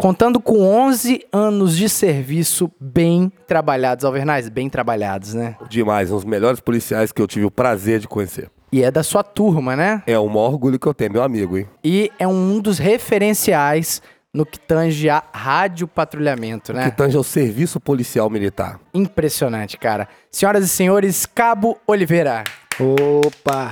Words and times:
Contando 0.00 0.38
com 0.38 0.62
11 0.62 1.26
anos 1.32 1.76
de 1.76 1.88
serviço 1.88 2.70
bem 2.80 3.32
trabalhados, 3.48 4.04
Alvernais, 4.04 4.48
bem 4.48 4.70
trabalhados, 4.70 5.34
né? 5.34 5.56
Demais, 5.68 6.12
um 6.12 6.14
dos 6.14 6.24
melhores 6.24 6.60
policiais 6.60 7.10
que 7.10 7.20
eu 7.20 7.26
tive 7.26 7.46
o 7.46 7.50
prazer 7.50 7.98
de 7.98 8.06
conhecer. 8.06 8.48
E 8.70 8.80
é 8.80 8.92
da 8.92 9.02
sua 9.02 9.24
turma, 9.24 9.74
né? 9.74 10.00
É 10.06 10.16
o 10.16 10.28
maior 10.28 10.52
orgulho 10.52 10.78
que 10.78 10.86
eu 10.86 10.94
tenho, 10.94 11.14
meu 11.14 11.22
amigo, 11.24 11.58
hein? 11.58 11.66
E 11.82 12.12
é 12.16 12.28
um 12.28 12.60
dos 12.60 12.78
referenciais 12.78 14.00
no 14.32 14.46
que 14.46 14.60
tange 14.60 15.10
a 15.10 15.20
radiopatrulhamento, 15.32 16.72
né? 16.72 16.88
Que 16.88 16.96
tange 16.96 17.16
ao 17.16 17.24
serviço 17.24 17.80
policial 17.80 18.30
militar. 18.30 18.78
Impressionante, 18.94 19.76
cara. 19.76 20.06
Senhoras 20.30 20.64
e 20.64 20.68
senhores, 20.68 21.26
Cabo 21.26 21.76
Oliveira. 21.88 22.44
Opa! 22.78 23.68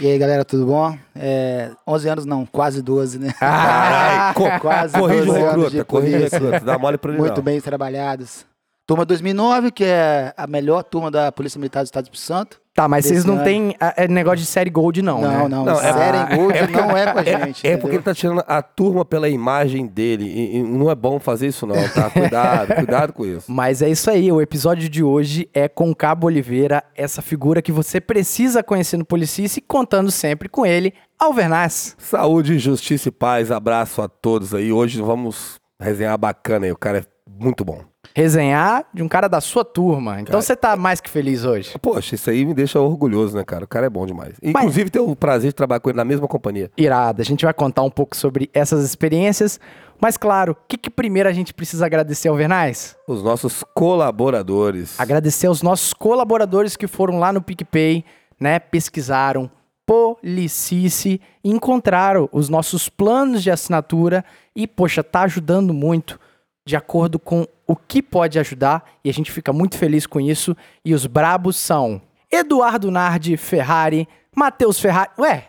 E 0.00 0.06
aí, 0.06 0.16
galera, 0.18 0.44
tudo 0.44 0.64
bom? 0.66 0.96
É, 1.14 1.70
11 1.86 2.08
anos 2.08 2.24
não, 2.24 2.46
quase 2.46 2.80
12, 2.80 3.18
né? 3.18 3.32
Carai, 3.38 4.32
co 4.34 4.44
Quase 4.60 4.96
corrige 4.96 5.22
o 5.22 5.26
12 5.26 5.38
anos 5.42 5.46
recruta, 5.46 5.70
de 5.70 5.84
corrige 5.84 6.14
o 6.16 6.18
polícia. 6.18 6.38
recruta, 6.38 6.64
dá 6.64 6.78
mole 6.78 6.98
ele 7.02 7.18
Muito 7.18 7.36
não. 7.36 7.42
bem 7.42 7.60
trabalhados. 7.60 8.46
Turma 8.88 9.04
2009, 9.04 9.70
que 9.70 9.84
é 9.84 10.32
a 10.34 10.46
melhor 10.46 10.82
turma 10.82 11.10
da 11.10 11.30
Polícia 11.30 11.58
Militar 11.58 11.82
do 11.82 11.84
Estado 11.84 12.04
do 12.04 12.06
Espírito 12.06 12.26
Santo. 12.26 12.58
Tá, 12.72 12.88
mas 12.88 13.04
vocês 13.04 13.22
não 13.22 13.44
têm 13.44 13.76
ah, 13.78 13.92
é 13.98 14.08
negócio 14.08 14.38
de 14.38 14.46
série 14.46 14.70
Gold, 14.70 15.02
não, 15.02 15.20
Não, 15.20 15.28
né? 15.42 15.48
não, 15.48 15.64
Não, 15.66 15.78
é- 15.78 15.92
Série 15.92 16.36
Gold 16.36 16.72
não 16.72 16.96
é 16.96 17.12
com 17.12 17.18
a 17.18 17.22
gente. 17.22 17.66
É 17.66 17.76
porque 17.76 17.96
ele 17.96 18.02
tá 18.02 18.14
tirando 18.14 18.42
a 18.46 18.62
turma 18.62 19.04
pela 19.04 19.28
imagem 19.28 19.86
dele. 19.86 20.24
E, 20.24 20.56
e 20.56 20.62
não 20.62 20.90
é 20.90 20.94
bom 20.94 21.20
fazer 21.20 21.48
isso, 21.48 21.66
não, 21.66 21.74
tá? 21.90 22.08
Cuidado, 22.08 22.74
cuidado 22.76 23.12
com 23.12 23.26
isso. 23.26 23.52
Mas 23.52 23.82
é 23.82 23.90
isso 23.90 24.10
aí, 24.10 24.32
o 24.32 24.40
episódio 24.40 24.88
de 24.88 25.02
hoje 25.04 25.50
é 25.52 25.68
com 25.68 25.94
Cabo 25.94 26.26
Oliveira, 26.26 26.82
essa 26.96 27.20
figura 27.20 27.60
que 27.60 27.70
você 27.70 28.00
precisa 28.00 28.62
conhecer 28.62 28.96
no 28.96 29.04
Policice, 29.04 29.60
contando 29.60 30.10
sempre 30.10 30.48
com 30.48 30.64
ele, 30.64 30.94
Alvernaz. 31.18 31.94
Saúde, 31.98 32.58
justiça 32.58 33.10
e 33.10 33.12
paz. 33.12 33.50
Abraço 33.50 34.00
a 34.00 34.08
todos 34.08 34.54
aí. 34.54 34.72
Hoje 34.72 35.02
vamos 35.02 35.60
resenhar 35.78 36.16
bacana 36.16 36.64
aí. 36.64 36.72
O 36.72 36.76
cara 36.76 36.98
é 36.98 37.04
muito 37.28 37.64
bom. 37.64 37.80
Resenhar 38.14 38.84
de 38.92 39.02
um 39.02 39.08
cara 39.08 39.28
da 39.28 39.40
sua 39.40 39.64
turma. 39.64 40.20
Então 40.20 40.32
Cara, 40.32 40.42
você 40.42 40.56
tá 40.56 40.76
mais 40.76 41.00
que 41.00 41.10
feliz 41.10 41.44
hoje. 41.44 41.78
Poxa, 41.80 42.14
isso 42.14 42.30
aí 42.30 42.44
me 42.44 42.54
deixa 42.54 42.80
orgulhoso, 42.80 43.36
né, 43.36 43.44
cara? 43.44 43.64
O 43.64 43.68
cara 43.68 43.86
é 43.86 43.90
bom 43.90 44.06
demais. 44.06 44.36
Inclusive, 44.42 44.90
ter 44.90 45.00
o 45.00 45.14
prazer 45.14 45.50
de 45.50 45.54
trabalhar 45.54 45.80
com 45.80 45.90
ele 45.90 45.96
na 45.96 46.04
mesma 46.04 46.26
companhia. 46.26 46.70
Irada, 46.76 47.22
a 47.22 47.24
gente 47.24 47.44
vai 47.44 47.54
contar 47.54 47.82
um 47.82 47.90
pouco 47.90 48.16
sobre 48.16 48.50
essas 48.52 48.84
experiências. 48.84 49.60
Mas 50.00 50.16
claro, 50.16 50.52
o 50.52 50.56
que, 50.68 50.76
que 50.76 50.90
primeiro 50.90 51.28
a 51.28 51.32
gente 51.32 51.52
precisa 51.52 51.84
agradecer, 51.84 52.28
Alvernaz? 52.28 52.96
Os 53.06 53.22
nossos 53.22 53.64
colaboradores. 53.74 54.98
Agradecer 54.98 55.48
aos 55.48 55.62
nossos 55.62 55.92
colaboradores 55.92 56.76
que 56.76 56.86
foram 56.86 57.18
lá 57.18 57.32
no 57.32 57.42
PicPay, 57.42 58.04
né? 58.40 58.58
Pesquisaram 58.58 59.50
Policice 59.88 61.18
encontraram 61.42 62.28
os 62.30 62.50
nossos 62.50 62.90
planos 62.90 63.42
de 63.42 63.50
assinatura 63.50 64.22
e, 64.54 64.66
poxa, 64.66 65.02
tá 65.02 65.22
ajudando 65.22 65.72
muito 65.72 66.20
de 66.68 66.76
acordo 66.76 67.18
com 67.18 67.46
o 67.66 67.74
que 67.74 68.02
pode 68.02 68.38
ajudar 68.38 68.84
e 69.02 69.08
a 69.08 69.12
gente 69.12 69.32
fica 69.32 69.54
muito 69.54 69.78
feliz 69.78 70.06
com 70.06 70.20
isso. 70.20 70.54
E 70.84 70.92
os 70.92 71.06
brabos 71.06 71.56
são 71.56 72.02
Eduardo 72.30 72.90
Nardi 72.90 73.38
Ferrari, 73.38 74.06
Matheus 74.36 74.78
Ferrari. 74.78 75.10
Ué, 75.18 75.48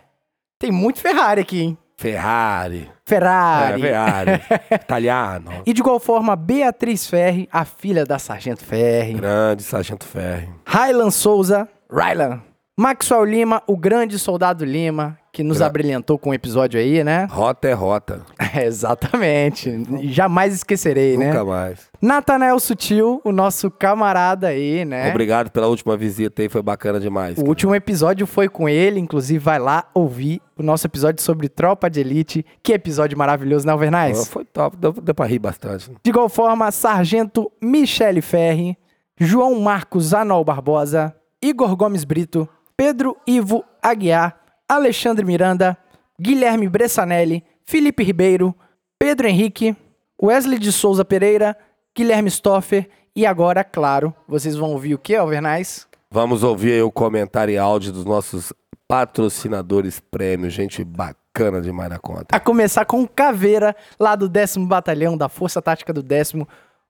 tem 0.58 0.72
muito 0.72 1.02
Ferrari 1.02 1.42
aqui, 1.42 1.62
hein? 1.62 1.78
Ferrari. 1.98 2.90
Ferrari. 3.06 3.82
É, 3.82 3.86
Ferrari. 3.86 4.42
Italiano. 4.72 5.52
E 5.66 5.74
de 5.74 5.82
igual 5.82 6.00
forma, 6.00 6.38
Beatriz 6.38 7.06
Ferri, 7.06 7.50
a 7.52 7.66
filha 7.66 8.06
da 8.06 8.18
Sargento 8.18 8.64
Ferri. 8.64 9.16
Grande 9.16 9.64
Sargento 9.64 10.06
Ferri. 10.06 10.50
Rylan 10.66 11.12
Souza, 11.12 11.68
Rylan. 11.92 12.42
Maxwell 12.78 13.26
Lima, 13.26 13.62
o 13.68 13.76
grande 13.76 14.18
soldado 14.18 14.64
Lima, 14.64 15.19
que 15.32 15.44
nos 15.44 15.58
Gra- 15.58 15.68
abrilhantou 15.68 16.18
com 16.18 16.32
o 16.32 16.34
episódio 16.34 16.80
aí, 16.80 17.04
né? 17.04 17.28
Rota 17.32 17.68
é 17.68 17.74
rota. 17.74 18.22
É, 18.54 18.66
exatamente. 18.66 19.84
Jamais 20.12 20.54
esquecerei, 20.54 21.18
né? 21.18 21.28
Nunca 21.28 21.46
mais. 21.46 21.88
Natanael 22.02 22.60
Sutil, 22.60 23.22
o 23.24 23.32
nosso 23.32 23.70
camarada 23.70 24.48
aí, 24.48 24.84
né? 24.86 25.10
Obrigado 25.10 25.52
pela 25.52 25.68
última 25.68 25.96
visita 25.98 26.42
aí. 26.42 26.50
Foi 26.50 26.62
bacana 26.62 27.00
demais. 27.00 27.34
O 27.34 27.36
cara. 27.38 27.48
último 27.50 27.76
episódio 27.76 28.26
foi 28.26 28.48
com 28.50 28.68
ele, 28.68 29.00
inclusive 29.00 29.40
vai 29.40 29.60
lá 29.60 29.86
ouvir 29.94 30.42
o 30.58 30.64
nosso 30.64 30.88
episódio 30.88 31.24
sobre 31.24 31.48
Tropa 31.50 31.90
de 31.90 32.00
Elite. 32.00 32.46
Que 32.64 32.74
episódio 32.74 33.18
maravilhoso, 33.18 33.66
né, 33.66 33.72
Alvernais? 33.72 34.28
Foi 34.28 34.46
top. 34.46 34.78
Deu, 34.78 34.92
deu 34.94 35.14
pra 35.16 35.26
rir 35.26 35.40
bastante. 35.40 35.92
De 36.04 36.10
igual 36.10 36.30
forma, 36.30 36.72
Sargento 36.72 37.52
Michele 37.62 38.22
Ferri, 38.22 38.78
João 39.18 39.60
Marcos 39.60 40.14
Anol 40.14 40.44
Barbosa, 40.44 41.14
Igor 41.42 41.76
Gomes 41.76 42.04
Brito, 42.04 42.48
Pedro 42.76 43.18
Ivo 43.28 43.64
Aguiar, 43.82 44.39
Alexandre 44.70 45.26
Miranda, 45.26 45.76
Guilherme 46.22 46.70
Bressanelli, 46.70 47.44
Felipe 47.66 48.04
Ribeiro, 48.04 48.54
Pedro 49.00 49.28
Henrique, 49.28 49.76
Wesley 50.22 50.60
de 50.60 50.72
Souza 50.72 51.04
Pereira, 51.04 51.58
Guilherme 51.98 52.30
Stoffer 52.30 52.88
e 53.16 53.26
agora, 53.26 53.64
claro, 53.64 54.14
vocês 54.28 54.56
vão 54.56 54.72
ouvir 54.72 54.94
o 54.94 55.00
que, 55.00 55.16
Alvernais? 55.16 55.88
Vamos 56.12 56.44
ouvir 56.44 56.74
aí 56.74 56.82
o 56.84 56.92
comentário 56.92 57.52
e 57.52 57.58
áudio 57.58 57.92
dos 57.92 58.06
nossos 58.06 58.54
patrocinadores 58.88 60.00
prêmios. 60.00 60.54
Gente 60.54 60.84
bacana 60.84 61.62
demais 61.62 61.90
na 61.90 61.98
conta. 61.98 62.28
A 62.32 62.40
começar 62.40 62.86
com 62.86 63.02
o 63.02 63.08
Caveira, 63.08 63.76
lá 64.00 64.16
do 64.16 64.30
10 64.30 64.58
Batalhão 64.58 65.18
da 65.18 65.28
Força 65.28 65.62
Tática 65.62 65.92
do 65.92 66.04
10 66.04 66.34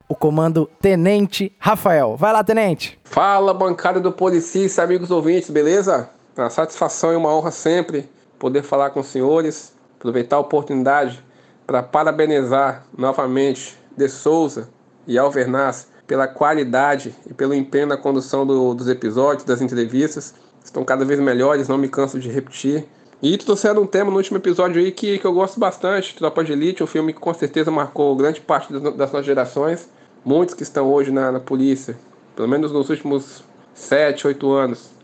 o 0.08 0.14
comando 0.14 0.68
Tenente 0.80 1.54
Rafael. 1.58 2.16
Vai 2.16 2.32
lá, 2.32 2.42
Tenente! 2.42 2.98
Fala, 3.04 3.54
bancada 3.54 4.00
do 4.00 4.10
Policice, 4.10 4.80
amigos 4.80 5.10
ouvintes, 5.10 5.48
beleza? 5.50 6.10
Uma 6.40 6.48
satisfação 6.48 7.12
e 7.12 7.16
uma 7.16 7.28
honra 7.34 7.50
sempre 7.50 8.08
poder 8.38 8.62
falar 8.62 8.88
com 8.88 9.00
os 9.00 9.08
senhores, 9.08 9.74
aproveitar 9.98 10.36
a 10.36 10.40
oportunidade 10.40 11.22
para 11.66 11.82
parabenizar 11.82 12.82
novamente 12.96 13.78
De 13.94 14.08
Souza 14.08 14.70
e 15.06 15.18
Alvernaz 15.18 15.88
pela 16.06 16.26
qualidade 16.26 17.14
e 17.28 17.34
pelo 17.34 17.52
empenho 17.52 17.88
na 17.88 17.96
condução 17.98 18.46
do- 18.46 18.72
dos 18.74 18.88
episódios, 18.88 19.44
das 19.44 19.60
entrevistas. 19.60 20.34
Estão 20.64 20.82
cada 20.82 21.04
vez 21.04 21.20
melhores, 21.20 21.68
não 21.68 21.76
me 21.76 21.90
canso 21.90 22.18
de 22.18 22.30
repetir. 22.30 22.86
E 23.22 23.36
trouxeram 23.36 23.82
um 23.82 23.86
tema 23.86 24.10
no 24.10 24.16
último 24.16 24.38
episódio 24.38 24.80
aí 24.80 24.90
que, 24.92 25.18
que 25.18 25.26
eu 25.26 25.34
gosto 25.34 25.60
bastante, 25.60 26.16
Tropa 26.16 26.42
de 26.42 26.52
Elite, 26.52 26.82
um 26.82 26.86
filme 26.86 27.12
que 27.12 27.20
com 27.20 27.34
certeza 27.34 27.70
marcou 27.70 28.16
grande 28.16 28.40
parte 28.40 28.72
das, 28.72 28.80
das 28.82 28.96
nossas 28.96 29.26
gerações. 29.26 29.90
Muitos 30.24 30.54
que 30.54 30.62
estão 30.62 30.90
hoje 30.90 31.10
na, 31.10 31.30
na 31.30 31.40
polícia, 31.40 31.98
pelo 32.34 32.48
menos 32.48 32.72
nos 32.72 32.88
últimos 32.88 33.44
7, 33.74 34.26
8 34.26 34.50
anos, 34.52 34.99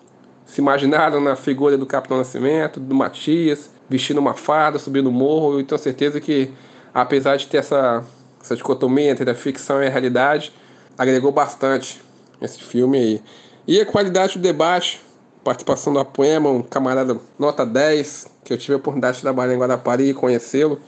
se 0.56 0.62
imaginaram 0.62 1.20
na 1.20 1.36
figura 1.36 1.76
do 1.76 1.84
Capitão 1.84 2.16
Nascimento, 2.16 2.80
do 2.80 2.94
Matias, 2.94 3.68
vestindo 3.90 4.16
uma 4.16 4.32
farda, 4.32 4.78
subindo 4.78 5.08
o 5.08 5.12
morro. 5.12 5.60
E 5.60 5.64
tenho 5.64 5.78
certeza 5.78 6.18
que, 6.18 6.50
apesar 6.94 7.36
de 7.36 7.46
ter 7.46 7.58
essa, 7.58 8.02
essa 8.40 8.56
dicotomia 8.56 9.10
entre 9.10 9.30
a 9.30 9.34
ficção 9.34 9.82
e 9.82 9.86
a 9.86 9.90
realidade, 9.90 10.50
agregou 10.96 11.30
bastante 11.30 12.00
esse 12.40 12.62
filme 12.62 12.96
aí. 12.96 13.22
E 13.68 13.78
a 13.82 13.84
qualidade 13.84 14.38
do 14.38 14.40
debate, 14.40 14.98
participação 15.44 15.92
do 15.92 15.98
Apoema, 15.98 16.48
um 16.48 16.62
camarada 16.62 17.20
nota 17.38 17.66
10, 17.66 18.26
que 18.42 18.54
eu 18.54 18.56
tive 18.56 18.72
a 18.72 18.76
oportunidade 18.78 19.18
de 19.18 19.24
trabalhar 19.24 19.52
em 19.52 19.58
Guarapari 19.58 20.08
e 20.08 20.14
conhecê-lo. 20.14 20.80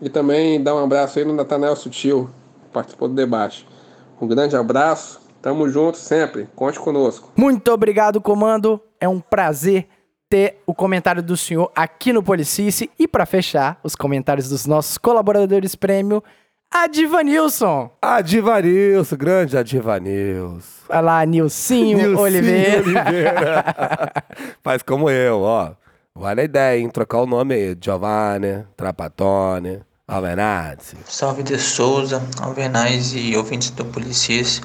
E 0.00 0.08
também 0.08 0.62
dar 0.62 0.74
um 0.74 0.82
abraço 0.82 1.18
aí 1.18 1.24
no 1.26 1.34
Natanael 1.34 1.76
Sutil, 1.76 2.30
que 2.64 2.70
participou 2.70 3.08
do 3.08 3.14
debate. 3.14 3.68
Um 4.18 4.26
grande 4.26 4.56
abraço, 4.56 5.20
tamo 5.42 5.68
junto 5.68 5.98
sempre, 5.98 6.48
conte 6.54 6.78
conosco. 6.78 7.32
Muito 7.36 7.70
obrigado, 7.72 8.20
comando. 8.20 8.80
É 9.00 9.08
um 9.08 9.20
prazer 9.20 9.88
ter 10.30 10.62
o 10.64 10.72
comentário 10.72 11.22
do 11.22 11.36
senhor 11.36 11.70
aqui 11.74 12.12
no 12.12 12.22
Policice. 12.22 12.88
E 12.98 13.06
para 13.06 13.26
fechar, 13.26 13.78
os 13.82 13.94
comentários 13.94 14.48
dos 14.48 14.64
nossos 14.64 14.96
colaboradores 14.96 15.74
prêmio, 15.74 16.22
Adivanilson. 16.70 17.90
Adivanilson, 18.00 19.16
grande 19.16 19.58
Adivanilson. 19.58 20.62
Vai 20.88 21.02
lá, 21.02 21.26
Nilcinho, 21.26 21.98
Nilcinho 21.98 22.18
Oliveira. 22.18 22.82
Oliveira. 22.82 23.64
Faz 24.64 24.82
como 24.82 25.10
eu, 25.10 25.42
ó. 25.42 25.72
Vai 26.14 26.34
na 26.34 26.44
ideia, 26.44 26.78
hein? 26.80 26.88
Trocar 26.88 27.18
o 27.18 27.26
nome 27.26 27.54
aí. 27.54 27.76
Giovanni, 27.78 28.64
Trapatone, 28.74 29.80
Alvenazzi. 30.08 30.96
Salve 31.04 31.42
de 31.42 31.58
Souza, 31.58 32.22
Alvernais 32.40 33.12
e 33.14 33.36
ouvintes 33.36 33.70
do 33.70 33.84
Policice. 33.84 34.62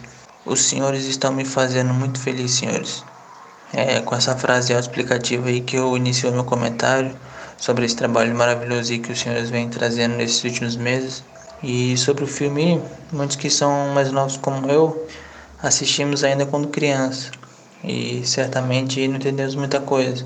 Os 0.47 0.61
senhores 0.61 1.03
estão 1.03 1.33
me 1.33 1.43
fazendo 1.43 1.93
muito 1.93 2.21
feliz, 2.21 2.51
senhores. 2.51 3.03
É 3.73 3.99
com 3.99 4.15
essa 4.15 4.33
frase 4.37 4.71
autoexplicativa 4.71 5.49
aí 5.49 5.59
que 5.59 5.75
eu 5.75 5.97
inicio 5.97 6.31
meu 6.31 6.45
comentário 6.45 7.13
sobre 7.57 7.85
esse 7.85 7.97
trabalho 7.97 8.33
maravilhoso 8.33 8.97
que 8.99 9.11
os 9.11 9.19
senhores 9.19 9.49
vêm 9.49 9.67
trazendo 9.67 10.15
nesses 10.15 10.41
últimos 10.45 10.77
meses. 10.77 11.21
E 11.61 11.97
sobre 11.97 12.23
o 12.23 12.27
filme, 12.27 12.81
muitos 13.11 13.35
que 13.35 13.49
são 13.49 13.89
mais 13.89 14.09
novos 14.09 14.37
como 14.37 14.71
eu, 14.71 15.05
assistimos 15.61 16.23
ainda 16.23 16.45
quando 16.45 16.69
criança. 16.69 17.29
E 17.83 18.25
certamente 18.25 19.05
não 19.05 19.17
entendemos 19.17 19.53
muita 19.53 19.81
coisa. 19.81 20.25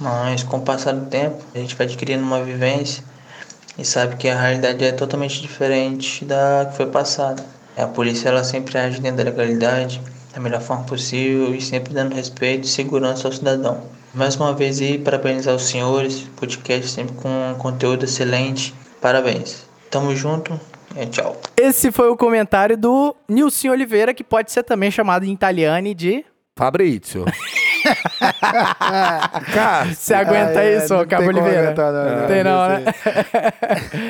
Mas 0.00 0.42
com 0.42 0.56
o 0.56 0.62
passar 0.62 0.92
do 0.92 1.06
tempo, 1.06 1.40
a 1.54 1.58
gente 1.58 1.76
vai 1.76 1.86
adquirindo 1.86 2.24
uma 2.24 2.42
vivência 2.42 3.04
e 3.78 3.84
sabe 3.84 4.16
que 4.16 4.28
a 4.28 4.40
realidade 4.40 4.84
é 4.84 4.90
totalmente 4.90 5.40
diferente 5.40 6.24
da 6.24 6.66
que 6.68 6.76
foi 6.76 6.86
passada. 6.86 7.55
A 7.76 7.86
polícia 7.86 8.28
ela 8.30 8.42
sempre 8.42 8.78
age 8.78 9.00
dentro 9.00 9.18
da 9.18 9.24
legalidade, 9.30 10.00
da 10.34 10.40
melhor 10.40 10.60
forma 10.60 10.84
possível 10.84 11.54
e 11.54 11.60
sempre 11.60 11.92
dando 11.92 12.14
respeito 12.14 12.64
e 12.64 12.68
segurança 12.68 13.28
ao 13.28 13.32
cidadão. 13.32 13.82
Mais 14.14 14.34
uma 14.36 14.54
vez 14.54 14.80
aí, 14.80 14.98
parabenizar 14.98 15.54
os 15.54 15.64
senhores, 15.68 16.20
podcast 16.36 16.88
sempre 16.90 17.14
com 17.16 17.54
conteúdo 17.58 18.04
excelente. 18.04 18.74
Parabéns. 19.00 19.66
Tamo 19.90 20.14
junto 20.16 20.58
É, 20.96 21.04
tchau. 21.04 21.36
Esse 21.56 21.92
foi 21.92 22.08
o 22.08 22.16
comentário 22.16 22.76
do 22.78 23.14
Nilson 23.28 23.68
Oliveira, 23.68 24.14
que 24.14 24.24
pode 24.24 24.50
ser 24.50 24.62
também 24.62 24.90
chamado 24.90 25.24
em 25.26 25.32
italiano 25.32 25.94
de. 25.94 26.24
Fabrício. 26.56 27.26
Cara, 29.54 29.86
Você 29.94 30.14
aguenta 30.14 30.58
Ah, 30.58 30.64
é, 30.64 30.76
isso, 30.78 30.94
não 30.94 31.02
ô 31.02 31.06
Cabo 31.06 31.26
Oliveira? 31.28 31.60
aguentar, 31.64 31.92
não, 31.92 32.20
Não 32.20 32.26
tem 32.26 32.42
não, 32.44 32.68
né? 32.68 32.84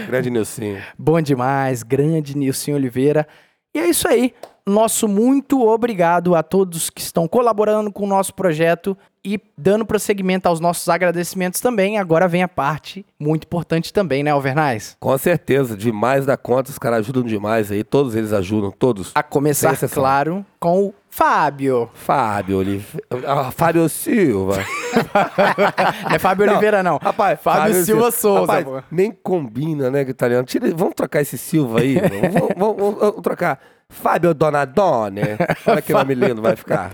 grande 0.06 0.30
Nilcinho. 0.30 0.80
Bom 0.96 1.20
demais, 1.20 1.82
grande 1.82 2.36
Nilson 2.36 2.72
Oliveira. 2.72 3.26
E 3.76 3.78
é 3.78 3.90
isso 3.90 4.08
aí. 4.08 4.32
Nosso 4.68 5.06
muito 5.06 5.64
obrigado 5.64 6.34
a 6.34 6.42
todos 6.42 6.90
que 6.90 7.00
estão 7.00 7.28
colaborando 7.28 7.92
com 7.92 8.02
o 8.02 8.06
nosso 8.08 8.34
projeto 8.34 8.98
e 9.24 9.40
dando 9.56 9.86
prosseguimento 9.86 10.48
aos 10.48 10.58
nossos 10.58 10.88
agradecimentos 10.88 11.60
também. 11.60 11.98
Agora 11.98 12.26
vem 12.26 12.42
a 12.42 12.48
parte 12.48 13.06
muito 13.18 13.44
importante 13.44 13.92
também, 13.92 14.24
né, 14.24 14.32
Alvernais? 14.32 14.96
Com 14.98 15.16
certeza, 15.18 15.76
demais 15.76 16.26
da 16.26 16.36
conta, 16.36 16.70
os 16.72 16.78
caras 16.80 16.98
ajudam 17.00 17.22
demais 17.22 17.70
aí, 17.70 17.84
todos 17.84 18.16
eles 18.16 18.32
ajudam, 18.32 18.72
todos. 18.72 19.12
A 19.14 19.22
começar, 19.22 19.76
claro, 19.88 20.44
com 20.58 20.86
o 20.86 20.94
Fábio. 21.08 21.88
Fábio 21.94 22.58
Oliveira. 22.58 23.06
Ah, 23.24 23.52
Fábio 23.52 23.88
Silva. 23.88 24.56
Não 26.08 26.16
é 26.16 26.18
Fábio 26.18 26.50
Oliveira, 26.50 26.82
não. 26.82 26.98
Rapaz, 27.00 27.38
Fábio 27.40 27.84
Silva 27.84 28.10
Souza, 28.10 28.52
Rapaz, 28.52 28.84
nem 28.90 29.12
combina, 29.12 29.90
né, 29.90 30.02
italiano. 30.02 30.44
Tira, 30.44 30.68
vamos 30.74 30.94
trocar 30.94 31.20
esse 31.22 31.38
Silva 31.38 31.80
aí. 31.80 31.94
vamos, 32.00 32.54
vamos- 32.56 32.76
vamos- 32.76 32.98
vamos 33.00 33.22
trocar. 33.22 33.60
Fábio 33.90 34.34
Donadone. 34.34 35.20
Olha 35.66 35.82
que 35.82 35.92
nome 35.92 36.14
lindo 36.14 36.42
vai 36.42 36.56
ficar. 36.56 36.92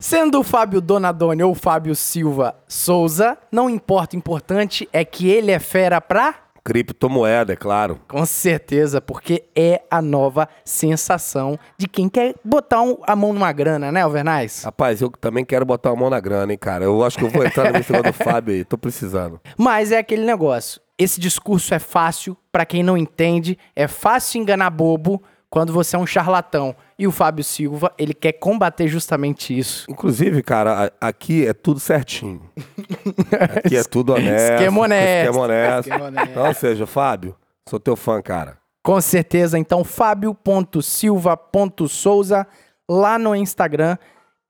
Sendo 0.00 0.38
o 0.40 0.44
Fábio 0.44 0.80
Donadoni 0.80 1.42
ou 1.42 1.54
Fábio 1.54 1.94
Silva 1.94 2.54
Souza, 2.68 3.36
não 3.50 3.68
importa, 3.68 4.14
o 4.14 4.18
importante 4.18 4.88
é 4.92 5.04
que 5.04 5.28
ele 5.28 5.50
é 5.50 5.58
fera 5.58 6.00
pra 6.00 6.34
Criptomoeda, 6.64 7.54
é 7.54 7.56
claro. 7.56 7.98
Com 8.06 8.26
certeza, 8.26 9.00
porque 9.00 9.44
é 9.56 9.80
a 9.90 10.02
nova 10.02 10.46
sensação 10.66 11.58
de 11.78 11.88
quem 11.88 12.10
quer 12.10 12.34
botar 12.44 12.82
um- 12.82 12.98
a 13.06 13.16
mão 13.16 13.32
numa 13.32 13.50
grana, 13.52 13.90
né, 13.90 14.02
Alvernais? 14.02 14.64
Rapaz, 14.64 15.00
eu 15.00 15.08
também 15.10 15.46
quero 15.46 15.64
botar 15.64 15.90
a 15.90 15.96
mão 15.96 16.10
na 16.10 16.20
grana, 16.20 16.52
hein, 16.52 16.58
cara. 16.58 16.84
Eu 16.84 17.02
acho 17.02 17.16
que 17.16 17.24
eu 17.24 17.30
vou 17.30 17.42
entrar 17.42 17.72
nesse 17.72 17.90
negócio 17.90 18.12
do 18.12 18.18
Fábio 18.22 18.54
aí. 18.54 18.64
Tô 18.66 18.76
precisando. 18.76 19.40
Mas 19.56 19.92
é 19.92 19.98
aquele 19.98 20.26
negócio. 20.26 20.78
Esse 20.98 21.18
discurso 21.18 21.72
é 21.72 21.78
fácil 21.78 22.36
pra 22.52 22.66
quem 22.66 22.82
não 22.82 22.98
entende, 22.98 23.56
é 23.74 23.88
fácil 23.88 24.38
enganar 24.38 24.68
bobo 24.68 25.22
quando 25.50 25.72
você 25.72 25.96
é 25.96 25.98
um 25.98 26.06
charlatão. 26.06 26.74
E 26.98 27.06
o 27.06 27.12
Fábio 27.12 27.44
Silva, 27.44 27.92
ele 27.96 28.12
quer 28.12 28.32
combater 28.32 28.88
justamente 28.88 29.56
isso. 29.56 29.86
Inclusive, 29.88 30.42
cara, 30.42 30.92
a- 31.00 31.08
aqui 31.08 31.46
é 31.46 31.52
tudo 31.52 31.78
certinho. 31.80 32.42
Aqui 33.56 33.76
é 33.76 33.84
tudo 33.84 34.12
honesto. 34.14 34.54
Esquema 34.54 34.80
honesto. 34.80 35.26
Esquema 35.28 35.44
honesto. 35.44 35.88
Esquema 35.88 36.04
honesto. 36.06 36.30
Então, 36.30 36.46
ou 36.46 36.54
seja, 36.54 36.86
Fábio, 36.86 37.36
sou 37.68 37.78
teu 37.80 37.96
fã, 37.96 38.20
cara. 38.20 38.58
Com 38.82 39.00
certeza, 39.00 39.58
então, 39.58 39.84
fábio.silva.souza 39.84 42.46
lá 42.88 43.18
no 43.18 43.34
Instagram. 43.34 43.96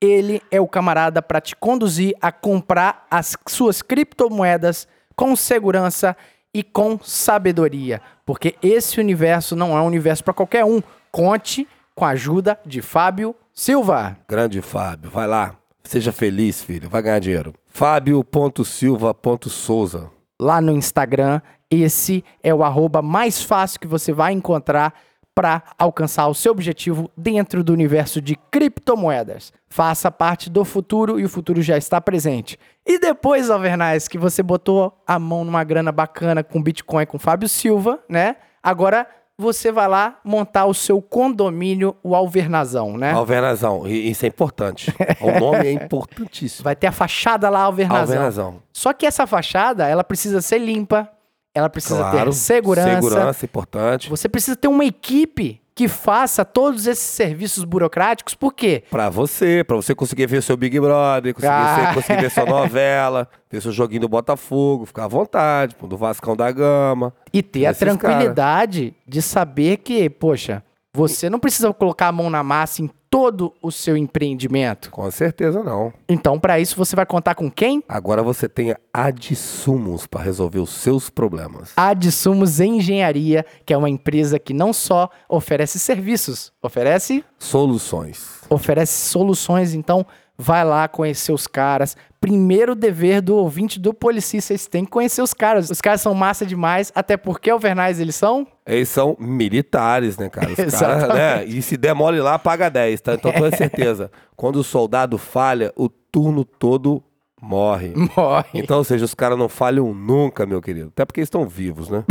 Ele 0.01 0.41
é 0.49 0.61
o 0.61 0.67
camarada 0.67 1.21
para 1.21 1.41
te 1.41 1.55
conduzir 1.55 2.15
a 2.21 2.31
comprar 2.31 3.05
as 3.11 3.35
suas 3.47 3.81
criptomoedas 3.81 4.87
com 5.15 5.35
segurança 5.35 6.15
e 6.53 6.61
com 6.63 6.99
sabedoria, 6.99 8.01
porque 8.25 8.55
esse 8.61 8.99
universo 8.99 9.55
não 9.55 9.77
é 9.77 9.81
um 9.81 9.85
universo 9.85 10.21
para 10.23 10.33
qualquer 10.33 10.65
um. 10.65 10.81
Conte 11.11 11.67
com 11.95 12.05
a 12.05 12.09
ajuda 12.09 12.59
de 12.65 12.81
Fábio 12.81 13.35
Silva. 13.53 14.17
Grande 14.27 14.59
Fábio, 14.61 15.11
vai 15.11 15.27
lá. 15.27 15.55
Seja 15.83 16.11
feliz, 16.11 16.63
filho. 16.63 16.89
Vai 16.89 17.01
ganhar 17.01 17.19
dinheiro. 17.19 17.53
Fábio.silva.souza. 17.67 20.09
lá 20.39 20.61
no 20.61 20.71
Instagram. 20.71 21.41
Esse 21.69 22.23
é 22.41 22.53
o 22.53 22.63
arroba 22.63 23.01
mais 23.01 23.43
fácil 23.43 23.77
que 23.79 23.87
você 23.87 24.13
vai 24.13 24.33
encontrar 24.33 24.93
para 25.39 25.63
alcançar 25.77 26.27
o 26.27 26.33
seu 26.33 26.51
objetivo 26.51 27.09
dentro 27.15 27.63
do 27.63 27.71
universo 27.71 28.21
de 28.21 28.35
criptomoedas. 28.51 29.53
Faça 29.69 30.11
parte 30.11 30.49
do 30.49 30.65
futuro 30.65 31.17
e 31.17 31.23
o 31.23 31.29
futuro 31.29 31.61
já 31.61 31.77
está 31.77 32.01
presente. 32.01 32.59
E 32.85 32.99
depois, 32.99 33.49
Alvernais, 33.49 34.09
que 34.09 34.17
você 34.17 34.43
botou 34.43 35.01
a 35.07 35.17
mão 35.17 35.45
numa 35.45 35.63
grana 35.63 35.93
bacana 35.93 36.43
com 36.43 36.61
Bitcoin 36.61 37.05
com 37.05 37.17
Fábio 37.17 37.47
Silva, 37.47 37.99
né? 38.09 38.35
Agora 38.61 39.07
você 39.37 39.71
vai 39.71 39.87
lá 39.87 40.19
montar 40.25 40.65
o 40.65 40.73
seu 40.73 41.01
condomínio, 41.01 41.95
o 42.03 42.13
Alvernazão, 42.13 42.97
né? 42.97 43.13
Alvernazão. 43.13 43.87
Isso 43.87 44.25
é 44.25 44.27
importante. 44.27 44.93
O 45.21 45.39
nome 45.39 45.67
é 45.67 45.71
importantíssimo. 45.71 46.65
Vai 46.65 46.75
ter 46.75 46.87
a 46.87 46.91
fachada 46.91 47.49
lá, 47.49 47.61
Alvernazão. 47.61 48.01
Alvernazão. 48.01 48.55
Só 48.73 48.91
que 48.91 49.05
essa 49.05 49.25
fachada, 49.25 49.87
ela 49.87 50.03
precisa 50.03 50.41
ser 50.41 50.57
limpa, 50.57 51.09
ela 51.53 51.69
precisa 51.69 51.97
Claro. 51.97 52.31
ter 52.31 52.35
segurança. 52.37 53.01
Segurança, 53.01 53.45
importante. 53.45 54.09
Você 54.09 54.29
precisa 54.29 54.55
ter 54.55 54.67
uma 54.67 54.85
equipe 54.85 55.61
que 55.75 55.87
faça 55.87 56.43
todos 56.43 56.85
esses 56.87 57.03
serviços 57.05 57.63
burocráticos. 57.63 58.35
Por 58.35 58.53
quê? 58.53 58.83
Pra 58.91 59.09
você, 59.09 59.63
pra 59.63 59.77
você 59.77 59.95
conseguir 59.95 60.27
ver 60.27 60.43
seu 60.43 60.57
Big 60.57 60.77
Brother, 60.77 61.33
conseguir, 61.33 61.53
Ah. 61.53 61.87
você 61.87 61.93
conseguir 62.01 62.21
ver 62.23 62.31
sua 62.31 62.45
novela, 62.45 63.29
ver 63.49 63.61
seu 63.61 63.71
joguinho 63.71 64.01
do 64.01 64.09
Botafogo, 64.09 64.85
ficar 64.85 65.05
à 65.05 65.07
vontade, 65.07 65.75
do 65.81 65.95
Vascão 65.97 66.35
da 66.35 66.51
Gama. 66.51 67.13
E 67.31 67.41
ter 67.41 67.65
a 67.65 67.73
tranquilidade 67.73 68.93
de 69.07 69.21
saber 69.21 69.77
que, 69.77 70.09
poxa, 70.09 70.61
você 70.93 71.29
não 71.29 71.39
precisa 71.39 71.71
colocar 71.73 72.07
a 72.07 72.11
mão 72.11 72.29
na 72.29 72.43
massa 72.43 72.81
em 72.81 72.89
todo 73.09 73.53
o 73.61 73.71
seu 73.71 73.97
empreendimento. 73.97 74.91
Com 74.91 75.09
certeza 75.09 75.63
não. 75.63 75.91
Então, 76.07 76.39
para 76.39 76.59
isso, 76.59 76.75
você 76.75 76.95
vai 76.95 77.05
contar 77.05 77.35
com 77.35 77.49
quem? 77.49 77.83
Agora 77.87 78.21
você 78.21 78.47
tem 78.47 78.75
Adsumos 78.93 80.05
pra 80.05 80.21
resolver 80.21 80.59
os 80.59 80.69
seus 80.69 81.09
problemas. 81.09 81.71
A 81.75 81.93
de 81.93 82.11
Sumos 82.11 82.59
Engenharia, 82.59 83.45
que 83.65 83.73
é 83.73 83.77
uma 83.77 83.89
empresa 83.89 84.37
que 84.37 84.53
não 84.53 84.71
só 84.71 85.09
oferece 85.27 85.79
serviços, 85.79 86.51
oferece 86.61 87.23
Soluções. 87.37 88.41
oferece 88.49 89.09
soluções, 89.09 89.73
então 89.73 90.05
vai 90.41 90.63
lá 90.63 90.87
conhecer 90.87 91.33
os 91.33 91.45
caras. 91.45 91.97
Primeiro 92.21 92.73
dever 92.73 93.21
do 93.21 93.35
ouvinte 93.35 93.77
do 93.77 93.93
Policia, 93.93 94.39
vocês 94.39 94.67
têm 94.67 94.85
que 94.85 94.91
conhecer 94.91 95.21
os 95.21 95.33
caras. 95.33 95.69
Os 95.69 95.81
caras 95.81 95.99
são 95.99 96.13
massa 96.13 96.45
demais, 96.45 96.93
até 96.95 97.17
porque 97.17 97.49
Alvernais 97.49 97.99
eles 97.99 98.15
são 98.15 98.47
Eles 98.65 98.87
são 98.87 99.17
militares, 99.19 100.17
né, 100.17 100.29
cara? 100.29 100.49
Os 100.49 100.55
caras, 100.55 100.73
Exatamente. 100.73 101.13
né? 101.13 101.45
E 101.45 101.61
se 101.61 101.75
der 101.75 101.93
mole 101.93 102.21
lá, 102.21 102.39
paga 102.39 102.69
10, 102.69 103.01
tá? 103.01 103.13
Então, 103.15 103.31
tenho 103.33 103.51
certeza. 103.55 104.09
Quando 104.35 104.55
o 104.57 104.63
soldado 104.63 105.17
falha, 105.17 105.73
o 105.75 105.89
turno 105.89 106.45
todo 106.45 107.03
morre. 107.41 107.93
morre. 108.15 108.49
Então, 108.53 108.77
ou 108.77 108.83
seja, 108.85 109.03
os 109.03 109.13
caras 109.13 109.37
não 109.37 109.49
falham 109.49 109.93
nunca, 109.93 110.45
meu 110.45 110.61
querido. 110.61 110.87
Até 110.87 111.03
porque 111.05 111.19
eles 111.19 111.27
estão 111.27 111.45
vivos, 111.47 111.89
né? 111.89 112.05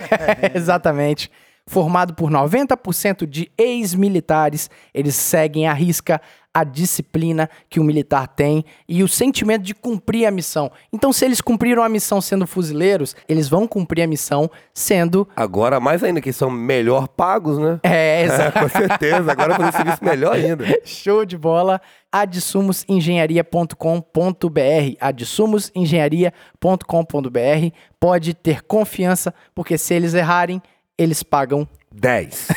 Exatamente. 0.54 1.30
Formado 1.66 2.12
por 2.14 2.30
90% 2.30 3.26
de 3.26 3.50
ex-militares, 3.56 4.68
eles 4.92 5.14
seguem 5.14 5.66
à 5.66 5.72
risca 5.72 6.20
a 6.54 6.62
disciplina 6.62 7.50
que 7.68 7.80
o 7.80 7.84
militar 7.84 8.28
tem 8.28 8.64
e 8.88 9.02
o 9.02 9.08
sentimento 9.08 9.62
de 9.62 9.74
cumprir 9.74 10.24
a 10.24 10.30
missão. 10.30 10.70
Então, 10.92 11.12
se 11.12 11.24
eles 11.24 11.40
cumpriram 11.40 11.82
a 11.82 11.88
missão 11.88 12.20
sendo 12.20 12.46
fuzileiros, 12.46 13.16
eles 13.28 13.48
vão 13.48 13.66
cumprir 13.66 14.02
a 14.02 14.06
missão 14.06 14.48
sendo. 14.72 15.26
Agora, 15.34 15.80
mais 15.80 16.04
ainda, 16.04 16.20
que 16.20 16.32
são 16.32 16.48
melhor 16.48 17.08
pagos, 17.08 17.58
né? 17.58 17.80
É, 17.82 17.94
É, 18.14 18.22
exato. 18.22 18.60
com 18.60 18.68
certeza. 18.68 19.32
Agora 19.32 19.56
fazer 19.56 19.72
serviço 19.72 20.04
melhor 20.04 20.36
ainda. 20.36 20.64
Show 20.84 21.24
de 21.24 21.36
bola. 21.36 21.80
adsumosengenharia.com.br 22.12 24.96
adsumosengenharia.com.br 25.00 27.74
Pode 27.98 28.34
ter 28.34 28.62
confiança, 28.62 29.34
porque 29.54 29.78
se 29.78 29.94
eles 29.94 30.12
errarem, 30.14 30.62
eles 30.98 31.22
pagam 31.22 31.68
10. 31.92 32.48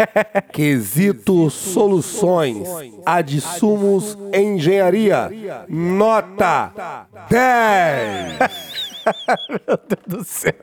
Quesito 0.52 1.50
Soluções. 1.50 2.68
Adsumos 3.04 4.16
Engenharia. 4.32 5.30
Nota 5.68 7.06
10. 7.28 8.38
do 10.06 10.24
céu. 10.24 10.54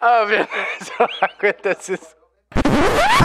Ah, 0.00 0.24
verdade, 0.24 0.90
não 0.98 1.06
acontece 1.20 1.92
isso. 1.92 2.16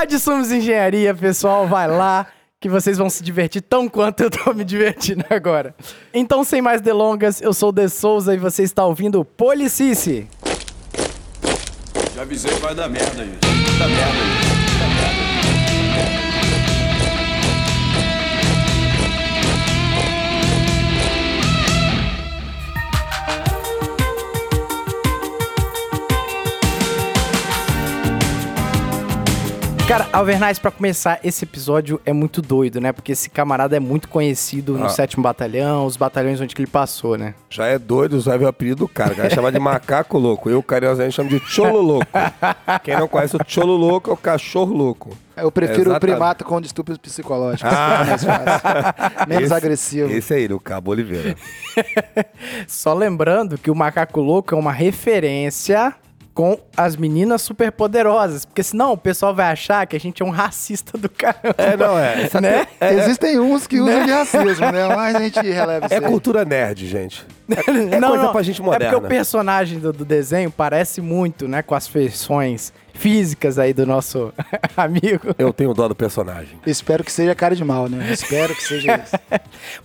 Adsumos 0.02 0.52
Engenharia, 0.52 1.16
pessoal, 1.16 1.66
vai 1.66 1.88
lá 1.88 2.28
que 2.66 2.70
vocês 2.70 2.98
vão 2.98 3.12
se 3.12 3.22
divertir 3.22 3.62
tão 3.62 3.88
quanto 3.88 4.22
eu 4.22 4.32
tô 4.32 4.52
me 4.52 4.66
divertindo 4.66 5.24
agora. 5.30 5.76
Então, 6.12 6.44
sem 6.44 6.64
mais 6.64 6.82
delongas, 6.82 7.40
eu 7.40 7.54
sou 7.54 7.70
o 7.70 7.72
De 7.72 7.88
Souza 7.88 8.34
e 8.34 8.40
você 8.40 8.64
está 8.64 8.84
ouvindo 8.84 9.24
Policice. 9.24 10.28
Já 12.16 12.24
avisei 12.24 12.52
que 12.52 12.62
vai 12.62 12.74
dar 12.74 12.90
merda 12.90 13.22
aí. 13.22 13.38
Dá 13.78 13.88
merda 13.88 14.50
aí. 14.50 14.55
Cara, 29.88 30.08
Alvernais, 30.12 30.58
pra 30.58 30.72
começar, 30.72 31.20
esse 31.24 31.46
episódio 31.46 32.02
é 32.04 32.12
muito 32.12 32.42
doido, 32.42 32.82
né? 32.82 32.92
Porque 32.92 33.12
esse 33.12 33.30
camarada 33.30 33.78
é 33.78 33.80
muito 33.80 34.10
conhecido 34.10 34.74
no 34.80 34.86
Ah. 34.86 34.90
7 34.90 35.20
Batalhão, 35.22 35.86
os 35.86 35.96
batalhões 35.96 36.42
onde 36.42 36.56
que 36.56 36.62
ele 36.64 36.70
passou, 36.70 37.16
né? 37.16 37.36
Já 37.52 37.68
é 37.68 37.78
doido, 37.78 38.20
já 38.20 38.36
viu 38.36 38.48
o 38.48 38.50
apelido 38.50 38.78
do 38.78 38.88
cara. 38.88 39.14
O 39.14 39.16
cara 39.16 39.30
chama 39.30 39.52
de 39.52 39.60
macaco 39.60 40.18
louco. 40.18 40.50
Eu, 40.50 40.64
carinhosamente, 40.64 41.14
chamo 41.16 41.30
de 41.30 41.40
cholo 41.40 41.82
louco. 41.82 42.08
Quem 42.84 42.98
não 42.98 43.08
conhece 43.08 43.36
o 43.36 43.40
cholo 43.48 43.76
louco 43.78 44.10
é 44.10 44.14
o 44.14 44.18
cachorro 44.18 44.74
louco. 44.74 45.16
Eu 45.38 45.52
prefiro 45.52 45.82
o 45.82 45.94
Exatamente. 45.94 46.16
primata 46.16 46.44
com 46.44 46.60
distúrbios 46.60 46.98
psicológicos. 46.98 47.72
Ah. 47.72 48.02
É 48.02 48.06
mais 48.08 48.24
fácil. 48.24 49.28
Menos 49.30 49.44
Esse- 49.46 49.54
agressivo. 49.54 50.12
Esse 50.12 50.34
aí, 50.34 50.48
o 50.52 50.60
Cabo 50.60 50.92
Oliveira. 50.92 51.36
Só 52.68 52.92
lembrando 52.92 53.56
que 53.56 53.70
o 53.70 53.76
Macaco 53.76 54.20
Louco 54.20 54.56
é 54.56 54.58
uma 54.58 54.72
referência 54.72 55.94
com 56.36 56.60
as 56.76 56.98
meninas 56.98 57.42
superpoderosas. 57.42 58.44
Porque 58.44 58.62
senão 58.62 58.92
o 58.92 58.98
pessoal 58.98 59.34
vai 59.34 59.48
achar 59.54 59.88
que 59.88 59.96
a 59.96 60.00
gente 60.00 60.22
é 60.22 60.26
um 60.26 60.30
racista 60.30 60.98
do 60.98 61.10
caramba. 61.10 61.56
É, 61.58 61.78
não 61.78 61.98
é. 61.98 62.30
Né? 62.42 62.68
é, 62.82 62.88
é- 62.90 62.94
Existem 63.00 63.40
uns 63.40 63.66
que 63.66 63.80
usam 63.80 64.04
de 64.06 64.12
racismo, 64.12 64.66
né? 64.72 64.94
Mas 64.94 65.16
a 65.16 65.20
gente 65.22 65.40
releva 65.40 65.86
isso 65.86 65.96
é 65.96 66.02
cultura 66.02 66.44
nerd, 66.44 66.86
gente. 66.86 67.26
É 67.50 67.56
coisa 68.02 68.28
pra 68.30 68.44
gente 68.44 68.62
É 68.62 68.64
moderna. 68.66 68.92
porque 68.92 69.06
o 69.06 69.10
personagem 69.10 69.80
do, 69.80 69.94
do 69.94 70.04
desenho 70.04 70.52
parece 70.52 71.00
muito, 71.00 71.48
né, 71.48 71.62
com 71.62 71.74
as 71.74 71.88
feições 71.88 72.74
físicas 72.94 73.58
aí 73.58 73.74
do 73.74 73.86
nosso 73.86 74.34
amigo. 74.76 75.34
Eu 75.38 75.54
tenho 75.54 75.74
dó 75.74 75.88
do 75.88 75.96
personagem. 75.96 76.60
Espero 76.66 77.02
que 77.04 77.12
seja 77.12 77.34
cara 77.34 77.56
de 77.56 77.64
mal, 77.64 77.88
né? 77.88 78.12
Espero 78.12 78.54
que 78.54 78.64
seja 78.64 78.98
isso. 79.02 79.16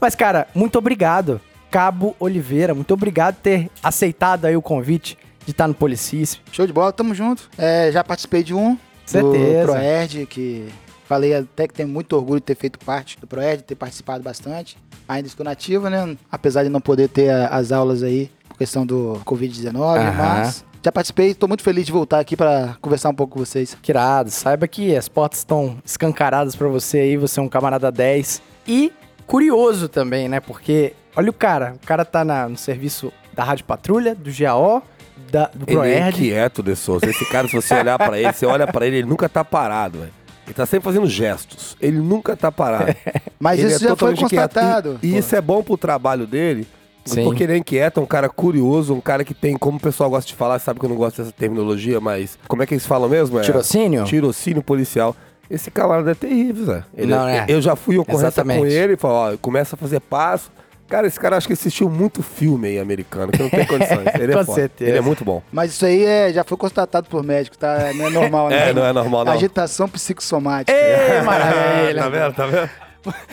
Mas, 0.00 0.16
cara, 0.16 0.48
muito 0.52 0.76
obrigado, 0.78 1.40
Cabo 1.70 2.16
Oliveira. 2.18 2.74
Muito 2.74 2.92
obrigado 2.92 3.36
por 3.36 3.42
ter 3.42 3.70
aceitado 3.82 4.46
aí 4.46 4.56
o 4.56 4.62
convite 4.62 5.16
de 5.50 5.54
estar 5.54 5.68
no 5.68 5.74
Policis. 5.74 6.40
Show 6.52 6.66
de 6.66 6.72
bola, 6.72 6.92
tamo 6.92 7.14
junto. 7.14 7.48
É, 7.58 7.90
já 7.92 8.02
participei 8.04 8.42
de 8.42 8.54
um. 8.54 8.76
Certeza. 9.04 9.60
Do 9.66 9.72
Proerd, 9.72 10.26
que 10.26 10.68
falei 11.04 11.34
até 11.34 11.66
que 11.66 11.74
tenho 11.74 11.88
muito 11.88 12.14
orgulho 12.14 12.38
de 12.40 12.46
ter 12.46 12.54
feito 12.56 12.78
parte 12.78 13.18
do 13.20 13.26
Proerd, 13.26 13.62
ter 13.64 13.74
participado 13.74 14.22
bastante. 14.22 14.76
Ainda 15.08 15.26
estou 15.26 15.42
nativa, 15.44 15.90
né? 15.90 16.16
Apesar 16.30 16.62
de 16.62 16.68
não 16.68 16.80
poder 16.80 17.08
ter 17.08 17.28
as 17.30 17.72
aulas 17.72 18.02
aí, 18.02 18.30
por 18.48 18.56
questão 18.58 18.86
do 18.86 19.20
Covid-19, 19.26 19.74
Aham. 19.98 20.12
mas 20.16 20.64
já 20.82 20.92
participei, 20.92 21.34
tô 21.34 21.48
muito 21.48 21.64
feliz 21.64 21.84
de 21.84 21.90
voltar 21.92 22.20
aqui 22.20 22.36
para 22.36 22.76
conversar 22.80 23.08
um 23.10 23.14
pouco 23.14 23.34
com 23.34 23.44
vocês. 23.44 23.76
Que 23.82 23.90
irado. 23.90 24.30
Saiba 24.30 24.68
que 24.68 24.94
as 24.96 25.08
portas 25.08 25.40
estão 25.40 25.78
escancaradas 25.84 26.54
pra 26.54 26.68
você 26.68 26.98
aí. 27.00 27.16
Você 27.16 27.40
é 27.40 27.42
um 27.42 27.48
camarada 27.48 27.90
10. 27.90 28.40
E 28.68 28.92
curioso 29.26 29.88
também, 29.88 30.28
né? 30.28 30.38
Porque, 30.38 30.92
olha 31.16 31.30
o 31.30 31.32
cara. 31.34 31.74
O 31.82 31.86
cara 31.86 32.04
tá 32.04 32.24
na- 32.24 32.48
no 32.48 32.56
serviço 32.56 33.12
da 33.34 33.42
Rádio 33.44 33.64
Patrulha, 33.64 34.14
do 34.14 34.30
GAO, 34.32 34.82
da, 35.30 35.50
do 35.54 35.64
Ele 35.66 35.72
é 35.72 35.74
Proerd. 35.74 36.08
inquieto, 36.20 36.62
De 36.62 36.76
Souza. 36.76 37.06
Esse 37.06 37.24
cara, 37.26 37.48
se 37.48 37.54
você 37.54 37.74
olhar 37.74 37.98
pra 37.98 38.18
ele, 38.18 38.32
você 38.32 38.46
olha 38.46 38.66
pra 38.66 38.86
ele, 38.86 38.96
ele 38.98 39.08
nunca 39.08 39.28
tá 39.28 39.44
parado, 39.44 39.98
velho. 40.00 40.12
Ele 40.46 40.54
tá 40.54 40.66
sempre 40.66 40.84
fazendo 40.84 41.06
gestos. 41.06 41.76
Ele 41.80 41.98
nunca 41.98 42.36
tá 42.36 42.50
parado. 42.50 42.94
Mas 43.38 43.60
Ele 43.60 43.68
isso 43.68 43.84
é 43.84 43.88
já 43.88 43.96
foi 43.96 44.16
constatado. 44.16 44.98
E, 45.02 45.08
e 45.08 45.18
isso 45.18 45.36
é 45.36 45.40
bom 45.40 45.62
pro 45.62 45.76
trabalho 45.76 46.26
dele. 46.26 46.66
Sim. 47.04 47.24
Porque 47.24 47.44
ele 47.44 47.54
é 47.54 47.56
inquieto, 47.56 47.98
é 47.98 48.02
um 48.02 48.06
cara 48.06 48.28
curioso, 48.28 48.92
um 48.92 49.00
cara 49.00 49.24
que 49.24 49.32
tem, 49.32 49.56
como 49.56 49.78
o 49.78 49.80
pessoal 49.80 50.10
gosta 50.10 50.28
de 50.28 50.34
falar, 50.34 50.58
sabe 50.58 50.78
que 50.78 50.84
eu 50.84 50.90
não 50.90 50.96
gosto 50.96 51.22
dessa 51.22 51.32
terminologia, 51.32 51.98
mas 52.00 52.38
como 52.46 52.62
é 52.62 52.66
que 52.66 52.74
eles 52.74 52.84
falam 52.86 53.08
mesmo? 53.08 53.38
É 53.38 53.42
Tirocínio? 53.42 54.04
Tirocínio 54.04 54.62
policial. 54.62 55.16
Esse 55.48 55.70
camarada 55.70 56.10
é 56.12 56.14
terrível, 56.14 56.66
Zé. 56.66 56.84
Ele 56.96 57.10
Não, 57.10 57.26
é. 57.26 57.46
Eu 57.48 57.60
já 57.60 57.74
fui 57.74 57.96
ocorrência 57.98 58.26
Exatamente. 58.26 58.60
com 58.60 58.66
ele 58.66 58.92
e 58.92 58.96
falou, 58.96 59.32
ó, 59.32 59.36
começa 59.38 59.74
a 59.74 59.78
fazer 59.78 59.98
passo. 60.00 60.50
Cara, 60.90 61.06
esse 61.06 61.20
cara 61.20 61.36
acho 61.36 61.46
que 61.46 61.52
assistiu 61.52 61.88
muito 61.88 62.20
filme 62.20 62.66
aí 62.66 62.78
americano, 62.80 63.30
que 63.30 63.40
não 63.40 63.48
tem 63.48 63.64
condições. 63.64 64.08
Ele 64.18 64.32
é 64.32 64.36
Com 64.36 64.44
foda. 64.44 64.60
certeza. 64.60 64.90
Ele 64.90 64.98
é 64.98 65.00
muito 65.00 65.24
bom. 65.24 65.40
Mas 65.52 65.70
isso 65.70 65.86
aí 65.86 66.04
é, 66.04 66.32
já 66.32 66.42
foi 66.42 66.58
constatado 66.58 67.08
por 67.08 67.22
médico, 67.22 67.56
tá? 67.56 67.92
Não 67.94 68.08
é 68.08 68.10
normal, 68.10 68.48
né? 68.50 68.70
É, 68.70 68.72
não 68.74 68.84
é 68.84 68.92
normal, 68.92 69.24
não. 69.24 69.32
Agitação 69.32 69.88
psicossomática. 69.88 70.76
Ei, 70.76 71.22
maravilha. 71.22 71.94
tá 72.02 72.08
vendo? 72.08 72.34
Tá 72.34 72.46
vendo? 72.46 72.70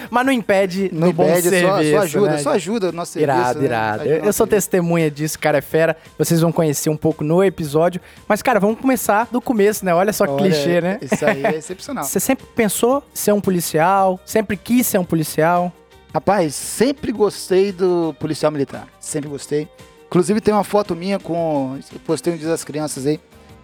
Mas 0.10 0.26
não 0.26 0.32
impede 0.32 0.90
Não 0.94 1.12
bom 1.12 1.28
impede, 1.28 1.42
só, 1.42 1.50
serviço, 1.50 1.92
só 1.92 2.00
ajuda, 2.00 2.30
né? 2.30 2.38
só 2.38 2.50
ajuda 2.52 2.90
o 2.90 2.92
nosso 2.94 3.12
serviço. 3.14 3.38
Irado, 3.38 3.60
né? 3.60 3.66
irado. 3.66 4.04
Eu, 4.06 4.24
eu 4.26 4.34
sou 4.34 4.48
testemunha 4.48 5.12
disso, 5.12 5.38
cara 5.38 5.58
é 5.58 5.62
fera. 5.62 5.98
Vocês 6.18 6.40
vão 6.40 6.54
conhecer 6.54 6.90
um 6.90 6.96
pouco 6.96 7.22
no 7.24 7.44
episódio. 7.44 8.00
Mas, 8.30 8.42
cara, 8.42 8.60
vamos 8.62 8.80
começar 8.80 9.28
do 9.30 9.42
começo, 9.42 9.84
né? 9.84 9.94
Olha 9.94 10.14
só 10.14 10.26
que 10.26 10.32
Olha, 10.32 10.44
clichê, 10.44 10.80
né? 10.80 11.00
Isso 11.02 11.26
aí 11.26 11.44
é 11.44 11.56
excepcional. 11.56 12.06
Você 12.06 12.20
sempre 12.20 12.46
pensou 12.56 13.04
ser 13.14 13.34
um 13.34 13.42
policial? 13.42 14.20
Sempre 14.26 14.56
quis 14.56 14.88
ser 14.88 15.00
um 15.00 15.04
policial? 15.04 15.74
Rapaz, 16.18 16.56
sempre 16.56 17.12
gostei 17.12 17.72
do 17.72 18.12
policial 18.20 18.52
militar. 18.52 18.88
Sempre 19.00 19.30
gostei. 19.30 19.68
Inclusive 20.08 20.42
tem 20.42 20.52
uma 20.52 20.64
foto 20.64 20.96
minha 20.96 21.20
com. 21.20 21.78
eu 21.94 22.00
Postei 22.00 22.34
um 22.34 22.38
dia 22.38 22.48
das 22.48 22.64
crianças 22.64 23.06
aí. 23.06 23.20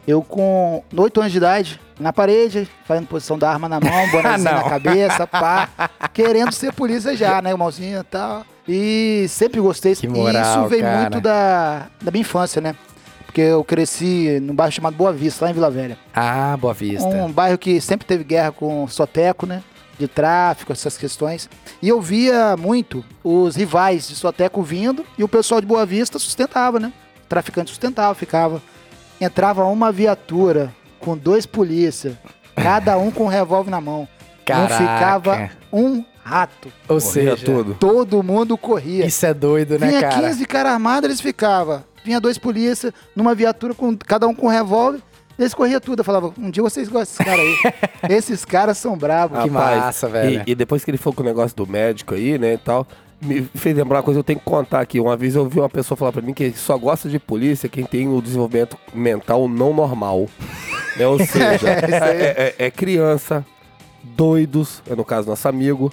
Eu 0.08 0.22
com 0.22 0.84
8 0.96 1.20
anos 1.20 1.32
de 1.32 1.40
idade, 1.40 1.82
na 2.00 2.14
parede, 2.14 2.70
fazendo 2.86 3.08
posição 3.08 3.40
da 3.40 3.50
arma 3.50 3.68
na 3.68 3.80
mão, 3.80 3.90
bonezinho 4.12 4.52
Não. 4.52 4.64
na 4.64 4.70
cabeça, 4.70 5.26
pá. 5.26 5.68
querendo 6.14 6.52
ser 6.52 6.72
polícia 6.74 7.18
já, 7.18 7.42
né? 7.42 7.56
Mãozinha 7.56 8.02
e 8.02 8.04
tal. 8.04 8.46
E 8.68 9.26
sempre 9.30 9.60
gostei. 9.60 9.96
Que 9.96 10.06
e 10.06 10.10
moral, 10.10 10.60
isso 10.60 10.70
veio 10.70 10.84
cara. 10.84 11.00
muito 11.00 11.22
da, 11.22 11.88
da 12.04 12.12
minha 12.12 12.22
infância, 12.22 12.62
né? 12.62 12.76
Porque 13.26 13.42
eu 13.42 13.64
cresci 13.64 14.40
num 14.44 14.54
bairro 14.54 14.72
chamado 14.72 14.96
Boa 14.96 15.12
Vista, 15.12 15.46
lá 15.46 15.50
em 15.50 15.56
Vila 15.56 15.72
Velha. 15.72 15.98
Ah, 16.14 16.56
Boa 16.56 16.76
Vista. 16.76 17.08
Um 17.08 17.32
bairro 17.32 17.58
que 17.58 17.82
sempre 17.82 18.06
teve 18.06 18.24
guerra 18.24 18.52
com 18.52 18.88
Soteco, 18.88 19.48
né? 19.48 19.64
De 19.98 20.08
tráfico, 20.08 20.72
essas 20.72 20.98
questões. 20.98 21.50
E 21.82 21.90
eu 21.90 22.02
via 22.02 22.58
muito 22.58 23.06
os 23.24 23.56
rivais 23.56 24.08
de 24.08 24.16
Soteco 24.16 24.64
vindo 24.64 25.06
e 25.18 25.24
o 25.24 25.28
pessoal 25.28 25.62
de 25.62 25.68
Boa 25.68 25.86
Vista 25.86 26.18
sustentava, 26.18 26.80
né? 26.80 26.92
O 27.26 27.28
traficante 27.30 27.70
sustentava, 27.70 28.16
ficava. 28.16 28.62
Entrava 29.22 29.64
uma 29.66 29.92
viatura 29.92 30.74
com 31.00 31.18
dois 31.18 31.46
polícia, 31.46 32.20
cada 32.56 32.98
um 32.98 33.12
com 33.12 33.26
um 33.26 33.28
revólver 33.28 33.70
na 33.70 33.80
mão. 33.80 34.08
Caraca. 34.46 34.74
Não 34.74 34.80
ficava 34.80 35.52
um 35.72 36.04
rato. 36.24 36.72
Ou 36.88 37.00
Corria 37.00 37.02
seja, 37.02 37.46
tudo. 37.46 37.76
Todo 37.76 38.24
mundo 38.24 38.58
corria. 38.58 39.06
isso 39.06 39.26
é 39.26 39.34
doido, 39.34 39.78
né, 39.78 39.88
Vinha 39.88 40.02
cara? 40.02 40.30
15 40.30 40.46
caras 40.46 40.74
armados, 40.74 41.10
eles 41.10 41.22
ficavam. 41.22 41.84
Vinha 42.04 42.20
dois 42.20 42.38
polícia 42.38 42.94
numa 43.16 43.36
viatura, 43.36 43.74
com 43.74 43.96
cada 43.98 44.28
um 44.28 44.34
com 44.34 44.48
um 44.48 44.50
revólver. 44.50 45.02
Eles 45.44 45.54
corriam 45.54 45.80
tudo. 45.80 46.00
Eu 46.00 46.04
falava, 46.04 46.34
um 46.38 46.50
dia 46.50 46.64
vocês 46.64 46.88
gostam 46.90 47.26
desses 47.26 47.64
caras 47.64 47.74
aí. 48.10 48.10
Esses 48.18 48.46
caras 48.46 48.78
são 48.78 48.98
bravos. 48.98 49.42
Que 49.44 49.50
massa, 49.50 50.08
velho. 50.10 50.44
E, 50.48 50.52
e 50.52 50.56
depois 50.56 50.84
que 50.84 50.92
ele 50.92 50.98
falou 50.98 51.16
com 51.16 51.22
o 51.24 51.26
negócio 51.26 51.56
do 51.56 51.66
médico 51.68 52.14
aí, 52.16 52.38
né, 52.38 52.54
e 52.54 52.58
tal, 52.58 52.86
me 53.22 53.42
fez 53.56 53.76
lembrar 53.76 53.98
uma 54.00 54.04
coisa, 54.04 54.20
eu 54.20 54.24
tenho 54.24 54.40
que 54.40 54.46
contar 54.46 54.82
aqui. 54.82 55.00
Uma 55.00 55.16
vez 55.16 55.36
eu 55.36 55.44
ouvi 55.44 55.60
uma 55.60 55.70
pessoa 55.70 55.98
falar 55.98 56.12
pra 56.12 56.22
mim 56.22 56.34
que 56.34 56.52
só 56.54 56.78
gosta 56.78 57.08
de 57.08 57.20
polícia 57.20 57.70
quem 57.70 57.86
tem 57.86 58.08
o 58.08 58.22
desenvolvimento 58.22 58.78
mental 58.94 59.48
não 59.48 59.74
normal. 59.74 60.28
né? 60.98 61.08
Ou 61.08 61.18
seja, 61.20 61.70
é, 61.70 62.56
é- 62.60 62.66
é 62.66 62.72
criança, 62.72 63.46
doidos, 64.04 64.82
é 64.90 64.96
no 64.96 65.06
caso 65.06 65.30
nosso 65.30 65.48
amigo, 65.48 65.92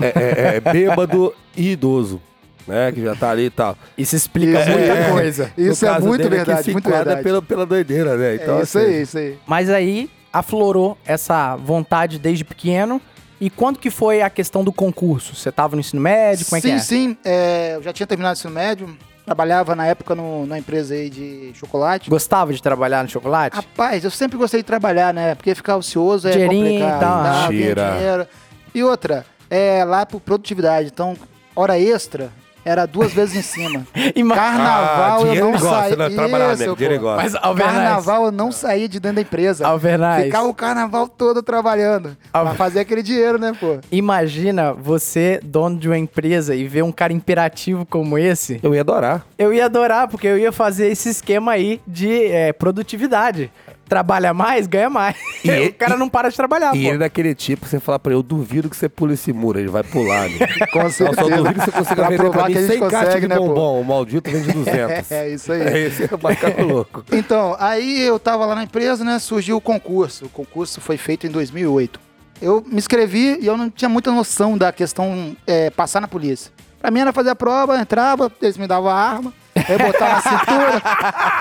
é, 0.00 0.06
é- 0.06 0.56
é 0.56 0.60
bêbado 0.60 1.32
e 1.56 1.70
idoso. 1.70 2.20
Né, 2.66 2.92
que 2.92 3.02
já 3.02 3.14
tá 3.14 3.30
ali 3.30 3.46
e 3.46 3.50
tal. 3.50 3.76
Isso 3.96 4.16
explica 4.16 4.60
Isso 4.60 4.70
muita 4.70 4.92
é- 4.92 5.10
coisa. 5.10 5.52
Isso 5.56 5.86
é 5.86 5.98
muito 6.00 6.28
verdade, 6.30 6.64
se 6.64 6.72
muito 6.72 6.88
verdade. 6.88 7.22
Pela, 7.22 7.42
pela 7.42 7.66
doideira, 7.66 8.16
né? 8.16 8.36
Então, 8.36 8.58
é 8.58 8.62
isso 8.62 8.78
assim, 8.78 8.86
aí, 8.86 9.02
isso 9.02 9.18
aí. 9.18 9.38
Mas 9.46 9.68
aí 9.68 10.10
aflorou 10.32 10.98
essa 11.04 11.56
vontade 11.56 12.18
desde 12.18 12.44
pequeno. 12.44 13.00
E 13.40 13.50
quando 13.50 13.78
que 13.78 13.90
foi 13.90 14.22
a 14.22 14.30
questão 14.30 14.64
do 14.64 14.72
concurso? 14.72 15.34
Você 15.34 15.52
tava 15.52 15.76
no 15.76 15.80
ensino 15.80 16.00
médio? 16.00 16.46
Como 16.46 16.56
é 16.56 16.60
sim, 16.60 16.68
que 16.68 16.74
é? 16.74 16.78
sim. 16.78 17.16
é, 17.24 17.72
eu 17.76 17.82
já 17.82 17.92
tinha 17.92 18.06
terminado 18.06 18.34
o 18.34 18.38
ensino 18.38 18.52
médio. 18.54 18.96
Trabalhava 19.24 19.74
na 19.74 19.86
época 19.86 20.14
no, 20.14 20.42
numa 20.42 20.58
empresa 20.58 20.94
aí 20.94 21.08
de 21.08 21.52
chocolate. 21.54 22.10
Gostava 22.10 22.52
de 22.52 22.62
trabalhar 22.62 23.02
no 23.02 23.08
chocolate? 23.08 23.56
Rapaz, 23.56 24.04
eu 24.04 24.10
sempre 24.10 24.36
gostei 24.36 24.60
de 24.60 24.64
trabalhar, 24.64 25.14
né? 25.14 25.34
Porque 25.34 25.54
ficar 25.54 25.76
ocioso 25.76 26.28
é 26.28 26.32
Dinheirinho 26.32 26.80
complicado. 26.80 27.02
e 27.02 27.04
ah. 27.04 27.48
Mentira. 27.50 27.92
dinheiro. 27.92 28.26
E 28.74 28.82
outra, 28.82 29.24
é 29.48 29.82
lá 29.84 30.04
por 30.04 30.20
produtividade. 30.20 30.90
Então, 30.92 31.16
hora 31.56 31.78
extra 31.78 32.30
era 32.64 32.86
duas 32.86 33.12
vezes 33.12 33.36
em 33.36 33.42
cima. 33.42 33.86
Ima- 34.14 34.34
Carnaval 34.34 35.22
Ah, 35.24 35.34
eu 35.34 35.50
não 35.52 35.58
saía. 35.58 35.96
né? 35.96 36.10
Trabalhar 36.10 36.54
Isso, 36.54 36.76
dinheiro 36.76 37.00
pô. 37.00 37.16
Mas, 37.16 37.32
Carnaval 37.34 38.24
eu 38.26 38.32
não 38.32 38.50
saía 38.52 38.88
de 38.88 38.98
dentro 39.00 39.16
da 39.16 39.22
empresa. 39.22 39.66
Alvernaz, 39.66 40.24
Ficava 40.24 40.46
o 40.48 40.54
carnaval 40.54 41.08
todo 41.08 41.42
trabalhando. 41.42 42.16
Al- 42.32 42.44
Pra 42.46 42.54
fazer 42.54 42.80
aquele 42.80 43.02
dinheiro, 43.02 43.38
né, 43.38 43.52
pô? 43.58 43.78
imagina 43.90 44.72
você, 44.72 45.40
dono 45.42 45.78
de 45.78 45.88
uma 45.88 45.98
empresa, 45.98 46.54
e 46.54 46.66
ver 46.66 46.82
um 46.82 46.92
cara 46.92 47.12
imperativo 47.12 47.84
como 47.86 48.16
esse. 48.18 48.60
Eu 48.62 48.74
ia 48.74 48.80
adorar. 48.80 49.26
Eu 49.38 49.52
ia 49.52 49.64
adorar, 49.66 50.08
porque 50.08 50.26
eu 50.26 50.38
ia 50.38 50.52
fazer 50.52 50.88
esse 50.88 51.08
esquema 51.08 51.52
aí 51.52 51.80
de 51.86 52.26
é, 52.26 52.52
produtividade. 52.52 53.50
Trabalha 53.88 54.32
mais, 54.32 54.66
ganha 54.66 54.88
mais. 54.88 55.14
E 55.44 55.48
ele- 55.50 55.68
o 55.68 55.74
cara 55.74 55.96
não 55.96 56.08
para 56.08 56.28
de 56.30 56.36
trabalhar, 56.36 56.74
E 56.74 56.80
pô. 56.82 56.86
ele 56.88 56.96
é 56.96 56.98
daquele 56.98 57.34
tipo, 57.34 57.66
você 57.66 57.78
fala 57.78 57.98
pra 57.98 58.10
ele, 58.12 58.18
eu 58.18 58.22
duvido 58.22 58.70
que 58.70 58.76
você 58.76 58.88
pule 58.88 59.14
esse 59.14 59.32
muro, 59.32 59.58
ele 59.58 59.68
vai 59.68 59.82
pular, 59.82 60.28
né? 60.28 60.38
Com 60.72 60.80
Eu 60.80 60.90
só 60.90 61.04
certeza. 61.12 61.36
duvido 61.36 61.54
que 61.54 61.64
você 61.66 61.70
consiga 61.72 61.94
Pra 61.96 62.04
vender 62.08 62.16
provar 62.16 62.38
pra 62.38 62.46
mim 62.48 62.52
que 62.54 62.58
a 62.58 62.62
gente 62.62 62.70
100 62.72 62.80
caixas 62.80 63.00
consegue, 63.08 63.20
de 63.20 63.28
né, 63.28 63.36
pô? 63.36 63.46
bombom, 63.48 63.80
o 63.80 63.84
maldito 63.84 64.30
vende 64.30 64.52
200. 64.52 65.10
É, 65.12 65.28
isso 65.28 65.52
aí. 65.52 65.60
É 65.62 65.78
esse 65.80 66.02
é 66.04 66.08
o 66.14 66.18
macaco 66.22 66.62
louco. 66.62 67.04
Então, 67.12 67.54
aí 67.58 68.00
eu 68.02 68.18
tava 68.18 68.46
lá 68.46 68.54
na 68.54 68.62
empresa, 68.64 69.04
né? 69.04 69.18
Surgiu 69.18 69.56
o 69.56 69.60
concurso. 69.60 70.24
O 70.24 70.28
concurso 70.30 70.80
foi 70.80 70.96
feito 70.96 71.26
em 71.26 71.30
2008. 71.30 72.00
Eu 72.40 72.64
me 72.66 72.76
inscrevi 72.78 73.38
e 73.40 73.46
eu 73.46 73.56
não 73.56 73.70
tinha 73.70 73.88
muita 73.88 74.10
noção 74.10 74.56
da 74.58 74.72
questão 74.72 75.36
é, 75.46 75.70
passar 75.70 76.00
na 76.00 76.08
polícia. 76.08 76.50
Pra 76.80 76.90
mim 76.90 77.00
era 77.00 77.12
fazer 77.12 77.30
a 77.30 77.34
prova, 77.36 77.78
entrava, 77.78 78.30
eles 78.42 78.56
me 78.56 78.66
davam 78.66 78.90
a 78.90 78.94
arma 78.94 79.32
É 79.68 79.78
botar 79.78 80.08
na 80.14 80.20
cintura, 80.20 80.82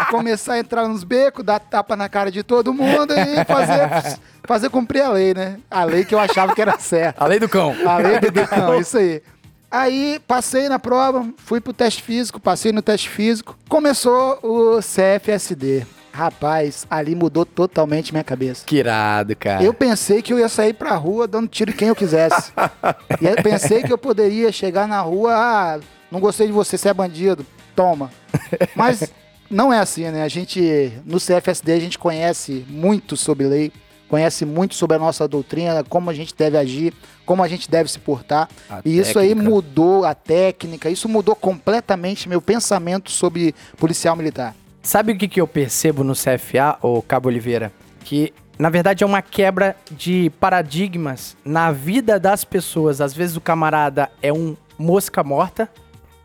começar 0.09 0.53
a 0.53 0.59
entrar 0.59 0.87
nos 0.87 1.03
becos, 1.03 1.43
dar 1.43 1.59
tapa 1.59 1.95
na 1.95 2.07
cara 2.07 2.31
de 2.31 2.43
todo 2.43 2.73
mundo 2.73 3.13
e 3.13 3.43
fazer, 3.45 4.19
fazer 4.43 4.69
cumprir 4.69 5.01
a 5.01 5.09
lei, 5.09 5.33
né? 5.33 5.57
A 5.69 5.83
lei 5.83 6.05
que 6.05 6.15
eu 6.15 6.19
achava 6.19 6.53
que 6.53 6.61
era 6.61 6.77
certa. 6.79 7.23
A 7.23 7.27
lei 7.27 7.39
do 7.39 7.49
cão. 7.49 7.75
A 7.85 7.97
lei 7.97 8.19
do 8.19 8.47
cão, 8.47 8.79
isso 8.79 8.97
aí. 8.97 9.21
Aí 9.69 10.21
passei 10.27 10.69
na 10.69 10.77
prova, 10.77 11.27
fui 11.37 11.59
pro 11.59 11.73
teste 11.73 12.03
físico, 12.03 12.39
passei 12.39 12.71
no 12.71 12.81
teste 12.81 13.09
físico. 13.09 13.57
Começou 13.67 14.37
o 14.43 14.79
CFSD. 14.79 15.83
Rapaz, 16.13 16.85
ali 16.91 17.15
mudou 17.15 17.43
totalmente 17.43 18.11
minha 18.11 18.23
cabeça. 18.23 18.63
Que 18.67 18.75
irado, 18.75 19.35
cara. 19.35 19.63
Eu 19.63 19.73
pensei 19.73 20.21
que 20.21 20.31
eu 20.31 20.37
ia 20.37 20.47
sair 20.47 20.73
pra 20.75 20.93
rua 20.93 21.27
dando 21.27 21.47
tiro 21.47 21.71
em 21.71 21.73
quem 21.73 21.87
eu 21.87 21.95
quisesse. 21.95 22.51
e 23.19 23.25
eu 23.25 23.35
pensei 23.41 23.81
que 23.81 23.91
eu 23.91 23.97
poderia 23.97 24.51
chegar 24.51 24.87
na 24.87 25.01
rua, 25.01 25.33
ah, 25.33 25.79
não 26.11 26.19
gostei 26.19 26.45
de 26.45 26.53
você, 26.53 26.77
você 26.77 26.89
é 26.89 26.93
bandido, 26.93 27.43
toma. 27.75 28.11
Mas 28.75 29.11
não 29.49 29.71
é 29.71 29.79
assim, 29.79 30.09
né? 30.09 30.23
A 30.23 30.27
gente, 30.27 30.91
no 31.05 31.19
CFSD, 31.19 31.73
a 31.73 31.79
gente 31.79 31.99
conhece 31.99 32.65
muito 32.67 33.15
sobre 33.15 33.45
lei, 33.45 33.71
conhece 34.07 34.45
muito 34.45 34.75
sobre 34.75 34.97
a 34.97 34.99
nossa 34.99 35.27
doutrina, 35.27 35.83
como 35.83 36.09
a 36.09 36.13
gente 36.13 36.35
deve 36.35 36.57
agir, 36.57 36.93
como 37.25 37.43
a 37.43 37.47
gente 37.47 37.69
deve 37.69 37.89
se 37.89 37.99
portar. 37.99 38.47
A 38.69 38.81
e 38.85 38.99
isso 38.99 39.17
aí 39.17 39.29
técnica. 39.29 39.49
mudou 39.49 40.05
a 40.05 40.13
técnica, 40.13 40.89
isso 40.89 41.09
mudou 41.09 41.35
completamente 41.35 42.29
meu 42.29 42.41
pensamento 42.41 43.09
sobre 43.09 43.55
policial 43.77 44.15
militar. 44.15 44.55
Sabe 44.81 45.13
o 45.13 45.17
que, 45.17 45.27
que 45.27 45.39
eu 45.39 45.47
percebo 45.47 46.03
no 46.03 46.13
CFA, 46.13 46.77
ô 46.81 47.01
Cabo 47.01 47.29
Oliveira? 47.29 47.71
Que, 48.03 48.33
na 48.59 48.69
verdade, 48.69 49.03
é 49.03 49.07
uma 49.07 49.21
quebra 49.21 49.75
de 49.89 50.29
paradigmas 50.39 51.37
na 51.43 51.71
vida 51.71 52.19
das 52.19 52.43
pessoas. 52.43 52.99
Às 52.99 53.13
vezes 53.13 53.37
o 53.37 53.41
camarada 53.41 54.11
é 54.21 54.33
um 54.33 54.57
mosca 54.77 55.23
morta, 55.23 55.69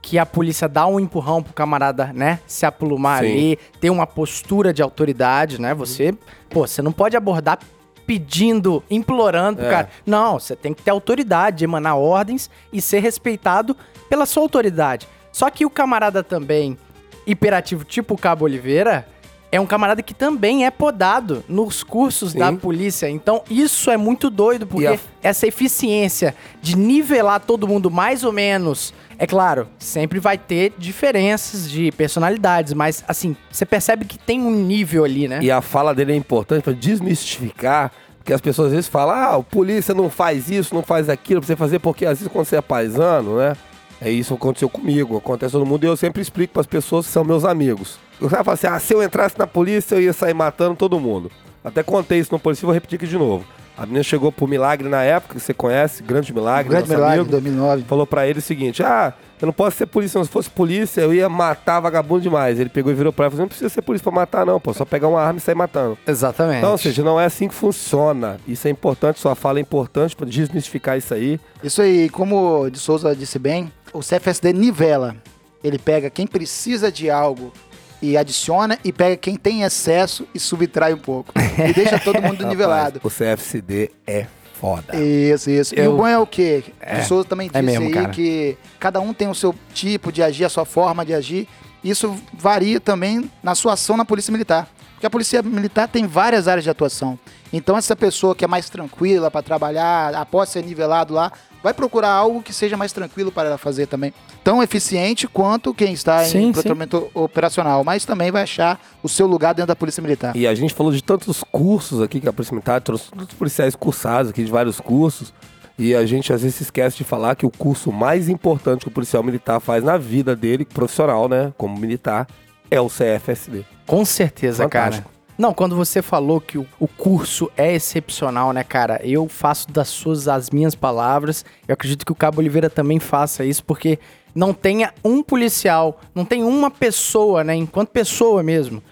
que 0.09 0.19
a 0.19 0.25
polícia 0.25 0.67
dá 0.67 0.87
um 0.87 0.99
empurrão 0.99 1.43
pro 1.43 1.53
camarada, 1.53 2.11
né? 2.15 2.41
Se 2.47 2.65
aplumar 2.65 3.23
Sim. 3.23 3.31
ali, 3.31 3.59
ter 3.79 3.91
uma 3.91 4.07
postura 4.07 4.73
de 4.73 4.81
autoridade, 4.81 5.61
né? 5.61 5.75
Você, 5.75 6.15
pô, 6.49 6.67
você 6.67 6.81
não 6.81 6.93
pode 6.93 7.15
abordar 7.15 7.59
pedindo, 8.07 8.83
implorando 8.91 9.59
pro 9.59 9.67
É. 9.67 9.71
cara. 9.71 9.91
Não, 10.07 10.39
você 10.39 10.57
tem 10.57 10.73
que 10.73 10.81
ter 10.81 10.91
autoridade, 10.91 11.63
emanar 11.63 11.99
ordens 11.99 12.49
e 12.73 12.81
ser 12.81 13.01
respeitado 13.01 13.77
pela 14.09 14.25
sua 14.25 14.43
autoridade. 14.43 15.07
Só 15.31 15.51
que 15.51 15.67
o 15.67 15.71
camarada 15.71 16.23
também 16.23 16.79
hiperativo 17.27 17.85
tipo 17.85 18.15
o 18.15 18.19
Cabo 18.19 18.47
Oliveira 18.47 19.07
é 19.51 19.59
um 19.61 19.67
camarada 19.67 20.03
que 20.03 20.13
também 20.13 20.67
é 20.67 20.71
podado 20.71 21.43
nos 21.49 21.83
cursos 21.83 22.33
Sim. 22.33 22.39
da 22.39 22.53
polícia. 22.53 23.09
Então, 23.09 23.43
isso 23.51 23.91
é 23.91 23.97
muito 23.97 24.29
doido, 24.31 24.67
porque 24.67 24.87
a- 24.87 24.99
essa 25.23 25.47
eficiência 25.47 26.35
de 26.61 26.77
nivelar 26.77 27.41
todo 27.41 27.67
mundo 27.67 27.91
mais 27.91 28.25
ou 28.25 28.33
menos. 28.33 28.93
É 29.19 29.27
claro, 29.27 29.67
sempre 29.79 30.21
vai 30.21 30.39
ter 30.39 30.73
diferenças 30.79 31.69
de 31.71 31.91
personalidades, 31.93 32.73
mas 32.75 33.03
assim, 33.09 33.35
você 33.51 33.65
percebe 33.67 34.05
que 34.05 34.19
tem 34.19 34.41
um 34.41 34.51
nível 34.51 35.05
ali, 35.05 35.27
né? 35.27 35.41
E 35.43 35.51
a 35.51 35.61
fala 35.61 35.95
dele 35.95 36.13
é 36.13 36.17
importante 36.17 36.63
pra 36.63 36.73
desmistificar, 36.73 37.91
porque 38.19 38.33
as 38.33 38.41
pessoas 38.41 38.67
às 38.69 38.73
vezes 38.75 38.89
falam, 38.89 39.15
ah, 39.17 39.37
o 39.39 39.43
polícia 39.43 39.95
não 39.95 40.09
faz 40.11 40.51
isso, 40.51 40.75
não 40.75 40.83
faz 40.83 41.09
aquilo, 41.09 41.41
pra 41.41 41.47
você 41.47 41.57
fazer, 41.57 41.79
porque 41.79 42.05
às 42.07 42.19
vezes 42.19 42.33
quando 42.33 42.45
você 42.47 42.57
é 42.57 42.61
paisano, 42.61 43.39
né? 43.39 43.55
É 44.01 44.11
isso 44.11 44.35
que 44.35 44.41
aconteceu 44.41 44.69
comigo, 44.69 45.17
acontece 45.17 45.53
todo 45.53 45.67
mundo, 45.67 45.83
e 45.83 45.87
eu 45.89 45.97
sempre 45.97 46.23
explico 46.23 46.53
pras 46.53 46.67
pessoas 46.67 47.07
que 47.07 47.13
são 47.13 47.25
meus 47.25 47.45
amigos. 47.45 47.99
O 48.21 48.29
cara 48.29 48.43
fala 48.43 48.55
assim, 48.55 48.67
ah, 48.67 48.79
se 48.79 48.95
eu 48.95 49.03
entrasse 49.03 49.39
na 49.39 49.47
polícia, 49.47 49.95
eu 49.95 50.03
ia 50.03 50.13
sair 50.13 50.35
matando 50.35 50.75
todo 50.77 50.99
mundo. 50.99 51.31
Até 51.63 51.83
contei 51.83 52.19
isso 52.19 52.33
no 52.33 52.39
polícia, 52.39 52.65
vou 52.65 52.73
repetir 52.75 52.97
aqui 52.97 53.07
de 53.07 53.19
novo. 53.19 53.45
A 53.77 53.83
menina 53.87 54.03
chegou 54.03 54.33
pro 54.33 54.49
Milagre 54.49 54.89
na 54.89 55.05
época, 55.05 55.35
que 55.35 55.41
você 55.41 55.55
conhece, 55.55 56.03
Grande 56.03 56.33
Milagre, 56.33 56.69
Grande 56.69 56.89
nosso 56.89 56.99
milagre, 56.99 57.21
amigo 57.21 57.31
2009. 57.31 57.85
falou 57.85 58.05
pra 58.05 58.27
ele 58.27 58.41
o 58.41 58.43
seguinte: 58.43 58.83
Ah, 58.83 59.13
eu 59.41 59.47
não 59.47 59.53
posso 59.53 59.77
ser 59.77 59.87
polícia, 59.87 60.21
se 60.25 60.29
fosse 60.29 60.51
polícia, 60.51 61.01
eu 61.01 61.15
ia 61.15 61.29
matar 61.29 61.79
vagabundo 61.79 62.23
demais. 62.23 62.59
Ele 62.59 62.69
pegou 62.69 62.91
e 62.91 62.95
virou 62.97 63.13
pra 63.13 63.27
ela 63.27 63.31
e 63.31 63.33
falou: 63.33 63.45
Não 63.45 63.49
precisa 63.49 63.69
ser 63.69 63.83
polícia 63.83 64.03
pra 64.03 64.11
matar, 64.11 64.45
não, 64.45 64.59
pô, 64.59 64.75
só 64.75 64.85
pegar 64.85 65.07
uma 65.07 65.21
arma 65.21 65.39
e 65.39 65.41
sair 65.41 65.55
matando. 65.55 65.97
Exatamente. 66.05 66.59
Então, 66.59 66.73
ou 66.73 66.79
seja, 66.79 67.05
não 67.05 67.21
é 67.21 67.27
assim 67.27 67.47
que 67.47 67.55
funciona. 67.55 68.39
Isso 68.49 68.67
é 68.67 68.71
importante, 68.73 69.21
sua 69.21 69.37
fala 69.37 69.61
é 69.61 69.63
importante 69.63 70.17
pra 70.17 70.27
desmistificar 70.27 70.99
isso 70.99 71.15
aí. 71.15 71.39
Isso 71.63 71.81
aí, 71.81 72.09
como 72.09 72.63
o 72.63 72.71
de 72.71 72.81
Souza 72.81 73.15
disse 73.15 73.39
bem, 73.39 73.71
o 73.93 74.01
CFSD 74.01 74.53
nivela. 74.53 75.15
Ele 75.63 75.79
pega 75.79 76.11
quem 76.11 76.27
precisa 76.27 76.91
de 76.91 77.11
algo 77.11 77.53
e 78.01 78.17
adiciona, 78.17 78.79
e 78.85 78.93
pega 78.93 79.17
quem 79.17 79.37
tem 79.37 79.63
excesso 79.63 80.27
e 80.35 80.39
subtrai 80.41 80.93
um 80.95 80.99
pouco. 80.99 81.33
E 81.37 81.73
deixa 81.73 81.99
todo 81.99 82.21
mundo 82.23 82.47
nivelado. 82.47 83.01
Rapaz, 83.03 83.05
o 83.05 83.17
CFCD 83.25 83.91
é 84.07 84.27
foda. 84.61 84.97
Isso, 84.97 85.51
isso. 85.51 85.75
E 85.75 85.81
Eu- 85.81 85.95
o 85.95 85.97
bom 85.99 86.07
é 86.07 86.19
o 86.19 86.27
quê? 86.27 86.65
É, 86.81 87.01
o 87.01 87.05
Souza 87.05 87.29
também 87.29 87.49
é 87.53 87.61
disse 87.61 87.63
mesmo, 87.63 87.87
aí 87.87 87.93
cara. 87.93 88.09
que 88.11 88.57
cada 88.79 89.01
um 89.01 89.13
tem 89.13 89.29
o 89.29 89.35
seu 89.35 89.55
tipo 89.75 90.11
de 90.13 90.23
agir, 90.23 90.45
a 90.45 90.49
sua 90.49 90.65
forma 90.65 91.05
de 91.05 91.13
agir. 91.15 91.49
Isso 91.83 92.15
varia 92.33 92.81
também 92.81 93.31
na 93.43 93.55
sua 93.55 93.75
ação 93.75 93.97
na 93.97 94.05
Polícia 94.05 94.33
Militar. 94.33 94.69
Porque 94.95 95.07
a 95.07 95.11
Polícia 95.11 95.41
Militar 95.43 95.87
tem 95.87 96.07
várias 96.09 96.49
áreas 96.49 96.65
de 96.65 96.71
atuação. 96.71 97.17
Então 97.53 97.77
essa 97.79 97.95
pessoa 97.95 98.35
que 98.35 98.45
é 98.45 98.49
mais 98.49 98.69
tranquila 98.69 99.31
para 99.31 99.43
trabalhar, 99.43 100.13
após 100.17 100.49
ser 100.49 100.65
nivelado 100.65 101.15
lá, 101.15 101.31
vai 101.63 101.75
procurar 101.75 102.11
algo 102.11 102.43
que 102.43 102.53
seja 102.53 102.77
mais 102.77 102.93
tranquilo 102.93 103.31
para 103.33 103.49
ela 103.49 103.59
fazer 103.59 103.87
também. 103.87 104.13
Tão 104.43 104.63
eficiente 104.63 105.27
quanto 105.27 105.75
quem 105.75 105.93
está 105.93 106.25
Sim, 106.25 106.39
em 106.39 106.43
sim. 106.47 106.53
patrulhamento 106.53 107.11
operacional, 107.15 107.85
mas 107.85 108.05
também 108.05 108.31
vai 108.31 108.43
achar 108.43 108.81
o 109.03 109.09
seu 109.09 109.27
lugar 109.27 109.55
dentro 109.55 109.69
da 109.69 109.77
Polícia 109.77 110.03
Militar. 110.03 110.37
E 110.37 110.47
a 110.47 110.55
gente 110.55 110.75
falou 110.75 110.93
de 110.93 111.03
tantos 111.03 111.43
cursos 111.43 112.01
aqui 112.03 112.21
que 112.21 112.29
a 112.29 112.33
Polícia 112.33 112.55
Militar 112.55 112.81
trouxe 112.81 113.11
tantos 113.11 113.35
policiais 113.37 113.75
cursados 113.75 114.31
aqui 114.31 114.45
de 114.45 114.51
vários 114.51 114.81
cursos. 114.81 115.33
E 115.79 115.95
a 115.95 116.05
gente 116.05 116.33
às 116.33 116.43
vezes 116.43 116.57
se 116.57 116.65
esquece 116.65 116.97
de 116.97 117.05
falar 117.05 117.37
que 117.37 117.47
o 117.47 117.51
curso 117.51 117.93
mais 117.93 118.29
importante 118.29 118.83
que 118.83 118.89
o 118.89 118.91
policial 118.91 119.23
militar 119.23 119.61
faz 119.61 119.85
na 119.85 119.97
vida 119.97 120.35
dele, 120.35 120.65
profissional, 120.65 121.29
né, 121.29 121.53
como 121.57 121.79
militar, 121.79 122.27
é 122.69 122.81
o 122.81 122.89
CFSD. 122.89 123.65
Com 123.87 124.05
certeza, 124.05 124.65
Fantástico. 124.65 125.09
cara. 125.09 125.18
Não, 125.39 125.55
quando 125.55 125.77
você 125.77 126.03
falou 126.03 126.41
que 126.41 126.59
o, 126.59 126.67
curso 126.97 127.49
é 127.57 127.73
excepcional, 127.73 128.53
né, 128.53 128.65
cara? 128.65 129.01
Eu 129.05 129.29
faço 129.29 129.71
das 129.71 129.87
suas 129.87 130.27
as 130.27 130.51
minhas 130.51 130.75
palavras. 130.75 131.45
Eu 131.69 131.75
acredito 131.75 132.05
que 132.05 132.11
o 132.11 132.15
Cabo 132.17 132.41
Oliveira 132.41 132.69
também 132.69 132.99
faça 132.99 133.45
isso, 133.45 133.65
porque 133.65 134.01
não 134.35 134.53
tenha 134.53 134.93
um 135.05 135.23
policial, 135.23 136.01
não 136.13 136.25
tem 136.25 136.43
uma 136.43 136.73
pessoa, 136.73 137.45
né, 137.45 137.55
enquanto 137.55 137.91
pessoa 137.91 138.43
mesmo, 138.43 138.83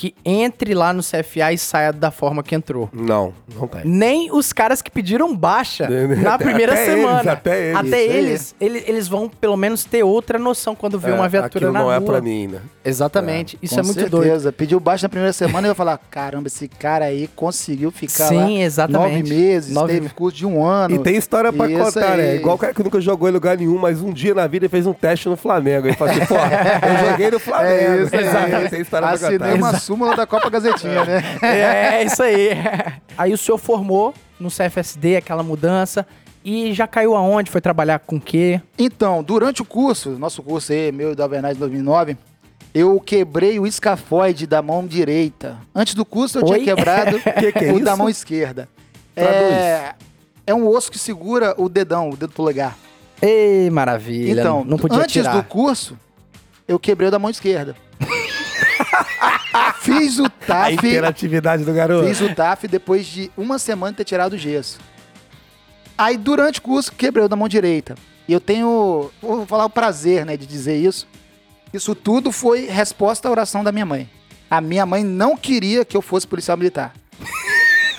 que 0.00 0.14
entre 0.24 0.72
lá 0.72 0.94
no 0.94 1.02
CFA 1.02 1.52
e 1.52 1.58
saia 1.58 1.92
da 1.92 2.10
forma 2.10 2.42
que 2.42 2.54
entrou. 2.54 2.88
Não, 2.90 3.34
não 3.54 3.68
tem. 3.68 3.82
Nem 3.84 4.32
os 4.32 4.50
caras 4.50 4.80
que 4.80 4.90
pediram 4.90 5.36
baixa 5.36 5.86
na 6.22 6.36
Até 6.36 6.44
primeira 6.46 6.72
eles, 6.72 6.86
semana. 6.94 7.32
até 7.32 7.62
eles. 7.66 7.76
Até 7.76 7.86
Isso 7.86 7.94
aí. 8.10 8.16
eles, 8.16 8.54
eles, 8.58 8.88
eles 8.88 9.08
vão 9.08 9.28
pelo 9.28 9.58
menos 9.58 9.84
ter 9.84 10.02
outra 10.02 10.38
noção 10.38 10.74
quando 10.74 10.98
vê 10.98 11.10
É, 11.10 11.14
uma 11.14 11.28
viatura 11.28 11.66
na 11.70 11.80
não 11.80 11.84
rua. 11.86 11.96
é 11.96 12.00
pra 12.00 12.18
mim, 12.22 12.46
né? 12.46 12.60
Exatamente. 12.82 13.58
Isso 13.60 13.74
Com 13.74 13.80
é 13.80 13.84
muito 13.84 14.00
certeza. 14.00 14.40
doido. 14.40 14.52
Pediu 14.54 14.80
baixo 14.80 15.04
na 15.04 15.10
primeira 15.10 15.34
semana 15.34 15.66
e 15.66 15.68
vai 15.68 15.74
falar: 15.74 15.98
caramba, 16.10 16.46
esse 16.48 16.66
cara 16.66 17.04
aí 17.04 17.28
conseguiu 17.36 17.90
ficar 17.90 18.28
Sim, 18.28 18.36
lá 18.36 18.50
exatamente. 18.64 19.18
nove 19.18 19.34
meses, 19.34 19.74
Nove 19.74 19.92
teve 19.92 20.08
curso 20.08 20.38
de 20.38 20.46
um 20.46 20.64
ano. 20.64 20.94
E 20.94 20.98
tem 20.98 21.14
história 21.16 21.52
pra 21.52 21.68
contar, 21.68 22.16
né? 22.16 22.36
Igual 22.36 22.56
o 22.56 22.58
cara 22.58 22.72
que 22.72 22.82
nunca 22.82 23.00
jogou 23.02 23.28
em 23.28 23.32
lugar 23.32 23.58
nenhum, 23.58 23.76
mas 23.76 24.00
um 24.00 24.10
dia 24.10 24.34
na 24.34 24.46
vida 24.46 24.64
ele 24.64 24.70
fez 24.70 24.86
um 24.86 24.94
teste 24.94 25.28
no 25.28 25.36
Flamengo. 25.36 25.88
Ele 25.88 25.96
falou 25.96 26.14
assim, 26.14 26.24
pô, 26.24 26.34
eu 26.36 27.10
joguei 27.10 27.30
no 27.30 27.38
Flamengo. 27.40 27.74
É 27.74 28.02
isso, 28.02 28.14
é 28.16 28.68
Tem 28.70 28.80
história 28.80 29.06
pra 29.08 29.14
Assinei 29.16 29.38
contar. 29.38 29.54
uma 29.54 29.78
súmula 29.90 30.14
da 30.14 30.24
Copa 30.24 30.48
Gazetinha, 30.48 31.04
né? 31.04 31.22
É, 31.42 32.04
isso 32.04 32.22
aí. 32.22 32.50
Aí 33.18 33.32
o 33.32 33.38
senhor 33.38 33.58
formou 33.58 34.14
no 34.38 34.48
CFSD, 34.48 35.16
aquela 35.16 35.42
mudança, 35.42 36.06
e 36.44 36.72
já 36.72 36.86
caiu 36.86 37.16
aonde? 37.16 37.50
Foi 37.50 37.60
trabalhar 37.60 37.98
com 37.98 38.16
o 38.16 38.20
quê? 38.20 38.60
Então, 38.78 39.20
durante 39.20 39.62
o 39.62 39.64
curso, 39.64 40.10
nosso 40.10 40.44
curso 40.44 40.72
aí, 40.72 40.92
meu 40.92 41.10
e 41.10 41.14
da 41.16 41.26
Vernais 41.26 41.58
2009, 41.58 42.16
eu 42.72 43.00
quebrei 43.00 43.58
o 43.58 43.66
escafoide 43.66 44.46
da 44.46 44.62
mão 44.62 44.86
direita. 44.86 45.58
Antes 45.74 45.94
do 45.94 46.04
curso 46.04 46.38
eu 46.38 46.44
Oi? 46.44 46.60
tinha 46.60 46.76
quebrado 46.76 47.18
Que 47.40 47.50
que 47.50 47.64
é 47.64 47.72
o 47.72 47.76
isso? 47.76 47.84
da 47.84 47.96
mão 47.96 48.08
esquerda. 48.08 48.68
Traduz. 49.12 49.52
É, 49.52 49.94
é 50.46 50.54
um 50.54 50.68
osso 50.68 50.88
que 50.92 51.00
segura 51.00 51.52
o 51.58 51.68
dedão, 51.68 52.10
o 52.10 52.16
dedo 52.16 52.32
polegar. 52.32 52.76
Ei, 53.20 53.68
maravilha. 53.70 54.40
Então, 54.40 54.64
não 54.64 54.78
podia 54.78 54.98
antes 54.98 55.12
tirar. 55.14 55.34
do 55.34 55.42
curso, 55.42 55.98
eu 56.68 56.78
quebrei 56.78 57.08
o 57.08 57.10
da 57.10 57.18
mão 57.18 57.28
esquerda. 57.28 57.74
Fiz 59.80 60.18
o 60.18 60.26
A 60.26 60.30
TAF, 60.30 60.72
interatividade 60.74 61.64
do 61.64 61.72
garoto. 61.72 62.06
fiz 62.06 62.20
o 62.20 62.34
TAF 62.34 62.68
depois 62.68 63.06
de 63.06 63.30
uma 63.36 63.58
semana 63.58 63.92
de 63.92 63.98
ter 63.98 64.04
tirado 64.04 64.34
o 64.34 64.38
gesso. 64.38 64.78
Aí, 65.96 66.16
durante 66.16 66.60
o 66.60 66.62
curso, 66.62 66.92
quebrei 66.92 67.24
o 67.24 67.28
da 67.28 67.36
mão 67.36 67.48
direita. 67.48 67.94
E 68.28 68.32
eu 68.32 68.40
tenho, 68.40 69.10
vou 69.20 69.46
falar 69.46 69.64
o 69.64 69.70
prazer, 69.70 70.24
né, 70.24 70.36
de 70.36 70.46
dizer 70.46 70.76
isso. 70.76 71.06
Isso 71.72 71.94
tudo 71.94 72.32
foi 72.32 72.66
resposta 72.66 73.28
à 73.28 73.30
oração 73.30 73.62
da 73.64 73.72
minha 73.72 73.86
mãe. 73.86 74.08
A 74.50 74.60
minha 74.60 74.84
mãe 74.84 75.04
não 75.04 75.36
queria 75.36 75.84
que 75.84 75.96
eu 75.96 76.02
fosse 76.02 76.26
policial 76.26 76.56
militar. 76.56 76.92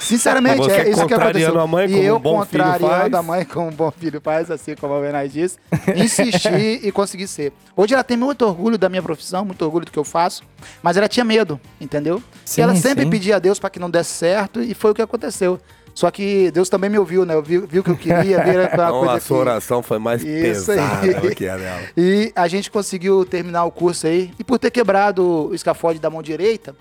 Sinceramente, 0.02 0.58
Você 0.58 0.72
é 0.72 0.90
isso 0.90 1.06
que 1.06 1.14
aconteceu. 1.14 1.60
a 1.60 1.68
mãe 1.68 1.90
e 1.90 2.04
eu 2.04 2.18
um 2.18 2.20
bom 2.20 2.40
contrariando 2.40 3.16
a 3.16 3.22
mãe 3.22 3.46
como 3.46 3.68
um 3.68 3.72
bom 3.72 3.92
filho 3.92 4.20
faz, 4.20 4.50
assim 4.50 4.76
como 4.76 4.96
a 4.96 5.00
Bernard 5.00 5.30
disse, 5.30 5.58
insisti 5.96 6.50
e 6.84 6.92
consegui 6.92 7.28
ser. 7.28 7.54
Hoje 7.76 7.94
ela 7.94 8.04
tem 8.04 8.18
muito 8.18 8.46
orgulho 8.46 8.78
da 8.78 8.90
minha 8.90 9.02
profissão, 9.02 9.46
muito 9.46 9.64
orgulho 9.64 9.86
do 9.86 9.92
que 9.92 10.00
eu 10.00 10.04
faço, 10.04 10.44
mas 10.82 10.98
ela 10.98 11.08
tinha 11.08 11.24
medo, 11.24 11.60
entendeu? 11.80 12.22
Sim, 12.44 12.62
e 12.62 12.64
ela 12.64 12.76
sempre 12.76 13.04
sim. 13.04 13.10
pedia 13.10 13.36
a 13.36 13.40
Deus 13.40 13.60
para 13.60 13.70
que 13.70 13.80
não 13.80 13.90
desse 13.90 14.12
certo 14.12 14.62
e 14.62 14.74
foi 14.74 14.92
o 14.92 14.96
que 14.96 15.02
aconteceu. 15.02 15.60
Só 15.94 16.10
que 16.10 16.50
Deus 16.52 16.70
também 16.70 16.90
me 16.90 16.98
ouviu, 16.98 17.26
né? 17.26 17.34
Eu 17.34 17.44
vi, 17.44 17.58
viu 17.58 17.82
o 17.82 17.84
que 17.84 17.92
eu 17.92 17.98
queria, 17.98 18.44
viu 18.44 18.64
aquela 18.64 18.88
Então 18.88 19.00
coisa 19.00 19.14
a 19.14 19.20
sua 19.20 19.38
que... 19.38 19.42
oração 19.42 19.84
foi 19.84 20.00
mais 20.00 20.24
Isso 20.24 20.72
aí. 20.72 20.78
pesada 20.78 21.20
do 21.20 21.36
que 21.36 21.48
a 21.48 21.58
dela. 21.58 21.82
E 21.98 22.32
a 22.36 22.48
gente 22.48 22.72
conseguiu 22.72 23.26
terminar 23.26 23.66
o 23.66 23.72
curso 23.72 24.08
aí. 24.08 24.32
E 24.40 24.44
por 24.44 24.58
ter 24.58 24.72
quebrado 24.72 25.50
o 25.50 25.54
escafode 25.54 26.00
da 26.00 26.10
mão 26.10 26.22
direita, 26.22 26.76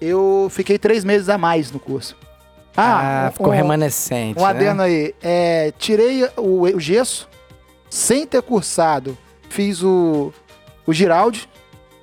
eu 0.00 0.48
fiquei 0.50 0.78
três 0.78 1.02
meses 1.02 1.28
a 1.28 1.38
mais 1.38 1.70
no 1.72 1.80
curso. 1.80 2.16
Ah, 2.76 3.26
um- 3.28 3.32
ficou 3.32 3.48
um- 3.48 3.50
remanescente. 3.50 4.38
Um 4.38 4.42
né? 4.42 4.48
adendo 4.48 4.82
aí. 4.82 5.14
É, 5.22 5.72
tirei 5.78 6.24
o, 6.36 6.62
o 6.62 6.80
gesso, 6.80 7.28
sem 7.90 8.26
ter 8.26 8.40
cursado. 8.42 9.16
Fiz 9.48 9.82
o, 9.82 10.32
o 10.86 10.92
Giraldi, 10.92 11.48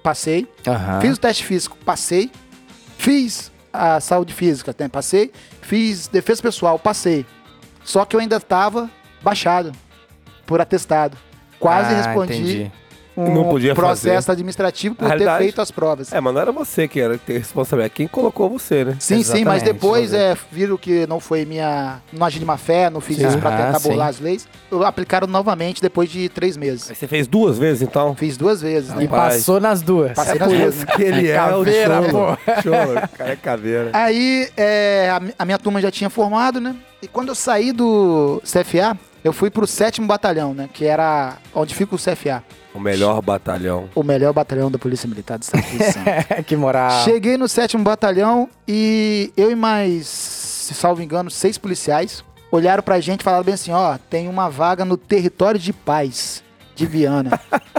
passei. 0.04 0.48
Aham. 0.68 1.02
Fiz 1.02 1.18
o 1.18 1.20
teste 1.20 1.44
físico, 1.44 1.76
passei. 1.84 2.32
Fiz 2.98 3.52
a 3.74 4.00
saúde 4.00 4.34
física, 4.34 4.76
passei. 4.92 5.32
Fiz 5.62 6.08
defesa 6.08 6.42
pessoal, 6.42 6.78
passei. 6.78 7.26
Só 7.84 8.06
que 8.06 8.16
eu 8.16 8.20
ainda 8.20 8.38
estava 8.38 8.90
baixado 9.22 9.72
por 10.46 10.62
atestado. 10.62 11.18
Quase 11.60 11.94
Ah, 11.94 11.98
respondi 11.98 12.34
entendi. 12.34 12.72
Um 13.20 13.34
Não 13.34 13.50
podia 13.50 13.74
processo 13.76 14.26
fazer. 14.28 14.32
administrativo 14.32 14.96
por 14.96 15.10
ter 15.18 15.38
feito 15.38 15.62
as 15.62 15.72
provas. 15.72 16.12
É, 16.14 16.20
mas 16.22 16.34
não 16.34 16.42
era 16.42 16.52
você 16.52 16.88
que 16.88 17.00
era 17.00 17.18
ter 17.18 17.38
responsabilidade. 17.40 17.94
Quem 17.94 18.08
colocou 18.08 18.50
você, 18.50 18.86
né? 18.86 18.98
Sim, 19.00 19.24
sim, 19.24 19.44
mas 19.44 19.62
Exatamente, 19.62 19.64
depois 19.74 20.14
é, 20.14 20.36
viram 20.52 20.78
que 20.78 21.06
não 21.08 21.20
foi 21.20 21.46
minha. 21.46 22.00
Não 22.14 22.26
agi 22.26 22.40
de 22.40 22.46
má 22.46 22.58
fé, 22.58 22.90
não 22.90 23.02
fiz 23.02 23.18
Sim. 23.18 23.28
isso 23.28 23.38
pra 23.38 23.52
tentar 23.52 23.80
sim. 23.80 23.90
burlar 23.90 24.08
as 24.10 24.20
leis. 24.20 24.48
Aplicaram 24.86 25.28
novamente 25.28 25.82
depois 25.82 26.10
de 26.10 26.30
três 26.30 26.56
meses. 26.58 26.90
Aí 26.90 26.96
você 26.96 27.08
fez 27.08 27.28
duas 27.28 27.58
vezes, 27.58 27.82
então? 27.82 28.16
Fiz 28.16 28.38
duas 28.38 28.62
vezes, 28.62 28.90
né? 28.94 29.04
E 29.04 29.08
passou 29.08 29.60
nas 29.60 29.82
duas. 29.82 30.14
Passei 30.14 30.36
É 30.36 30.40
nas 30.40 30.50
duas, 30.52 30.76
né? 30.78 30.86
que 30.96 31.04
ele 31.04 31.28
é 31.30 31.36
Caveira, 31.36 32.02
o 32.02 32.10
show. 32.10 32.12
pô. 32.12 32.62
Show, 32.62 32.74
o 33.04 33.18
cara 33.18 33.32
é 33.32 33.36
caveira. 33.36 33.90
Aí 33.94 34.50
é, 34.56 35.10
a, 35.12 35.22
a 35.42 35.46
minha 35.46 35.58
turma 35.58 35.82
já 35.82 35.92
tinha 35.92 36.10
formado, 36.10 36.60
né? 36.60 36.76
E 37.02 37.08
quando 37.08 37.30
eu 37.30 37.36
saí 37.36 37.72
do 37.72 38.42
CFA, 38.44 38.98
eu 39.24 39.32
fui 39.34 39.50
pro 39.50 39.66
sétimo 39.66 40.06
batalhão, 40.08 40.54
né? 40.54 40.70
Que 40.74 40.86
era 40.86 41.38
onde 41.54 41.74
fica 41.74 41.96
o 41.96 41.98
CFA. 41.98 42.44
O 42.80 42.82
melhor 42.82 43.22
batalhão. 43.22 43.90
O 43.94 44.04
melhor 44.04 44.32
batalhão 44.32 44.72
da 44.72 44.80
Polícia 44.80 45.06
Militar 45.08 45.38
do 45.38 45.44
Estado 45.44 45.62
do 45.62 45.66
Espírito 45.66 45.94
Santo. 45.94 46.44
que 46.48 46.56
moral. 46.56 47.04
Cheguei 47.04 47.38
no 47.38 47.50
sétimo 47.50 47.84
batalhão 47.84 48.50
e 48.66 49.34
eu 49.36 49.52
e 49.52 49.56
mais, 49.56 50.08
se 50.08 50.74
salvo 50.74 51.02
engano, 51.02 51.30
seis 51.30 51.58
policiais 51.58 52.24
olharam 52.50 52.82
pra 52.82 53.02
gente 53.02 53.20
e 53.20 53.24
falaram 53.24 53.44
bem 53.44 53.54
assim, 53.54 53.72
ó, 53.72 53.98
tem 54.10 54.30
uma 54.30 54.50
vaga 54.50 54.86
no 54.86 54.96
território 54.96 55.60
de 55.60 55.74
paz 55.74 56.42
de 56.74 56.86
Viana. 56.86 57.40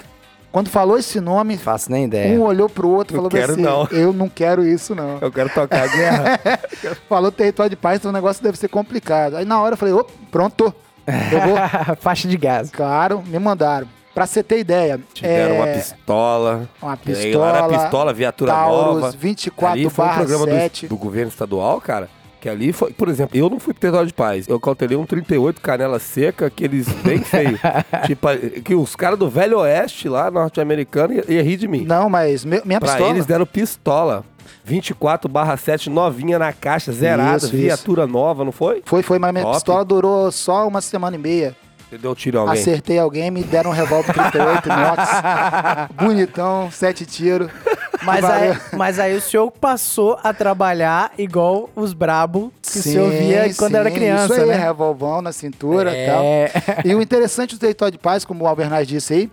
Quando 0.53 0.69
falou 0.69 0.99
esse 0.99 1.19
nome, 1.19 1.57
Faço 1.57 1.91
nem 1.91 2.05
ideia. 2.05 2.37
um 2.39 2.43
olhou 2.43 2.69
pro 2.69 2.89
outro 2.89 3.15
e 3.15 3.17
falou 3.17 3.31
quero, 3.31 3.53
assim, 3.53 3.63
não. 3.63 3.87
eu 3.93 4.13
não 4.13 4.29
quero 4.29 4.67
isso 4.67 4.95
não. 4.95 5.17
Eu 5.21 5.31
quero 5.33 5.49
tocar 5.49 5.85
a 5.85 5.87
guerra. 5.87 6.41
Falou 7.09 7.31
território 7.31 7.71
de 7.71 7.77
paz, 7.77 8.01
então 8.01 8.11
o 8.11 8.13
negócio 8.13 8.43
deve 8.43 8.59
ser 8.59 8.67
complicado. 8.67 9.37
Aí 9.37 9.45
na 9.45 9.63
hora 9.63 9.75
eu 9.75 9.77
falei, 9.79 9.95
opa, 9.95 10.13
pronto, 10.29 10.75
eu 11.07 11.41
vou. 11.41 11.97
Faixa 12.01 12.27
de 12.27 12.37
gás. 12.37 12.69
Claro, 12.69 13.23
me 13.25 13.39
mandaram. 13.39 13.87
Pra 14.15 14.27
você 14.27 14.43
ter 14.43 14.59
ideia, 14.59 15.01
Te 15.15 15.23
deram 15.23 15.57
uma 15.57 15.69
é, 15.69 15.75
pistola. 15.77 16.69
uma 16.83 16.99
aí 17.07 17.35
lá 17.35 17.49
era 17.49 17.63
pistola, 17.63 17.83
pistola, 17.83 18.13
viatura 18.13 18.53
Taurus 18.53 18.95
nova. 19.03 19.11
24 19.17 19.73
ali 19.81 19.89
foi 19.91 20.05
um 20.05 20.15
programa 20.15 20.47
do, 20.47 20.53
7. 20.53 20.87
do 20.89 20.97
governo 20.97 21.29
estadual, 21.29 21.81
cara. 21.81 22.09
Que 22.41 22.49
ali 22.49 22.73
foi, 22.73 22.91
por 22.93 23.09
exemplo, 23.09 23.37
eu 23.39 23.51
não 23.51 23.61
fui 23.61 23.75
pro 23.75 23.83
território 23.83 24.07
de 24.09 24.15
paz. 24.15 24.49
Eu 24.49 24.59
cautelei 24.59 24.97
um 24.97 25.05
38 25.05 25.61
canela 25.61 25.99
seca, 25.99 26.47
aqueles 26.47 26.89
bem 26.89 27.19
feio. 27.19 27.59
tipo, 28.07 28.27
que 28.65 28.75
os 28.75 28.97
caras 28.97 29.19
do 29.19 29.29
Velho 29.29 29.59
Oeste 29.59 30.09
lá, 30.09 30.31
norte-americano, 30.31 31.13
ia, 31.13 31.25
ia 31.29 31.43
rir 31.43 31.57
de 31.59 31.69
mim. 31.69 31.85
Não, 31.85 32.09
mas 32.09 32.45
me- 32.45 32.63
minha 32.65 32.81
Pra 32.81 32.93
pistola... 32.93 33.11
eles 33.11 33.27
deram 33.27 33.45
pistola. 33.47 34.25
24 34.65 35.29
barra 35.31 35.57
7 35.57 35.89
novinha 35.91 36.39
na 36.39 36.53
caixa, 36.53 36.93
zerada, 36.93 37.37
Isso, 37.37 37.47
isso. 37.47 37.57
viatura 37.57 38.07
nova, 38.07 38.45
não 38.45 38.53
foi? 38.53 38.83
Foi, 38.85 39.03
foi, 39.03 39.19
mas 39.19 39.33
minha 39.33 39.45
Top. 39.45 39.57
pistola 39.57 39.85
durou 39.85 40.31
só 40.33 40.67
uma 40.67 40.81
semana 40.81 41.17
e 41.17 41.19
meia. 41.19 41.55
Você 41.91 41.99
deu 41.99 42.15
tiro 42.15 42.37
em 42.37 42.41
alguém. 42.41 42.61
Acertei 42.61 42.99
alguém, 43.01 43.31
me 43.33 43.43
deram 43.43 43.71
um 43.71 43.75
revólver 43.75 44.13
38 44.13 44.69
Nox. 44.71 45.03
Bonitão, 45.97 46.71
sete 46.71 47.05
tiros. 47.05 47.51
Mas 48.05 48.25
aí, 48.25 48.59
mas 48.77 48.99
aí 49.01 49.17
o 49.17 49.21
senhor 49.21 49.51
passou 49.51 50.17
a 50.23 50.33
trabalhar 50.33 51.13
igual 51.19 51.69
os 51.75 51.93
brabo 51.93 52.53
que 52.63 52.79
o 52.79 52.83
senhor 52.83 53.11
via 53.11 53.53
quando 53.55 53.73
sim, 53.73 53.79
era 53.79 53.91
criança, 53.91 54.33
Isso 54.33 54.43
aí, 54.43 54.49
né? 54.49 54.57
revolvão 54.57 55.21
na 55.21 55.33
cintura 55.33 55.91
e 55.91 56.07
tal. 56.07 56.23
É. 56.23 56.53
E 56.85 56.95
o 56.95 57.03
interessante 57.03 57.57
do 57.57 57.59
território 57.59 57.93
de 57.93 57.99
paz, 57.99 58.25
como 58.25 58.45
o 58.45 58.47
Albernaz 58.47 58.87
disse 58.87 59.13
aí, 59.13 59.31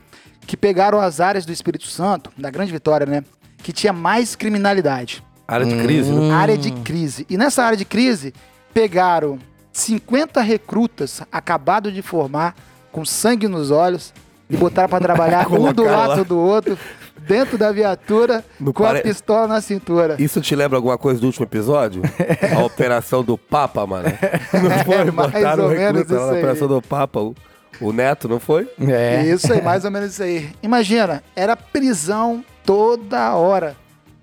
que 0.48 0.58
pegaram 0.58 1.00
as 1.00 1.20
áreas 1.22 1.46
do 1.46 1.52
Espírito 1.52 1.86
Santo, 1.86 2.32
da 2.36 2.50
Grande 2.50 2.72
Vitória, 2.72 3.06
né? 3.06 3.24
Que 3.60 3.72
tinha 3.72 3.94
mais 3.94 4.36
criminalidade. 4.36 5.24
Área 5.48 5.66
de 5.66 5.76
crise, 5.78 6.12
né? 6.12 6.34
Área 6.34 6.58
de 6.58 6.72
crise. 6.72 7.26
E 7.30 7.38
nessa 7.38 7.64
área 7.64 7.78
de 7.78 7.86
crise, 7.86 8.34
pegaram 8.74 9.38
50 9.78 10.42
recrutas 10.42 11.22
acabados 11.32 11.94
de 11.94 12.02
formar, 12.02 12.56
com 12.92 13.06
sangue 13.06 13.48
nos 13.48 13.70
olhos, 13.70 14.12
e 14.50 14.58
botaram 14.58 14.90
pra 14.90 15.00
trabalhar 15.00 15.48
um 15.54 15.72
do 15.72 15.84
lado 15.84 16.26
do 16.26 16.38
outro, 16.40 16.78
dentro 17.20 17.58
da 17.60 17.72
viatura, 17.72 18.44
No 18.60 18.74
com 18.74 18.84
pare- 18.84 19.00
a 19.00 19.02
pistola 19.04 19.48
na 19.48 19.62
cintura. 19.62 20.16
Isso 20.18 20.42
te 20.42 20.56
lembra 20.56 20.78
alguma 20.80 20.98
coisa 20.98 21.20
do 21.22 21.28
último 21.28 21.46
episódio? 21.46 22.02
A 22.58 22.64
operação 22.64 23.24
do 23.24 23.38
Papa, 23.38 23.86
mano. 23.86 24.08
Não 24.54 24.84
foi? 24.84 24.96
É, 24.96 25.12
mais 25.12 25.32
Botaram 25.32 25.64
ou 25.66 25.70
recruta 25.70 25.94
lá 25.94 26.02
isso 26.02 26.26
na 26.28 26.32
aí. 26.32 26.38
operação 26.40 26.68
do 26.68 26.82
Papa, 26.82 27.20
o, 27.20 27.36
o 27.80 27.92
Neto, 27.94 28.28
não 28.28 28.40
foi? 28.40 28.68
É. 28.80 29.26
Isso 29.26 29.52
aí, 29.54 29.62
mais 29.62 29.86
ou 29.86 29.92
menos 29.92 30.14
isso 30.14 30.24
aí. 30.24 30.50
Imagina, 30.64 31.22
era 31.36 31.56
prisão 31.56 32.44
toda 32.66 33.36
hora. 33.36 33.76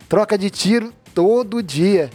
Troca 0.08 0.36
de 0.36 0.50
tiro 0.50 0.92
todo 1.14 1.62
dia. 1.62 2.10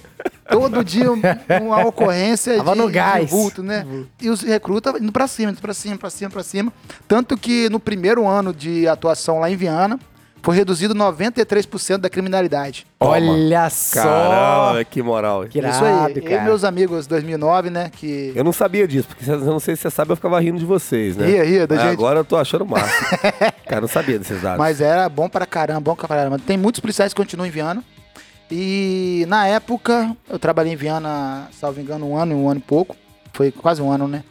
Todo 0.51 0.83
dia 0.83 1.11
um- 1.11 1.21
uma 1.61 1.85
ocorrência 1.85 2.57
Tava 2.57 2.73
de, 2.73 2.77
no 2.79 2.87
de 2.87 2.93
gás. 2.93 3.29
vulto, 3.29 3.61
né? 3.63 3.85
E 4.21 4.29
os 4.29 4.41
recrutas 4.41 4.95
indo 5.01 5.11
pra 5.11 5.27
cima, 5.27 5.51
indo 5.51 5.61
pra 5.61 5.73
cima, 5.73 5.97
pra 5.97 6.09
cima, 6.09 6.29
pra 6.29 6.43
cima. 6.43 6.73
Tanto 7.07 7.37
que 7.37 7.69
no 7.69 7.79
primeiro 7.79 8.27
ano 8.27 8.53
de 8.53 8.87
atuação 8.87 9.39
lá 9.39 9.49
em 9.49 9.55
Viana, 9.55 9.99
foi 10.41 10.55
reduzido 10.55 10.95
93% 10.95 11.97
da 11.97 12.09
criminalidade. 12.09 12.87
Olha 12.97 13.69
só. 13.69 14.01
Caramba, 14.01 14.83
que 14.85 15.01
moral. 15.01 15.45
Que 15.49 15.59
isso 15.59 15.83
aí. 15.83 16.13
Eu 16.13 16.17
e 16.17 16.21
cara. 16.21 16.43
meus 16.43 16.63
amigos 16.63 17.05
2009, 17.07 17.69
né? 17.69 17.91
Que 17.93 18.31
Eu 18.33 18.43
não 18.43 18.53
sabia 18.53 18.87
disso, 18.87 19.07
porque 19.09 19.29
eu 19.29 19.37
não 19.39 19.59
sei 19.59 19.75
se 19.75 19.81
você 19.81 19.89
sabe, 19.91 20.11
eu 20.11 20.15
ficava 20.15 20.39
rindo 20.39 20.57
de 20.57 20.65
vocês, 20.65 21.17
né? 21.17 21.27
Ria, 21.27 21.43
ria 21.43 21.67
da 21.67 21.75
Mas 21.75 21.83
gente. 21.83 21.93
Agora 21.93 22.19
eu 22.21 22.25
tô 22.25 22.37
achando 22.37 22.65
massa. 22.65 22.89
Cara, 23.67 23.81
não 23.81 23.87
sabia 23.89 24.17
desses 24.17 24.41
dados. 24.41 24.57
Mas 24.59 24.79
era 24.79 25.07
bom 25.09 25.27
pra 25.27 25.45
caramba, 25.45 25.81
bom 25.81 25.95
pra 25.95 26.07
caramba. 26.07 26.39
Tem 26.39 26.57
muitos 26.57 26.79
policiais 26.79 27.13
que 27.13 27.19
continuam 27.19 27.45
em 27.45 27.51
Viana. 27.51 27.83
E 28.51 29.25
na 29.27 29.45
época, 29.47 30.15
eu 30.29 30.39
trabalhei 30.39 30.73
em 30.73 30.75
Viana, 30.75 31.47
salvo 31.59 31.79
engano, 31.79 32.09
um 32.09 32.17
ano, 32.17 32.35
um 32.35 32.49
ano 32.49 32.59
e 32.59 32.63
pouco. 32.63 32.95
Foi 33.33 33.51
quase 33.51 33.81
um 33.81 33.91
ano, 33.91 34.07
né? 34.07 34.23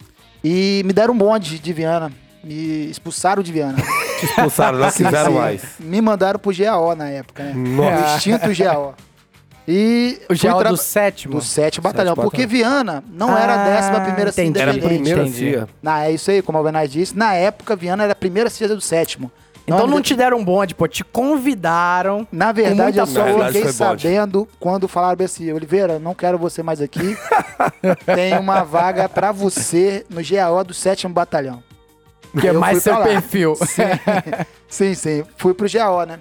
E 0.43 0.83
me 0.85 0.93
deram 0.93 1.15
um 1.15 1.19
bonde 1.19 1.59
de 1.59 1.73
Viana. 1.73 2.13
Me 2.43 2.87
expulsaram 2.91 3.43
de 3.43 3.53
Viana. 3.53 3.77
Te 4.19 4.27
expulsaram, 4.27 4.79
não 4.79 4.91
quiseram 4.91 5.33
mais. 5.33 5.63
Me 5.79 6.01
mandaram 6.01 6.39
pro 6.41 6.53
GAO 6.57 6.95
na 6.97 7.09
época, 7.09 7.45
né? 7.45 7.53
Nossa. 7.55 8.15
O 8.15 8.17
extinto 8.17 8.47
GAO. 8.65 8.95
E 9.71 10.19
O 10.31 10.35
GAO 10.37 10.59
tra- 10.61 10.71
do 10.71 10.77
sétimo. 10.77 11.35
do 11.35 11.41
sétimo 11.43 11.83
batalhão. 11.85 12.15
Sétimo 12.15 12.31
Porque 12.31 12.47
Viana 12.47 13.05
não 13.13 13.37
era 13.37 13.53
a 13.55 13.63
Ah, 13.63 13.65
décima 13.77 14.01
primeira 14.01 14.33
CIA 14.33 14.45
entendi. 14.45 14.59
Era 14.61 14.71
a 14.71 14.75
independente. 14.75 15.03
primeira 15.05 15.29
entendi. 15.29 15.51
CIA. 15.53 15.69
Na, 15.83 16.05
é 16.07 16.11
isso 16.11 16.31
aí, 16.31 16.43
como 16.43 16.57
o 16.57 16.61
Alvenaz 16.61 16.91
disse. 16.91 17.17
Na 17.17 17.35
época, 17.35 17.77
Viana 17.77 18.03
era 18.05 18.13
a 18.13 18.17
primeira 18.17 18.49
CIA 18.51 18.69
do 18.69 18.81
sétimo. 18.81 19.31
Então 19.69 19.87
não 19.87 19.89
Nome 19.89 20.03
te 20.03 20.17
deram 20.17 20.39
um 20.39 20.45
bonde, 20.45 20.75
pô. 20.75 20.89
Te 20.89 21.05
convidaram. 21.05 22.27
Na 22.33 22.53
verdade, 22.53 22.99
muita 22.99 23.01
eu 23.01 23.07
só 23.07 23.47
fiquei 23.47 23.73
sabendo 23.73 24.49
quando 24.59 24.89
falaram 24.89 25.25
assim, 25.25 25.53
Oliveira, 25.53 25.99
não 25.99 26.15
quero 26.15 26.39
você 26.39 26.63
mais 26.63 26.81
aqui. 26.81 27.17
Tem 28.15 28.39
uma 28.39 28.63
vaga 28.65 29.09
pra 29.09 29.31
você 29.31 30.07
no 30.09 30.21
GAO 30.25 30.65
do 30.65 30.73
7 30.75 31.07
Batalhão. 31.09 31.63
Que 32.41 32.49
é 32.49 32.53
mais 32.53 32.83
seu 32.83 32.97
perfil. 33.03 33.55
Sim, 34.69 34.95
sim. 34.95 35.25
Fui 35.39 35.55
pro 35.55 35.67
GAO, 35.71 36.05
né? 36.05 36.19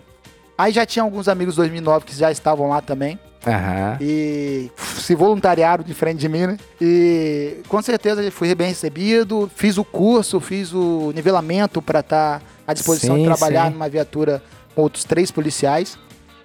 Aí 0.58 0.72
já 0.72 0.86
tinha 0.86 1.04
alguns 1.04 1.28
amigos 1.28 1.56
2009 1.58 2.06
que 2.06 2.16
já 2.16 2.32
estavam 2.32 2.70
lá 2.70 2.82
também. 2.82 3.20
Aham. 3.46 3.98
E 4.02 4.72
se 4.78 5.14
voluntariaram 5.16 5.84
de 5.84 5.94
frente 5.94 6.20
de 6.20 6.30
mim, 6.30 6.48
né? 6.48 6.58
E 6.82 7.58
com 7.68 7.82
certeza 7.82 8.30
fui 8.32 8.54
bem 8.56 8.70
recebido. 8.70 9.50
Fiz 9.56 9.78
o 9.78 9.84
curso, 9.84 10.40
fiz 10.40 10.74
o 10.74 11.12
nivelamento 11.14 11.82
para 11.82 12.00
estar 12.00 12.42
à 12.68 12.74
disposição 12.74 13.16
Sim, 13.16 13.22
de 13.22 13.28
trabalhar 13.28 13.68
sim. 13.68 13.74
numa 13.74 13.88
viatura 13.88 14.44
com 14.76 14.82
outros 14.82 15.06
três 15.06 15.32
policiais. 15.32 15.98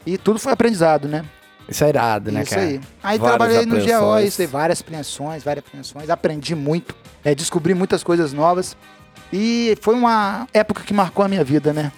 E 0.06 0.16
tudo 0.16 0.38
foi 0.38 0.52
aprendizado, 0.52 1.08
né? 1.08 1.24
Isso 1.68 1.84
é 1.84 1.88
irado, 1.88 2.30
né, 2.32 2.42
isso 2.42 2.50
cara? 2.50 2.62
aí. 2.62 2.80
Aí 3.02 3.18
Várias 3.18 3.36
trabalhei 3.36 3.66
no 3.66 3.76
GO, 3.76 4.18
isso 4.18 4.40
aí, 4.40 4.46
várias 4.46 4.80
apreensões, 4.80 5.42
várias 5.42 5.64
apreensões. 5.66 6.10
Aprendi 6.10 6.54
muito, 6.54 6.94
é, 7.24 7.34
descobri 7.34 7.74
muitas 7.74 8.02
coisas 8.02 8.32
novas. 8.32 8.76
E 9.32 9.76
foi 9.80 9.94
uma 9.94 10.46
época 10.52 10.82
que 10.82 10.92
marcou 10.92 11.24
a 11.24 11.28
minha 11.28 11.42
vida, 11.42 11.72
né? 11.72 11.90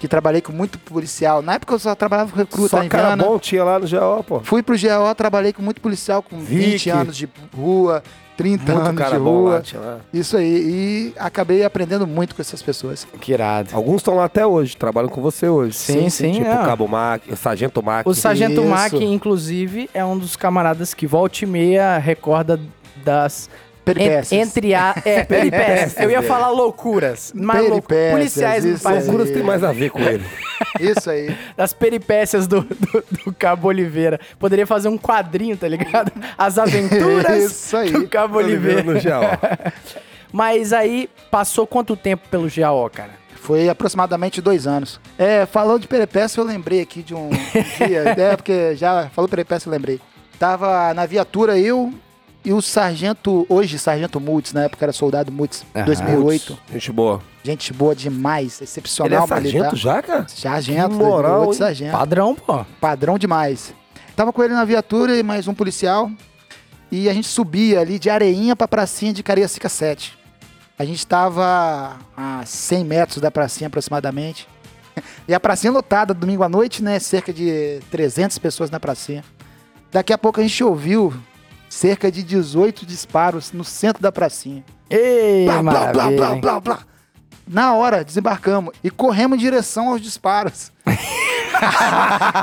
Que 0.00 0.06
trabalhei 0.06 0.40
com 0.40 0.52
muito 0.52 0.78
policial. 0.78 1.42
Na 1.42 1.54
época 1.54 1.74
eu 1.74 1.78
só 1.78 1.94
trabalhava 1.94 2.30
com 2.30 2.36
recruta 2.38 2.68
Só 2.68 2.82
em 2.84 2.88
cara 2.88 3.08
Viana. 3.08 3.24
bom 3.24 3.38
tinha 3.38 3.64
lá 3.64 3.78
no 3.78 3.88
GO, 3.88 4.22
pô. 4.24 4.40
Fui 4.40 4.62
pro 4.62 4.76
GO, 4.78 5.14
trabalhei 5.16 5.52
com 5.52 5.60
muito 5.62 5.80
policial, 5.80 6.22
com 6.22 6.38
20 6.38 6.72
Vic. 6.72 6.90
anos 6.90 7.16
de 7.16 7.28
rua, 7.56 8.00
30 8.36 8.72
Muito 8.72 8.86
anos 8.90 8.98
cara 9.02 9.16
de 9.18 9.24
bom 9.24 9.44
lá, 9.44 9.50
rua. 9.50 9.60
tinha 9.60 9.80
lá. 9.80 9.98
Isso 10.14 10.36
aí. 10.36 10.46
E 10.46 11.14
acabei 11.18 11.64
aprendendo 11.64 12.06
muito 12.06 12.36
com 12.36 12.40
essas 12.40 12.62
pessoas. 12.62 13.04
Que 13.20 13.32
irado. 13.32 13.70
Alguns 13.72 13.96
estão 13.96 14.14
lá 14.14 14.26
até 14.26 14.46
hoje, 14.46 14.76
trabalham 14.76 15.08
com 15.08 15.20
você 15.20 15.48
hoje. 15.48 15.74
Sim, 15.74 16.08
sim, 16.08 16.32
Tipo 16.34 16.46
é. 16.46 16.62
o 16.62 16.64
Cabo 16.64 16.86
Mac, 16.86 17.22
o 17.28 17.34
Sargento 17.34 17.82
Mac. 17.82 18.06
O 18.06 18.14
Sargento 18.14 18.60
Isso. 18.60 18.70
Mac, 18.70 18.92
inclusive, 18.92 19.90
é 19.92 20.04
um 20.04 20.16
dos 20.16 20.36
camaradas 20.36 20.94
que 20.94 21.04
volta 21.08 21.42
e 21.42 21.46
meia 21.48 21.98
recorda 21.98 22.60
das 23.04 23.50
Peripécias. 23.94 24.32
En- 24.32 24.40
entre 24.42 24.74
a. 24.74 24.94
É, 25.04 25.22
peripécias. 25.24 25.96
Eu 25.98 26.10
ia 26.10 26.22
falar 26.22 26.50
loucuras. 26.50 27.32
Mas 27.34 27.68
lou- 27.68 27.82
policiais 27.82 28.64
isso. 28.64 28.88
Loucuras 28.88 29.30
tem 29.30 29.42
mais 29.42 29.62
a 29.64 29.72
ver 29.72 29.90
com 29.90 30.00
ele. 30.00 30.24
Isso 30.80 31.08
aí. 31.10 31.34
das 31.56 31.72
peripécias 31.72 32.46
do, 32.46 32.60
do, 32.62 33.04
do 33.24 33.32
Cabo 33.32 33.68
Oliveira. 33.68 34.20
Poderia 34.38 34.66
fazer 34.66 34.88
um 34.88 34.98
quadrinho, 34.98 35.56
tá 35.56 35.66
ligado? 35.68 36.12
As 36.36 36.58
aventuras 36.58 37.42
Isso 37.52 37.76
aí. 37.76 37.90
do 37.90 38.06
Cabo 38.08 38.38
Oliveira. 38.38 38.82
no 38.82 39.00
GAO. 39.00 39.22
Mas 40.32 40.72
aí, 40.72 41.08
passou 41.30 41.66
quanto 41.66 41.96
tempo 41.96 42.28
pelo 42.28 42.48
GAO, 42.54 42.88
cara? 42.90 43.10
Foi 43.36 43.68
aproximadamente 43.68 44.40
dois 44.42 44.66
anos. 44.66 45.00
É, 45.16 45.46
falando 45.46 45.80
de 45.80 45.88
peripécia, 45.88 46.40
eu 46.40 46.44
lembrei 46.44 46.80
aqui 46.82 47.02
de 47.02 47.14
um 47.14 47.30
dia. 47.30 48.14
é, 48.16 48.36
porque 48.36 48.76
já 48.76 49.08
falou 49.14 49.28
peripécia, 49.28 49.68
eu 49.68 49.72
lembrei. 49.72 50.00
Tava 50.38 50.92
na 50.94 51.06
viatura 51.06 51.58
eu 51.58 51.92
e 52.44 52.52
o 52.52 52.62
sargento, 52.62 53.44
hoje 53.48 53.78
sargento 53.78 54.20
Multz, 54.20 54.52
na 54.52 54.64
época 54.64 54.84
era 54.84 54.92
soldado 54.92 55.32
Aham. 55.74 55.84
2008. 55.84 56.58
Gente 56.72 56.92
boa. 56.92 57.20
Gente 57.42 57.72
boa 57.72 57.94
demais, 57.94 58.58
Ele 58.60 58.64
excepcional 58.64 59.24
é 59.24 59.26
sargento 59.26 59.76
já, 59.76 60.02
cara? 60.02 60.26
Sargento, 60.28 60.90
Que 60.90 60.94
moral, 60.94 61.46
2008, 61.46 61.52
hein? 61.52 61.58
sargento. 61.58 61.92
Padrão, 61.92 62.34
pô. 62.34 62.64
Padrão 62.80 63.18
demais. 63.18 63.74
Tava 64.14 64.32
com 64.32 64.42
ele 64.42 64.54
na 64.54 64.64
viatura 64.64 65.16
e 65.16 65.22
mais 65.22 65.46
um 65.46 65.54
policial. 65.54 66.10
E 66.90 67.08
a 67.08 67.12
gente 67.14 67.28
subia 67.28 67.80
ali 67.80 67.98
de 67.98 68.08
Areinha 68.08 68.56
pra 68.56 68.66
pracinha 68.66 69.12
de 69.12 69.22
Cariacica 69.22 69.68
7. 69.68 70.16
A 70.78 70.84
gente 70.84 71.06
tava 71.06 71.96
a 72.16 72.42
100 72.46 72.84
metros 72.84 73.20
da 73.20 73.30
pracinha 73.30 73.66
aproximadamente. 73.68 74.48
E 75.26 75.34
a 75.34 75.38
pracinha 75.40 75.72
lotada, 75.72 76.14
domingo 76.14 76.42
à 76.42 76.48
noite, 76.48 76.82
né? 76.82 76.98
Cerca 76.98 77.32
de 77.32 77.80
300 77.90 78.38
pessoas 78.38 78.70
na 78.70 78.80
pracinha. 78.80 79.22
Daqui 79.92 80.12
a 80.12 80.18
pouco 80.18 80.40
a 80.40 80.42
gente 80.42 80.62
ouviu 80.64 81.12
cerca 81.68 82.10
de 82.10 82.22
18 82.22 82.84
disparos 82.86 83.52
no 83.52 83.64
centro 83.64 84.02
da 84.02 84.10
pracinha. 84.12 84.64
Ei, 84.90 85.44
Blá, 85.44 85.62
blá, 85.62 85.92
blá, 85.92 86.10
blá, 86.10 86.34
blá, 86.36 86.60
blá. 86.60 86.78
Na 87.46 87.74
hora, 87.74 88.04
desembarcamos 88.04 88.74
e 88.84 88.90
corremos 88.90 89.36
em 89.36 89.40
direção 89.40 89.88
aos 89.90 90.00
disparos. 90.00 90.70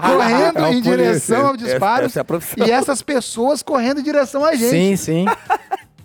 correndo 0.05 0.65
É 0.65 0.73
em 0.73 0.81
direção 0.81 1.47
aos 1.47 1.55
Essa- 1.61 1.65
disparos. 1.71 2.05
essa 2.07 2.19
é 2.19 2.21
a 2.21 2.25
profissão. 2.25 2.67
e 2.67 2.71
essas 2.71 3.01
pessoas 3.01 3.61
correndo 3.61 3.99
em 3.99 4.03
direção 4.03 4.43
a 4.43 4.55
gente. 4.55 4.69
Sim, 4.71 4.95
sim. 4.95 5.25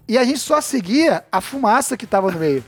E 0.09 0.19
a 0.19 0.25
gente 0.25 0.41
só 0.41 0.61
seguia 0.61 1.25
a 1.31 1.41
fumaça 1.41 1.97
que 1.97 2.05
tava 2.07 2.31
no 2.33 2.39
meio. 2.39 2.65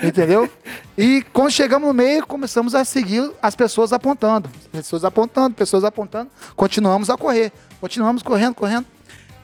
Entendeu? 0.00 0.48
E 0.96 1.24
quando 1.32 1.50
chegamos 1.50 1.88
no 1.88 1.92
meio, 1.94 2.24
começamos 2.24 2.72
a 2.74 2.84
seguir 2.84 3.30
as 3.42 3.56
pessoas 3.56 3.92
apontando. 3.92 4.48
Pessoas 4.70 5.04
apontando, 5.04 5.54
pessoas 5.56 5.82
apontando. 5.82 6.30
Continuamos 6.54 7.10
a 7.10 7.16
correr. 7.16 7.52
Continuamos 7.80 8.22
correndo, 8.22 8.54
correndo. 8.54 8.86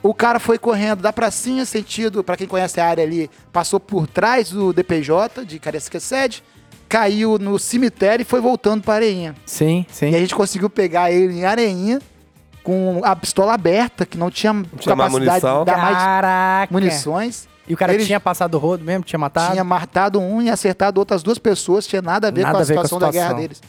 O 0.04 0.12
cara 0.12 0.38
foi 0.38 0.58
correndo 0.58 1.00
da 1.00 1.12
pracinha, 1.14 1.64
sentido, 1.64 2.22
para 2.22 2.36
quem 2.36 2.46
conhece 2.46 2.78
a 2.78 2.86
área 2.86 3.02
ali, 3.02 3.30
passou 3.50 3.80
por 3.80 4.06
trás 4.06 4.50
do 4.50 4.70
DPJ, 4.70 5.46
de 5.46 5.58
Cariacica 5.58 5.98
Sede, 5.98 6.44
caiu 6.86 7.38
no 7.38 7.58
cemitério 7.58 8.20
e 8.22 8.24
foi 8.26 8.38
voltando 8.38 8.82
para 8.82 8.96
Areinha. 8.96 9.34
Sim, 9.46 9.86
sim. 9.90 10.10
E 10.10 10.14
a 10.14 10.18
gente 10.18 10.34
conseguiu 10.34 10.68
pegar 10.68 11.10
ele 11.10 11.38
em 11.40 11.44
Areinha, 11.46 12.02
com 12.62 13.00
a 13.02 13.16
pistola 13.16 13.54
aberta, 13.54 14.04
que 14.04 14.18
não 14.18 14.30
tinha, 14.30 14.52
tinha 14.78 14.94
mais 14.94 15.10
capacidade 15.10 15.24
munição. 15.42 15.58
de 15.60 15.64
dar 15.64 15.78
mais 15.78 15.96
Caraca. 15.96 16.72
munições. 16.72 17.48
E 17.66 17.72
o 17.72 17.76
cara 17.78 17.94
Ele- 17.94 18.04
tinha 18.04 18.20
passado 18.20 18.56
o 18.56 18.58
rodo 18.58 18.84
mesmo? 18.84 19.04
Tinha 19.04 19.18
matado? 19.18 19.52
Tinha 19.52 19.64
matado 19.64 20.20
um 20.20 20.42
e 20.42 20.50
acertado 20.50 21.00
outras 21.00 21.22
duas 21.22 21.38
pessoas, 21.38 21.86
tinha 21.86 22.02
nada 22.02 22.28
a 22.28 22.30
ver, 22.30 22.42
Nada 22.42 22.52
com, 22.52 22.58
a 22.58 22.60
a 22.60 22.64
ver 22.64 22.74
com 22.74 22.80
a 22.80 22.84
situação 22.84 22.98
da 22.98 23.10
guerra 23.10 23.32
deles. 23.32 23.62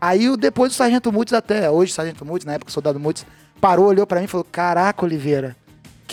Aí 0.00 0.30
o- 0.30 0.38
depois 0.38 0.72
o 0.72 0.74
Sargento 0.74 1.12
Mutz, 1.12 1.34
até 1.34 1.70
hoje, 1.70 1.92
Sargento 1.92 2.24
Mutz, 2.24 2.46
na 2.46 2.54
época 2.54 2.70
soldado 2.72 2.98
Mutz, 2.98 3.26
parou, 3.60 3.86
olhou 3.86 4.06
pra 4.06 4.18
mim 4.20 4.24
e 4.24 4.28
falou: 4.28 4.46
Caraca, 4.50 5.04
Oliveira, 5.04 5.54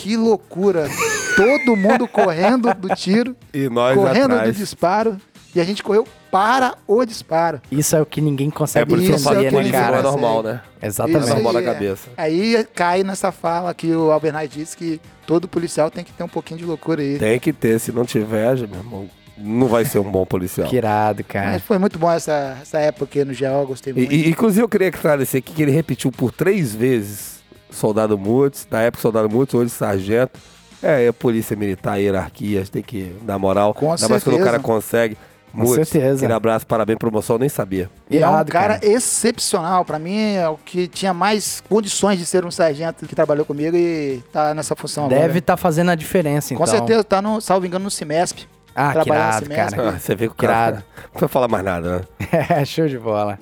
que 0.02 0.16
loucura. 0.18 0.88
Todo 1.36 1.76
mundo 1.76 2.08
correndo 2.08 2.74
do 2.74 2.90
tiro, 2.96 3.36
E 3.54 3.70
nós 3.70 3.96
correndo 3.98 4.34
atrás. 4.34 4.54
do 4.56 4.60
disparo, 4.60 5.18
e 5.56 5.60
a 5.60 5.64
gente 5.64 5.82
correu 5.82 6.06
para 6.32 6.76
o 6.88 7.04
disparo. 7.06 7.62
Isso 7.72 7.96
é 7.96 8.02
o 8.02 8.06
que 8.06 8.22
ninguém 8.22 8.50
É 8.50 8.52
consegue 8.52 8.94
isso 8.96 9.14
Isso 9.16 9.30
é 9.30 9.32
que 9.32 9.38
o 9.38 9.40
que 9.42 9.48
entender, 9.48 9.60
ele 9.64 9.72
né, 9.72 9.78
é 9.78 9.82
cara? 9.82 9.98
fala. 9.98 10.12
normal, 10.12 10.44
né? 10.44 10.62
Exatamente. 10.82 11.24
Isso 11.24 11.34
normal 11.34 11.56
aí, 11.58 11.64
na 11.66 11.72
é. 11.72 11.74
cabeça. 11.74 12.10
Aí 12.18 12.68
cai 12.76 13.04
nessa 13.04 13.32
fala 13.32 13.74
que 13.74 13.92
o 13.94 14.12
Albernaz 14.12 14.50
disse 14.50 14.76
que 14.78 15.02
todo 15.26 15.48
policial 15.48 15.90
tem 15.90 16.04
que 16.04 16.12
ter 16.12 16.24
um 16.24 16.28
pouquinho 16.28 16.60
de 16.60 16.66
loucura 16.66 17.02
aí. 17.02 17.18
Tem 17.18 17.40
que 17.40 17.52
ter, 17.54 17.80
se 17.80 17.92
não 17.92 18.06
tiver, 18.06 18.56
meu 18.68 18.80
irmão, 18.80 19.10
não 19.38 19.68
vai 19.68 19.86
ser 19.86 20.00
um 20.00 20.12
bom 20.12 20.26
policial. 20.26 20.68
Que 20.68 20.76
irado, 20.76 21.24
cara. 21.24 21.52
Mas 21.54 21.64
foi 21.64 21.78
muito 21.80 21.98
bom 21.98 22.12
essa, 22.12 22.58
essa 22.62 22.78
época 22.80 23.06
aqui 23.06 23.24
no 23.26 23.34
GEO, 23.34 23.66
gostei 23.66 23.92
E, 23.94 23.96
muito. 23.96 24.14
e, 24.14 24.30
inclusive, 24.30 24.62
eu 24.64 24.70
queria 24.70 24.90
esclarecer 24.90 25.40
aqui 25.40 25.54
que 25.54 25.62
ele 25.64 25.72
repetiu 25.72 26.12
por 26.12 26.32
três 26.32 26.76
vezes 26.76 27.39
Soldado 27.70 28.18
Mutz, 28.18 28.68
na 28.70 28.82
época 28.82 29.02
Soldado 29.02 29.30
Mutz, 29.30 29.54
hoje 29.54 29.70
Sargento. 29.70 30.40
É, 30.82 31.08
é 31.08 31.12
polícia 31.12 31.56
militar, 31.56 31.98
hierarquia, 31.98 32.64
tem 32.72 32.82
que 32.82 33.16
dar 33.22 33.38
moral. 33.38 33.74
Com 33.74 33.92
Ainda 33.92 34.08
mais 34.08 34.24
quando 34.24 34.40
o 34.40 34.44
cara 34.44 34.60
consegue. 34.60 35.18
Com 35.52 35.60
Mutz, 35.60 35.90
certeza. 35.90 36.18
Aquele 36.18 36.34
abraço, 36.34 36.66
parabéns, 36.66 37.00
promoção, 37.00 37.36
eu 37.36 37.40
nem 37.40 37.50
sabia. 37.50 37.90
E 38.10 38.18
é 38.18 38.28
um 38.28 38.32
Irado, 38.32 38.52
cara, 38.52 38.80
excepcional. 38.84 39.84
Pra 39.84 39.98
mim, 40.00 40.36
é 40.36 40.48
o 40.48 40.58
que 40.58 40.88
tinha 40.88 41.14
mais 41.14 41.62
condições 41.68 42.20
de 42.20 42.26
ser 42.26 42.46
um 42.46 42.52
sargento 42.52 43.06
que 43.06 43.16
trabalhou 43.16 43.46
comigo 43.46 43.76
e 43.76 44.24
tá 44.32 44.54
nessa 44.54 44.76
função 44.76 45.08
Deve 45.08 45.24
agora. 45.24 45.38
estar 45.40 45.58
fazendo 45.58 45.90
a 45.90 45.96
diferença, 45.96 46.54
então. 46.54 46.66
Com 46.66 46.72
certeza, 46.72 47.04
tá 47.04 47.22
no, 47.22 47.42
salvo 47.42 47.66
engano, 47.66 47.86
no 47.86 47.92
Cimesp. 47.92 48.48
Ah, 48.76 48.94
que 48.94 49.10
irado, 49.10 49.50
cara. 49.50 49.90
Ah, 49.90 50.00
você 50.00 50.16
vê 50.16 50.28
que 50.28 50.34
o 50.34 50.36
cara 50.36 50.86
não 51.14 51.20
vai 51.20 51.28
falar 51.30 51.48
mais 51.48 51.66
nada, 51.66 51.98
né? 51.98 52.02
É, 52.50 52.64
show 52.64 52.88
de 52.88 52.98
bola. 52.98 53.38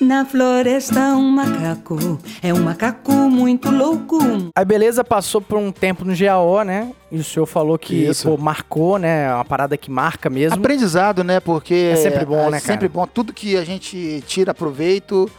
Na 0.00 0.24
floresta 0.24 1.14
um 1.14 1.30
macaco, 1.30 1.98
é 2.42 2.54
um 2.54 2.62
macaco 2.62 3.12
muito 3.12 3.70
louco. 3.70 4.18
Aí 4.56 4.64
beleza, 4.64 5.04
passou 5.04 5.42
por 5.42 5.58
um 5.58 5.70
tempo 5.70 6.06
no 6.06 6.16
GAO, 6.16 6.62
né? 6.62 6.90
E 7.12 7.18
o 7.18 7.24
senhor 7.24 7.44
falou 7.44 7.78
que 7.78 8.06
Isso. 8.06 8.26
pô, 8.26 8.38
marcou, 8.38 8.98
né? 8.98 9.32
Uma 9.34 9.44
parada 9.44 9.76
que 9.76 9.90
marca 9.90 10.30
mesmo. 10.30 10.56
Aprendizado, 10.58 11.22
né? 11.22 11.38
Porque 11.38 11.90
É 11.92 11.96
sempre 11.96 12.24
bom, 12.24 12.46
é 12.46 12.50
né, 12.52 12.60
sempre 12.60 12.88
cara? 12.88 12.92
bom. 12.94 13.06
Tudo 13.06 13.30
que 13.34 13.58
a 13.58 13.64
gente 13.64 14.24
tira 14.26 14.54
proveito 14.54 15.30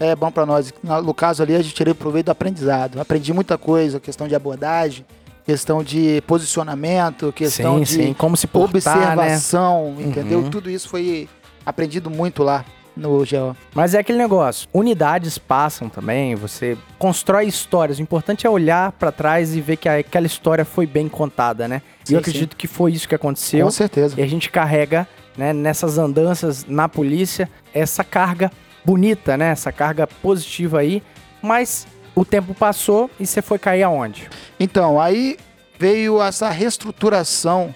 é 0.00 0.16
bom 0.16 0.32
pra 0.32 0.44
nós. 0.44 0.74
No 0.82 1.14
caso 1.14 1.44
ali, 1.44 1.54
a 1.54 1.62
gente 1.62 1.74
tirei 1.74 1.94
proveito 1.94 2.26
do 2.26 2.32
aprendizado. 2.32 3.00
Aprendi 3.00 3.32
muita 3.32 3.56
coisa, 3.56 4.00
questão 4.00 4.26
de 4.26 4.34
abordagem, 4.34 5.06
questão 5.46 5.80
de 5.80 6.20
posicionamento, 6.26 7.32
questão 7.32 7.76
sim, 7.76 7.82
de 7.84 7.88
sim. 8.06 8.14
Como 8.14 8.36
se 8.36 8.48
portar, 8.48 8.96
né? 8.96 9.04
observação, 9.12 9.94
entendeu? 9.96 10.40
Uhum. 10.40 10.50
Tudo 10.50 10.68
isso 10.68 10.88
foi 10.88 11.28
aprendido 11.64 12.10
muito 12.10 12.42
lá 12.42 12.64
no 12.98 13.18
GO. 13.18 13.56
Mas 13.74 13.94
é 13.94 13.98
aquele 14.00 14.18
negócio. 14.18 14.68
Unidades 14.74 15.38
passam 15.38 15.88
também, 15.88 16.34
você 16.34 16.76
constrói 16.98 17.46
histórias. 17.46 17.98
O 17.98 18.02
importante 18.02 18.46
é 18.46 18.50
olhar 18.50 18.92
pra 18.92 19.12
trás 19.12 19.54
e 19.54 19.60
ver 19.60 19.76
que 19.76 19.88
aquela 19.88 20.26
história 20.26 20.64
foi 20.64 20.86
bem 20.86 21.08
contada, 21.08 21.68
né? 21.68 21.80
e 22.04 22.08
Sim, 22.08 22.14
eu 22.14 22.20
acredito 22.20 22.56
que 22.56 22.66
foi 22.66 22.92
isso 22.92 23.08
que 23.08 23.14
aconteceu. 23.14 23.64
Com 23.64 23.70
certeza. 23.70 24.14
E 24.18 24.22
a 24.22 24.26
gente 24.26 24.50
carrega, 24.50 25.06
né, 25.36 25.52
nessas 25.52 25.96
andanças 25.96 26.66
na 26.66 26.88
polícia, 26.88 27.48
essa 27.72 28.02
carga 28.02 28.50
bonita, 28.84 29.36
né? 29.36 29.50
Essa 29.50 29.70
carga 29.70 30.06
positiva 30.06 30.80
aí. 30.80 31.02
Mas 31.40 31.86
o 32.14 32.24
tempo 32.24 32.54
passou 32.54 33.10
e 33.20 33.26
você 33.26 33.40
foi 33.40 33.58
cair 33.58 33.84
aonde? 33.84 34.28
Então, 34.58 35.00
aí 35.00 35.36
veio 35.78 36.20
essa 36.20 36.50
reestruturação 36.50 37.74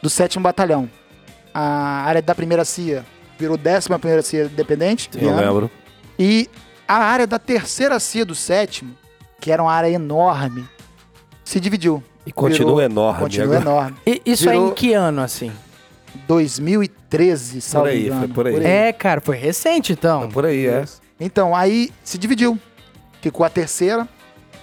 do 0.00 0.08
7 0.08 0.38
Batalhão. 0.40 0.88
A 1.52 2.02
área 2.04 2.22
da 2.22 2.34
primeira 2.34 2.64
CIA 2.64 3.04
virou 3.38 3.58
11 3.58 3.88
primeira 3.98 4.22
CIA 4.22 4.44
independente. 4.44 5.08
Eu 5.14 5.20
Viana. 5.20 5.40
lembro. 5.40 5.70
E 6.18 6.48
a 6.86 6.96
área 6.96 7.26
da 7.26 7.38
terceira 7.38 7.98
CIA 8.00 8.24
do 8.24 8.34
sétimo, 8.34 8.94
que 9.40 9.50
era 9.50 9.62
uma 9.62 9.72
área 9.72 9.88
enorme, 9.88 10.64
se 11.44 11.58
dividiu. 11.60 12.02
E 12.26 12.32
continua 12.32 12.76
Virou- 12.76 12.82
enorme. 12.82 13.20
Continua 13.20 13.56
agora. 13.58 13.60
enorme. 13.60 13.96
E 14.06 14.22
isso 14.24 14.48
aí 14.48 14.56
Virou- 14.56 14.70
em 14.70 14.74
que 14.74 14.92
ano, 14.94 15.20
assim? 15.22 15.52
2013, 16.26 17.60
salvo 17.60 17.88
aí, 17.88 18.06
engano. 18.06 18.20
foi 18.20 18.28
por 18.28 18.46
aí. 18.46 18.64
É, 18.64 18.92
cara, 18.92 19.20
foi 19.20 19.36
recente 19.36 19.92
então. 19.92 20.22
Tá 20.22 20.28
por 20.28 20.46
aí, 20.46 20.66
é. 20.66 20.84
Então, 21.20 21.54
aí 21.54 21.90
se 22.02 22.16
dividiu. 22.18 22.58
Ficou 23.20 23.44
a 23.44 23.48
terceira, 23.50 24.08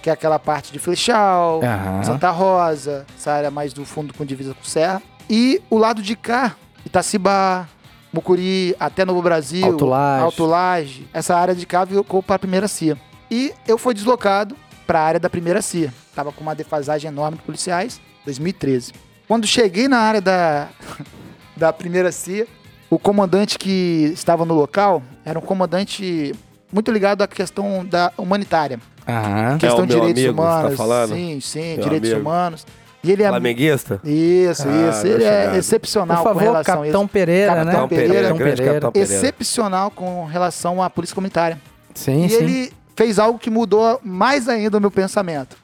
que 0.00 0.10
é 0.10 0.12
aquela 0.12 0.38
parte 0.38 0.72
de 0.72 0.78
Flechal. 0.78 1.60
Santa 2.04 2.30
Rosa, 2.30 3.06
essa 3.16 3.32
área 3.32 3.50
mais 3.50 3.72
do 3.72 3.84
fundo 3.84 4.12
com 4.14 4.24
divisa 4.24 4.54
com 4.54 4.64
Serra. 4.64 5.02
E 5.30 5.60
o 5.70 5.78
lado 5.78 6.02
de 6.02 6.14
cá, 6.16 6.56
Itacibá, 6.84 7.66
Mucuri, 8.12 8.76
até 8.78 9.04
Novo 9.04 9.22
Brasil, 9.22 9.64
Alto 9.64 9.86
Laje. 9.86 10.24
Alto 10.24 10.44
Laje. 10.46 11.08
Essa 11.12 11.36
área 11.36 11.54
de 11.54 11.64
cá 11.66 11.86
ficou 11.86 12.22
para 12.22 12.36
a 12.36 12.38
primeira 12.38 12.68
CIA. 12.68 12.96
E 13.30 13.52
eu 13.66 13.78
fui 13.78 13.94
deslocado 13.94 14.54
para 14.86 15.00
a 15.00 15.02
área 15.04 15.20
da 15.20 15.30
primeira 15.30 15.62
CIA. 15.62 15.92
Tava 16.14 16.30
com 16.32 16.42
uma 16.42 16.54
defasagem 16.54 17.08
enorme 17.08 17.38
de 17.38 17.42
policiais, 17.44 18.00
2013. 18.26 18.92
Quando 19.26 19.46
cheguei 19.46 19.88
na 19.88 19.98
área 19.98 20.20
da, 20.20 20.68
da 21.56 21.72
primeira 21.72 22.12
CIA, 22.12 22.46
o 22.90 22.98
comandante 22.98 23.58
que 23.58 24.10
estava 24.12 24.44
no 24.44 24.52
local 24.52 25.02
era 25.24 25.38
um 25.38 25.42
comandante 25.42 26.34
muito 26.70 26.90
ligado 26.90 27.22
à 27.22 27.26
questão 27.26 27.84
da 27.86 28.12
humanitária. 28.18 28.78
Aham. 29.08 29.56
Questão 29.58 29.84
o 29.84 29.86
de 29.86 29.94
direitos 29.94 30.22
amigo 30.24 30.36
tá 30.42 30.42
humanos. 30.42 30.76
falando? 30.76 31.14
Sim, 31.14 31.40
sim, 31.40 31.74
Meu 31.76 31.84
direitos 31.84 32.12
amigo. 32.12 32.28
humanos. 32.28 32.66
E 33.04 33.10
ele 33.10 33.22
é. 33.22 33.28
Flamenguista? 33.28 34.00
Isso, 34.04 34.66
Ah, 34.68 34.90
isso. 34.90 35.06
Ele 35.06 35.24
é 35.24 35.56
excepcional 35.56 36.18
Por 36.18 36.22
com 36.22 36.28
favor, 36.28 36.42
relação 36.42 36.74
a 36.74 36.76
Capitão 36.78 37.02
isso. 37.02 37.12
Pereira, 37.12 37.46
Capitão 37.54 37.64
né? 37.64 37.72
Capitão 37.72 37.88
Pereira, 37.88 38.12
Pereira, 38.12 38.34
grande 38.34 38.50
Pereira. 38.50 38.72
Capitão 38.72 38.92
Pereira. 38.92 39.14
Excepcional 39.14 39.90
com 39.90 40.24
relação 40.26 40.82
à 40.82 40.88
polícia 40.88 41.14
comunitária. 41.14 41.58
Sim, 41.94 42.24
e 42.24 42.28
sim. 42.30 42.36
ele 42.36 42.72
fez 42.96 43.18
algo 43.18 43.38
que 43.38 43.50
mudou 43.50 44.00
mais 44.02 44.48
ainda 44.48 44.78
o 44.78 44.80
meu 44.80 44.90
pensamento. 44.90 45.56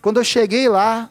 Quando 0.00 0.18
eu 0.18 0.24
cheguei 0.24 0.68
lá, 0.68 1.08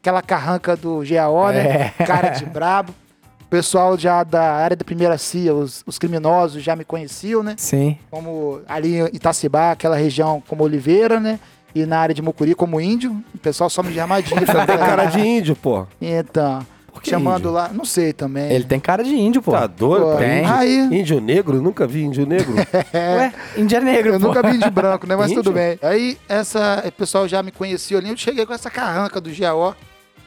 aquela 0.00 0.22
carranca 0.22 0.76
do 0.76 1.02
GAO, 1.08 1.50
né? 1.50 1.90
Cara 2.06 2.28
de 2.30 2.44
brabo. 2.44 2.94
O 3.40 3.48
pessoal 3.48 3.96
já 3.96 4.24
da 4.24 4.42
área 4.54 4.76
da 4.76 4.84
primeira 4.84 5.16
CIA, 5.16 5.54
os, 5.54 5.82
os 5.86 5.98
criminosos 5.98 6.62
já 6.62 6.74
me 6.74 6.84
conheciam, 6.84 7.42
né? 7.44 7.54
Sim. 7.56 7.96
Como 8.10 8.60
ali 8.68 8.96
em 8.96 9.04
Itacibá, 9.12 9.70
aquela 9.70 9.96
região 9.96 10.42
como 10.48 10.64
Oliveira, 10.64 11.20
né? 11.20 11.38
E 11.76 11.84
na 11.84 11.98
área 11.98 12.14
de 12.14 12.22
Mucuri 12.22 12.54
como 12.54 12.80
índio. 12.80 13.22
O 13.34 13.38
pessoal 13.38 13.68
só 13.68 13.82
me 13.82 13.92
chama 13.92 14.22
de 14.22 14.32
índio. 14.32 14.46
Tem 14.46 14.78
cara 14.78 15.04
de 15.04 15.20
índio, 15.20 15.54
pô. 15.54 15.86
Então, 16.00 16.66
que 17.06 17.10
chamando 17.10 17.40
índio? 17.40 17.50
lá, 17.50 17.70
não 17.72 17.84
sei 17.84 18.12
também. 18.12 18.50
Ele 18.50 18.64
tem 18.64 18.80
cara 18.80 19.04
de 19.04 19.14
índio, 19.14 19.42
pô. 19.42 19.52
Tá 19.52 19.66
doido, 19.66 20.06
Pô, 20.06 20.16
tem. 20.16 20.40
Índio, 20.40 20.54
Aí, 20.54 21.00
índio 21.00 21.20
negro? 21.20 21.62
Nunca 21.62 21.86
vi 21.86 22.02
índio 22.02 22.26
negro. 22.26 22.54
Ué, 22.94 23.32
índio 23.56 23.76
é 23.76 23.80
negro, 23.80 24.14
eu 24.14 24.20
pô. 24.20 24.26
nunca 24.26 24.42
vi 24.42 24.58
de 24.58 24.70
branco, 24.70 25.06
né? 25.06 25.14
Mas 25.14 25.30
Índio? 25.30 25.42
tudo 25.42 25.54
bem. 25.54 25.78
Aí, 25.82 26.18
essa, 26.28 26.82
o 26.86 26.92
pessoal 26.92 27.28
já 27.28 27.42
me 27.42 27.52
conhecia 27.52 27.98
ali. 27.98 28.08
Eu 28.08 28.16
cheguei 28.16 28.44
com 28.44 28.52
essa 28.52 28.70
carranca 28.70 29.20
do 29.20 29.30
GAO, 29.30 29.74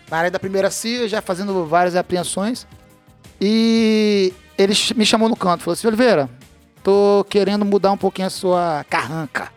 na 0.09 0.17
área 0.17 0.31
da 0.31 0.39
primeira 0.39 0.69
CIA, 0.69 1.07
já 1.07 1.21
fazendo 1.21 1.65
várias 1.65 1.95
apreensões. 1.95 2.65
E 3.41 4.33
ele 4.57 4.73
me 4.95 5.05
chamou 5.05 5.27
no 5.29 5.35
canto, 5.35 5.63
falou 5.63 5.73
assim, 5.73 5.88
Oliveira, 5.88 6.29
tô 6.83 7.25
querendo 7.29 7.65
mudar 7.65 7.91
um 7.91 7.97
pouquinho 7.97 8.27
a 8.27 8.31
sua 8.31 8.85
carranca. 8.89 9.49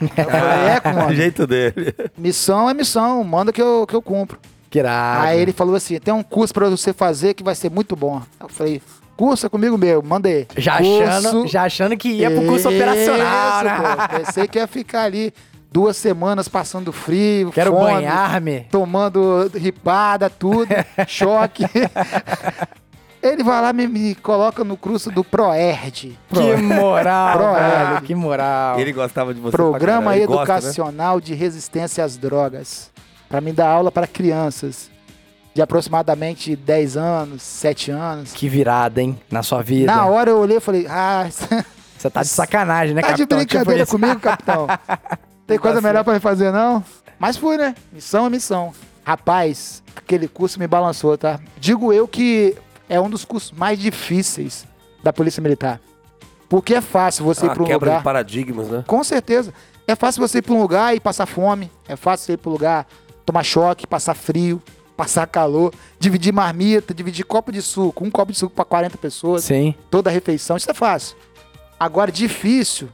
Eu 0.00 0.08
falei, 0.24 0.68
é, 0.68 0.74
Do 0.80 0.82
como? 0.82 1.14
jeito 1.14 1.46
dele. 1.46 1.94
Missão 2.16 2.68
é 2.68 2.74
missão, 2.74 3.22
manda 3.24 3.52
que 3.52 3.60
eu, 3.62 3.86
que 3.88 3.94
eu 3.94 4.02
cumpro. 4.02 4.38
Que 4.68 4.78
irado. 4.80 5.24
Aí 5.26 5.40
ele 5.40 5.52
falou 5.52 5.74
assim, 5.74 5.98
tem 5.98 6.12
um 6.12 6.22
curso 6.22 6.52
pra 6.52 6.68
você 6.68 6.92
fazer 6.92 7.34
que 7.34 7.42
vai 7.42 7.54
ser 7.54 7.70
muito 7.70 7.94
bom. 7.96 8.20
Eu 8.40 8.48
falei, 8.48 8.82
curso 9.16 9.46
é 9.46 9.48
comigo 9.48 9.78
mesmo, 9.78 10.02
manda 10.02 10.28
aí. 10.28 10.46
Já 10.56 10.78
Curso- 10.78 11.02
achando, 11.02 11.46
já 11.46 11.62
achando 11.64 11.96
que 11.96 12.08
ia 12.10 12.30
pro 12.30 12.44
curso 12.46 12.68
operacional, 12.68 13.56
Isso, 13.56 13.64
né? 13.64 13.96
pô. 14.08 14.18
Pensei 14.18 14.48
que 14.48 14.58
ia 14.58 14.66
ficar 14.66 15.02
ali 15.04 15.32
duas 15.72 15.96
semanas 15.96 16.48
passando 16.48 16.92
frio, 16.92 17.50
Quero 17.52 17.70
fome, 17.72 17.92
banhar-me. 17.92 18.60
tomando 18.70 19.50
ripada, 19.54 20.28
tudo, 20.28 20.68
choque. 21.06 21.64
Ele 23.32 23.42
vai 23.42 23.60
lá 23.60 23.70
e 23.70 23.72
me, 23.72 23.86
me 23.86 24.14
coloca 24.14 24.64
no 24.64 24.76
curso 24.76 25.10
do 25.10 25.22
ProERD. 25.22 26.18
Que 26.32 26.56
moral, 26.56 27.38
Pro- 27.38 27.54
velho. 27.54 28.00
Que 28.02 28.14
moral. 28.14 28.78
Ele 28.78 28.92
gostava 28.92 29.34
de 29.34 29.40
você 29.40 29.56
Programa. 29.56 30.16
Ele 30.16 30.26
gosta, 30.26 30.52
né? 30.52 30.58
Educacional 30.58 31.20
de 31.20 31.34
Resistência 31.34 32.04
às 32.04 32.16
Drogas. 32.16 32.90
Para 33.28 33.40
mim 33.40 33.52
dar 33.52 33.68
aula 33.68 33.90
para 33.90 34.06
crianças 34.06 34.90
de 35.54 35.62
aproximadamente 35.62 36.54
10 36.54 36.96
anos, 36.96 37.42
7 37.42 37.90
anos. 37.90 38.32
Que 38.32 38.48
virada, 38.48 39.00
hein? 39.00 39.18
Na 39.30 39.42
sua 39.42 39.62
vida. 39.62 39.92
Na 39.92 40.06
hora 40.06 40.30
eu 40.30 40.38
olhei 40.38 40.58
e 40.58 40.60
falei, 40.60 40.86
ah, 40.88 41.26
Você 41.96 42.10
tá 42.10 42.22
de 42.22 42.28
sacanagem, 42.28 42.94
né, 42.94 43.00
tá 43.00 43.12
de 43.12 43.26
capitão? 43.26 43.38
Tipo 43.38 43.54
brincadeira 43.54 43.82
isso. 43.84 43.92
comigo, 43.92 44.20
capitão? 44.20 44.66
Tem 45.46 45.58
coisa 45.58 45.80
melhor 45.80 46.04
pra 46.04 46.12
me 46.14 46.20
fazer, 46.20 46.52
não? 46.52 46.84
Mas 47.18 47.36
fui, 47.36 47.56
né? 47.56 47.74
Missão 47.92 48.26
é 48.26 48.30
missão. 48.30 48.72
Rapaz, 49.04 49.82
aquele 49.96 50.28
curso 50.28 50.58
me 50.58 50.66
balançou, 50.66 51.16
tá? 51.16 51.40
Digo 51.58 51.92
eu 51.92 52.06
que 52.06 52.56
é 52.88 53.00
um 53.00 53.08
dos 53.10 53.24
cursos 53.24 53.52
mais 53.52 53.78
difíceis 53.78 54.66
da 55.02 55.12
Polícia 55.12 55.40
Militar. 55.42 55.80
Porque 56.48 56.74
é 56.74 56.80
fácil 56.80 57.24
você 57.24 57.46
ir 57.46 57.50
Ah, 57.50 57.54
pra 57.54 57.62
um 57.62 57.66
quebra 57.66 57.86
lugar... 57.90 57.98
de 57.98 58.04
paradigmas, 58.04 58.68
né? 58.68 58.84
Com 58.86 59.02
certeza. 59.02 59.52
É 59.86 59.94
fácil 59.96 60.20
você 60.26 60.38
ir 60.38 60.42
pra 60.42 60.54
um 60.54 60.60
lugar 60.60 60.94
e 60.94 61.00
passar 61.00 61.26
fome. 61.26 61.70
É 61.88 61.96
fácil 61.96 62.26
você 62.26 62.32
ir 62.32 62.36
pra 62.36 62.50
um 62.50 62.52
lugar 62.52 62.86
tomar 63.24 63.42
choque, 63.42 63.86
passar 63.86 64.14
frio, 64.14 64.62
passar 64.96 65.26
calor, 65.26 65.72
dividir 65.98 66.32
marmita, 66.32 66.94
dividir 66.94 67.24
copo 67.24 67.50
de 67.50 67.60
suco. 67.60 68.04
Um 68.04 68.10
copo 68.10 68.30
de 68.32 68.38
suco 68.38 68.54
pra 68.54 68.64
40 68.64 68.96
pessoas 68.98 69.44
Sim. 69.44 69.74
toda 69.90 70.08
a 70.08 70.12
refeição, 70.12 70.56
isso 70.56 70.70
é 70.70 70.74
fácil. 70.74 71.16
Agora, 71.78 72.10
difícil 72.12 72.88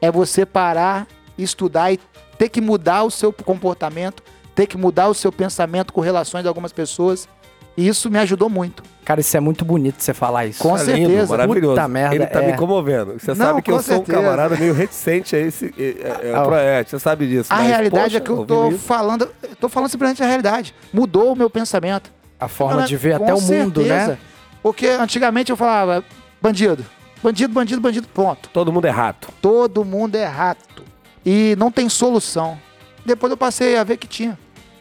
é 0.00 0.10
você 0.10 0.46
parar, 0.46 1.06
estudar 1.36 1.92
e 1.92 1.98
ter 2.38 2.48
que 2.48 2.60
mudar 2.60 3.02
o 3.04 3.10
seu 3.10 3.32
comportamento, 3.32 4.22
ter 4.54 4.66
que 4.66 4.76
mudar 4.76 5.08
o 5.08 5.14
seu 5.14 5.30
pensamento 5.32 5.92
com 5.92 6.00
relações 6.00 6.42
de 6.42 6.48
algumas 6.48 6.72
pessoas. 6.72 7.28
E 7.76 7.88
isso 7.88 8.10
me 8.10 8.18
ajudou 8.18 8.50
muito. 8.50 8.82
Cara, 9.04 9.20
isso 9.20 9.36
é 9.36 9.40
muito 9.40 9.64
bonito 9.64 9.96
você 10.02 10.12
falar 10.14 10.46
isso. 10.46 10.62
Com 10.62 10.76
lindo, 10.76 10.84
certeza. 10.84 11.26
maravilhoso. 11.36 11.74
Puta 11.74 11.88
merda, 11.88 12.14
Ele 12.14 12.26
tá 12.26 12.42
é. 12.42 12.52
me 12.52 12.56
comovendo. 12.56 13.14
Você 13.18 13.28
Não, 13.34 13.36
sabe 13.46 13.62
que 13.62 13.70
eu 13.70 13.76
com 13.76 13.82
sou 13.82 13.94
um 13.94 13.96
certeza. 13.98 14.20
camarada 14.20 14.56
meio 14.56 14.74
reticente 14.74 15.34
a 15.34 15.38
esse 15.40 15.74
é, 15.78 16.28
é, 16.28 16.34
Ah, 16.34 16.42
projeto. 16.42 16.90
Você 16.90 16.98
sabe 16.98 17.26
disso. 17.26 17.52
A 17.52 17.56
mas, 17.56 17.66
realidade 17.66 18.04
poxa, 18.04 18.16
é 18.18 18.20
que 18.20 18.30
eu 18.30 18.44
tô 18.46 18.68
isso- 18.68 18.78
falando, 18.78 19.28
eu 19.42 19.56
tô 19.56 19.68
falando 19.68 19.88
simplesmente 19.90 20.22
a 20.22 20.26
realidade. 20.26 20.74
Mudou 20.92 21.32
o 21.32 21.36
meu 21.36 21.48
pensamento. 21.48 22.12
A 22.38 22.46
forma 22.46 22.82
de 22.84 22.96
ver 22.96 23.14
até 23.14 23.32
o 23.34 23.40
mundo, 23.40 23.80
certeza. 23.82 24.06
né? 24.12 24.18
Porque 24.62 24.86
antigamente 24.88 25.50
eu 25.50 25.56
falava, 25.56 26.04
bandido, 26.40 26.84
bandido, 27.22 27.52
bandido, 27.54 27.80
bandido, 27.80 28.08
ponto. 28.08 28.48
Todo 28.50 28.70
mundo 28.72 28.84
é 28.84 28.90
rato. 28.90 29.28
Todo 29.40 29.84
mundo 29.84 30.14
é 30.16 30.26
rato. 30.26 30.84
E 31.24 31.56
não 31.58 31.70
tem 31.72 31.88
solução. 31.88 32.58
Depois 33.04 33.30
eu 33.30 33.36
passei 33.36 33.76
a 33.76 33.82
ver 33.84 33.96
que 33.96 34.06
tinha. 34.06 34.38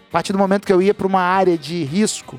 A 0.10 0.12
partir 0.12 0.34
do 0.34 0.38
momento 0.39 0.65
que 0.65 0.73
eu 0.73 0.82
ia 0.82 0.93
para 0.93 1.08
uma 1.08 1.21
área 1.21 1.58
de 1.58 1.84
risco, 1.86 2.38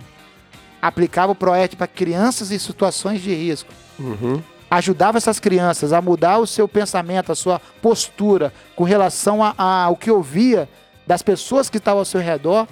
aplicava 0.83 1.31
o 1.33 1.35
PROET 1.35 1.77
para 1.77 1.87
crianças 1.87 2.51
em 2.51 2.59
situações 2.59 3.21
de 3.23 3.33
risco. 3.33 3.71
Uhum. 3.99 4.43
Ajudava 4.71 5.17
essas 5.19 5.39
crianças 5.39 5.93
a 5.93 6.01
mudar 6.03 6.39
o 6.39 6.47
seu 6.47 6.67
pensamento, 6.67 7.31
a 7.31 7.35
sua 7.35 7.61
postura 7.81 8.53
com 8.75 8.85
relação 8.85 9.43
a- 9.45 9.55
a- 9.57 9.85
ao 9.85 9.97
que 9.97 10.11
eu 10.11 10.21
via 10.21 10.69
das 11.07 11.23
pessoas 11.23 11.71
que 11.71 11.77
estavam 11.79 12.01
ao 12.01 12.05
seu 12.05 12.21
redor. 12.21 12.67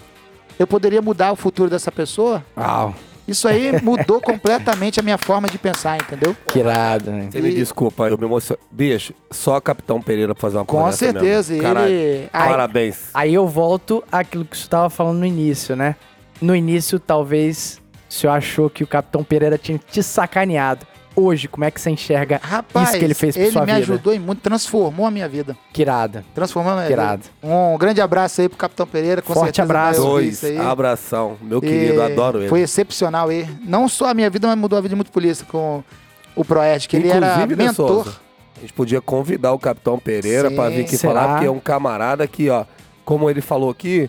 Eu 0.59 0.67
poderia 0.67 1.01
mudar 1.01 1.31
o 1.33 1.37
futuro 1.37 1.71
dessa 1.71 1.93
pessoa. 1.93 2.45
Uau, 2.57 2.95
Isso 3.29 3.47
aí 3.47 3.71
mudou 3.85 4.21
completamente 4.21 4.99
a 4.99 5.03
minha 5.03 5.17
forma 5.19 5.47
de 5.49 5.57
pensar, 5.57 5.97
entendeu? 5.99 6.35
que 6.49 6.59
irado, 6.59 7.11
né? 7.13 7.29
Você 7.31 7.41
me 7.41 7.55
desculpa, 7.55 8.09
eu 8.09 8.19
me 8.19 8.25
emociono. 8.25 8.61
Bicho, 8.71 9.15
só 9.31 9.61
Capitão 9.61 10.03
Pereira 10.03 10.35
pra 10.35 10.41
fazer 10.43 10.57
uma 10.57 10.65
Com 10.65 10.91
certeza. 10.91 11.53
mesmo. 11.53 11.57
E 11.57 11.61
Caralho. 11.61 11.89
ele. 11.93 12.29
Ai, 12.33 12.49
Parabéns. 12.49 12.99
Aí 13.15 13.33
eu 13.35 13.47
volto 13.47 14.03
àquilo 14.11 14.45
que 14.45 14.57
você 14.57 14.65
estava 14.65 14.91
falando 14.91 15.19
no 15.19 15.27
início, 15.27 15.77
né? 15.77 15.95
No 16.43 16.57
início, 16.57 16.99
talvez, 16.99 17.80
o 18.11 18.13
senhor 18.13 18.33
achou 18.33 18.69
que 18.69 18.83
o 18.83 18.87
Capitão 18.87 19.23
Pereira 19.25 19.57
tinha 19.57 19.79
te 19.79 20.03
sacaneado. 20.03 20.85
Hoje, 21.17 21.49
como 21.49 21.65
é 21.65 21.71
que 21.71 21.81
você 21.81 21.91
enxerga 21.91 22.41
Rapaz, 22.43 22.91
isso 22.91 22.99
que 22.99 23.05
ele 23.05 23.15
fez 23.15 23.35
por 23.37 23.43
ele 23.43 23.51
sua 23.53 23.63
me 23.67 23.73
vida? 23.73 23.79
ajudou 23.79 24.15
em 24.15 24.19
muito, 24.19 24.41
transformou 24.41 25.07
a 25.07 25.11
minha 25.11 25.29
vida. 25.29 25.57
Que 25.73 25.83
irado. 25.83 26.25
Transformou 26.35 26.73
a 26.73 26.77
minha 26.77 26.89
Irado. 26.91 27.23
vida. 27.43 27.55
Um 27.55 27.77
grande 27.77 28.01
abraço 28.01 28.41
aí 28.41 28.49
pro 28.49 28.57
Capitão 28.57 28.87
Pereira, 28.87 29.21
com 29.21 29.35
Forte 29.35 29.61
abraço. 29.61 30.01
Dois, 30.01 30.43
abração. 30.61 31.37
Meu 31.43 31.59
E 31.59 31.63
querido, 31.63 32.01
adoro 32.03 32.39
ele. 32.39 32.49
Foi 32.49 32.61
excepcional 32.61 33.29
aí. 33.29 33.47
Não 33.65 33.89
só 33.89 34.07
a 34.11 34.15
minha 34.15 34.31
vida, 34.31 34.47
mas 34.47 34.57
mudou 34.57 34.79
a 34.79 34.81
vida 34.81 34.91
de 34.91 34.97
muito 34.97 35.11
polícia 35.11 35.45
com 35.47 35.83
o 36.37 36.45
Proed, 36.45 36.89
que 36.89 36.97
ele 36.97 37.09
era 37.09 37.27
Inclusive, 37.33 37.57
né, 37.57 37.65
mentor. 37.67 37.89
Souza? 38.05 38.17
A 38.57 38.61
gente 38.61 38.73
podia 38.73 39.01
convidar 39.01 39.53
o 39.53 39.59
Capitão 39.59 39.99
Pereira 39.99 40.51
pra 40.51 40.69
vir 40.69 40.83
aqui 40.83 40.97
Será? 40.97 41.13
falar, 41.15 41.33
porque 41.35 41.47
é 41.47 41.51
um 41.51 41.59
camarada 41.61 42.27
que, 42.27 42.49
ó, 42.51 42.65
como 43.05 43.29
ele 43.29 43.41
falou 43.41 43.69
aqui, 43.71 44.09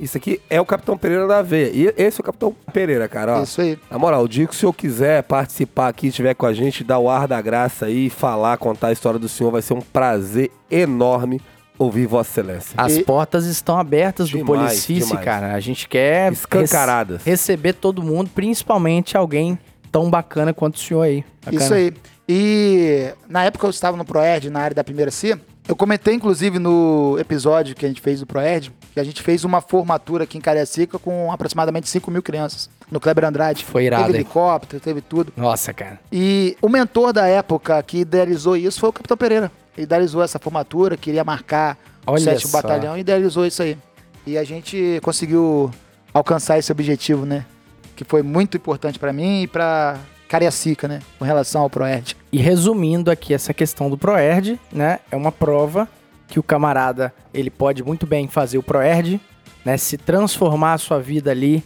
isso 0.00 0.16
aqui 0.16 0.40
é 0.50 0.60
o 0.60 0.64
Capitão 0.66 0.96
Pereira 0.96 1.26
da 1.26 1.42
veia. 1.42 1.70
E 1.72 1.94
esse 1.96 2.20
é 2.20 2.22
o 2.22 2.24
Capitão 2.24 2.54
Pereira, 2.72 3.08
cara, 3.08 3.38
ó. 3.38 3.42
Isso 3.42 3.60
aí. 3.60 3.78
Na 3.90 3.98
moral, 3.98 4.22
o 4.24 4.28
dia 4.28 4.46
que 4.46 4.54
o 4.54 4.56
senhor 4.56 4.72
quiser 4.72 5.22
participar 5.22 5.88
aqui, 5.88 6.08
estiver 6.08 6.34
com 6.34 6.46
a 6.46 6.52
gente, 6.54 6.82
dar 6.82 6.98
o 6.98 7.08
ar 7.10 7.28
da 7.28 7.40
graça 7.40 7.86
aí, 7.86 8.08
falar, 8.10 8.56
contar 8.58 8.88
a 8.88 8.92
história 8.92 9.18
do 9.18 9.28
senhor, 9.28 9.50
vai 9.50 9.62
ser 9.62 9.74
um 9.74 9.80
prazer 9.80 10.50
enorme 10.70 11.40
ouvir 11.78 12.06
Vossa 12.06 12.30
Excelência. 12.40 12.74
As 12.76 12.96
E- 12.96 13.04
portas 13.04 13.46
estão 13.46 13.78
abertas 13.78 14.28
do 14.30 14.36
Demais, 14.38 14.60
Policice, 14.84 15.08
demais. 15.08 15.24
cara. 15.24 15.54
A 15.54 15.60
gente 15.60 15.88
quer 15.88 16.30
Escancaradas. 16.32 17.18
rece- 17.24 17.30
receber 17.30 17.72
todo 17.74 18.02
mundo, 18.02 18.28
principalmente 18.34 19.16
alguém 19.16 19.58
tão 19.90 20.10
bacana 20.10 20.52
quanto 20.52 20.76
o 20.76 20.78
senhor 20.78 21.02
aí. 21.02 21.24
Bacana. 21.44 21.64
Isso 21.64 21.74
aí. 21.74 21.92
E 22.28 23.12
na 23.28 23.44
época 23.44 23.66
eu 23.66 23.70
estava 23.70 23.96
no 23.96 24.04
Proerd, 24.04 24.50
na 24.50 24.60
área 24.60 24.74
da 24.74 24.84
primeira 24.84 25.10
C. 25.10 25.36
Eu 25.70 25.76
comentei, 25.76 26.14
inclusive, 26.14 26.58
no 26.58 27.16
episódio 27.16 27.76
que 27.76 27.86
a 27.86 27.88
gente 27.88 28.00
fez 28.00 28.18
do 28.18 28.26
Proerd, 28.26 28.72
que 28.92 28.98
a 28.98 29.04
gente 29.04 29.22
fez 29.22 29.44
uma 29.44 29.60
formatura 29.60 30.24
aqui 30.24 30.36
em 30.36 30.40
Cariacica 30.40 30.98
com 30.98 31.30
aproximadamente 31.30 31.88
5 31.88 32.10
mil 32.10 32.24
crianças. 32.24 32.68
No 32.90 32.98
Kleber 32.98 33.24
Andrade. 33.24 33.64
Foi 33.64 33.84
irado, 33.84 34.06
Teve 34.06 34.18
hein? 34.18 34.24
helicóptero, 34.24 34.82
teve 34.82 35.00
tudo. 35.00 35.32
Nossa, 35.36 35.72
cara. 35.72 36.00
E 36.10 36.56
o 36.60 36.68
mentor 36.68 37.12
da 37.12 37.28
época 37.28 37.80
que 37.84 37.98
idealizou 37.98 38.56
isso 38.56 38.80
foi 38.80 38.88
o 38.88 38.92
Capitão 38.92 39.16
Pereira. 39.16 39.52
Ele 39.76 39.84
idealizou 39.84 40.24
essa 40.24 40.40
formatura, 40.40 40.96
queria 40.96 41.22
marcar 41.22 41.78
o 42.04 42.10
Olha 42.10 42.20
7 42.20 42.48
só. 42.48 42.60
Batalhão 42.60 42.96
e 42.98 43.02
idealizou 43.02 43.46
isso 43.46 43.62
aí. 43.62 43.78
E 44.26 44.36
a 44.36 44.42
gente 44.42 44.98
conseguiu 45.04 45.70
alcançar 46.12 46.58
esse 46.58 46.72
objetivo, 46.72 47.24
né? 47.24 47.46
Que 47.94 48.02
foi 48.02 48.24
muito 48.24 48.56
importante 48.56 48.98
pra 48.98 49.12
mim 49.12 49.42
e 49.42 49.46
pra 49.46 49.98
Cariacica, 50.28 50.88
né? 50.88 50.98
Com 51.16 51.24
relação 51.24 51.62
ao 51.62 51.70
Proerd. 51.70 52.16
E 52.32 52.38
resumindo 52.38 53.10
aqui 53.10 53.34
essa 53.34 53.52
questão 53.52 53.90
do 53.90 53.98
Proerd, 53.98 54.58
né? 54.72 55.00
É 55.10 55.16
uma 55.16 55.32
prova 55.32 55.88
que 56.28 56.38
o 56.38 56.42
camarada, 56.42 57.12
ele 57.34 57.50
pode 57.50 57.82
muito 57.82 58.06
bem 58.06 58.28
fazer 58.28 58.56
o 58.56 58.62
Proerd, 58.62 59.20
né? 59.64 59.76
Se 59.76 59.96
transformar 59.96 60.74
a 60.74 60.78
sua 60.78 61.00
vida 61.00 61.30
ali, 61.30 61.64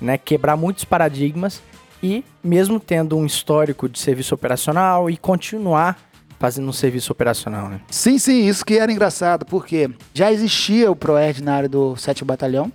né? 0.00 0.16
Quebrar 0.16 0.56
muitos 0.56 0.84
paradigmas 0.84 1.62
e 2.02 2.24
mesmo 2.42 2.80
tendo 2.80 3.16
um 3.16 3.26
histórico 3.26 3.88
de 3.88 3.98
serviço 3.98 4.34
operacional 4.34 5.10
e 5.10 5.16
continuar 5.16 5.98
fazendo 6.38 6.68
um 6.68 6.72
serviço 6.72 7.12
operacional, 7.12 7.68
né? 7.68 7.80
Sim, 7.90 8.18
sim, 8.18 8.46
isso 8.46 8.64
que 8.64 8.78
era 8.78 8.92
engraçado, 8.92 9.44
porque 9.44 9.90
já 10.14 10.32
existia 10.32 10.90
o 10.90 10.96
Proerd 10.96 11.42
na 11.42 11.54
área 11.54 11.68
do 11.68 11.96
7 11.96 12.24
Batalhão. 12.24 12.72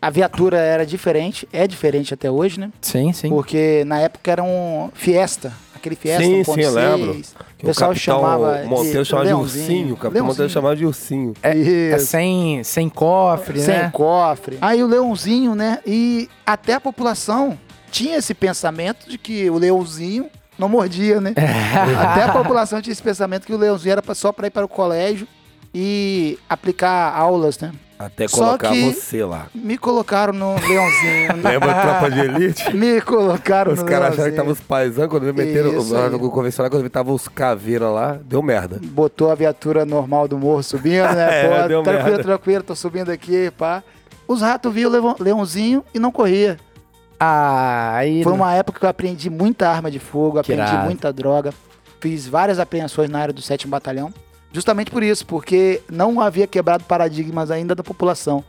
A 0.00 0.10
viatura 0.10 0.58
era 0.58 0.84
diferente, 0.84 1.48
é 1.52 1.66
diferente 1.66 2.12
até 2.12 2.30
hoje, 2.30 2.58
né? 2.58 2.70
Sim, 2.80 3.12
sim. 3.12 3.28
Porque 3.28 3.84
na 3.86 4.00
época 4.00 4.32
era 4.32 4.42
um 4.42 4.90
Fiesta, 4.94 5.52
aquele 5.82 5.96
Fiesta 5.96 6.22
Sim, 6.22 6.42
1.6. 6.42 6.54
sim, 6.54 6.60
eu 6.60 6.72
lembro. 6.72 7.22
O 7.60 7.66
pessoal 7.66 7.94
chamava 7.94 8.62
Monteiro 8.64 9.02
de 9.02 9.08
chamava 9.08 9.26
de 9.26 9.34
ursinho. 9.34 9.94
O 9.94 9.96
capitão 9.96 10.26
Monteiro 10.26 10.50
chamava 10.50 10.76
de 10.76 10.86
ursinho. 10.86 11.34
É, 11.42 11.90
é 11.90 11.98
sem, 11.98 12.62
sem 12.62 12.88
cofre, 12.88 13.60
sem 13.60 13.74
né? 13.74 13.90
cofre. 13.92 14.58
Aí 14.60 14.82
o 14.82 14.86
leãozinho, 14.86 15.54
né? 15.54 15.80
E 15.84 16.28
até 16.46 16.74
a 16.74 16.80
população 16.80 17.58
tinha 17.90 18.16
esse 18.16 18.32
pensamento 18.32 19.08
de 19.08 19.18
que 19.18 19.50
o 19.50 19.58
leãozinho 19.58 20.30
não 20.58 20.68
mordia, 20.68 21.20
né? 21.20 21.34
até 21.98 22.24
a 22.24 22.32
população 22.32 22.80
tinha 22.80 22.92
esse 22.92 23.02
pensamento 23.02 23.46
que 23.46 23.52
o 23.52 23.58
leãozinho 23.58 23.92
era 23.92 24.14
só 24.14 24.32
para 24.32 24.46
ir 24.46 24.50
para 24.50 24.64
o 24.64 24.68
colégio 24.68 25.26
e 25.74 26.38
aplicar 26.48 27.14
aulas, 27.14 27.58
né? 27.58 27.72
Até 28.06 28.26
Só 28.28 28.38
colocar 28.44 28.70
que- 28.70 28.92
você 28.92 29.24
lá. 29.24 29.46
Me 29.54 29.78
colocaram 29.78 30.32
no 30.32 30.54
leãozinho. 30.54 31.36
né? 31.36 31.50
Lembra 31.50 31.70
a 31.72 31.80
tropa 31.82 32.10
de 32.10 32.20
elite? 32.20 32.70
Me 32.74 33.00
colocaram 33.00 33.72
Os 33.72 33.78
no 33.80 33.84
caras 33.84 34.08
acharam 34.12 34.14
que 34.14 34.20
leãozinho. 34.22 34.36
tava 34.36 34.50
os 34.52 34.60
paisãos, 34.60 35.08
quando 35.08 35.22
me 35.24 35.32
meteram 35.32 35.72
no 35.72 36.30
convencional, 36.30 36.70
quando 36.70 36.88
tava 36.90 37.12
os 37.12 37.28
caveiras 37.28 37.92
lá, 37.92 38.18
deu 38.24 38.42
merda. 38.42 38.80
Botou 38.82 39.30
a 39.30 39.34
viatura 39.34 39.84
normal 39.84 40.26
do 40.26 40.36
morro 40.38 40.62
subindo, 40.62 41.04
né? 41.14 41.28
É, 41.42 41.62
Pô, 41.62 41.68
deu 41.68 41.82
tranquilo, 41.82 42.08
merda. 42.08 42.22
tranquilo, 42.24 42.62
tô 42.64 42.74
subindo 42.74 43.10
aqui, 43.10 43.50
pá. 43.56 43.82
Os 44.26 44.40
ratos 44.42 44.72
viam 44.72 44.88
o 44.90 44.92
leão- 44.92 45.16
leãozinho 45.20 45.84
e 45.94 45.98
não 45.98 46.10
corria. 46.12 46.56
Ah, 47.18 47.92
aí. 47.96 48.22
Foi 48.24 48.32
uma 48.32 48.52
época 48.54 48.80
que 48.80 48.84
eu 48.84 48.90
aprendi 48.90 49.30
muita 49.30 49.68
arma 49.68 49.90
de 49.90 49.98
fogo, 49.98 50.32
Que 50.42 50.52
aprendi 50.52 50.62
irado. 50.72 50.84
muita 50.86 51.12
droga. 51.12 51.52
Fiz 52.00 52.26
várias 52.26 52.58
apreensões 52.58 53.08
na 53.08 53.20
área 53.20 53.32
do 53.32 53.40
7 53.40 53.66
Batalhão. 53.68 54.12
Justamente 54.52 54.90
por 54.90 55.02
isso, 55.02 55.26
porque 55.26 55.82
não 55.90 56.20
havia 56.20 56.46
quebrado 56.46 56.84
paradigmas 56.84 57.50
ainda 57.50 57.74
da 57.74 57.82
população, 57.82 58.44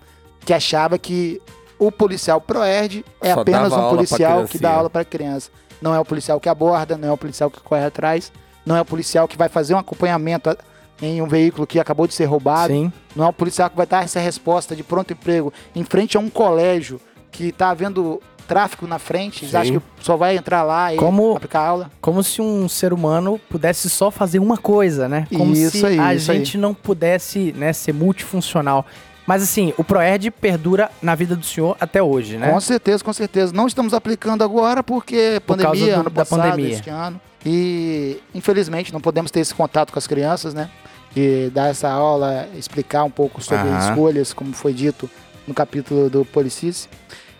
que 0.45 0.53
achava 0.53 0.97
que 0.97 1.41
o 1.79 1.91
policial 1.91 2.39
proerd 2.41 3.05
é 3.21 3.33
Só 3.33 3.41
apenas 3.41 3.71
um 3.73 3.89
policial 3.89 4.45
que 4.45 4.59
dá 4.59 4.71
aula 4.71 4.89
para 4.89 5.05
criança. 5.05 5.49
Não 5.81 5.93
é 5.93 5.99
o 5.99 6.05
policial 6.05 6.39
que 6.39 6.49
aborda, 6.49 6.97
não 6.97 7.09
é 7.09 7.11
o 7.11 7.17
policial 7.17 7.49
que 7.49 7.59
corre 7.59 7.85
atrás, 7.85 8.31
não 8.65 8.75
é 8.75 8.81
o 8.81 8.85
policial 8.85 9.27
que 9.27 9.37
vai 9.37 9.49
fazer 9.49 9.73
um 9.73 9.77
acompanhamento 9.77 10.55
em 11.01 11.21
um 11.21 11.27
veículo 11.27 11.67
que 11.67 11.79
acabou 11.79 12.07
de 12.07 12.13
ser 12.13 12.25
roubado. 12.25 12.73
Sim. 12.73 12.91
Não 13.15 13.25
é 13.25 13.27
o 13.27 13.33
policial 13.33 13.69
que 13.69 13.75
vai 13.75 13.85
dar 13.85 14.03
essa 14.03 14.19
resposta 14.19 14.75
de 14.75 14.83
pronto 14.83 15.11
emprego 15.11 15.51
em 15.75 15.83
frente 15.83 16.15
a 16.15 16.19
um 16.19 16.29
colégio 16.29 16.99
que 17.31 17.51
tá 17.51 17.69
havendo 17.69 18.21
tráfico 18.43 18.85
na 18.87 18.99
frente. 18.99 19.43
Eles 19.45 19.55
acham 19.55 19.79
que 19.79 19.85
só 20.05 20.15
vai 20.17 20.37
entrar 20.37 20.63
lá 20.63 20.93
e 20.93 20.97
Como- 20.97 21.35
aplicar 21.35 21.61
aula. 21.61 21.91
Como 22.01 22.21
se 22.23 22.41
um 22.41 22.67
ser 22.69 22.93
humano 22.93 23.39
pudesse 23.49 23.89
só 23.89 24.11
fazer 24.11 24.39
uma 24.39 24.57
coisa, 24.57 25.07
né? 25.09 25.27
Como 25.35 25.53
Isso 25.53 25.77
se 25.79 25.85
aí, 25.85 25.99
a 25.99 26.13
isso 26.15 26.31
aí. 26.31 26.37
gente 26.37 26.57
não 26.57 26.73
pudesse 26.73 27.53
né, 27.57 27.73
ser 27.73 27.93
multifuncional. 27.93 28.85
Mas 29.25 29.41
assim, 29.41 29.73
o 29.77 29.83
Proerd 29.85 30.29
perdura 30.31 30.91
na 31.01 31.15
vida 31.15 31.33
do 31.35 31.45
senhor 31.45 31.77
até 31.79 32.03
hoje, 32.03 32.37
né? 32.37 32.51
Com 32.51 32.59
certeza, 32.59 33.01
com 33.03 33.13
certeza. 33.13 33.53
Não 33.53 33.67
estamos 33.67 33.93
aplicando 33.93 34.43
agora 34.43 34.83
porque 34.83 35.41
Por 35.45 35.55
pandemia, 35.57 35.93
do- 35.95 35.99
ano 36.01 36.09
da 36.09 36.25
passado, 36.25 36.41
pandemia. 36.51 36.73
este 36.75 36.89
ano. 36.89 37.21
E 37.45 38.19
infelizmente 38.35 38.91
não 38.91 38.99
podemos 39.01 39.31
ter 39.31 39.39
esse 39.39 39.53
contato 39.55 39.91
com 39.93 39.99
as 39.99 40.07
crianças, 40.07 40.53
né? 40.53 40.69
De 41.15 41.49
dar 41.51 41.69
essa 41.69 41.89
aula, 41.89 42.47
explicar 42.57 43.03
um 43.03 43.09
pouco 43.11 43.41
sobre 43.41 43.69
Aham. 43.69 43.89
escolhas, 43.91 44.33
como 44.33 44.51
foi 44.53 44.73
dito 44.73 45.09
no 45.47 45.53
capítulo 45.53 46.09
do 46.09 46.25
Policice. 46.25 46.87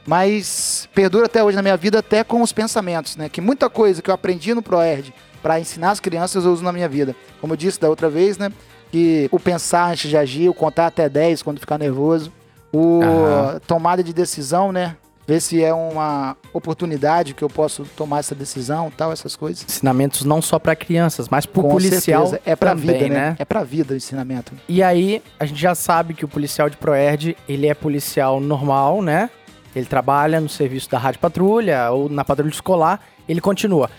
Mas 0.06 0.88
perdura 0.94 1.26
até 1.26 1.44
hoje 1.44 1.56
na 1.56 1.62
minha 1.62 1.78
vida, 1.78 2.00
até 2.00 2.24
com 2.24 2.42
os 2.42 2.52
pensamentos, 2.52 3.16
né? 3.16 3.30
Que 3.30 3.40
muita 3.40 3.70
coisa 3.70 4.02
que 4.02 4.10
eu 4.10 4.14
aprendi 4.14 4.54
no 4.54 4.62
ProErd 4.62 5.14
para 5.42 5.60
ensinar 5.60 5.92
as 5.92 6.00
crianças 6.00 6.46
eu 6.46 6.52
uso 6.52 6.64
na 6.64 6.72
minha 6.72 6.90
vida. 6.90 7.16
Como 7.40 7.54
eu 7.54 7.58
disse 7.58 7.80
da 7.80 7.90
outra 7.90 8.10
vez, 8.10 8.38
né? 8.38 8.52
Que 8.92 9.28
o 9.32 9.40
pensar 9.40 9.92
antes 9.92 10.10
de 10.10 10.18
agir, 10.18 10.50
o 10.50 10.54
contar 10.54 10.88
até 10.88 11.10
10 11.10 11.42
quando 11.42 11.60
ficar 11.60 11.78
nervoso, 11.78 12.32
o 12.72 13.02
Aham. 13.04 13.60
tomada 13.66 14.04
de 14.04 14.14
decisão, 14.14 14.72
né? 14.72 14.96
Ver 15.26 15.40
se 15.40 15.64
é 15.64 15.74
uma 15.74 16.36
oportunidade 16.52 17.34
que 17.34 17.42
eu 17.42 17.50
posso 17.50 17.86
tomar 17.96 18.20
essa 18.20 18.36
decisão, 18.36 18.92
tal, 18.92 19.10
essas 19.12 19.38
coisas. 19.38 19.64
Ensinamentos 19.64 20.26
não 20.26 20.42
só 20.42 20.60
pra 20.60 20.76
crianças, 20.76 21.30
mas 21.30 21.46
pro 21.46 21.62
Com 21.62 21.70
policial 21.70 22.28
certeza. 22.28 22.42
é 22.46 22.58
pra 22.58 22.72
também, 22.72 22.98
vida, 23.00 23.08
né? 23.08 23.16
né? 23.30 23.36
É 23.40 23.46
pra 23.46 23.64
vida 23.64 23.94
o 23.94 23.98
ensinamento. 23.98 24.52
E 24.68 24.84
aí, 24.84 25.24
a 25.40 25.46
gente 25.46 25.62
já 25.62 25.74
sabe 25.76 26.14
que 26.14 26.26
o 26.26 26.28
policial 26.28 26.70
de 26.70 26.76
Proerd, 26.76 27.38
ele 27.48 27.68
é 27.68 27.74
policial 27.74 28.42
normal, 28.42 29.02
né? 29.02 29.30
Ele 29.76 29.86
trabalha 29.86 30.40
no 30.40 30.50
serviço 30.50 30.90
da 30.90 30.98
Rádio 30.98 31.20
Patrulha 31.20 31.90
ou 31.92 32.10
na 32.10 32.24
patrulha 32.24 32.52
escolar, 32.52 33.00
ele 33.28 33.42
continua. 33.42 33.90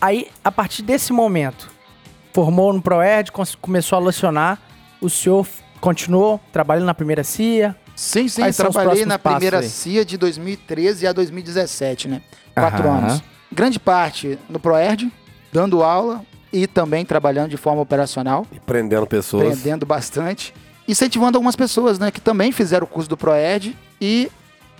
Aí, 0.00 0.28
a 0.44 0.52
partir 0.52 0.82
desse 0.82 1.12
momento, 1.12 1.70
formou 2.32 2.72
no 2.72 2.80
Proerd, 2.82 3.30
começou 3.60 3.96
a 3.96 4.00
lecionar, 4.00 4.58
o 5.00 5.08
senhor 5.10 5.46
continuou 5.80 6.40
trabalhando 6.52 6.86
na 6.86 6.94
primeira 6.94 7.24
CIA. 7.24 7.74
Sim, 7.94 8.28
sim, 8.28 8.42
Quais 8.42 8.56
trabalhei 8.56 9.06
na 9.06 9.18
primeira 9.18 9.60
aí? 9.60 9.68
CIA 9.68 10.04
de 10.04 10.18
2013 10.18 11.06
a 11.06 11.12
2017, 11.12 12.08
né? 12.08 12.22
Quatro 12.54 12.86
Aham. 12.86 12.98
anos. 12.98 13.22
Grande 13.50 13.80
parte 13.80 14.38
no 14.50 14.60
ProErd, 14.60 15.10
dando 15.52 15.82
aula 15.82 16.22
e 16.52 16.66
também 16.66 17.04
trabalhando 17.06 17.50
de 17.50 17.56
forma 17.56 17.80
operacional, 17.80 18.46
E 18.52 18.60
prendendo 18.60 19.06
pessoas. 19.06 19.46
aprendendo 19.48 19.86
bastante. 19.86 20.52
Incentivando 20.86 21.36
algumas 21.38 21.56
pessoas, 21.56 21.98
né, 21.98 22.10
que 22.10 22.20
também 22.20 22.52
fizeram 22.52 22.84
o 22.84 22.88
curso 22.88 23.08
do 23.08 23.16
ProErd 23.16 23.76
e 24.00 24.30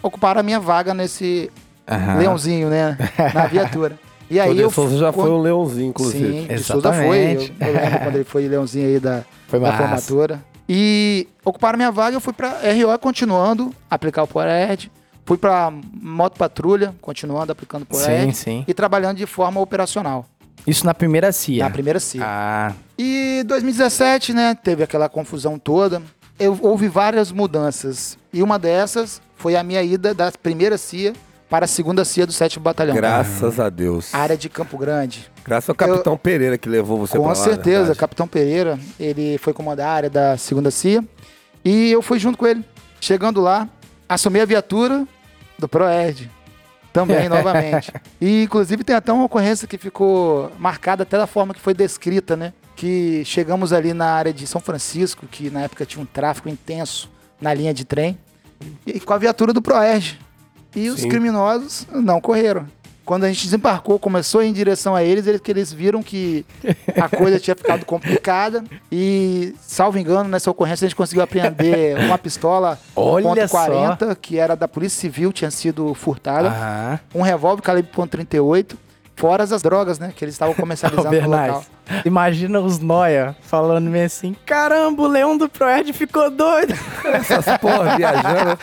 ocuparam 0.03 0.41
a 0.41 0.43
minha 0.43 0.61
vaga 0.61 0.93
nesse 0.95 1.51
Aham. 1.89 2.19
leãozinho, 2.19 2.69
né, 2.69 2.97
na 3.35 3.47
viatura. 3.47 3.99
E 4.29 4.41
aí 4.41 4.65
o 4.65 4.71
Souza 4.73 4.99
já 4.99 5.13
foi 5.13 5.31
um 5.31 5.39
leãozinho, 5.41 5.91
inclusive. 5.91 6.41
Sim, 6.41 6.47
de 6.49 6.59
Souza 6.59 6.93
foi. 6.93 7.05
Eu, 7.07 7.31
Exatamente. 7.43 7.53
eu 7.61 7.73
lembro 7.73 7.99
quando 8.01 8.15
ele 8.17 8.25
foi 8.25 8.49
leãozinho 8.49 8.89
aí 8.89 8.99
da, 8.99 9.23
Foi 9.47 9.61
da 9.61 9.73
formatura. 9.73 10.43
E 10.69 11.29
ocuparam 11.45 11.77
minha 11.77 11.93
vaga, 11.93 12.17
eu 12.17 12.21
fui 12.21 12.33
pra 12.33 12.49
RO 12.49 12.99
continuando 12.99 13.73
a 13.89 13.95
aplicar 13.95 14.25
o 14.25 14.27
ProErd. 14.27 14.91
Fui 15.25 15.39
pra 15.39 15.73
Moto 16.03 16.37
Patrulha, 16.39 16.93
continuando 17.01 17.53
aplicando 17.53 17.87
o 17.89 17.97
Sim, 17.97 18.03
ProErd. 18.05 18.35
sim. 18.37 18.65
E 18.67 18.75
trabalhando 18.75 19.17
de 19.17 19.27
forma 19.27 19.61
operacional, 19.61 20.27
Isso 20.67 20.85
na 20.85 20.93
primeira 20.93 21.31
CIA. 21.31 21.63
na 21.63 21.71
primeira 21.71 22.01
CIA. 22.01 22.23
Ah, 22.25 22.73
E 22.99 23.45
2017, 23.47 24.33
né, 24.33 24.57
teve 24.61 24.83
aquela 24.83 25.09
confusão 25.09 25.57
toda. 25.57 26.03
Eu, 26.39 26.59
houve 26.61 26.89
várias 26.89 27.33
mudanças. 27.33 28.19
E 28.33 28.43
uma 28.43 28.59
dessas 28.59 29.21
foi 29.37 29.57
a 29.57 29.63
minha 29.63 29.83
ida 29.83 30.13
da 30.13 30.31
primeira 30.31 30.77
CIA 30.77 31.15
para 31.49 31.65
a 31.65 31.69
segunda 31.69 32.05
CIA 32.05 32.27
do 32.27 32.33
7 32.33 32.59
Batalhão. 32.59 32.95
Graças 32.95 33.59
a 33.59 33.71
Deus. 33.71 34.15
Área 34.15 34.37
de 34.37 34.49
Campo 34.49 34.77
Grande. 34.77 35.31
Graças 35.45 35.69
ao 35.69 35.75
Capitão 35.75 36.17
Pereira 36.17 36.59
que 36.59 36.69
levou 36.69 36.99
você 36.99 37.17
Com 37.17 37.25
lá. 37.25 37.29
né? 37.31 37.35
certeza. 37.37 37.95
Capitão 37.95 38.27
Pereira, 38.27 38.79
ele 38.99 39.39
foi 39.39 39.53
comandar 39.53 39.89
a 39.89 39.93
área 39.93 40.11
da 40.11 40.37
segunda 40.37 40.71
CIA 40.71 41.05
e 41.65 41.91
eu 41.93 42.03
fui 42.03 42.19
junto 42.19 42.37
com 42.37 42.47
ele. 42.47 42.65
Chegando 43.01 43.41
lá, 43.41 43.69
assumi 44.09 44.41
a 44.41 44.45
viatura 44.45 45.07
do 45.59 45.69
ProErd. 45.69 46.31
Também, 46.93 47.29
novamente. 47.31 47.93
E, 48.21 48.43
inclusive, 48.43 48.83
tem 48.83 48.97
até 48.97 49.13
uma 49.13 49.25
ocorrência 49.25 49.69
que 49.69 49.79
ficou 49.79 50.51
marcada 50.59 51.03
até 51.03 51.17
da 51.17 51.27
forma 51.27 51.55
que 51.55 51.61
foi 51.61 51.75
descrita, 51.75 52.37
né? 52.37 52.53
Que 52.77 53.25
chegamos 53.25 53.73
ali 53.73 53.93
na 53.95 54.07
área 54.07 54.33
de 54.33 54.47
São 54.47 54.61
Francisco, 54.61 55.27
que 55.27 55.51
na 55.51 55.63
época 55.63 55.85
tinha 55.87 56.03
um 56.03 56.07
tráfego 56.07 56.49
intenso 56.49 57.11
na 57.41 57.53
linha 57.53 57.73
de 57.75 57.85
trem, 57.85 58.19
e 58.87 59.01
com 59.01 59.13
a 59.13 59.19
viatura 59.19 59.53
do 59.53 59.61
ProErd. 59.63 60.19
E 60.75 60.89
os 60.91 61.01
Sim. 61.01 61.09
criminosos 61.09 61.87
não 61.91 62.21
correram. 62.21 62.67
Quando 63.05 63.23
a 63.23 63.29
gente 63.29 63.45
desembarcou, 63.45 64.01
começou 64.01 64.41
a 64.41 64.45
ir 64.45 64.49
em 64.49 64.53
direção 64.53 64.95
a 64.95 65.03
eles, 65.03 65.27
eles, 65.29 65.41
eles 65.47 65.73
viram 65.73 66.03
que 66.03 66.45
a 67.01 67.09
coisa 67.09 67.39
tinha 67.39 67.55
ficado 67.55 67.85
complicada. 67.87 68.65
E, 68.91 69.55
salvo 69.61 69.97
engano, 69.97 70.29
nessa 70.29 70.51
ocorrência 70.51 70.85
a 70.85 70.89
gente 70.89 70.97
conseguiu 70.97 71.23
apreender 71.23 71.97
uma 72.05 72.19
pistola 72.19 72.79
Olha 72.97 73.47
só. 73.47 73.65
.40, 73.69 74.17
que 74.21 74.39
era 74.39 74.57
da 74.57 74.67
Polícia 74.67 75.01
Civil, 75.01 75.33
tinha 75.33 75.51
sido 75.53 75.95
furtada. 75.95 76.49
aham. 76.49 77.01
Um 77.15 77.23
revólver 77.23 77.63
calibre 77.63 77.91
.38, 77.93 78.75
fora 79.17 79.43
as 79.43 79.63
drogas, 79.63 79.99
né? 79.99 80.13
Que 80.15 80.25
eles 80.25 80.35
estavam 80.35 80.55
comercializando 80.55 81.05
no 81.05 81.11
Bernardo, 81.11 81.55
local. 81.55 81.65
imagina 82.05 82.61
os 82.61 82.79
noia 82.79 83.35
falando 83.43 83.89
meio 83.91 84.07
assim: 84.07 84.37
caramba, 84.47 85.03
o 85.03 85.07
leão 85.09 85.37
do 85.37 85.49
Proerd 85.49 85.93
ficou 85.93 86.31
doido. 86.31 86.75
Essas 87.13 87.45
porra 87.59 87.97
viajando. 87.97 88.59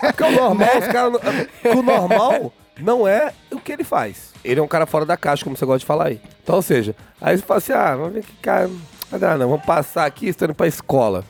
Porque 0.00 0.22
o 0.24 0.30
normal, 0.32 0.78
os 0.78 0.86
caras. 0.88 1.12
não- 1.12 1.72
O 1.78 1.82
normal 1.82 2.52
não 2.80 3.06
é 3.08 3.32
o 3.50 3.58
que 3.60 3.72
ele 3.72 3.84
faz. 3.84 4.32
Ele 4.44 4.58
é 4.58 4.62
um 4.62 4.66
cara 4.68 4.86
fora 4.86 5.06
da 5.06 5.16
caixa, 5.16 5.44
como 5.44 5.56
você 5.56 5.64
gosta 5.64 5.78
de 5.80 5.86
falar 5.86 6.08
aí. 6.08 6.20
Então, 6.42 6.56
ou 6.56 6.62
seja, 6.62 6.94
aí 7.20 7.36
você 7.36 7.42
fala 7.44 7.58
assim: 7.58 7.72
ah, 7.72 7.94
vamos 7.96 8.12
ver 8.14 8.22
que 8.24 8.32
cara. 8.42 8.68
Não, 9.10 9.18
dá, 9.18 9.36
não, 9.36 9.48
vamos 9.50 9.64
passar 9.66 10.06
aqui, 10.06 10.26
estou 10.28 10.46
indo 10.46 10.54
pra 10.54 10.66
escola. 10.66 11.22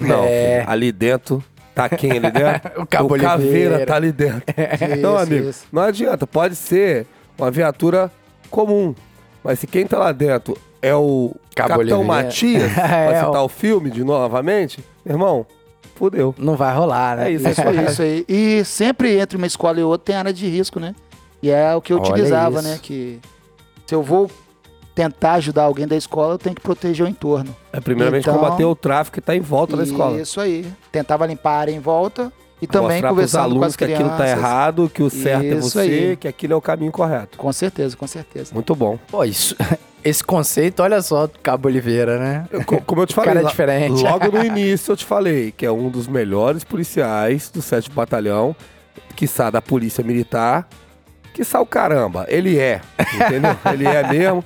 Não, 0.00 0.24
É. 0.24 0.60
filho, 0.60 0.70
ali 0.70 0.90
dentro. 0.92 1.44
Tá 1.74 1.88
quem 1.90 2.10
ali 2.12 2.30
dentro? 2.30 2.70
O 2.82 2.86
Cabo 2.86 3.12
Oliveira. 3.12 3.30
Caveira 3.36 3.86
tá 3.86 3.96
ali 3.96 4.10
dentro. 4.10 4.42
então, 4.96 5.14
Isso, 5.14 5.22
amigo, 5.22 5.48
isso. 5.50 5.66
não 5.70 5.82
adianta. 5.82 6.26
Pode 6.26 6.56
ser 6.56 7.06
uma 7.38 7.50
viatura 7.50 8.10
comum. 8.46 8.94
Mas 9.44 9.58
se 9.60 9.66
quem 9.66 9.86
tá 9.86 9.98
lá 9.98 10.12
dentro 10.12 10.56
é 10.82 10.94
o 10.94 11.34
Cabo 11.54 11.70
Capitão 11.70 11.98
Oliveira. 12.00 12.24
Matias, 12.24 12.72
pra 12.74 12.96
É, 13.12 13.14
citar 13.24 13.42
o- 13.42 13.44
o 13.44 13.48
filme 13.48 13.90
de 13.90 14.02
novamente, 14.04 14.84
irmão, 15.04 15.46
fudeu. 15.94 16.34
Não 16.38 16.56
vai 16.56 16.74
rolar, 16.74 17.16
né? 17.16 17.28
É 17.28 17.32
isso, 17.32 17.46
é 17.46 17.50
Isso 17.52 17.60
aí, 17.62 17.84
isso 17.86 18.02
aí. 18.02 18.24
E 18.28 18.64
sempre 18.64 19.18
entre 19.18 19.36
uma 19.36 19.46
escola 19.46 19.78
e 19.80 19.82
outra 19.82 20.04
tem 20.06 20.16
área 20.16 20.32
de 20.32 20.46
risco, 20.48 20.78
né? 20.80 20.94
E 21.42 21.50
é 21.50 21.74
o 21.74 21.80
que 21.80 21.92
eu 21.92 21.98
Olha 21.98 22.10
utilizava, 22.10 22.58
isso. 22.60 22.68
né? 22.68 22.78
Que 22.82 23.20
se 23.86 23.94
eu 23.94 24.02
vou 24.02 24.30
tentar 24.94 25.34
ajudar 25.34 25.64
alguém 25.64 25.86
da 25.86 25.94
escola, 25.96 26.34
eu 26.34 26.38
tenho 26.38 26.54
que 26.56 26.62
proteger 26.62 27.04
o 27.04 27.08
entorno. 27.08 27.54
É 27.72 27.78
primeiramente 27.80 28.22
Então- 28.28 28.34
combater 28.34 28.64
o 28.64 28.74
tráfico 28.74 29.14
que 29.16 29.20
tá 29.20 29.36
em 29.36 29.40
volta 29.40 29.76
da 29.76 29.82
escola. 29.84 30.18
Isso 30.20 30.40
aí. 30.40 30.66
Tentava 30.90 31.26
limpar 31.26 31.50
a 31.52 31.58
área 31.58 31.72
em 31.72 31.78
volta 31.80 32.32
E 32.60 32.66
também 32.66 32.88
Mostrar 33.02 33.08
pros 33.08 33.10
conversando 33.10 33.40
com 33.42 33.44
alunos 33.50 33.66
as 33.68 33.76
que 33.76 33.84
aquilo 33.84 34.08
tá 34.08 34.16
crianças. 34.16 34.38
errado, 34.38 34.90
que 34.92 35.02
o 35.02 35.10
certo 35.10 35.44
é 35.44 35.48
Isso 35.58 35.70
você, 35.70 35.78
aí. 35.80 36.16
que 36.16 36.26
aquilo 36.26 36.52
é 36.54 36.56
o 36.56 36.60
caminho 36.62 36.90
correto. 36.90 37.36
Com 37.36 37.52
certeza, 37.52 37.94
com 37.96 38.06
certeza. 38.06 38.54
Muito 38.54 38.74
bom. 38.74 38.98
Pô, 39.10 39.22
isso, 39.24 39.54
esse 40.02 40.24
conceito, 40.24 40.82
olha 40.82 41.02
só, 41.02 41.26
do 41.26 41.38
Cabo 41.40 41.68
Oliveira, 41.68 42.18
né? 42.18 42.46
Eu- 42.50 42.64
co- 42.64 42.80
Como 42.80 43.02
eu 43.02 43.06
te 43.06 43.12
falei, 43.14 43.34
cara 43.34 43.46
é 43.46 43.48
diferente. 43.50 44.02
logo 44.02 44.32
no 44.32 44.42
início 44.44 44.92
eu 44.92 44.96
te 44.96 45.04
falei 45.04 45.52
que 45.52 45.66
é 45.66 45.70
um 45.70 45.90
dos 45.90 46.06
melhores 46.08 46.64
policiais 46.64 47.50
do 47.50 47.60
7 47.60 47.90
Batalhão, 47.90 48.56
que 49.14 49.26
sai 49.26 49.50
da 49.52 49.60
Polícia 49.60 50.02
Militar, 50.02 50.66
que 51.34 51.44
sai 51.44 51.60
o 51.60 51.66
caramba. 51.66 52.24
Ele 52.26 52.58
é, 52.58 52.80
entendeu? 53.14 53.54
Ele 53.70 53.86
é 53.86 54.08
mesmo. 54.08 54.42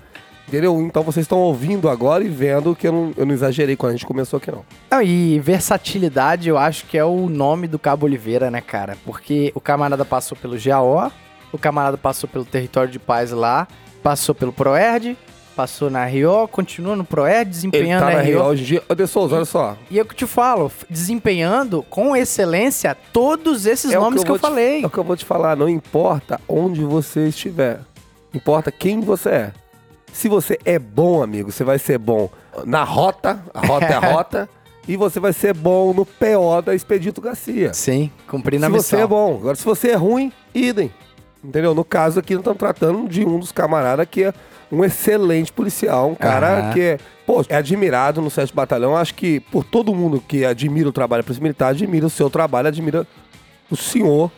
Entendeu? 0.51 0.81
Então 0.83 1.05
vocês 1.05 1.23
estão 1.23 1.39
ouvindo 1.39 1.89
agora 1.89 2.25
e 2.25 2.29
vendo 2.29 2.75
que 2.75 2.89
eu 2.89 2.93
não, 2.93 3.13
eu 3.17 3.25
não 3.25 3.33
exagerei 3.33 3.77
quando 3.77 3.91
a 3.91 3.93
gente 3.95 4.05
começou 4.05 4.39
aqui, 4.39 4.51
não. 4.51 4.65
Não, 4.91 5.01
e 5.01 5.39
versatilidade 5.39 6.49
eu 6.49 6.59
acho 6.59 6.87
que 6.87 6.99
é 6.99 7.05
o 7.05 7.29
nome 7.29 7.69
do 7.69 7.79
Cabo 7.79 8.05
Oliveira, 8.07 8.51
né, 8.51 8.61
cara? 8.61 8.97
Porque 9.05 9.53
o 9.55 9.61
camarada 9.61 10.05
passou 10.05 10.37
pelo 10.37 10.57
GAO, 10.61 11.13
o 11.53 11.59
camarada 11.59 11.97
passou 11.97 12.29
pelo 12.29 12.45
território 12.45 12.91
de 12.91 12.99
paz 12.99 13.31
lá, 13.31 13.69
passou 14.03 14.35
pelo 14.35 14.53
Proerd, 14.53 15.17
passou 15.55 15.89
na 15.89 16.05
RO, 16.05 16.49
continua 16.49 16.97
no 16.97 17.05
Proerd, 17.05 17.43
Ele 17.43 17.51
desempenhando 17.51 18.01
tá 18.07 18.11
na 18.15 18.21
RO. 18.23 18.43
hoje 18.49 18.63
em 18.63 18.67
dia. 18.67 18.83
Ô, 18.89 18.95
De 18.97 19.07
Souza, 19.07 19.37
olha 19.37 19.45
só. 19.45 19.77
E 19.89 20.01
é 20.01 20.03
o 20.03 20.05
que 20.05 20.15
eu 20.15 20.19
te 20.19 20.27
falo, 20.27 20.73
desempenhando 20.91 21.85
com 21.89 22.17
excelência 22.17 22.97
todos 23.13 23.67
esses 23.67 23.93
É 23.93 23.99
nomes 23.99 24.25
que 24.25 24.31
eu, 24.31 24.35
vou 24.35 24.39
te- 24.39 24.43
falei. 24.43 24.83
É 24.83 24.87
o 24.87 24.91
que 24.91 24.99
eu 24.99 25.05
vou 25.05 25.17
te 25.17 25.25
falar. 25.25 25.57
Não 25.57 25.69
importa 25.69 26.41
onde 26.49 26.83
você 26.83 27.29
estiver. 27.29 27.81
Importa 28.35 28.73
quem 28.73 29.01
você 29.01 29.29
é. 29.29 29.53
Se 30.13 30.29
você 30.29 30.59
é 30.65 30.79
bom, 30.79 31.23
amigo, 31.23 31.51
você 31.51 31.65
vai 31.65 31.79
ser 31.79 31.99
bom 31.99 32.29
na 32.65 32.83
rota. 32.85 33.43
A 33.55 33.67
rota 33.67 33.87
é 33.87 33.95
a 33.95 34.01
rota. 34.13 34.49
E 34.89 34.97
você 34.97 35.21
vai 35.21 35.33
ser 35.33 35.55
bom 35.55 35.93
no 35.93 36.05
PO 36.05 36.63
da 36.65 36.75
Expedito 36.75 37.21
Garcia. 37.21 37.73
Sim, 37.73 38.11
cumprindo 38.27 38.63
se 38.63 38.67
a 38.67 38.69
missão. 38.71 38.99
você 38.99 39.05
é 39.05 39.07
bom. 39.07 39.37
Agora, 39.37 39.55
se 39.55 39.65
você 39.65 39.91
é 39.91 39.95
ruim, 39.95 40.33
idem. 40.55 40.91
Entendeu? 41.45 41.75
No 41.75 41.85
caso 41.85 42.19
aqui, 42.19 42.35
nós 42.35 42.41
estamos 42.41 42.59
tratando 42.59 43.09
de 43.09 43.25
um 43.25 43.39
dos 43.39 43.53
camaradas 43.53 44.07
que 44.11 44.25
é 44.25 44.35
um 44.71 44.85
excelente 44.85 45.53
policial. 45.53 46.11
Um 46.11 46.15
cara 46.15 46.59
Aham. 46.59 46.73
que 46.73 46.81
é, 46.81 46.99
pô, 47.27 47.45
é 47.49 47.57
admirado 47.57 48.21
no 48.21 48.31
7 48.31 48.55
Batalhão. 48.55 48.97
Acho 48.97 49.15
que 49.15 49.41
por 49.41 49.65
todo 49.65 49.95
mundo 49.95 50.23
que 50.27 50.45
admira 50.45 50.89
o 50.89 50.93
trabalho 50.93 51.23
da 51.23 51.27
Polícia 51.27 51.43
Militar, 51.43 51.69
admira 51.69 52.07
o 52.07 52.11
seu 52.11 52.29
trabalho, 52.29 52.69
admira 52.69 53.07
o 53.71 53.77
senhor. 53.77 54.31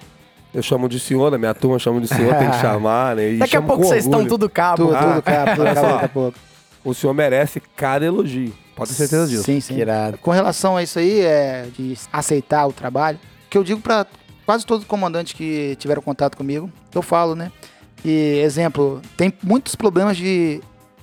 Eu 0.54 0.62
chamo 0.62 0.88
de 0.88 1.00
senhor, 1.00 1.30
na 1.30 1.38
minha 1.38 1.54
turma 1.54 1.76
eu 1.76 1.80
chamo 1.80 2.00
de 2.00 2.08
senhor, 2.08 2.34
tem 2.36 2.50
que 2.50 2.56
chamar, 2.60 3.16
né? 3.16 3.30
E 3.32 3.38
Daqui 3.38 3.56
a 3.56 3.62
pouco 3.62 3.84
vocês 3.84 4.04
estão 4.04 4.26
tudo 4.26 4.48
cabo. 4.50 4.84
Tudo, 4.84 4.96
Ah, 4.96 5.12
tudo, 5.14 5.22
cara, 5.22 5.50
tudo, 5.52 5.60
olha 5.62 5.74
cara, 5.74 5.86
só. 5.88 5.92
daqui 5.94 6.04
a 6.04 6.08
pouco. 6.08 6.38
O 6.84 6.92
senhor 6.94 7.14
merece 7.14 7.60
cada 7.76 8.04
elogio. 8.04 8.52
Pode 8.76 8.90
ter 8.90 8.96
certeza 8.96 9.26
disso. 9.28 9.44
Sim, 9.44 9.60
sim. 9.60 9.78
Irado. 9.78 10.18
Com 10.18 10.30
relação 10.30 10.76
a 10.76 10.82
isso 10.82 10.98
aí, 10.98 11.20
é, 11.20 11.66
de 11.76 11.96
aceitar 12.12 12.66
o 12.66 12.72
trabalho, 12.72 13.18
que 13.48 13.56
eu 13.56 13.62
digo 13.64 13.80
pra 13.80 14.06
quase 14.44 14.66
todos 14.66 14.82
os 14.82 14.88
comandantes 14.88 15.32
que 15.32 15.76
tiveram 15.78 16.02
contato 16.02 16.36
comigo, 16.36 16.70
eu 16.94 17.02
falo, 17.02 17.34
né? 17.34 17.50
E, 18.04 18.40
exemplo, 18.44 19.00
tem 19.16 19.32
muitos 19.42 19.74
problemas 19.74 20.16
de 20.16 20.60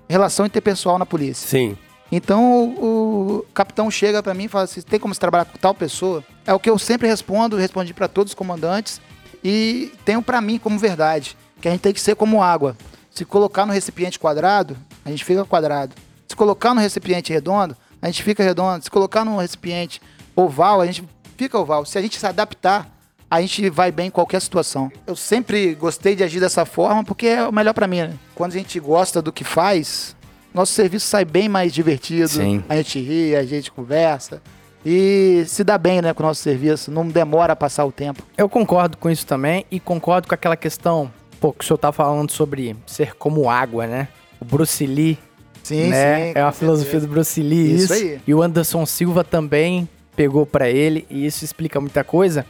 relação 0.09 0.45
interpessoal 0.45 0.99
na 0.99 1.05
polícia. 1.05 1.47
Sim. 1.47 1.77
Então 2.11 2.63
o, 2.63 3.37
o 3.37 3.45
capitão 3.53 3.89
chega 3.89 4.21
pra 4.21 4.33
mim 4.33 4.45
e 4.45 4.47
fala 4.47 4.65
assim: 4.65 4.81
tem 4.81 4.99
como 4.99 5.13
você 5.13 5.19
trabalhar 5.19 5.45
com 5.45 5.57
tal 5.57 5.73
pessoa? 5.73 6.23
É 6.45 6.53
o 6.53 6.59
que 6.59 6.69
eu 6.69 6.77
sempre 6.77 7.07
respondo, 7.07 7.55
respondi 7.55 7.93
pra 7.93 8.07
todos 8.07 8.31
os 8.31 8.35
comandantes 8.35 8.99
e 9.43 9.91
tenho 10.05 10.21
pra 10.21 10.41
mim 10.41 10.57
como 10.57 10.77
verdade, 10.77 11.37
que 11.61 11.67
a 11.67 11.71
gente 11.71 11.81
tem 11.81 11.93
que 11.93 12.01
ser 12.01 12.15
como 12.15 12.41
água. 12.41 12.75
Se 13.11 13.25
colocar 13.25 13.65
no 13.65 13.73
recipiente 13.73 14.19
quadrado, 14.19 14.77
a 15.03 15.09
gente 15.09 15.25
fica 15.25 15.43
quadrado. 15.45 15.95
Se 16.27 16.35
colocar 16.35 16.73
no 16.73 16.81
recipiente 16.81 17.33
redondo, 17.33 17.75
a 18.01 18.07
gente 18.07 18.23
fica 18.23 18.43
redondo. 18.43 18.83
Se 18.83 18.91
colocar 18.91 19.25
no 19.25 19.37
recipiente 19.37 20.01
oval, 20.35 20.81
a 20.81 20.85
gente 20.85 21.03
fica 21.35 21.57
oval. 21.57 21.85
Se 21.85 21.97
a 21.97 22.01
gente 22.01 22.19
se 22.19 22.25
adaptar, 22.25 22.89
a 23.29 23.41
gente 23.41 23.69
vai 23.69 23.91
bem 23.91 24.07
em 24.07 24.11
qualquer 24.11 24.41
situação. 24.41 24.91
Eu 25.05 25.15
sempre 25.15 25.75
gostei 25.75 26.15
de 26.15 26.23
agir 26.23 26.39
dessa 26.39 26.65
forma 26.65 27.03
porque 27.03 27.27
é 27.27 27.47
o 27.47 27.51
melhor 27.51 27.73
pra 27.73 27.87
mim. 27.87 28.01
Né? 28.01 28.13
Quando 28.35 28.53
a 28.53 28.57
gente 28.57 28.79
gosta 28.79 29.21
do 29.21 29.31
que 29.31 29.43
faz, 29.43 30.15
nosso 30.53 30.73
serviço 30.73 31.07
sai 31.07 31.25
bem 31.25 31.49
mais 31.49 31.73
divertido. 31.73 32.29
Sim. 32.29 32.63
A 32.69 32.75
gente 32.77 32.99
ri, 32.99 33.35
a 33.35 33.43
gente 33.43 33.71
conversa 33.71 34.41
e 34.85 35.43
se 35.47 35.63
dá 35.63 35.77
bem, 35.77 36.01
né, 36.01 36.13
com 36.13 36.23
o 36.23 36.25
nosso 36.25 36.41
serviço. 36.41 36.89
Não 36.91 37.07
demora 37.07 37.53
a 37.53 37.55
passar 37.55 37.85
o 37.85 37.91
tempo. 37.91 38.23
Eu 38.37 38.47
concordo 38.49 38.97
com 38.97 39.09
isso 39.09 39.25
também 39.25 39.65
e 39.69 39.79
concordo 39.79 40.27
com 40.27 40.33
aquela 40.33 40.55
questão, 40.57 41.11
pô, 41.39 41.51
que 41.51 41.63
o 41.63 41.67
senhor 41.67 41.77
tá 41.77 41.91
falando 41.91 42.31
sobre 42.31 42.75
ser 42.85 43.15
como 43.15 43.49
água, 43.49 43.85
né? 43.87 44.07
O 44.39 44.45
Bruce 44.45 44.85
Lee, 44.85 45.17
Sim, 45.63 45.89
né? 45.89 46.27
sim. 46.27 46.31
é 46.35 46.43
uma 46.43 46.51
com 46.51 46.57
filosofia 46.57 46.99
do 47.01 47.07
Bruce 47.07 47.41
Lee 47.41 47.75
Isso 47.75 47.83
isso. 47.85 47.93
aí. 47.93 48.21
E 48.25 48.33
o 48.33 48.41
Anderson 48.41 48.85
Silva 48.85 49.23
também 49.23 49.87
pegou 50.15 50.45
pra 50.45 50.69
ele 50.69 51.05
e 51.09 51.25
isso 51.25 51.43
explica 51.45 51.79
muita 51.79 52.03
coisa. 52.03 52.45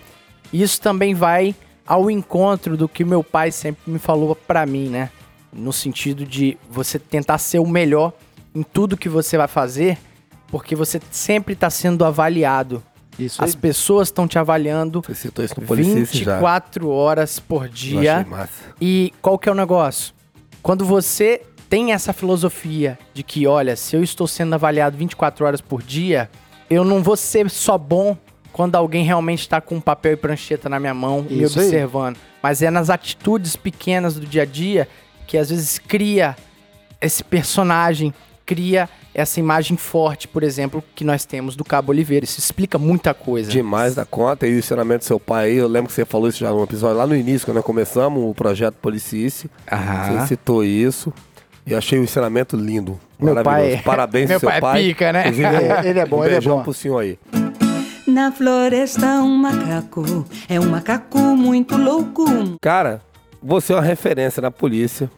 E 0.52 0.62
Isso 0.62 0.82
também 0.82 1.14
vai 1.14 1.54
ao 1.86 2.10
encontro 2.10 2.78
do 2.78 2.88
que 2.88 3.04
meu 3.04 3.24
pai 3.24 3.52
sempre 3.52 3.82
me 3.92 4.00
falou 4.00 4.36
pra 4.36 4.66
mim, 4.66 4.90
né? 4.90 5.10
No 5.52 5.74
sentido 5.74 6.26
de 6.26 6.58
você 6.70 6.98
tentar 7.00 7.38
ser 7.40 7.60
o 7.60 7.68
melhor 7.68 8.14
em 8.54 8.62
tudo 8.64 8.98
que 8.98 9.10
você 9.10 9.38
vai 9.38 9.48
fazer, 9.48 9.98
porque 10.52 10.76
você 10.76 11.00
sempre 11.12 11.56
tá 11.56 11.70
sendo 11.70 12.04
avaliado. 12.06 12.84
Isso 13.18 13.42
aí. 13.42 13.50
As 13.50 13.56
pessoas 13.56 14.08
estão 14.08 14.28
te 14.28 14.40
avaliando 14.40 15.02
Você 15.06 15.14
citou 15.14 15.44
isso 15.44 15.60
no 15.60 15.68
Policice 15.68 16.24
já. 16.24 16.36
24 16.36 16.90
horas 16.90 17.40
por 17.40 17.68
dia. 17.68 18.26
E 18.80 19.14
qual 19.22 19.38
que 19.38 19.50
é 19.50 19.52
o 19.52 19.56
negócio? 19.56 20.14
Quando 20.64 20.86
você 20.86 21.42
tem 21.70 21.92
essa 21.92 22.14
filosofia 22.14 22.98
de 23.14 23.22
que, 23.22 23.46
olha, 23.46 23.76
se 23.76 23.96
eu 23.96 24.02
estou 24.02 24.26
sendo 24.26 24.54
avaliado 24.56 24.98
24 24.98 25.46
horas 25.46 25.62
por 25.62 25.84
dia, 25.84 26.30
eu 26.70 26.84
não 26.84 27.04
vou 27.04 27.16
ser 27.18 27.50
só 27.50 27.78
bom 27.78 28.18
quando 28.52 28.76
alguém 28.76 29.04
realmente 29.04 29.42
está 29.42 29.62
com 29.62 29.80
papel 29.80 30.14
e 30.14 30.18
prancheta 30.18 30.68
na 30.68 30.80
minha 30.80 30.94
mão 30.94 31.22
me 31.22 31.44
Isso 31.44 31.60
aí. 31.60 31.66
observando. 31.66 32.18
Mas 32.42 32.62
é 32.62 32.72
nas 32.72 32.90
atitudes 32.90 33.56
pequenas 33.56 34.16
do 34.16 34.26
dia 34.26 34.44
a 34.44 34.46
dia 34.46 34.88
que 35.28 35.38
às 35.38 35.50
vezes 35.50 35.78
cria 35.78 36.36
esse 37.00 37.24
personagem, 37.24 38.14
cria 38.50 38.90
essa 39.14 39.40
imagem 39.40 39.78
forte, 39.78 40.28
por 40.28 40.42
exemplo, 40.42 40.84
que 40.96 41.04
nós 41.04 41.24
temos 41.24 41.56
do 41.56 41.64
Cabo 41.64 41.92
Oliveira. 41.92 42.24
Isso 42.26 42.40
explica 42.40 42.80
muita 42.80 43.14
coisa. 43.14 43.52
Demais 43.52 43.94
da 43.94 44.06
conta. 44.06 44.48
E 44.48 44.56
o 44.56 44.58
ensinamento 44.60 45.00
do 45.00 45.06
seu 45.06 45.20
pai 45.20 45.46
aí, 45.52 45.58
eu 45.58 45.68
lembro 45.68 45.88
que 45.90 45.94
você 45.94 46.04
falou 46.06 46.28
isso 46.28 46.40
já 46.40 46.50
no 46.52 46.64
episódio 46.64 46.98
lá 46.98 47.06
no 47.06 47.16
início, 47.16 47.46
quando 47.46 47.58
nós 47.58 47.66
começamos 47.66 48.24
o 48.24 48.34
projeto 48.34 48.76
Policice. 48.82 49.50
Aham. 49.72 50.22
Você 50.22 50.28
citou 50.30 50.64
isso. 50.64 51.14
E 51.68 51.76
achei 51.76 52.00
o 52.00 52.04
ensinamento 52.04 52.56
lindo. 52.58 53.00
Meu 53.20 53.36
maravilhoso. 53.36 53.76
pai- 53.76 53.84
Parabéns 53.84 54.30
meu 54.30 54.40
seu 54.40 54.50
pai 54.50 54.58
é 54.58 54.62
pai. 54.62 54.82
pica, 54.84 55.14
né? 55.14 55.22
Inclusive, 55.28 55.46
É, 55.86 55.90
ele 55.90 56.00
é 56.00 56.06
bom, 56.08 56.20
um 56.22 56.26
ele 56.26 56.36
é 56.36 56.42
bom. 56.42 56.64
pro 56.64 56.74
senhor 56.74 56.98
aí. 57.00 57.20
Na 58.08 58.32
floresta 58.32 59.06
um 59.22 59.36
macaco, 59.38 60.26
é 60.50 60.60
um 60.60 60.68
macaco 60.70 61.20
muito 61.20 61.78
louco. 61.78 62.26
Cara, 62.60 63.02
você 63.44 63.72
é 63.74 63.76
uma 63.76 63.84
referência 63.84 64.42
na 64.42 64.50
polícia. 64.50 65.10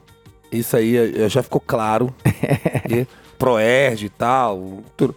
Isso 0.51 0.75
aí 0.75 0.97
eh, 0.97 1.29
já 1.29 1.41
ficou 1.41 1.61
claro. 1.65 2.13
Proerd 3.41 4.05
e 4.05 4.09
tal. 4.09 4.83
Tudo. 4.95 5.15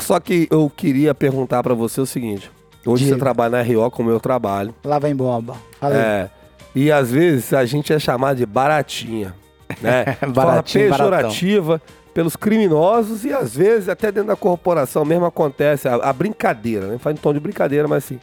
Só 0.00 0.18
que 0.18 0.48
eu 0.50 0.70
queria 0.74 1.14
perguntar 1.14 1.62
pra 1.62 1.74
você 1.74 2.00
o 2.00 2.06
seguinte. 2.06 2.50
Hoje 2.86 3.04
Diga. 3.04 3.16
você 3.16 3.20
trabalha 3.20 3.58
na 3.58 3.62
RO 3.62 3.90
como 3.90 4.10
eu 4.10 4.18
trabalho. 4.18 4.74
Lá 4.82 4.98
vem 4.98 5.14
bomba. 5.14 5.56
Aí. 5.80 5.92
É. 5.92 6.30
E 6.74 6.90
às 6.90 7.10
vezes 7.10 7.52
a 7.52 7.64
gente 7.66 7.92
é 7.92 7.98
chamado 7.98 8.38
de 8.38 8.46
baratinha. 8.46 9.34
Né? 9.82 10.04
Forma 10.20 10.32
Baratinho, 10.32 10.90
baratão. 10.90 11.10
pejorativa 11.10 11.82
pelos 12.14 12.34
criminosos 12.34 13.24
e 13.24 13.32
às 13.32 13.54
vezes 13.54 13.88
até 13.88 14.10
dentro 14.10 14.28
da 14.28 14.36
corporação 14.36 15.04
mesmo 15.04 15.26
acontece 15.26 15.86
a, 15.86 15.96
a 15.96 16.12
brincadeira, 16.12 16.86
né? 16.86 16.98
Faz 16.98 17.14
em 17.16 17.20
tom 17.20 17.32
de 17.32 17.40
brincadeira, 17.40 17.86
mas 17.86 18.04
assim. 18.04 18.18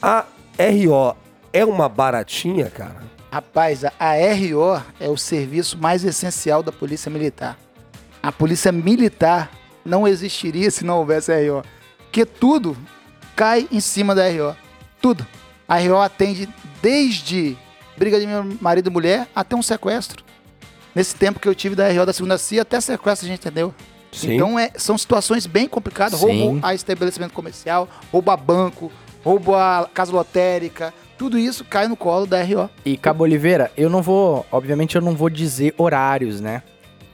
A 0.00 0.24
RO 0.58 1.16
é 1.52 1.64
uma 1.64 1.88
baratinha, 1.88 2.70
cara? 2.70 3.02
Rapaz, 3.32 3.84
a 3.84 4.12
RO 4.12 4.80
é 5.00 5.08
o 5.08 5.16
serviço 5.16 5.76
mais 5.76 6.04
essencial 6.04 6.62
da 6.62 6.70
Polícia 6.70 7.10
Militar. 7.10 7.58
A 8.22 8.32
Polícia 8.32 8.72
Militar 8.72 9.50
não 9.84 10.06
existiria 10.06 10.70
se 10.70 10.84
não 10.84 10.98
houvesse 10.98 11.32
a 11.32 11.36
RO. 11.36 11.62
Porque 11.98 12.24
tudo 12.24 12.76
cai 13.34 13.68
em 13.70 13.80
cima 13.80 14.14
da 14.14 14.28
RO. 14.28 14.56
Tudo. 15.00 15.26
A 15.68 15.78
RO 15.78 16.00
atende 16.00 16.48
desde 16.82 17.56
briga 17.96 18.20
de 18.20 18.26
meu 18.26 18.44
marido 18.60 18.88
e 18.88 18.92
mulher 18.92 19.28
até 19.34 19.54
um 19.56 19.62
sequestro. 19.62 20.24
Nesse 20.94 21.14
tempo 21.14 21.38
que 21.38 21.48
eu 21.48 21.54
tive 21.54 21.74
da 21.74 21.88
RO 21.90 22.06
da 22.06 22.12
segunda 22.12 22.38
CIA, 22.38 22.62
até 22.62 22.80
sequestro 22.80 23.26
a 23.26 23.30
gente 23.30 23.40
entendeu. 23.40 23.74
Sim. 24.12 24.34
Então 24.34 24.58
é, 24.58 24.70
são 24.76 24.96
situações 24.96 25.46
bem 25.46 25.68
complicadas. 25.68 26.18
Sim. 26.18 26.44
Roubo 26.44 26.60
a 26.62 26.74
estabelecimento 26.74 27.32
comercial, 27.32 27.88
roubo 28.10 28.30
a 28.30 28.36
banco, 28.36 28.90
roubo 29.22 29.54
a 29.54 29.88
casa 29.92 30.12
lotérica. 30.12 30.94
Tudo 31.18 31.38
isso 31.38 31.64
cai 31.64 31.88
no 31.88 31.96
colo 31.96 32.26
da 32.26 32.42
RO. 32.42 32.70
E 32.84 32.96
Cabo 32.96 33.24
Oliveira, 33.24 33.70
eu 33.76 33.90
não 33.90 34.02
vou, 34.02 34.46
obviamente 34.50 34.96
eu 34.96 35.02
não 35.02 35.14
vou 35.14 35.28
dizer 35.28 35.74
horários, 35.76 36.40
né? 36.40 36.62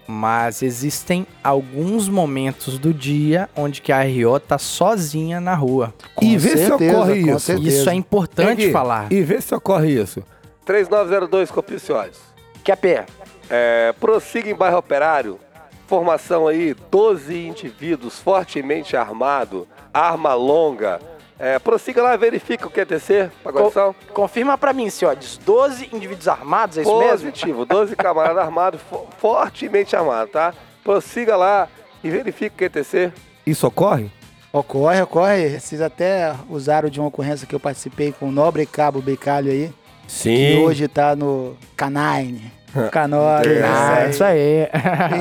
Mas 0.06 0.62
existem 0.62 1.26
alguns 1.42 2.08
momentos 2.08 2.78
do 2.78 2.92
dia 2.92 3.48
onde 3.56 3.80
que 3.80 3.92
a 3.92 4.02
RO 4.02 4.38
tá 4.40 4.58
sozinha 4.58 5.40
na 5.40 5.54
rua. 5.54 5.94
E 6.20 6.36
vê 6.36 6.56
se 6.56 6.72
ocorre 6.72 7.22
com 7.22 7.30
isso. 7.30 7.40
certeza. 7.40 7.68
Isso 7.68 7.90
é 7.90 7.94
importante 7.94 8.62
Aqui, 8.64 8.72
falar. 8.72 9.12
E 9.12 9.22
vê 9.22 9.40
se 9.40 9.54
ocorre 9.54 10.00
isso. 10.00 10.22
3902 10.64 11.50
Copicioles. 11.50 12.20
Que 12.62 12.72
é 12.72 12.76
pé. 12.76 13.06
É, 13.48 13.92
prossiga 14.00 14.50
em 14.50 14.54
bairro 14.54 14.78
operário. 14.78 15.38
Formação 15.86 16.48
aí, 16.48 16.74
12 16.90 17.48
indivíduos 17.48 18.18
fortemente 18.18 18.96
armados, 18.96 19.66
arma 19.92 20.32
longa, 20.32 20.98
É, 21.44 21.58
prossiga 21.58 22.00
lá, 22.00 22.16
verifica 22.16 22.68
o 22.68 22.70
QTC, 22.70 23.28
pagodão. 23.42 23.92
Confirma 24.14 24.56
pra 24.56 24.72
mim, 24.72 24.88
senhores. 24.88 25.36
12 25.44 25.88
indivíduos 25.92 26.28
armados, 26.28 26.78
é 26.78 26.82
isso 26.82 26.98
mesmo? 27.00 27.30
Positivo, 27.30 27.64
12 27.66 27.96
camaradas 27.96 28.38
armados, 28.44 28.80
fo- 28.88 29.08
fortemente 29.18 29.96
armados, 29.96 30.30
tá? 30.32 30.54
Prossiga 30.84 31.34
lá 31.34 31.68
e 32.04 32.08
verifica 32.08 32.54
o 32.54 32.58
QTC. 32.70 33.12
Isso 33.44 33.66
ocorre? 33.66 34.08
Ocorre, 34.52 35.02
ocorre. 35.02 35.58
Vocês 35.58 35.80
até 35.80 36.32
usaram 36.48 36.88
de 36.88 37.00
uma 37.00 37.08
ocorrência 37.08 37.44
que 37.44 37.54
eu 37.56 37.60
participei 37.60 38.12
com 38.12 38.28
o 38.28 38.32
nobre 38.32 38.64
cabo 38.64 39.02
Becalho 39.02 39.50
aí, 39.50 39.72
Sim. 40.06 40.36
que 40.36 40.56
hoje 40.58 40.86
tá 40.86 41.16
no 41.16 41.56
Canine. 41.76 42.52
Canório. 42.92 43.64
Ah, 43.66 44.06
isso 44.08 44.22
aí. 44.22 44.68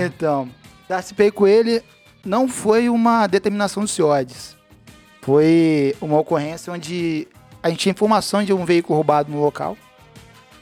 Então, 0.06 0.48
participei 0.88 1.32
com 1.32 1.48
ele. 1.48 1.82
Não 2.24 2.48
foi 2.48 2.90
uma 2.90 3.26
determinação 3.26 3.82
do 3.84 3.90
CIODES. 3.90 4.56
Foi 5.22 5.96
uma 6.02 6.20
ocorrência 6.20 6.74
onde 6.74 7.28
a 7.62 7.70
gente 7.70 7.80
tinha 7.80 7.92
informação 7.92 8.44
de 8.44 8.54
um 8.54 8.66
veículo 8.66 8.96
roubado 8.96 9.32
no 9.32 9.40
local. 9.40 9.78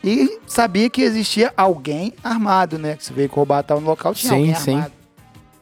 E 0.04 0.40
sabia 0.48 0.90
que 0.90 1.02
existia 1.02 1.54
alguém 1.58 2.14
armado, 2.24 2.78
né? 2.78 2.96
Que 2.96 3.04
esse 3.04 3.14
veículo 3.14 3.42
roubado 3.42 3.62
estava 3.62 3.82
no 3.82 3.88
local, 3.88 4.14
tinha 4.14 4.32
Sim, 4.32 4.38
alguém 4.40 4.56
sim. 4.56 4.76
armado. 4.76 4.94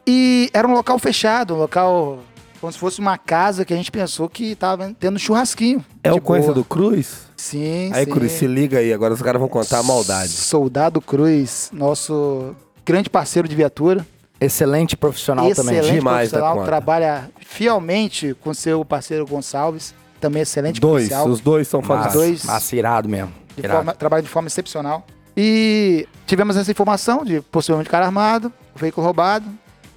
E 0.05 0.49
era 0.53 0.67
um 0.67 0.73
local 0.73 0.97
fechado, 0.99 1.53
um 1.53 1.57
local 1.57 2.19
como 2.59 2.73
se 2.73 2.79
fosse 2.79 2.99
uma 2.99 3.17
casa 3.17 3.63
que 3.63 3.73
a 3.73 3.77
gente 3.77 3.91
pensou 3.91 4.27
que 4.27 4.51
estava 4.51 4.91
tendo 4.99 5.19
churrasquinho. 5.19 5.83
É 6.03 6.11
o 6.11 6.19
coisa 6.19 6.45
boa. 6.47 6.55
do 6.55 6.63
Cruz? 6.63 7.27
Sim, 7.35 7.91
Aí, 7.93 8.05
sim. 8.05 8.11
Cruz, 8.11 8.31
se 8.31 8.47
liga 8.47 8.79
aí, 8.79 8.91
agora 8.91 9.13
os 9.13 9.21
caras 9.21 9.39
vão 9.39 9.47
contar 9.49 9.79
a 9.79 9.83
maldade. 9.83 10.31
Soldado 10.31 10.99
Cruz, 10.99 11.69
nosso 11.71 12.55
grande 12.83 13.09
parceiro 13.09 13.47
de 13.47 13.55
viatura. 13.55 14.05
Excelente 14.39 14.95
profissional 14.95 15.45
também. 15.53 15.77
excelente 15.77 15.95
Demais 15.95 16.31
da 16.31 16.37
profissional, 16.39 16.55
conta. 16.55 16.65
trabalha 16.67 17.29
fielmente 17.39 18.35
com 18.41 18.53
seu 18.53 18.85
parceiro 18.85 19.25
Gonçalves, 19.25 19.93
também 20.21 20.41
excelente 20.43 20.79
Dois, 20.79 21.05
policial, 21.09 21.27
os 21.27 21.41
dois 21.41 21.67
são 21.67 21.81
fantásticos. 21.81 22.13
dois- 22.21 22.43
massa, 22.45 22.75
irado 22.75 23.09
mesmo. 23.09 23.31
de 23.55 23.61
Irado. 23.61 23.77
forma, 23.77 23.93
trabalha 23.93 24.21
de 24.23 24.29
forma 24.29 24.47
excepcional. 24.47 25.05
E 25.35 26.07
tivemos 26.25 26.55
essa 26.57 26.69
informação 26.71 27.23
de 27.23 27.41
possivelmente 27.41 27.89
cara 27.89 28.05
armado, 28.05 28.51
veículo 28.75 29.05
roubado, 29.05 29.45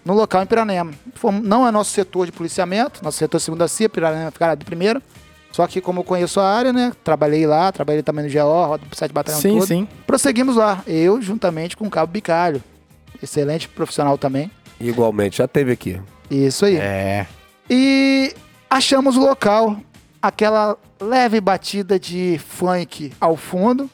no 0.05 0.15
local 0.15 0.43
em 0.43 0.47
Piranema. 0.47 0.93
Não 1.43 1.67
é 1.67 1.71
nosso 1.71 1.91
setor 1.93 2.25
de 2.27 2.33
policiamento, 2.33 3.03
nosso 3.05 3.19
setor 3.19 3.39
segunda 3.39 3.69
CIA, 3.69 3.89
Piranema 3.89 4.31
ficará 4.31 4.55
de 4.55 4.65
primeira. 4.65 5.03
Só 5.53 5.67
que 5.67 5.81
como 5.81 6.01
eu 6.01 6.05
conheço 6.05 6.39
a 6.41 6.49
área, 6.49 6.73
né, 6.73 6.93
trabalhei 7.03 7.47
lá, 7.47 7.73
trabalhei 7.73 8.03
também 8.03 8.25
no 8.25 8.31
GO, 8.33 8.67
roda 8.67 8.85
pro 8.89 8.97
7 8.97 9.13
batalhão 9.13 9.41
Sim, 9.41 9.59
todo. 9.59 9.67
sim. 9.67 9.89
Prosseguimos 10.07 10.57
lá, 10.57 10.83
eu 10.87 11.21
juntamente 11.21 11.77
com 11.77 11.87
o 11.87 11.91
Cabo 11.91 12.13
Bicalho, 12.13 12.63
excelente 13.23 13.69
profissional 13.69 14.17
também. 14.19 14.51
Igualmente, 14.81 15.39
já 15.39 15.49
teve 15.49 15.73
aqui. 15.73 16.01
Isso 16.31 16.65
aí. 16.65 16.77
É. 16.77 17.27
E 17.69 18.35
achamos 18.69 19.17
o 19.17 19.21
local, 19.21 19.77
aquela 20.23 20.77
leve 21.01 21.41
batida 21.41 21.99
de 21.99 22.39
funk 22.47 23.13
ao 23.21 23.37
fundo. 23.37 23.91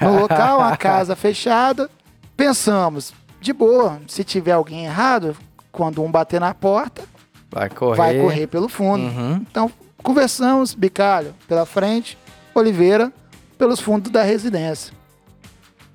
No 0.00 0.20
local, 0.20 0.60
a 0.60 0.76
casa 0.78 1.14
fechada. 1.16 1.90
Pensamos, 2.36 3.12
de 3.40 3.52
boa, 3.52 4.00
se 4.08 4.24
tiver 4.24 4.52
alguém 4.52 4.84
errado, 4.84 5.36
quando 5.70 6.02
um 6.02 6.10
bater 6.10 6.40
na 6.40 6.54
porta, 6.54 7.02
Vai 7.50 7.68
correr. 7.68 7.96
vai 7.96 8.18
correr 8.20 8.46
pelo 8.46 8.68
fundo. 8.68 9.04
Uhum. 9.04 9.44
Então, 9.50 9.70
conversamos, 10.02 10.74
Bicalho 10.74 11.34
pela 11.46 11.66
frente, 11.66 12.16
Oliveira 12.54 13.12
pelos 13.58 13.78
fundos 13.80 14.10
da 14.10 14.22
residência. 14.22 14.92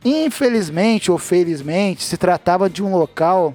Infelizmente 0.04 1.12
ou 1.12 1.18
felizmente, 1.18 2.04
se 2.04 2.18
tratava 2.18 2.70
de 2.70 2.84
um 2.84 2.96
local 2.96 3.54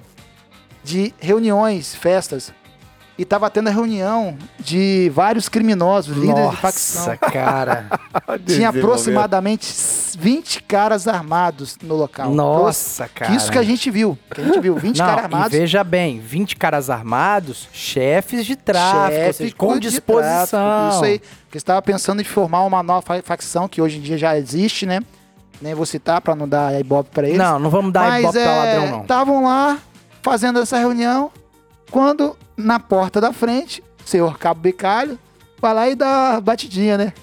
de 0.83 1.13
reuniões, 1.19 1.95
festas. 1.95 2.53
E 3.15 3.21
estava 3.21 3.47
tendo 3.47 3.67
a 3.67 3.71
reunião 3.71 4.35
de 4.59 5.11
vários 5.13 5.47
criminosos, 5.47 6.17
líderes 6.17 6.49
de 6.49 6.57
facção. 6.57 7.05
Nossa, 7.05 7.17
cara. 7.17 7.85
Tinha 8.47 8.69
aproximadamente 8.69 9.71
20 10.17 10.63
caras 10.63 11.07
armados 11.07 11.77
no 11.83 11.95
local. 11.95 12.31
Nossa, 12.31 13.07
cara. 13.07 13.35
Isso 13.35 13.51
que 13.51 13.59
a 13.59 13.63
gente 13.63 13.91
viu. 13.91 14.17
Que 14.33 14.41
a 14.41 14.43
gente 14.43 14.59
viu 14.59 14.75
20 14.75 14.97
Não, 14.97 15.05
caras 15.05 15.21
e 15.21 15.25
armados. 15.25 15.51
veja 15.59 15.83
bem, 15.83 16.19
20 16.19 16.55
caras 16.55 16.89
armados, 16.89 17.69
chefes 17.71 18.47
de 18.47 18.55
tráfico, 18.55 19.11
ou 19.11 19.11
chefe 19.25 19.33
seja, 19.43 19.55
com 19.55 19.73
de 19.75 19.89
disposição. 19.91 20.59
tráfico, 20.59 20.95
Isso 20.95 21.05
aí. 21.05 21.21
Que 21.51 21.57
estava 21.57 21.83
pensando 21.83 22.19
em 22.19 22.25
formar 22.25 22.63
uma 22.63 22.81
nova 22.81 23.03
fa- 23.03 23.21
facção 23.21 23.67
que 23.67 23.79
hoje 23.79 23.99
em 23.99 24.01
dia 24.01 24.17
já 24.17 24.35
existe, 24.35 24.87
né? 24.87 25.01
Nem 25.61 25.73
vou 25.73 25.85
citar 25.85 26.19
para 26.21 26.35
não 26.35 26.47
dar 26.47 26.77
ibope 26.79 27.09
para 27.11 27.25
eles. 27.27 27.37
Não, 27.37 27.57
não 27.59 27.69
vamos 27.69 27.93
dar 27.93 28.09
Mas 28.09 28.19
ibope 28.23 28.33
pra 28.39 28.41
é, 28.51 28.57
ladrão, 28.77 28.91
não. 28.97 29.01
estavam 29.03 29.43
lá 29.43 29.77
fazendo 30.21 30.59
essa 30.59 30.77
reunião 30.77 31.31
quando 31.91 32.35
na 32.57 32.79
porta 32.79 33.21
da 33.21 33.31
frente, 33.31 33.83
o 34.05 34.09
senhor 34.09 34.37
Cabo 34.37 34.59
Bicalho 34.61 35.17
vai 35.61 35.73
lá 35.73 35.89
e 35.89 35.95
dá 35.95 36.39
batidinha, 36.41 36.97
né? 36.97 37.13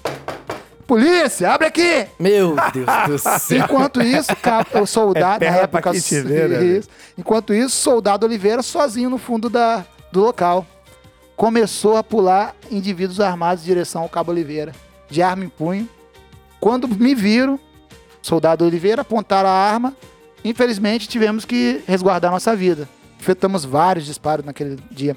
Polícia, 0.87 1.51
abre 1.53 1.67
aqui! 1.67 2.05
Meu 2.19 2.55
Deus 2.73 2.85
do 3.07 3.17
céu. 3.39 3.59
Enquanto 3.59 4.01
isso, 4.01 4.35
Cabo- 4.35 4.81
o 4.81 4.85
soldado, 4.85 5.43
É 5.43 5.47
na 5.49 5.67
pra 5.67 5.79
época. 5.79 5.93
né, 5.93 6.63
isso. 6.65 6.89
Enquanto 7.17 7.53
isso, 7.53 7.75
soldado 7.77 8.25
Oliveira 8.25 8.61
sozinho 8.61 9.09
no 9.09 9.17
fundo 9.17 9.49
da, 9.49 9.85
do 10.11 10.19
local. 10.21 10.65
Começou 11.35 11.95
a 11.97 12.03
pular 12.03 12.53
indivíduos 12.69 13.19
armados 13.21 13.63
em 13.63 13.67
direção 13.67 14.01
ao 14.03 14.09
Cabo 14.09 14.31
Oliveira, 14.31 14.73
de 15.09 15.21
arma 15.23 15.45
em 15.45 15.49
punho. 15.49 15.87
Quando 16.59 16.87
me 16.87 17.15
viram, 17.15 17.57
soldado 18.21 18.65
Oliveira 18.65 19.01
apontaram 19.01 19.49
a 19.49 19.53
arma. 19.53 19.95
Infelizmente, 20.43 21.07
tivemos 21.07 21.45
que 21.45 21.83
resguardar 21.87 22.31
nossa 22.31 22.55
vida. 22.55 22.87
Efetuamos 23.19 23.63
vários 23.63 24.05
disparos 24.05 24.45
naquele 24.45 24.77
dia. 24.89 25.15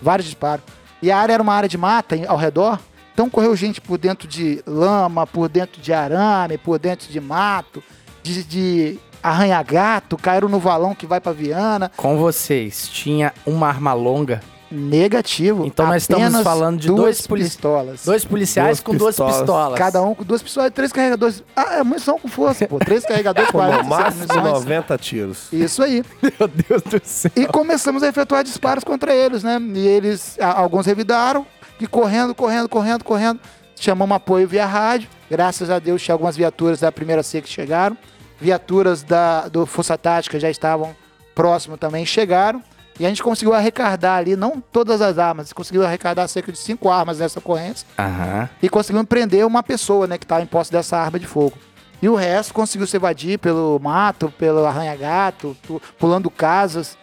Vários 0.00 0.26
disparos. 0.26 0.64
E 1.02 1.10
a 1.10 1.18
área 1.18 1.34
era 1.34 1.42
uma 1.42 1.54
área 1.54 1.68
de 1.68 1.76
mata 1.76 2.16
ao 2.26 2.36
redor. 2.36 2.78
Então 3.12 3.28
correu 3.28 3.54
gente 3.54 3.80
por 3.80 3.98
dentro 3.98 4.26
de 4.26 4.62
lama, 4.66 5.26
por 5.26 5.48
dentro 5.48 5.80
de 5.80 5.92
arame, 5.92 6.56
por 6.56 6.78
dentro 6.78 7.12
de 7.12 7.20
mato, 7.20 7.82
de, 8.22 8.42
de 8.42 8.98
arranha-gato, 9.22 10.16
caíram 10.16 10.48
no 10.48 10.58
valão 10.58 10.94
que 10.94 11.06
vai 11.06 11.20
pra 11.20 11.32
Viana. 11.32 11.90
Com 11.96 12.16
vocês, 12.16 12.88
tinha 12.88 13.32
uma 13.44 13.68
arma 13.68 13.92
longa, 13.92 14.40
Negativo. 14.72 15.66
Então 15.66 15.86
nós 15.86 16.02
estamos 16.02 16.40
falando 16.42 16.80
de 16.80 16.86
duas 16.88 17.26
pistolas. 17.26 18.04
dois 18.04 18.24
policiais 18.24 18.78
Duas 18.78 18.80
com 18.80 18.94
duas 18.96 19.10
pistolas. 19.14 19.36
pistolas. 19.38 19.78
Cada 19.78 20.02
um 20.02 20.14
com 20.14 20.24
duas 20.24 20.42
pistolas 20.42 20.68
e 20.70 20.72
três 20.72 20.92
carregadores. 20.92 21.42
Ah, 21.54 21.74
é 21.78 21.82
munição 21.82 22.18
com 22.18 22.28
força, 22.28 22.66
pô. 22.66 22.78
Três 22.78 23.04
carregadores, 23.04 23.48
No 23.48 23.52
40 23.52 23.82
máximo 23.84 24.26
munições. 24.26 24.44
90 24.64 24.98
tiros. 24.98 25.52
Isso 25.52 25.82
aí. 25.82 26.02
Meu 26.22 26.48
Deus 26.48 26.82
do 26.82 27.00
céu. 27.04 27.30
E 27.36 27.46
começamos 27.46 28.02
a 28.02 28.08
efetuar 28.08 28.42
disparos 28.42 28.82
contra 28.82 29.14
eles, 29.14 29.42
né? 29.42 29.58
E 29.74 29.86
eles, 29.86 30.36
alguns 30.40 30.86
revidaram, 30.86 31.46
e 31.80 31.86
correndo, 31.86 32.34
correndo, 32.34 32.68
correndo, 32.68 33.04
correndo. 33.04 33.40
Chamamos 33.78 34.14
apoio 34.16 34.46
via 34.48 34.64
rádio. 34.64 35.08
Graças 35.30 35.68
a 35.70 35.78
Deus 35.78 36.00
tinha 36.02 36.14
algumas 36.14 36.36
viaturas 36.36 36.80
da 36.80 36.92
primeira 36.92 37.22
C 37.22 37.42
que 37.42 37.48
chegaram. 37.48 37.96
Viaturas 38.40 39.02
da, 39.02 39.48
do 39.48 39.66
Força 39.66 39.96
Tática 39.98 40.38
já 40.40 40.48
estavam 40.50 40.94
próximo 41.34 41.76
também, 41.76 42.04
chegaram. 42.06 42.62
E 43.02 43.06
a 43.06 43.08
gente 43.08 43.20
conseguiu 43.22 43.52
arrecadar 43.52 44.14
ali, 44.16 44.36
não 44.36 44.60
todas 44.72 45.00
as 45.02 45.18
armas, 45.18 45.52
conseguiu 45.52 45.84
arrecadar 45.84 46.28
cerca 46.28 46.52
de 46.52 46.58
cinco 46.58 46.88
armas 46.88 47.18
nessa 47.18 47.40
ocorrência. 47.40 47.84
Aham. 47.98 48.48
E 48.62 48.68
conseguimos 48.68 49.06
prender 49.08 49.44
uma 49.44 49.60
pessoa, 49.60 50.06
né, 50.06 50.16
que 50.16 50.24
estava 50.24 50.40
em 50.42 50.46
posse 50.46 50.70
dessa 50.70 50.96
arma 50.96 51.18
de 51.18 51.26
fogo. 51.26 51.54
E 52.00 52.08
o 52.08 52.14
resto 52.14 52.54
conseguiu 52.54 52.86
se 52.86 52.94
evadir 52.96 53.40
pelo 53.40 53.80
mato, 53.82 54.32
pelo 54.38 54.64
arranha-gato, 54.64 55.56
pu- 55.66 55.82
pulando 55.98 56.30
casas. 56.30 56.96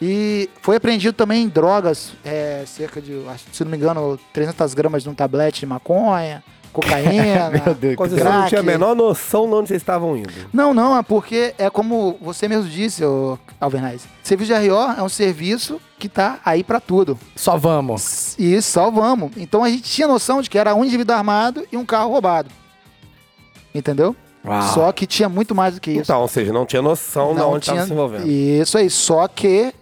E 0.00 0.50
foi 0.60 0.76
apreendido 0.76 1.14
também 1.14 1.48
drogas, 1.48 2.12
é, 2.22 2.62
cerca 2.66 3.00
de, 3.00 3.18
se 3.50 3.64
não 3.64 3.70
me 3.70 3.78
engano, 3.78 4.18
300 4.34 4.74
gramas 4.74 5.02
de 5.04 5.08
um 5.08 5.14
tablete 5.14 5.60
de 5.60 5.66
maconha, 5.66 6.44
cocaína. 6.76 7.50
Meu 7.64 7.74
Deus, 7.74 7.96
você 7.96 8.22
não 8.22 8.46
tinha 8.46 8.60
a 8.60 8.64
menor 8.64 8.94
noção 8.94 9.48
de 9.48 9.54
onde 9.54 9.68
vocês 9.68 9.80
estavam 9.80 10.16
indo. 10.16 10.30
Não, 10.52 10.74
não, 10.74 10.96
é 10.96 11.02
porque 11.02 11.54
é 11.56 11.70
como 11.70 12.18
você 12.20 12.46
mesmo 12.46 12.68
disse, 12.68 13.02
Alvernais. 13.60 14.02
Serviço 14.22 14.52
de 14.52 14.68
RO 14.68 14.94
é 14.98 15.02
um 15.02 15.08
serviço 15.08 15.80
que 15.98 16.08
tá 16.08 16.38
aí 16.44 16.62
para 16.62 16.80
tudo. 16.80 17.18
Só 17.34 17.56
vamos. 17.56 18.34
E 18.38 18.60
só 18.60 18.90
vamos. 18.90 19.30
Então 19.36 19.64
a 19.64 19.70
gente 19.70 19.84
tinha 19.84 20.06
noção 20.06 20.42
de 20.42 20.50
que 20.50 20.58
era 20.58 20.74
um 20.74 20.84
indivíduo 20.84 21.16
armado 21.16 21.66
e 21.72 21.76
um 21.76 21.84
carro 21.84 22.10
roubado. 22.10 22.50
Entendeu? 23.74 24.14
Uau. 24.44 24.62
Só 24.74 24.92
que 24.92 25.06
tinha 25.06 25.28
muito 25.28 25.54
mais 25.54 25.74
do 25.74 25.80
que 25.80 25.90
isso. 25.90 26.02
Então, 26.02 26.20
ou 26.20 26.28
seja, 26.28 26.52
não 26.52 26.66
tinha 26.66 26.82
noção 26.82 27.34
de 27.34 27.40
onde 27.40 27.64
estava 27.64 27.84
se 27.84 27.92
envolvendo. 27.92 28.26
Isso 28.28 28.78
aí. 28.78 28.88
Só 28.88 29.26
que, 29.26 29.72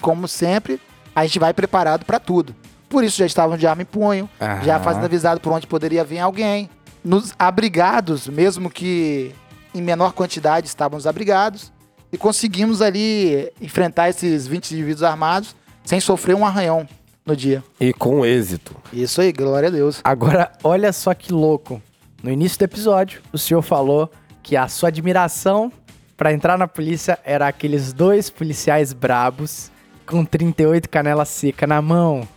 como 0.00 0.28
sempre, 0.28 0.80
a 1.14 1.24
gente 1.24 1.38
vai 1.38 1.54
preparado 1.54 2.04
para 2.04 2.18
tudo. 2.18 2.54
Por 2.94 3.02
isso 3.02 3.18
já 3.18 3.26
estavam 3.26 3.56
de 3.56 3.66
arma 3.66 3.82
em 3.82 3.84
punho, 3.84 4.30
já 4.62 4.78
fazendo 4.78 5.04
avisado 5.04 5.40
por 5.40 5.52
onde 5.52 5.66
poderia 5.66 6.04
vir 6.04 6.20
alguém. 6.20 6.70
Nos 7.04 7.34
abrigados, 7.36 8.28
mesmo 8.28 8.70
que 8.70 9.34
em 9.74 9.82
menor 9.82 10.12
quantidade 10.12 10.68
estávamos 10.68 11.04
abrigados. 11.04 11.72
E 12.12 12.16
conseguimos 12.16 12.80
ali 12.80 13.50
enfrentar 13.60 14.10
esses 14.10 14.46
20 14.46 14.70
indivíduos 14.74 15.02
armados 15.02 15.56
sem 15.84 15.98
sofrer 15.98 16.36
um 16.36 16.46
arranhão 16.46 16.86
no 17.26 17.34
dia. 17.34 17.64
E 17.80 17.92
com 17.92 18.24
êxito. 18.24 18.76
Isso 18.92 19.20
aí, 19.20 19.32
glória 19.32 19.70
a 19.70 19.72
Deus. 19.72 20.00
Agora, 20.04 20.52
olha 20.62 20.92
só 20.92 21.12
que 21.14 21.32
louco. 21.32 21.82
No 22.22 22.30
início 22.30 22.60
do 22.60 22.62
episódio, 22.62 23.20
o 23.32 23.38
senhor 23.38 23.62
falou 23.62 24.08
que 24.40 24.56
a 24.56 24.68
sua 24.68 24.88
admiração 24.88 25.72
pra 26.16 26.32
entrar 26.32 26.56
na 26.56 26.68
polícia 26.68 27.18
era 27.24 27.48
aqueles 27.48 27.92
dois 27.92 28.30
policiais 28.30 28.92
brabos 28.92 29.68
com 30.06 30.24
38 30.24 30.88
canela 30.88 31.24
seca 31.24 31.66
na 31.66 31.82
mão. 31.82 32.28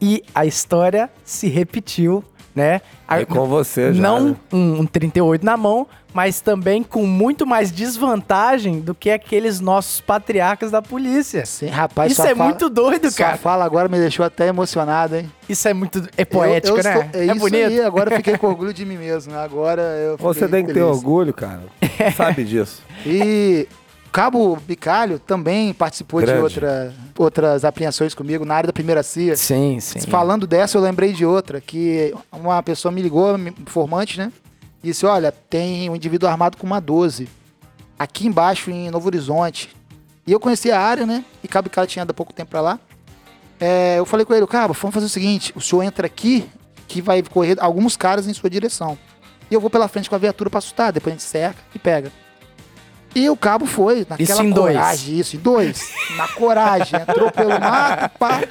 E 0.00 0.22
a 0.34 0.44
história 0.46 1.08
se 1.24 1.48
repetiu, 1.48 2.22
né? 2.54 2.80
É 3.08 3.24
com 3.24 3.46
você 3.46 3.92
já, 3.92 4.02
Não 4.02 4.20
né? 4.30 4.36
um, 4.52 4.80
um 4.80 4.86
38 4.86 5.44
na 5.44 5.56
mão, 5.56 5.86
mas 6.12 6.40
também 6.40 6.82
com 6.82 7.04
muito 7.06 7.44
mais 7.46 7.70
desvantagem 7.72 8.80
do 8.80 8.94
que 8.94 9.10
aqueles 9.10 9.60
nossos 9.60 10.00
patriarcas 10.00 10.70
da 10.70 10.80
polícia. 10.80 11.44
Sim, 11.44 11.66
rapaz, 11.66 12.12
Isso 12.12 12.22
é 12.22 12.34
fala- 12.34 12.50
muito 12.50 12.68
doido, 12.70 13.10
Sua 13.10 13.24
cara. 13.24 13.36
fala 13.36 13.64
agora 13.64 13.88
me 13.88 13.98
deixou 13.98 14.24
até 14.24 14.46
emocionado, 14.48 15.16
hein? 15.16 15.30
Isso 15.48 15.66
é 15.68 15.74
muito. 15.74 16.02
É 16.16 16.24
poético, 16.24 16.76
Eu- 16.76 16.78
eu 16.78 16.84
né? 16.84 16.92
sou- 16.94 17.20
é, 17.20 17.24
isso 17.26 17.34
bonito. 17.38 17.66
aí, 17.68 17.80
agora 17.80 18.12
eu 18.12 18.16
fiquei 18.16 18.38
com 18.38 18.46
orgulho 18.48 18.72
de 18.72 18.84
mim 18.84 18.96
mesmo. 18.96 19.34
Agora 19.36 19.82
eu 19.82 20.16
Você 20.18 20.46
tem 20.48 20.64
que 20.64 20.72
ter 20.72 20.82
orgulho, 20.82 21.32
cara. 21.34 21.62
Sabe 22.16 22.44
disso. 22.44 22.82
E 23.04 23.66
Cabo 24.14 24.54
Bicalho 24.54 25.18
também 25.18 25.74
participou 25.74 26.20
de 26.20 26.26
Grande. 26.26 26.40
outra, 26.40 26.94
outras 27.18 27.64
apreensões 27.64 28.14
comigo 28.14 28.44
na 28.44 28.54
área 28.54 28.68
da 28.68 28.72
primeira 28.72 29.02
CIA. 29.02 29.36
Sim, 29.36 29.80
sim. 29.80 29.98
Falando 30.02 30.46
dessa, 30.46 30.78
eu 30.78 30.82
lembrei 30.82 31.12
de 31.12 31.26
outra, 31.26 31.60
que 31.60 32.14
uma 32.30 32.62
pessoa 32.62 32.92
me 32.92 33.02
ligou, 33.02 33.36
informante, 33.36 34.16
né? 34.16 34.30
Disse, 34.80 35.04
olha, 35.04 35.32
tem 35.32 35.90
um 35.90 35.96
indivíduo 35.96 36.28
armado 36.28 36.56
com 36.56 36.64
uma 36.64 36.80
12, 36.80 37.28
aqui 37.98 38.28
embaixo 38.28 38.70
em 38.70 38.88
Novo 38.88 39.08
Horizonte. 39.08 39.74
E 40.24 40.30
eu 40.30 40.38
conheci 40.38 40.70
a 40.70 40.80
área, 40.80 41.04
né? 41.04 41.24
E 41.42 41.48
Cabo 41.48 41.68
Bicalho 41.68 41.88
tinha 41.88 42.04
há 42.04 42.14
pouco 42.14 42.32
tempo 42.32 42.52
pra 42.52 42.60
lá. 42.60 42.78
É, 43.58 43.98
eu 43.98 44.06
falei 44.06 44.24
com 44.24 44.32
ele, 44.32 44.46
Cabo, 44.46 44.74
vamos 44.74 44.94
fazer 44.94 45.06
o 45.06 45.08
seguinte, 45.08 45.52
o 45.56 45.60
senhor 45.60 45.82
entra 45.82 46.06
aqui, 46.06 46.48
que 46.86 47.02
vai 47.02 47.20
correr 47.20 47.56
alguns 47.58 47.96
caras 47.96 48.28
em 48.28 48.32
sua 48.32 48.48
direção. 48.48 48.96
E 49.50 49.54
eu 49.54 49.60
vou 49.60 49.68
pela 49.68 49.88
frente 49.88 50.08
com 50.08 50.14
a 50.14 50.18
viatura 50.18 50.48
pra 50.48 50.58
assustar, 50.58 50.92
depois 50.92 51.12
a 51.12 51.18
gente 51.18 51.26
cerca 51.28 51.60
e 51.74 51.80
pega. 51.80 52.12
E 53.14 53.28
o 53.30 53.36
cabo 53.36 53.64
foi, 53.66 54.00
naquela 54.08 54.22
Isso 54.22 54.42
em 54.42 54.50
dois. 54.50 54.76
coragem, 54.76 55.18
isso, 55.18 55.36
em 55.36 55.38
dois. 55.38 55.92
Na 56.16 56.28
coragem, 56.28 57.00
entrou 57.00 57.30
pelo 57.30 57.50
mato, 57.60 58.18
pá, 58.18 58.42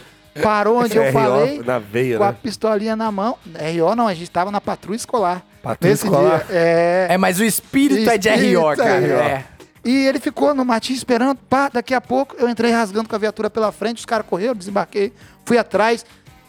parou 0.42 0.80
onde 0.80 0.96
eu 0.98 1.12
falei, 1.12 1.62
Na 1.64 1.80
veia, 1.80 2.18
com 2.18 2.24
a 2.24 2.32
né? 2.32 2.38
pistolinha 2.42 2.96
na 2.96 3.12
mão. 3.12 3.38
RO 3.54 3.96
não, 3.96 4.08
a 4.08 4.14
gente 4.14 4.32
tava 4.32 4.52
na 4.52 4.62
patrulha 4.62 4.96
escolar. 4.96 5.44
Patrulha 5.62 5.92
Nesse 5.92 6.06
escolar. 6.06 6.46
dia. 6.46 6.48
É, 6.50 7.08
É, 7.12 7.18
mas 7.18 7.40
o 7.40 7.44
espírito, 7.44 8.10
é 8.10 8.18
de 8.18 8.30
Espírito 8.30 8.60
RO, 8.62 8.72
é 8.72 8.76
cara. 8.76 9.00
RO. 9.00 9.06
É. 9.22 9.46
E 9.86 10.06
ele 10.08 10.20
ficou 10.20 10.54
no 10.56 10.64
matinho 10.64 10.96
esperando, 10.96 11.36
pá, 11.50 11.70
daqui 11.72 11.94
a 11.94 12.00
pouco 12.00 12.36
eu 12.38 12.48
entrei 12.48 12.72
rasgando 12.72 13.10
com 13.10 13.16
a 13.16 13.20
viatura 13.20 13.50
pela 13.50 13.70
frente, 13.72 13.98
os 13.98 14.06
caras 14.06 14.26
correram, 14.26 14.56
desembarquei, 14.56 15.12
fui 15.46 15.58
atrás, 15.58 16.06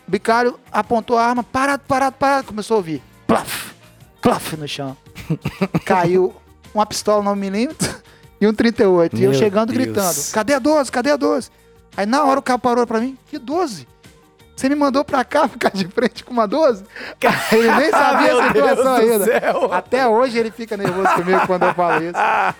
o 0.06 0.10
bicalho 0.10 0.56
apontou 0.70 1.18
a 1.18 1.26
arma, 1.26 1.42
parado, 1.42 1.82
parado, 1.88 2.14
parado, 2.16 2.46
começou 2.46 2.74
a 2.74 2.78
ouvir, 2.78 3.02
plaf, 3.26 3.72
plaf 4.22 4.56
no 4.56 4.68
chão. 4.68 4.96
Caiu 5.84 6.32
uma 6.74 6.84
pistola 6.86 7.22
9mm 7.24 7.74
e 8.40 8.46
um 8.46 8.52
38, 8.52 9.16
e 9.16 9.24
eu 9.24 9.30
Meu 9.30 9.38
chegando 9.38 9.72
Deus. 9.72 9.84
gritando, 9.84 10.32
cadê 10.32 10.54
a 10.54 10.58
12, 10.58 10.90
cadê 10.92 11.10
a 11.10 11.16
12? 11.16 11.50
Aí 11.96 12.04
na 12.06 12.24
hora 12.24 12.40
o 12.40 12.42
cara 12.42 12.58
parou 12.58 12.86
pra 12.86 13.00
mim, 13.00 13.16
que 13.30 13.38
12? 13.38 13.86
Você 14.56 14.68
me 14.68 14.76
mandou 14.76 15.04
pra 15.04 15.24
cá 15.24 15.48
ficar 15.50 15.70
de 15.70 15.84
frente 15.88 16.22
com 16.24 16.32
uma 16.32 16.46
12? 16.46 16.84
Ele 17.50 17.70
nem 17.72 17.90
sabia 17.90 18.28
Meu 18.34 18.40
a 18.40 18.46
situação 18.46 18.96
Deus 18.98 19.08
do 19.08 19.12
ainda. 19.12 19.24
céu. 19.40 19.72
Até 19.72 20.06
hoje 20.06 20.38
ele 20.38 20.50
fica 20.52 20.76
nervoso 20.76 21.08
comigo 21.14 21.44
quando 21.44 21.64
eu 21.64 21.74
falo 21.74 22.04
isso. 22.04 22.12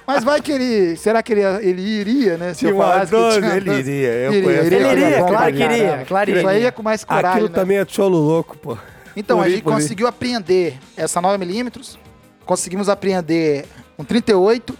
Mas 0.04 0.24
vai 0.24 0.40
que 0.40 0.50
ele. 0.50 0.96
Será 0.96 1.22
que 1.22 1.32
ele, 1.32 1.42
ele 1.42 1.82
iria, 1.82 2.36
né? 2.36 2.52
Se 2.52 2.60
Tinha 2.60 2.72
eu 2.72 2.76
falasse 2.78 3.12
que 3.12 3.16
12, 3.16 3.38
tinha 3.40 3.56
ele 3.56 3.64
12? 3.66 3.80
iria, 3.80 4.08
eu 4.12 4.32
Iria, 4.32 4.42
conheço 4.42 4.66
iria, 4.66 4.78
Ele 4.78 4.88
iria, 5.04 5.18
claro 5.24 5.52
que 5.54 5.62
iria, 5.62 6.04
claro 6.08 6.32
que 6.32 6.38
Isso 6.38 6.48
aí 6.48 6.56
iria. 6.56 6.68
é 6.68 6.70
com 6.72 6.82
mais 6.82 7.04
coragem. 7.04 7.30
Aquilo 7.30 7.48
né? 7.48 7.54
também 7.54 7.76
é 7.78 7.86
cholo 7.86 8.18
louco, 8.18 8.56
pô. 8.58 8.76
Então, 9.16 9.38
a 9.38 9.42
Puri, 9.44 9.54
gente 9.54 9.62
conseguiu 9.64 10.08
apreender 10.08 10.74
essa 10.96 11.22
9mm, 11.22 11.96
conseguimos 12.44 12.88
apreender 12.88 13.66
um 13.98 14.04
38 14.04 14.76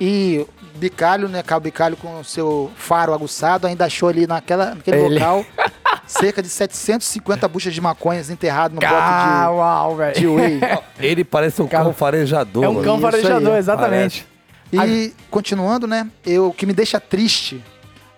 e 0.00 0.46
bicalho, 0.76 1.28
né? 1.28 1.42
Cabo 1.42 1.64
bicalho 1.64 1.96
com 1.96 2.20
o 2.20 2.24
seu 2.24 2.70
faro 2.76 3.12
aguçado, 3.12 3.66
ainda 3.66 3.84
achou 3.86 4.08
ali 4.08 4.26
naquela, 4.26 4.74
naquele 4.74 4.96
Ele- 4.98 5.14
local 5.18 5.44
cerca 6.06 6.40
de 6.42 6.48
750 6.48 7.46
buchas 7.48 7.74
de 7.74 7.80
maconhas 7.80 8.30
enterrado 8.30 8.74
no 8.74 8.80
Ah, 8.84 9.44
bloco 9.46 9.58
uau, 9.58 9.90
de, 9.90 10.20
de 10.20 10.26
velho. 10.26 10.34
whey. 10.36 10.60
Ele 11.00 11.24
parece 11.24 11.60
um 11.60 11.66
cão 11.66 11.92
farejador, 11.92 12.64
É 12.64 12.68
um 12.68 12.82
cão 12.82 12.94
Isso 12.94 13.02
farejador, 13.02 13.52
aí, 13.54 13.58
exatamente. 13.58 14.26
E 14.72 15.12
continuando, 15.30 15.86
né? 15.86 16.08
Eu, 16.24 16.48
o 16.48 16.52
que 16.52 16.64
me 16.66 16.72
deixa 16.72 17.00
triste 17.00 17.62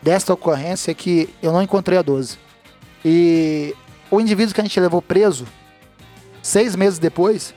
desta 0.03 0.33
ocorrência 0.33 0.91
é 0.91 0.95
que 0.95 1.29
eu 1.43 1.53
não 1.53 1.63
encontrei 1.63 1.97
a 1.99 2.03
12. 2.03 2.39
E 3.05 3.75
o 4.11 4.21
indivíduo 4.21 4.55
que 4.55 4.61
a 4.61 4.65
gente 4.65 4.79
levou 4.81 5.01
preso, 5.01 5.47
seis 6.43 6.75
meses 6.77 6.99
depois, 6.99 7.55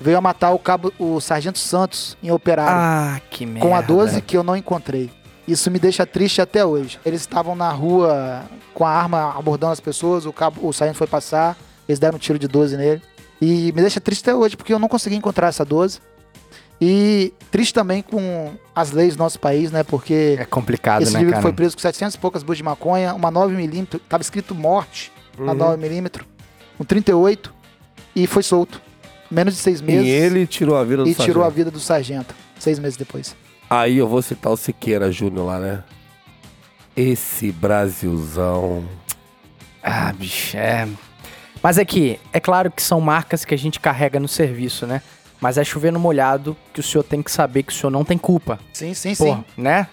veio 0.00 0.18
a 0.18 0.20
matar 0.20 0.52
o 0.52 0.58
cabo, 0.58 0.92
o 0.98 1.20
Sargento 1.20 1.58
Santos 1.58 2.16
em 2.22 2.30
operário 2.30 2.72
Ah, 2.74 3.20
que 3.30 3.46
merda. 3.46 3.66
com 3.68 3.74
a 3.74 3.80
12 3.80 4.20
que 4.22 4.36
eu 4.36 4.42
não 4.42 4.56
encontrei. 4.56 5.10
Isso 5.48 5.70
me 5.70 5.78
deixa 5.78 6.04
triste 6.04 6.40
até 6.42 6.64
hoje. 6.64 6.98
Eles 7.04 7.20
estavam 7.20 7.54
na 7.54 7.70
rua 7.70 8.42
com 8.74 8.84
a 8.84 8.90
arma 8.90 9.32
abordando 9.38 9.72
as 9.72 9.80
pessoas, 9.80 10.26
o, 10.26 10.32
cabo, 10.32 10.66
o 10.66 10.72
sargento 10.72 10.98
foi 10.98 11.06
passar, 11.06 11.56
eles 11.88 11.98
deram 11.98 12.16
um 12.16 12.18
tiro 12.18 12.38
de 12.38 12.48
12 12.48 12.76
nele. 12.76 13.00
E 13.40 13.72
me 13.72 13.80
deixa 13.80 14.00
triste 14.00 14.22
até 14.22 14.34
hoje, 14.34 14.56
porque 14.56 14.72
eu 14.72 14.78
não 14.78 14.88
consegui 14.88 15.14
encontrar 15.16 15.48
essa 15.48 15.64
12. 15.64 16.00
E 16.80 17.32
triste 17.50 17.72
também 17.72 18.02
com 18.02 18.52
as 18.74 18.90
leis 18.90 19.14
do 19.16 19.18
nosso 19.20 19.38
país, 19.40 19.70
né? 19.70 19.82
Porque 19.82 20.36
É 20.38 20.44
complicado, 20.44 21.02
esse 21.02 21.12
né, 21.12 21.18
indivíduo 21.20 21.34
cara? 21.40 21.42
foi 21.42 21.52
preso 21.52 21.74
com 21.76 21.80
700 21.80 22.14
e 22.14 22.18
poucas 22.18 22.42
buchas 22.42 22.58
de 22.58 22.64
maconha, 22.64 23.14
uma 23.14 23.30
9mm, 23.32 24.00
tava 24.08 24.20
escrito 24.22 24.54
morte 24.54 25.10
na 25.38 25.52
Uhum. 25.52 25.58
9mm, 25.76 26.22
um 26.80 26.84
38 26.84 27.54
e 28.14 28.26
foi 28.26 28.42
solto. 28.42 28.80
Menos 29.30 29.54
de 29.54 29.60
seis 29.60 29.80
meses. 29.80 30.06
E 30.06 30.10
ele 30.10 30.46
tirou 30.46 30.76
a 30.76 30.84
vida 30.84 31.02
do 31.04 31.08
e 31.08 31.14
tirou 31.14 31.42
a 31.42 31.46
sargento. 31.46 31.54
vida 31.56 31.70
do 31.70 31.80
sargento, 31.80 32.34
seis 32.58 32.78
meses 32.78 32.96
depois. 32.96 33.34
Aí 33.68 33.98
eu 33.98 34.06
vou 34.06 34.22
citar 34.22 34.52
o 34.52 34.56
Siqueira 34.56 35.10
Júnior 35.10 35.46
lá, 35.46 35.58
né? 35.58 35.84
Esse 36.96 37.50
Brasilzão. 37.52 38.84
Ah, 39.82 40.12
bicho, 40.12 40.56
é. 40.56 40.88
Mas 41.62 41.78
é 41.78 41.84
que, 41.84 42.18
é 42.32 42.38
claro 42.38 42.70
que 42.70 42.82
são 42.82 43.00
marcas 43.00 43.44
que 43.44 43.54
a 43.54 43.58
gente 43.58 43.80
carrega 43.80 44.20
no 44.20 44.28
serviço, 44.28 44.86
né? 44.86 45.02
Mas 45.40 45.58
é 45.58 45.64
chover 45.64 45.92
no 45.92 45.98
molhado 45.98 46.56
que 46.72 46.80
o 46.80 46.82
senhor 46.82 47.04
tem 47.04 47.22
que 47.22 47.30
saber 47.30 47.62
que 47.62 47.72
o 47.72 47.74
senhor 47.74 47.90
não 47.90 48.04
tem 48.04 48.16
culpa. 48.16 48.58
Sim, 48.72 48.94
sim, 48.94 49.14
Pô, 49.14 49.24
sim. 49.24 49.44
né? 49.56 49.88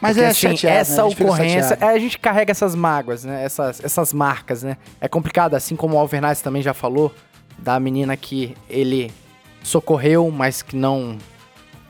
Mas 0.00 0.16
Porque, 0.16 0.26
é 0.26 0.28
assim, 0.28 0.56
chateado, 0.56 0.74
né? 0.74 0.80
essa 0.80 1.08
fica 1.10 1.24
ocorrência, 1.24 1.78
é, 1.80 1.84
a 1.86 1.98
gente 1.98 2.18
carrega 2.18 2.50
essas 2.50 2.74
mágoas, 2.74 3.24
né? 3.24 3.42
Essas, 3.44 3.82
essas 3.82 4.12
marcas, 4.12 4.62
né? 4.62 4.76
É 5.00 5.08
complicado, 5.08 5.54
assim 5.54 5.74
como 5.74 5.96
o 5.96 5.98
Alvernaz 5.98 6.42
também 6.42 6.60
já 6.60 6.74
falou, 6.74 7.14
da 7.58 7.78
menina 7.80 8.16
que 8.16 8.54
ele 8.68 9.12
socorreu, 9.62 10.30
mas 10.30 10.62
que 10.62 10.76
não 10.76 11.16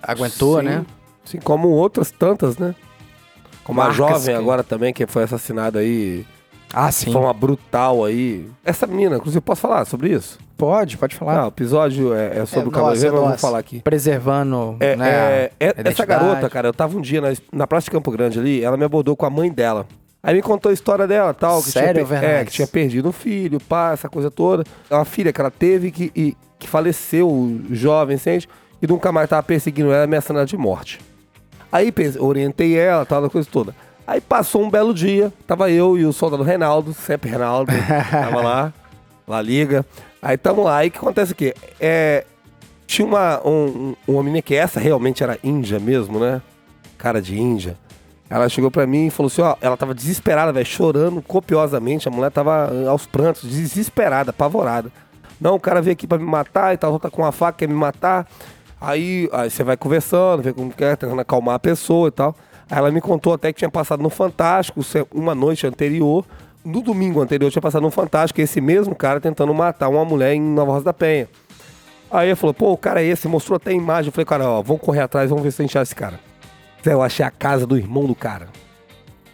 aguentou, 0.02 0.58
Sim, 0.60 0.64
né? 0.64 0.86
Sim, 1.24 1.38
como 1.38 1.68
outras 1.68 2.10
tantas, 2.10 2.56
né? 2.58 2.74
Como 3.64 3.80
a 3.80 3.84
Marcas 3.88 3.96
jovem 3.96 4.34
que- 4.34 4.40
agora 4.40 4.62
também, 4.62 4.92
que 4.94 5.06
foi 5.06 5.24
assassinada 5.24 5.80
aí 5.80 6.24
Ah, 6.72 6.88
de 6.88 6.94
sim. 6.94 7.12
forma 7.12 7.32
brutal 7.32 8.04
aí. 8.04 8.48
Essa 8.64 8.86
menina, 8.86 9.16
inclusive, 9.16 9.40
posso 9.40 9.60
falar 9.60 9.84
sobre 9.86 10.10
isso? 10.12 10.38
Pode, 10.56 10.96
pode 10.96 11.14
falar. 11.16 11.44
O 11.44 11.48
episódio 11.48 12.14
é, 12.14 12.38
é 12.38 12.46
sobre 12.46 12.66
É 12.66 12.68
o 12.68 12.70
Cabo 12.70 12.86
mas 12.86 13.02
eu 13.02 13.12
vou 13.14 13.36
falar 13.36 13.58
aqui. 13.58 13.80
Preservando, 13.82 14.76
É, 14.80 14.96
né? 14.96 15.08
é, 15.10 15.52
a 15.60 15.64
é- 15.66 15.74
essa 15.90 16.06
garota, 16.06 16.48
cara, 16.48 16.68
eu 16.68 16.72
tava 16.72 16.96
um 16.96 17.00
dia 17.00 17.20
na, 17.20 17.28
na 17.52 17.66
Praça 17.66 17.86
de 17.86 17.90
Campo 17.90 18.10
Grande 18.10 18.38
ali, 18.38 18.62
ela 18.62 18.76
me 18.76 18.84
abordou 18.84 19.14
com 19.16 19.26
a 19.26 19.30
mãe 19.30 19.50
dela. 19.52 19.86
Aí 20.26 20.34
me 20.34 20.42
contou 20.42 20.70
a 20.70 20.72
história 20.72 21.06
dela 21.06 21.32
tal. 21.32 21.62
Que 21.62 21.70
Sério, 21.70 22.04
tinha? 22.04 22.18
É, 22.18 22.44
que 22.44 22.50
tinha 22.50 22.66
perdido 22.66 23.08
um 23.08 23.12
filho, 23.12 23.60
pá, 23.60 23.92
essa 23.92 24.08
coisa 24.08 24.28
toda. 24.28 24.64
É 24.90 24.94
uma 24.96 25.04
filha 25.04 25.32
que 25.32 25.40
ela 25.40 25.52
teve 25.52 25.92
que, 25.92 26.10
e, 26.16 26.36
que 26.58 26.66
faleceu 26.68 27.60
jovem, 27.70 28.18
sente, 28.18 28.48
e 28.82 28.86
nunca 28.88 29.12
mais 29.12 29.28
tava 29.28 29.44
perseguindo 29.44 29.92
ela, 29.92 30.02
ameaçando 30.02 30.40
ela 30.40 30.46
de 30.46 30.56
morte. 30.56 30.98
Aí 31.70 31.94
orientei 32.18 32.76
ela, 32.76 33.06
tal, 33.06 33.22
da 33.22 33.30
coisa 33.30 33.48
toda. 33.50 33.72
Aí 34.04 34.20
passou 34.20 34.62
um 34.64 34.70
belo 34.70 34.92
dia, 34.92 35.32
tava 35.46 35.70
eu 35.70 35.96
e 35.96 36.04
o 36.04 36.12
soldado 36.12 36.42
Reinaldo, 36.42 36.92
sempre 36.92 37.30
Reinaldo, 37.30 37.72
tava 38.10 38.40
lá, 38.42 38.72
lá 39.28 39.40
liga. 39.40 39.86
Aí 40.20 40.36
tamo 40.36 40.64
lá, 40.64 40.78
aí 40.78 40.88
o 40.88 40.90
que 40.90 40.98
acontece 40.98 41.32
aqui? 41.32 41.54
É, 41.78 42.24
tinha 42.84 43.06
uma, 43.06 43.40
um, 43.46 43.50
um- 43.52 43.96
uma 44.14 44.22
menina 44.24 44.42
que 44.42 44.54
essa 44.56 44.80
realmente 44.80 45.22
era 45.22 45.38
índia 45.44 45.78
mesmo, 45.78 46.18
né? 46.18 46.42
Cara 46.98 47.22
de 47.22 47.38
índia. 47.38 47.76
Ela 48.28 48.48
chegou 48.48 48.70
pra 48.70 48.86
mim 48.86 49.06
e 49.06 49.10
falou 49.10 49.28
assim, 49.28 49.42
ó, 49.42 49.54
ela 49.60 49.76
tava 49.76 49.94
desesperada, 49.94 50.52
velho, 50.52 50.66
chorando 50.66 51.22
copiosamente. 51.22 52.08
A 52.08 52.10
mulher 52.10 52.30
tava 52.30 52.70
ah, 52.86 52.90
aos 52.90 53.06
prantos, 53.06 53.48
desesperada, 53.48 54.30
apavorada. 54.30 54.90
Não, 55.40 55.54
o 55.54 55.60
cara 55.60 55.80
veio 55.80 55.92
aqui 55.92 56.06
pra 56.06 56.18
me 56.18 56.24
matar 56.24 56.74
e 56.74 56.76
tal, 56.76 56.98
tá 56.98 57.08
com 57.10 57.22
uma 57.22 57.30
faca, 57.30 57.58
quer 57.58 57.68
me 57.68 57.74
matar. 57.74 58.26
Aí, 58.80 59.28
aí 59.32 59.48
você 59.50 59.62
vai 59.62 59.76
conversando, 59.76 60.42
vê 60.42 60.52
como 60.52 60.72
que 60.72 60.82
é, 60.84 60.96
tentando 60.96 61.20
acalmar 61.20 61.54
a 61.54 61.58
pessoa 61.58 62.08
e 62.08 62.10
tal. 62.10 62.34
Aí 62.68 62.78
ela 62.78 62.90
me 62.90 63.00
contou 63.00 63.32
até 63.32 63.52
que 63.52 63.58
tinha 63.58 63.70
passado 63.70 64.02
no 64.02 64.10
Fantástico 64.10 64.82
se- 64.82 65.06
uma 65.14 65.34
noite 65.34 65.66
anterior. 65.66 66.24
No 66.64 66.82
domingo 66.82 67.20
anterior 67.20 67.48
tinha 67.50 67.62
passado 67.62 67.82
no 67.82 67.90
Fantástico 67.92 68.40
esse 68.40 68.60
mesmo 68.60 68.92
cara 68.94 69.20
tentando 69.20 69.54
matar 69.54 69.88
uma 69.88 70.04
mulher 70.04 70.34
em 70.34 70.40
Nova 70.40 70.72
Rosa 70.72 70.86
da 70.86 70.92
Penha. 70.92 71.28
Aí 72.10 72.28
ele 72.28 72.36
falou, 72.36 72.52
pô, 72.54 72.72
o 72.72 72.76
cara 72.76 73.00
é 73.00 73.06
esse, 73.06 73.28
mostrou 73.28 73.56
até 73.56 73.70
a 73.70 73.74
imagem. 73.74 74.08
Eu 74.08 74.12
falei, 74.12 74.24
cara, 74.26 74.48
ó, 74.48 74.62
vamos 74.62 74.82
correr 74.82 75.00
atrás, 75.00 75.30
vamos 75.30 75.44
ver 75.44 75.52
se 75.52 75.62
a 75.62 75.64
gente 75.64 75.78
acha 75.78 75.82
esse 75.90 75.94
cara. 75.94 76.18
Eu 76.92 77.02
achei 77.02 77.24
a 77.24 77.30
casa 77.30 77.66
do 77.66 77.76
irmão 77.76 78.06
do 78.06 78.14
cara. 78.14 78.48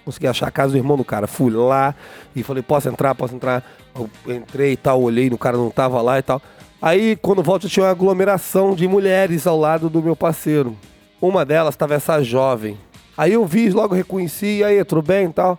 Consegui 0.04 0.26
achar 0.26 0.48
a 0.48 0.50
casa 0.50 0.72
do 0.72 0.78
irmão 0.78 0.96
do 0.96 1.04
cara. 1.04 1.26
Fui 1.26 1.52
lá 1.52 1.94
e 2.34 2.42
falei, 2.42 2.62
posso 2.62 2.88
entrar, 2.88 3.14
posso 3.14 3.34
entrar. 3.34 3.64
Eu 3.94 4.10
entrei 4.34 4.72
e 4.72 4.76
tal, 4.76 5.00
olhei, 5.00 5.28
o 5.28 5.38
cara 5.38 5.56
não 5.56 5.70
tava 5.70 6.00
lá 6.02 6.18
e 6.18 6.22
tal. 6.22 6.42
Aí, 6.80 7.14
quando 7.16 7.42
volto, 7.42 7.68
tinha 7.68 7.84
uma 7.84 7.92
aglomeração 7.92 8.74
de 8.74 8.88
mulheres 8.88 9.46
ao 9.46 9.58
lado 9.58 9.88
do 9.88 10.02
meu 10.02 10.16
parceiro. 10.16 10.76
Uma 11.20 11.44
delas 11.44 11.76
tava 11.76 11.94
essa 11.94 12.20
jovem. 12.22 12.76
Aí 13.16 13.34
eu 13.34 13.46
vi, 13.46 13.70
logo 13.70 13.94
reconheci, 13.94 14.58
e 14.58 14.64
aí, 14.64 14.84
tudo 14.84 15.02
bem 15.02 15.26
e 15.26 15.32
tal? 15.32 15.56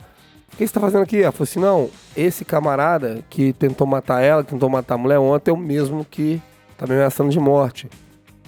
O 0.52 0.58
que 0.58 0.68
você 0.68 0.74
tá 0.74 0.82
fazendo 0.82 1.04
aqui? 1.04 1.22
Ela 1.22 1.32
falou 1.32 1.44
assim, 1.44 1.60
não, 1.60 1.90
esse 2.18 2.44
camarada 2.44 3.24
que 3.30 3.54
tentou 3.54 3.88
matar 3.88 4.22
ela, 4.22 4.44
que 4.44 4.52
tentou 4.52 4.70
matar 4.70 4.96
a 4.96 4.98
mulher 4.98 5.18
ontem, 5.18 5.50
é 5.50 5.54
o 5.54 5.58
mesmo 5.58 6.04
que 6.04 6.42
tá 6.78 6.86
me 6.86 6.94
ameaçando 6.94 7.30
de 7.30 7.40
morte. 7.40 7.90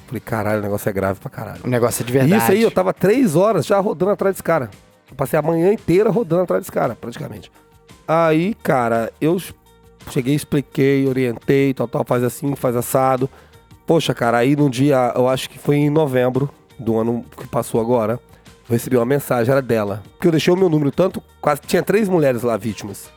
Falei, 0.08 0.20
caralho, 0.20 0.60
o 0.60 0.64
negócio 0.64 0.88
é 0.90 0.94
grave 0.94 1.20
pra 1.20 1.30
caralho. 1.30 1.62
O 1.64 1.68
negócio 1.68 2.04
é 2.04 2.06
de 2.06 2.12
E 2.12 2.14
verdade. 2.20 2.42
isso 2.44 2.52
aí, 2.52 2.62
eu 2.62 2.72
tava 2.72 2.94
três 2.94 3.36
horas 3.36 3.66
já 3.66 3.80
rodando 3.80 4.12
atrás 4.12 4.36
desse 4.36 4.44
cara. 4.44 4.70
Eu 5.10 5.16
passei 5.16 5.38
a 5.38 5.42
manhã 5.42 5.72
inteira 5.74 6.10
rodando 6.10 6.44
atrás 6.44 6.62
desse 6.62 6.72
cara, 6.72 6.96
praticamente. 6.96 7.52
Aí, 8.08 8.54
cara, 8.62 9.12
eu 9.20 9.42
cheguei, 10.12 10.36
expliquei, 10.36 11.08
orientei, 11.08 11.74
tal, 11.74 11.88
tal, 11.88 12.04
faz 12.06 12.24
assim, 12.24 12.56
faz 12.56 12.76
assado. 12.76 13.30
Poxa, 13.88 14.14
cara, 14.14 14.38
aí 14.38 14.56
no 14.56 14.70
dia, 14.70 15.12
eu 15.16 15.28
acho 15.28 15.50
que 15.50 15.58
foi 15.58 15.78
em 15.78 15.90
novembro 15.90 16.50
do 16.78 16.98
ano 17.00 17.24
que 17.38 17.48
passou 17.48 17.80
agora, 17.82 18.20
eu 18.68 18.74
recebi 18.74 18.98
uma 18.98 19.06
mensagem, 19.06 19.52
era 19.52 19.62
dela. 19.62 20.04
Porque 20.14 20.28
eu 20.28 20.32
deixei 20.32 20.54
o 20.54 20.58
meu 20.58 20.70
número 20.70 20.92
tanto, 20.92 21.22
quase 21.42 21.62
tinha 21.62 21.82
três 21.84 22.08
mulheres 22.10 22.42
lá 22.44 22.58
vítimas. 22.58 23.10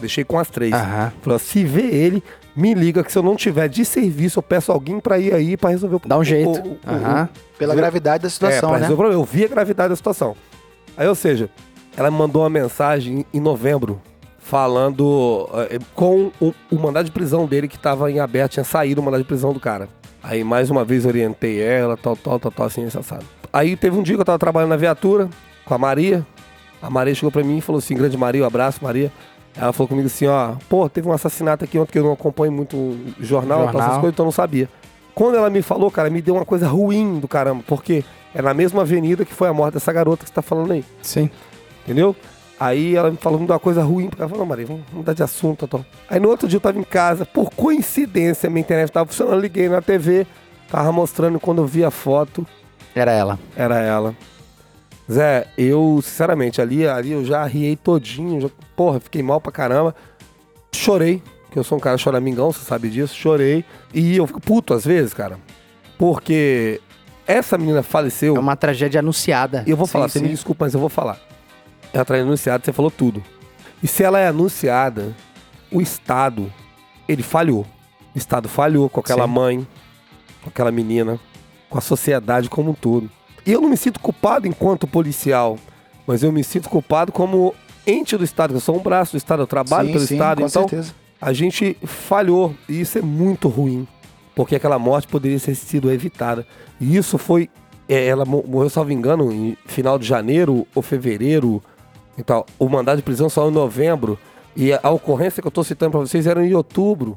Deixei 0.00 0.24
com 0.24 0.38
as 0.38 0.48
três. 0.50 0.72
Aham. 0.72 1.12
Falou, 1.22 1.38
se 1.38 1.64
vê 1.64 1.82
ele, 1.82 2.22
me 2.56 2.72
liga 2.74 3.04
que 3.04 3.12
se 3.12 3.18
eu 3.18 3.22
não 3.22 3.36
tiver 3.36 3.68
de 3.68 3.84
serviço, 3.84 4.38
eu 4.38 4.42
peço 4.42 4.72
alguém 4.72 4.98
pra 4.98 5.18
ir 5.18 5.34
aí 5.34 5.56
pra 5.56 5.70
resolver 5.70 5.96
o 5.96 6.00
Dá 6.06 6.16
um 6.18 6.24
jeito. 6.24 6.48
o- 6.48 6.52
o- 6.52 6.72
o- 6.72 6.78
Aham. 6.86 7.28
Pela 7.58 7.74
gravidade 7.74 8.22
da 8.22 8.28
é, 8.28 8.30
situação, 8.30 8.70
pra 8.70 8.78
né? 8.78 8.84
resolver 8.86 8.94
o 8.94 8.96
problema. 9.04 9.20
Eu 9.22 9.24
vi 9.24 9.44
a 9.44 9.48
gravidade 9.48 9.88
da 9.90 9.96
situação. 9.96 10.34
Aí, 10.96 11.06
ou 11.06 11.14
seja, 11.14 11.50
ela 11.96 12.10
me 12.10 12.16
mandou 12.18 12.42
uma 12.42 12.50
mensagem 12.50 13.24
em 13.32 13.40
novembro 13.40 14.00
falando 14.38 15.48
eh, 15.70 15.78
com 15.94 16.30
o, 16.40 16.54
o 16.70 16.76
mandado 16.78 17.04
de 17.06 17.10
prisão 17.10 17.46
dele 17.46 17.68
que 17.68 17.78
tava 17.78 18.10
em 18.10 18.20
aberto, 18.20 18.52
tinha 18.52 18.64
saído 18.64 19.00
o 19.00 19.04
mandado 19.04 19.20
de 19.22 19.26
prisão 19.26 19.52
do 19.52 19.60
cara. 19.60 19.88
Aí 20.22 20.42
mais 20.42 20.70
uma 20.70 20.84
vez 20.84 21.04
orientei 21.04 21.60
ela, 21.60 21.96
tal, 21.96 22.16
tal, 22.16 22.38
tal, 22.40 22.50
tal, 22.50 22.66
assim, 22.66 22.84
esse 22.86 22.96
assado. 22.98 23.24
Aí 23.52 23.76
teve 23.76 23.96
um 23.98 24.02
dia 24.02 24.14
que 24.14 24.20
eu 24.20 24.24
tava 24.24 24.38
trabalhando 24.38 24.70
na 24.70 24.76
viatura 24.76 25.28
com 25.64 25.74
a 25.74 25.78
Maria. 25.78 26.26
A 26.82 26.88
Maria 26.90 27.14
chegou 27.14 27.30
pra 27.30 27.42
mim 27.42 27.58
e 27.58 27.60
falou 27.60 27.78
assim: 27.78 27.94
Grande 27.94 28.16
Maria, 28.16 28.42
um 28.42 28.46
abraço, 28.46 28.78
Maria. 28.82 29.10
Ela 29.58 29.72
falou 29.72 29.88
comigo 29.88 30.06
assim: 30.06 30.26
Ó, 30.26 30.54
pô, 30.68 30.88
teve 30.88 31.08
um 31.08 31.12
assassinato 31.12 31.64
aqui 31.64 31.78
ontem 31.78 31.92
que 31.92 31.98
eu 31.98 32.04
não 32.04 32.12
acompanho 32.12 32.52
muito 32.52 32.76
o 32.76 33.14
jornal, 33.20 33.60
tal, 33.60 33.68
essas 33.68 33.80
Jornal. 33.80 34.00
coisas, 34.00 34.14
então 34.14 34.24
eu 34.24 34.26
não 34.26 34.32
sabia. 34.32 34.68
Quando 35.14 35.36
ela 35.36 35.48
me 35.48 35.62
falou, 35.62 35.90
cara, 35.90 36.10
me 36.10 36.20
deu 36.20 36.34
uma 36.34 36.44
coisa 36.44 36.68
ruim 36.68 37.18
do 37.18 37.26
caramba, 37.26 37.64
porque 37.66 38.04
é 38.34 38.42
na 38.42 38.52
mesma 38.52 38.82
avenida 38.82 39.24
que 39.24 39.32
foi 39.32 39.48
a 39.48 39.52
morte 39.54 39.74
dessa 39.74 39.90
garota 39.90 40.24
que 40.24 40.28
você 40.28 40.34
tá 40.34 40.42
falando 40.42 40.72
aí, 40.72 40.84
Sim. 41.00 41.30
entendeu? 41.84 42.14
Aí 42.60 42.94
ela 42.94 43.10
me 43.10 43.16
falou, 43.16 43.38
me 43.40 43.46
deu 43.46 43.54
uma 43.54 43.60
coisa 43.60 43.82
ruim, 43.82 44.08
porque 44.10 44.20
ela 44.20 44.28
falou, 44.28 44.44
Maria, 44.44 44.66
vamos 44.66 44.82
mudar 44.92 45.14
de 45.14 45.22
assunto, 45.22 45.66
tal. 45.66 45.82
Aí 46.10 46.20
no 46.20 46.28
outro 46.28 46.46
dia 46.46 46.58
eu 46.58 46.60
tava 46.60 46.78
em 46.78 46.82
casa, 46.82 47.24
por 47.24 47.48
coincidência, 47.50 48.50
minha 48.50 48.60
internet 48.60 48.90
tava 48.92 49.06
funcionando, 49.06 49.40
liguei 49.40 49.70
na 49.70 49.80
TV, 49.80 50.26
tava 50.70 50.92
mostrando, 50.92 51.40
quando 51.40 51.62
eu 51.62 51.66
vi 51.66 51.82
a 51.82 51.90
foto, 51.90 52.46
Era 52.94 53.10
ela. 53.12 53.38
era 53.56 53.78
ela. 53.80 54.14
Zé, 55.10 55.46
eu, 55.56 56.00
sinceramente, 56.02 56.60
ali, 56.60 56.86
ali 56.86 57.12
eu 57.12 57.24
já 57.24 57.44
riei 57.44 57.76
todinho, 57.76 58.40
já, 58.40 58.48
porra, 58.74 58.98
fiquei 58.98 59.22
mal 59.22 59.40
pra 59.40 59.52
caramba. 59.52 59.94
Chorei, 60.74 61.22
que 61.50 61.58
eu 61.58 61.64
sou 61.64 61.78
um 61.78 61.80
cara 61.80 61.96
choramingão, 61.96 62.52
você 62.52 62.64
sabe 62.64 62.90
disso, 62.90 63.14
chorei. 63.14 63.64
E 63.94 64.16
eu 64.16 64.26
fico 64.26 64.40
puto 64.40 64.74
às 64.74 64.84
vezes, 64.84 65.14
cara, 65.14 65.38
porque 65.96 66.80
essa 67.26 67.56
menina 67.56 67.82
faleceu. 67.82 68.36
É 68.36 68.38
uma 68.40 68.56
tragédia 68.56 69.00
anunciada. 69.00 69.62
E 69.66 69.70
eu 69.70 69.76
vou 69.76 69.86
Sim, 69.86 69.92
falar, 69.92 70.08
você 70.08 70.20
me 70.20 70.26
sim. 70.26 70.34
desculpa, 70.34 70.64
mas 70.64 70.74
eu 70.74 70.80
vou 70.80 70.88
falar. 70.88 71.18
Ela 71.92 72.04
tá 72.04 72.14
anunciada, 72.14 72.64
você 72.64 72.72
falou 72.72 72.90
tudo. 72.90 73.22
E 73.82 73.86
se 73.86 74.02
ela 74.02 74.18
é 74.18 74.28
anunciada, 74.28 75.14
o 75.70 75.80
Estado, 75.80 76.52
ele 77.08 77.22
falhou. 77.22 77.64
O 78.14 78.18
Estado 78.18 78.48
falhou 78.48 78.88
com 78.88 79.00
aquela 79.00 79.26
Sim. 79.26 79.32
mãe, 79.32 79.68
com 80.42 80.48
aquela 80.48 80.72
menina, 80.72 81.20
com 81.68 81.78
a 81.78 81.80
sociedade 81.80 82.48
como 82.48 82.70
um 82.70 82.74
todo. 82.74 83.10
E 83.46 83.52
eu 83.52 83.60
não 83.60 83.68
me 83.68 83.76
sinto 83.76 84.00
culpado 84.00 84.46
enquanto 84.46 84.86
policial, 84.86 85.58
mas 86.06 86.22
eu 86.22 86.32
me 86.32 86.42
sinto 86.42 86.68
culpado 86.68 87.12
como 87.12 87.54
ente 87.86 88.16
do 88.16 88.24
Estado, 88.24 88.54
eu 88.54 88.60
sou 88.60 88.76
um 88.76 88.82
braço 88.82 89.12
do 89.12 89.16
Estado, 89.18 89.42
eu 89.42 89.46
trabalho 89.46 89.86
sim, 89.88 89.92
pelo 89.94 90.06
sim, 90.06 90.14
Estado, 90.14 90.40
com 90.40 90.46
então 90.48 90.68
certeza. 90.68 90.94
a 91.20 91.32
gente 91.32 91.76
falhou 91.84 92.54
e 92.68 92.80
isso 92.80 92.98
é 92.98 93.02
muito 93.02 93.48
ruim, 93.48 93.86
porque 94.34 94.56
aquela 94.56 94.78
morte 94.78 95.06
poderia 95.06 95.38
ter 95.38 95.54
sido 95.54 95.90
evitada. 95.92 96.44
E 96.80 96.96
isso 96.96 97.16
foi, 97.18 97.48
é, 97.88 98.06
ela 98.06 98.24
mo- 98.24 98.44
morreu, 98.46 98.68
salvo 98.68 98.90
engano, 98.92 99.32
em 99.32 99.56
final 99.66 99.98
de 99.98 100.06
janeiro 100.06 100.66
ou 100.74 100.82
fevereiro. 100.82 101.62
Então, 102.18 102.44
o 102.58 102.68
mandado 102.68 102.96
de 102.96 103.02
prisão 103.04 103.28
saiu 103.28 103.50
em 103.50 103.52
novembro 103.52 104.18
e 104.56 104.72
a 104.72 104.90
ocorrência 104.90 105.40
que 105.40 105.46
eu 105.46 105.50
estou 105.50 105.62
citando 105.62 105.92
para 105.92 106.00
vocês 106.00 106.26
era 106.26 106.44
em 106.44 106.52
outubro. 106.54 107.16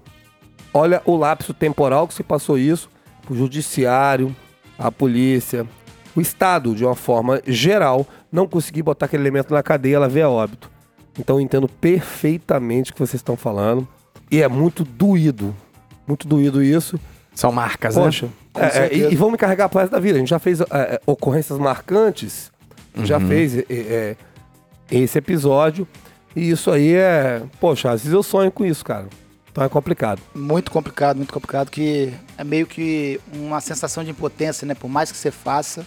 Olha 0.71 1.01
o 1.05 1.15
lapso 1.15 1.53
temporal 1.53 2.07
que 2.07 2.13
se 2.13 2.21
passou 2.21 2.57
isso, 2.57 2.87
o 3.27 3.33
judiciário, 3.35 4.35
a 4.77 4.91
polícia, 4.91 5.65
o 6.15 6.21
Estado, 6.21 6.73
de 6.75 6.83
uma 6.85 6.95
forma 6.95 7.41
geral, 7.45 8.05
não 8.31 8.47
conseguir 8.47 8.83
botar 8.83 9.05
aquele 9.05 9.23
elemento 9.23 9.53
na 9.53 9.61
cadeia, 9.63 9.95
ela 9.95 10.09
vê 10.09 10.21
a 10.21 10.29
óbito. 10.29 10.69
Então 11.17 11.37
eu 11.37 11.41
entendo 11.41 11.67
perfeitamente 11.67 12.91
o 12.91 12.93
que 12.93 12.99
vocês 12.99 13.15
estão 13.19 13.35
falando. 13.35 13.87
E 14.31 14.41
é 14.41 14.47
muito 14.47 14.83
doído. 14.83 15.55
Muito 16.07 16.27
doído 16.27 16.63
isso. 16.63 16.99
São 17.33 17.51
marcas, 17.51 17.95
né? 17.95 18.03
Poxa, 18.03 18.29
Com 18.51 18.61
é, 18.61 18.87
é, 18.87 18.93
e, 18.93 19.13
e 19.13 19.15
vamos 19.15 19.33
me 19.33 19.37
carregar 19.37 19.69
resto 19.73 19.91
da 19.91 19.99
vida. 19.99 20.17
A 20.17 20.19
gente 20.19 20.29
já 20.29 20.39
fez 20.39 20.61
é, 20.61 20.65
é, 20.71 21.01
ocorrências 21.05 21.57
marcantes, 21.59 22.51
já 23.03 23.17
Uhum. 23.17 23.27
fez 23.27 23.57
é, 23.57 23.65
é, 23.69 24.15
esse 24.91 25.17
episódio. 25.17 25.87
E 26.35 26.49
isso 26.51 26.69
aí 26.71 26.93
é. 26.95 27.41
Poxa, 27.59 27.91
às 27.91 28.01
vezes 28.01 28.13
eu 28.13 28.23
sonho 28.23 28.51
com 28.51 28.65
isso, 28.65 28.83
cara. 28.83 29.07
Então 29.51 29.63
é 29.63 29.69
complicado. 29.69 30.21
Muito 30.35 30.71
complicado, 30.71 31.17
muito 31.17 31.33
complicado, 31.33 31.69
que 31.71 32.13
é 32.37 32.43
meio 32.43 32.67
que 32.67 33.19
uma 33.33 33.59
sensação 33.61 34.03
de 34.03 34.11
impotência, 34.11 34.65
né? 34.65 34.73
Por 34.75 34.87
mais 34.89 35.11
que 35.11 35.17
você 35.17 35.31
faça, 35.31 35.85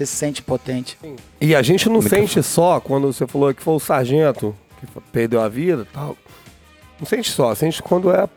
você 0.00 0.06
se 0.06 0.16
sente 0.16 0.40
impotente. 0.40 0.98
E 1.40 1.54
a 1.54 1.62
gente 1.62 1.88
não 1.88 2.00
sente 2.00 2.42
só 2.42 2.80
quando 2.80 3.12
você 3.12 3.26
falou 3.26 3.52
que 3.52 3.62
foi 3.62 3.74
o 3.74 3.80
sargento 3.80 4.54
que 4.78 4.86
perdeu 5.12 5.40
a 5.40 5.48
vida 5.48 5.82
e 5.82 5.92
tal. 5.92 6.16
Não 6.98 7.06
sente 7.06 7.30
só, 7.30 7.54
sente 7.54 7.82
quando 7.82 8.10
é 8.10 8.28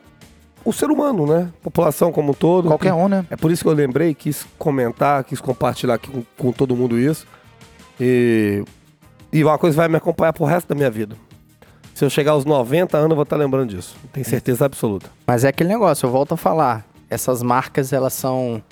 o 0.64 0.72
ser 0.72 0.90
humano, 0.90 1.26
né? 1.26 1.50
População 1.62 2.12
como 2.12 2.30
um 2.30 2.34
todo. 2.34 2.68
Qualquer 2.68 2.94
um, 2.94 3.08
né? 3.08 3.26
É 3.30 3.36
por 3.36 3.50
isso 3.50 3.62
que 3.62 3.68
eu 3.68 3.74
lembrei, 3.74 4.14
quis 4.14 4.46
comentar, 4.58 5.24
quis 5.24 5.40
compartilhar 5.40 5.94
aqui 5.94 6.10
com, 6.10 6.22
com 6.36 6.52
todo 6.52 6.76
mundo 6.76 6.98
isso. 6.98 7.26
E, 8.00 8.64
e 9.32 9.44
uma 9.44 9.58
coisa 9.58 9.76
vai 9.76 9.88
me 9.88 9.96
acompanhar 9.96 10.32
pro 10.32 10.44
resto 10.44 10.68
da 10.68 10.74
minha 10.74 10.90
vida. 10.90 11.16
Se 11.94 12.04
eu 12.04 12.10
chegar 12.10 12.32
aos 12.32 12.44
90 12.44 12.96
anos, 12.96 13.10
eu 13.10 13.16
vou 13.16 13.22
estar 13.22 13.36
lembrando 13.36 13.70
disso. 13.70 13.96
Tenho 14.12 14.26
certeza 14.26 14.64
absoluta. 14.64 15.08
Mas 15.26 15.44
é 15.44 15.48
aquele 15.48 15.68
negócio, 15.68 16.06
eu 16.06 16.10
volto 16.10 16.34
a 16.34 16.36
falar. 16.36 16.84
Essas 17.08 17.42
marcas, 17.42 17.92
elas 17.92 18.12
são. 18.12 18.62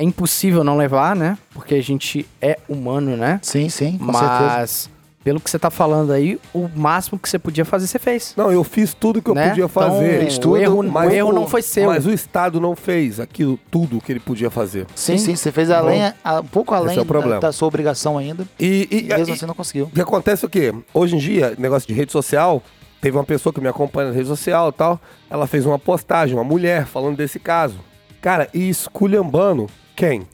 É 0.00 0.02
impossível 0.02 0.64
não 0.64 0.78
levar, 0.78 1.14
né? 1.14 1.36
Porque 1.52 1.74
a 1.74 1.82
gente 1.82 2.26
é 2.40 2.58
humano, 2.66 3.18
né? 3.18 3.38
Sim, 3.42 3.68
sim, 3.68 3.98
com 3.98 4.10
certeza. 4.14 4.56
Mas, 4.56 4.90
pelo 5.22 5.38
que 5.38 5.50
você 5.50 5.58
tá 5.58 5.68
falando 5.70 6.10
aí, 6.10 6.40
o 6.54 6.66
máximo 6.74 7.18
que 7.18 7.28
você 7.28 7.38
podia 7.38 7.66
fazer, 7.66 7.86
você 7.86 7.98
fez. 7.98 8.32
Não, 8.34 8.50
eu 8.50 8.64
fiz 8.64 8.94
tudo 8.94 9.20
que 9.20 9.28
eu 9.28 9.34
né? 9.34 9.50
podia 9.50 9.68
fazer. 9.68 10.22
Então, 10.22 10.38
tudo, 10.40 10.52
o 10.52 10.56
erro, 10.56 10.82
mas 10.84 11.12
o 11.12 11.14
erro 11.14 11.28
o- 11.28 11.32
não 11.34 11.46
foi 11.46 11.60
seu. 11.60 11.86
Mas 11.90 12.06
o 12.06 12.10
Estado 12.10 12.58
não 12.58 12.74
fez 12.74 13.20
aquilo, 13.20 13.58
tudo 13.70 14.00
que 14.00 14.10
ele 14.10 14.20
podia 14.20 14.50
fazer. 14.50 14.86
Sim, 14.94 15.18
sim, 15.18 15.36
você 15.36 15.52
fez 15.52 15.70
além, 15.70 16.00
a- 16.24 16.40
um 16.40 16.44
pouco 16.46 16.72
além 16.74 16.92
Esse 16.96 16.98
é 16.98 17.02
o 17.02 17.22
da, 17.28 17.38
da 17.38 17.52
sua 17.52 17.68
obrigação 17.68 18.16
ainda. 18.16 18.48
E, 18.58 18.88
e- 18.90 18.98
E 19.00 19.02
mesmo 19.02 19.34
e- 19.34 19.36
assim 19.36 19.44
não 19.44 19.52
conseguiu. 19.54 19.84
O 19.84 19.90
que 19.90 20.00
acontece 20.00 20.46
é 20.46 20.48
o 20.48 20.50
quê? 20.50 20.72
Hoje 20.94 21.14
em 21.16 21.18
dia, 21.18 21.54
negócio 21.58 21.86
de 21.86 21.92
rede 21.92 22.10
social, 22.10 22.62
teve 23.02 23.18
uma 23.18 23.24
pessoa 23.24 23.52
que 23.52 23.60
me 23.60 23.68
acompanha 23.68 24.08
na 24.08 24.14
rede 24.14 24.28
social 24.28 24.70
e 24.70 24.72
tal, 24.72 24.98
ela 25.28 25.46
fez 25.46 25.66
uma 25.66 25.78
postagem, 25.78 26.34
uma 26.34 26.44
mulher, 26.44 26.86
falando 26.86 27.18
desse 27.18 27.38
caso. 27.38 27.78
Cara, 28.22 28.48
e 28.54 28.66
esculhambando 28.70 29.66
quem? 30.00 30.26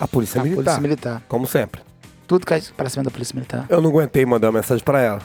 A 0.00 0.06
Polícia 0.06 0.40
A 0.40 0.44
Militar. 0.44 0.62
Polícia 0.64 0.80
Militar. 0.80 1.22
Como 1.28 1.46
sempre. 1.46 1.80
Tudo 2.26 2.46
cai 2.46 2.62
pra 2.76 2.88
cima 2.88 3.02
da 3.04 3.10
Polícia 3.10 3.34
Militar. 3.34 3.66
Eu 3.68 3.80
não 3.80 3.90
aguentei 3.90 4.24
mandar 4.24 4.48
uma 4.48 4.58
mensagem 4.60 4.84
pra 4.84 5.00
ela. 5.00 5.20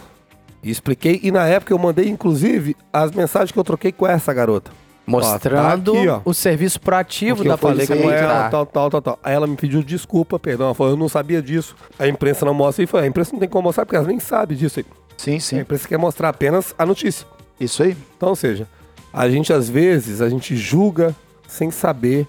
E 0.63 0.71
expliquei, 0.71 1.19
e 1.21 1.31
na 1.31 1.45
época 1.45 1.73
eu 1.73 1.77
mandei, 1.77 2.07
inclusive, 2.07 2.75
as 2.91 3.11
mensagens 3.11 3.51
que 3.51 3.59
eu 3.59 3.63
troquei 3.63 3.91
com 3.91 4.07
essa 4.07 4.33
garota. 4.33 4.71
Mostrando 5.05 5.59
Ó, 5.91 5.93
tá 5.93 5.97
aqui, 5.97 6.07
ó. 6.07 6.21
o 6.23 6.33
serviço 6.33 6.79
proativo 6.79 7.43
da 7.43 7.57
polícia 7.57 7.93
com 7.93 8.03
ela, 8.03 8.11
militar. 8.13 8.49
tal, 8.49 8.65
tal, 8.65 8.89
tal, 8.89 9.01
tal. 9.01 9.19
Aí 9.21 9.33
ela 9.35 9.45
me 9.45 9.57
pediu 9.57 9.83
desculpa, 9.83 10.39
perdão. 10.39 10.67
Ela 10.67 10.73
falou, 10.73 10.93
eu 10.93 10.97
não 10.97 11.09
sabia 11.09 11.41
disso. 11.41 11.75
A 11.99 12.07
imprensa 12.07 12.45
não 12.45 12.53
mostra. 12.53 12.81
E 12.85 12.87
foi, 12.87 13.01
a 13.01 13.07
imprensa 13.07 13.33
não 13.33 13.39
tem 13.41 13.49
como 13.49 13.63
mostrar, 13.63 13.85
porque 13.85 13.97
ela 13.97 14.07
nem 14.07 14.19
sabe 14.21 14.55
disso. 14.55 14.79
aí. 14.79 14.85
Sim, 15.17 15.35
A 15.35 15.39
sim. 15.41 15.59
imprensa 15.59 15.87
quer 15.89 15.97
mostrar 15.97 16.29
apenas 16.29 16.73
a 16.77 16.85
notícia. 16.85 17.27
Isso 17.59 17.83
aí. 17.83 17.97
Então, 18.15 18.29
ou 18.29 18.35
seja, 18.37 18.65
a 19.11 19.29
gente 19.29 19.51
às 19.51 19.69
vezes, 19.69 20.21
a 20.21 20.29
gente 20.29 20.55
julga 20.55 21.13
sem 21.49 21.69
saber 21.69 22.25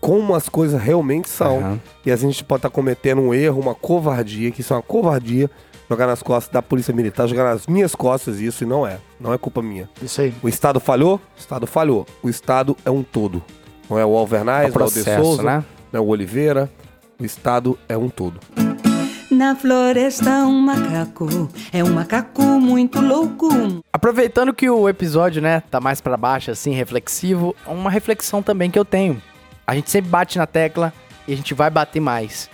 como 0.00 0.34
as 0.34 0.48
coisas 0.48 0.80
realmente 0.80 1.28
são. 1.28 1.58
Aham. 1.58 1.80
E 2.04 2.10
a 2.10 2.16
gente 2.16 2.42
pode 2.44 2.60
estar 2.60 2.70
cometendo 2.70 3.20
um 3.20 3.34
erro, 3.34 3.60
uma 3.60 3.74
covardia, 3.74 4.50
que 4.50 4.60
isso 4.60 4.72
é 4.72 4.76
uma 4.76 4.82
covardia, 4.82 5.50
jogar 5.88 6.06
nas 6.06 6.22
costas 6.22 6.52
da 6.52 6.62
polícia 6.62 6.94
militar, 6.94 7.26
jogar 7.26 7.44
nas 7.44 7.66
minhas 7.66 7.94
costas 7.94 8.40
isso, 8.40 8.64
e 8.64 8.66
não 8.66 8.86
é. 8.86 8.98
Não 9.20 9.32
é 9.32 9.38
culpa 9.38 9.62
minha. 9.62 9.88
Isso 10.02 10.20
aí. 10.20 10.32
O 10.42 10.48
Estado 10.48 10.78
falhou? 10.80 11.16
O 11.16 11.38
Estado 11.40 11.66
falhou. 11.66 12.06
O 12.22 12.28
Estado 12.28 12.76
é 12.84 12.90
um 12.90 13.02
todo. 13.02 13.42
Não 13.88 13.98
é 13.98 14.04
o 14.04 14.16
Alvernaz, 14.16 14.68
É 14.68 14.70
o 14.70 14.78
não 14.78 14.86
é 14.86 14.88
o 14.88 14.92
De 14.92 15.02
Souza, 15.02 15.42
né? 15.42 15.64
não 15.92 16.00
é 16.00 16.02
o 16.02 16.06
Oliveira. 16.06 16.70
O 17.18 17.24
Estado 17.24 17.78
é 17.88 17.96
um 17.96 18.08
todo. 18.08 18.38
Na 19.30 19.54
floresta 19.54 20.30
um 20.46 20.58
macaco, 20.60 21.28
é 21.72 21.84
um 21.84 21.92
macaco 21.92 22.42
muito 22.42 23.00
louco. 23.00 23.48
Aproveitando 23.92 24.54
que 24.54 24.68
o 24.70 24.88
episódio, 24.88 25.42
né, 25.42 25.62
tá 25.70 25.80
mais 25.80 26.00
pra 26.00 26.16
baixo, 26.16 26.50
assim, 26.50 26.72
reflexivo, 26.72 27.54
uma 27.66 27.90
reflexão 27.90 28.42
também 28.42 28.70
que 28.70 28.78
eu 28.78 28.84
tenho. 28.84 29.20
A 29.68 29.74
gente 29.74 29.90
sempre 29.90 30.08
bate 30.10 30.38
na 30.38 30.46
tecla 30.46 30.94
e 31.26 31.32
a 31.34 31.36
gente 31.36 31.52
vai 31.52 31.68
bater 31.68 32.00
mais. 32.00 32.48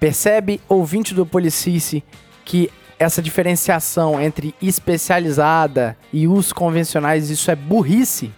Percebe, 0.00 0.62
ouvinte 0.66 1.12
do 1.12 1.26
Policice, 1.26 2.02
que 2.42 2.70
essa 2.98 3.20
diferenciação 3.20 4.18
entre 4.18 4.54
especializada 4.62 5.94
e 6.10 6.26
os 6.26 6.50
convencionais, 6.50 7.28
isso 7.28 7.50
é 7.50 7.54
burrice. 7.54 8.32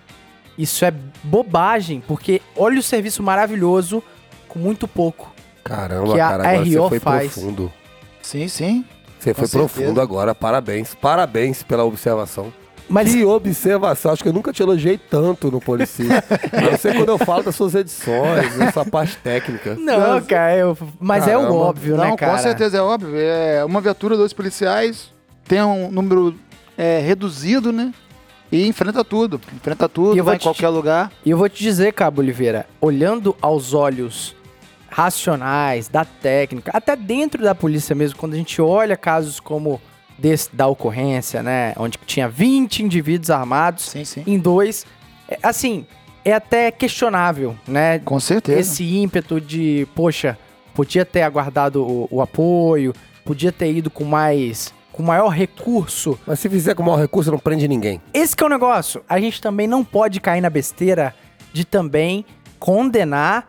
Isso 0.59 0.85
é 0.85 0.93
bobagem, 1.23 2.03
porque 2.05 2.43
olha 2.57 2.81
o 2.81 2.83
serviço 2.83 3.23
maravilhoso 3.23 4.03
com 4.49 4.59
muito 4.59 4.89
pouco. 4.89 5.33
Caramba, 5.63 6.13
Que 6.15 6.21
a 6.21 6.29
cara, 6.31 6.49
agora 6.49 6.65
RO 6.65 6.65
você 6.65 6.89
foi 6.89 6.99
faz. 6.99 7.33
profundo. 7.33 7.73
Sim, 8.21 8.49
sim. 8.49 8.85
Você 9.21 9.33
foi 9.33 9.47
certeza. 9.47 9.73
profundo 9.73 10.01
agora, 10.01 10.35
parabéns. 10.35 10.97
Parabéns 10.97 11.63
pela 11.63 11.85
observação. 11.85 12.53
Mas 12.91 13.13
Que 13.15 13.25
observação, 13.25 14.13
acho 14.13 14.23
que 14.23 14.29
eu 14.29 14.33
nunca 14.33 14.53
te 14.53 14.63
elogiei 14.63 14.99
tanto 14.99 15.51
no 15.51 15.61
Policia. 15.61 16.23
não 16.61 16.77
ser 16.77 16.97
quando 16.97 17.09
eu 17.11 17.19
falo 17.19 17.45
das 17.45 17.55
suas 17.55 17.75
edições, 17.75 18.53
sua 18.75 18.85
parte 18.85 19.17
técnica. 19.19 19.77
não, 19.77 20.21
cara, 20.23 20.57
eu- 20.57 20.77
mas 20.99 21.29
é 21.29 21.37
o 21.37 21.41
Caramba. 21.43 21.59
óbvio, 21.59 21.97
Não, 21.97 22.05
né, 22.11 22.17
cara? 22.17 22.33
com 22.33 22.39
certeza 22.39 22.79
é 22.79 22.83
óbvio. 22.83 23.13
É 23.17 23.65
uma 23.65 23.81
viatura, 23.81 24.17
dois 24.17 24.33
policiais, 24.33 25.13
tem 25.47 25.63
um 25.63 25.91
número 25.91 26.35
é, 26.77 26.99
reduzido, 27.01 27.71
né? 27.73 27.93
E 28.51 28.67
enfrenta 28.67 29.05
tudo. 29.05 29.41
Enfrenta 29.55 29.89
tudo, 29.89 30.17
E 30.17 30.21
vai 30.21 30.35
em 30.35 30.39
te- 30.39 30.43
qualquer 30.43 30.69
lugar. 30.69 31.13
E 31.25 31.31
eu 31.31 31.37
vou 31.39 31.49
te 31.49 31.63
dizer, 31.63 31.93
Cabo 31.93 32.21
Oliveira, 32.21 32.67
olhando 32.81 33.37
aos 33.41 33.73
olhos 33.75 34.35
racionais, 34.89 35.87
da 35.89 36.05
técnica, 36.05 36.71
até 36.75 36.97
dentro 36.97 37.43
da 37.43 37.55
polícia 37.55 37.95
mesmo, 37.95 38.19
quando 38.19 38.35
a 38.35 38.37
gente 38.37 38.61
olha 38.61 38.97
casos 38.97 39.39
como 39.39 39.81
desse 40.21 40.55
da 40.55 40.67
ocorrência, 40.67 41.43
né, 41.43 41.73
onde 41.77 41.99
tinha 42.07 42.29
20 42.29 42.83
indivíduos 42.85 43.31
armados 43.31 43.85
Sim, 43.91 44.05
sim. 44.05 44.23
em 44.27 44.39
dois, 44.39 44.85
é, 45.29 45.39
assim, 45.43 45.87
é 46.25 46.33
até 46.33 46.71
questionável, 46.71 47.57
né, 47.67 47.99
Com 48.01 48.21
certeza. 48.21 48.59
esse 48.61 48.85
ímpeto 48.99 49.41
de, 49.41 49.89
poxa, 49.95 50.39
podia 50.75 51.05
ter 51.05 51.23
aguardado 51.23 51.83
o, 51.83 52.09
o 52.11 52.21
apoio, 52.21 52.93
podia 53.25 53.51
ter 53.51 53.73
ido 53.73 53.91
com 53.91 54.05
mais, 54.05 54.73
com 54.93 55.03
maior 55.03 55.29
recurso 55.29 56.19
Mas 56.27 56.41
se 56.41 56.49
fizer 56.49 56.75
com 56.75 56.83
o 56.83 56.87
maior 56.87 56.99
recurso, 57.01 57.31
não 57.31 57.39
prende 57.39 57.67
ninguém. 57.67 58.01
esse 58.13 58.37
que 58.37 58.43
é 58.43 58.47
o 58.47 58.51
negócio. 58.51 59.03
A 59.09 59.19
gente 59.19 59.41
também 59.41 59.67
não 59.67 59.83
pode 59.85 60.21
cair 60.21 60.41
na 60.41 60.51
besteira 60.51 61.15
de 61.53 61.65
também 61.65 62.25
condenar 62.59 63.49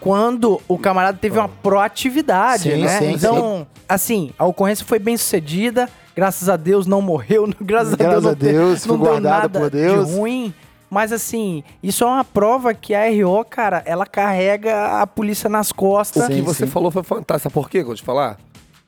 quando 0.00 0.60
o 0.66 0.78
camarada 0.78 1.18
teve 1.18 1.38
uma 1.38 1.48
proatividade, 1.48 2.72
Sim, 2.72 2.82
né? 2.84 2.98
sim, 2.98 3.12
então, 3.12 3.66
assim, 3.88 4.32
a 4.38 4.44
ocorrência 4.44 4.84
foi 4.84 4.98
bem 4.98 5.16
sucedida. 5.16 5.88
Graças 6.14 6.48
a 6.48 6.56
Deus 6.56 6.86
não 6.86 7.00
morreu. 7.00 7.48
Graças, 7.60 7.94
Graças 7.96 8.26
a 8.26 8.30
a 8.30 8.34
Deus 8.34 8.52
não, 8.54 8.62
Deus, 8.68 8.86
não 8.86 8.96
foi 8.98 9.04
deu 9.04 9.12
guardado 9.12 9.42
nada 9.42 9.60
por 9.60 9.70
Deus. 9.70 10.08
de 10.08 10.14
ruim. 10.14 10.54
Mas 10.90 11.10
assim, 11.10 11.64
isso 11.82 12.04
é 12.04 12.06
uma 12.06 12.22
prova 12.24 12.74
que 12.74 12.94
a 12.94 13.04
RO, 13.08 13.42
cara, 13.46 13.82
ela 13.86 14.04
carrega 14.04 15.00
a 15.00 15.06
polícia 15.06 15.48
nas 15.48 15.72
costas. 15.72 16.24
O 16.24 16.26
que 16.28 16.34
Sim, 16.34 16.42
você 16.42 16.66
sim. 16.66 16.70
falou 16.70 16.90
foi 16.90 17.02
fantástico. 17.02 17.44
Sabe 17.44 17.54
por 17.54 17.70
quê 17.70 17.78
que 17.78 17.82
eu 17.84 17.86
vou 17.86 17.94
te 17.96 18.02
falar? 18.02 18.36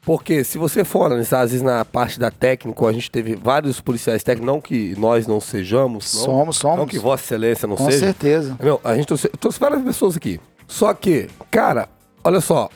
Porque 0.03 0.45
se 0.45 0.59
você 0.59 0.85
for 0.85 1.07
analisar, 1.07 1.41
às 1.41 1.53
vezes 1.53 1.65
na 1.65 1.83
parte 1.83 2.21
da 2.21 2.31
técnica, 2.31 2.87
a 2.87 2.93
gente 2.93 3.11
teve 3.11 3.35
vários 3.35 3.81
policiais 3.81 4.23
técnicos, 4.23 4.47
não 4.55 4.61
que 4.61 4.95
nós 4.99 5.27
não 5.27 5.41
sejamos, 5.41 6.13
não, 6.15 6.21
Somos, 6.25 6.57
somos. 6.59 6.79
não 6.79 6.87
que 6.87 6.99
Vossa 6.99 7.25
Excelência 7.25 7.67
não 7.67 7.75
Com 7.77 7.87
seja. 7.87 8.01
certeza. 8.01 8.55
Meu, 8.63 8.79
a 8.85 8.95
gente 8.95 9.07
trouxe, 9.07 9.29
trouxe 9.41 9.59
várias 9.59 9.81
pessoas 9.83 10.15
aqui. 10.15 10.39
Só 10.69 10.93
que, 10.93 11.31
cara, 11.51 11.89
olha 12.23 12.43
só, 12.43 12.69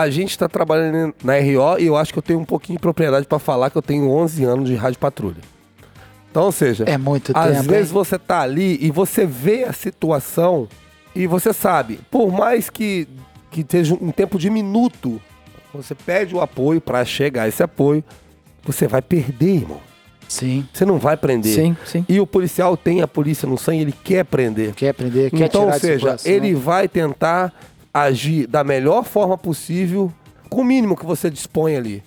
a 0.00 0.10
gente 0.10 0.38
tá 0.38 0.48
trabalhando 0.48 1.14
na 1.22 1.34
RO 1.34 1.78
e 1.78 1.86
eu 1.86 1.96
acho 1.96 2.12
que 2.12 2.18
eu 2.18 2.22
tenho 2.22 2.38
um 2.40 2.44
pouquinho 2.44 2.78
de 2.78 2.82
propriedade 2.82 3.26
pra 3.26 3.38
falar 3.38 3.70
que 3.70 3.76
eu 3.76 3.82
tenho 3.82 4.10
11 4.10 4.44
anos 4.44 4.68
de 4.68 4.74
rádio 4.74 4.98
patrulha. 4.98 5.42
Então, 6.30 6.44
ou 6.44 6.52
seja, 6.52 6.84
É 6.86 6.98
muito 6.98 7.32
às 7.34 7.56
tempo. 7.56 7.70
vezes 7.70 7.90
hein? 7.90 7.94
você 7.94 8.18
tá 8.18 8.40
ali 8.40 8.78
e 8.80 8.90
você 8.90 9.26
vê 9.26 9.64
a 9.64 9.72
situação 9.72 10.68
e 11.14 11.26
você 11.26 11.52
sabe, 11.52 11.98
por 12.10 12.30
mais 12.30 12.68
que, 12.70 13.08
que 13.50 13.64
seja 13.68 13.94
um 14.00 14.12
tempo 14.12 14.38
diminuto, 14.38 15.20
você 15.72 15.94
pede 15.94 16.34
o 16.34 16.40
apoio 16.40 16.80
pra 16.80 17.04
chegar 17.04 17.44
a 17.44 17.48
esse 17.48 17.62
apoio, 17.62 18.04
você 18.62 18.86
vai 18.86 19.02
perder, 19.02 19.56
irmão. 19.62 19.80
Sim. 20.28 20.68
Você 20.72 20.84
não 20.84 20.98
vai 20.98 21.16
prender. 21.16 21.54
Sim, 21.54 21.76
sim. 21.86 22.04
E 22.06 22.20
o 22.20 22.26
policial 22.26 22.76
tem 22.76 23.00
a 23.00 23.08
polícia 23.08 23.48
no 23.48 23.56
sangue, 23.56 23.80
ele 23.80 23.94
quer 24.04 24.24
prender. 24.26 24.74
Quer 24.74 24.90
aprender, 24.90 25.30
quer 25.30 25.46
Então, 25.46 25.66
ou 25.66 25.72
seja, 25.72 26.16
ele 26.26 26.54
vai 26.54 26.86
tentar 26.86 27.52
agir 28.02 28.46
da 28.46 28.64
melhor 28.64 29.04
forma 29.04 29.36
possível, 29.36 30.12
com 30.48 30.62
o 30.62 30.64
mínimo 30.64 30.96
que 30.96 31.06
você 31.06 31.30
dispõe 31.30 31.76
ali, 31.76 32.02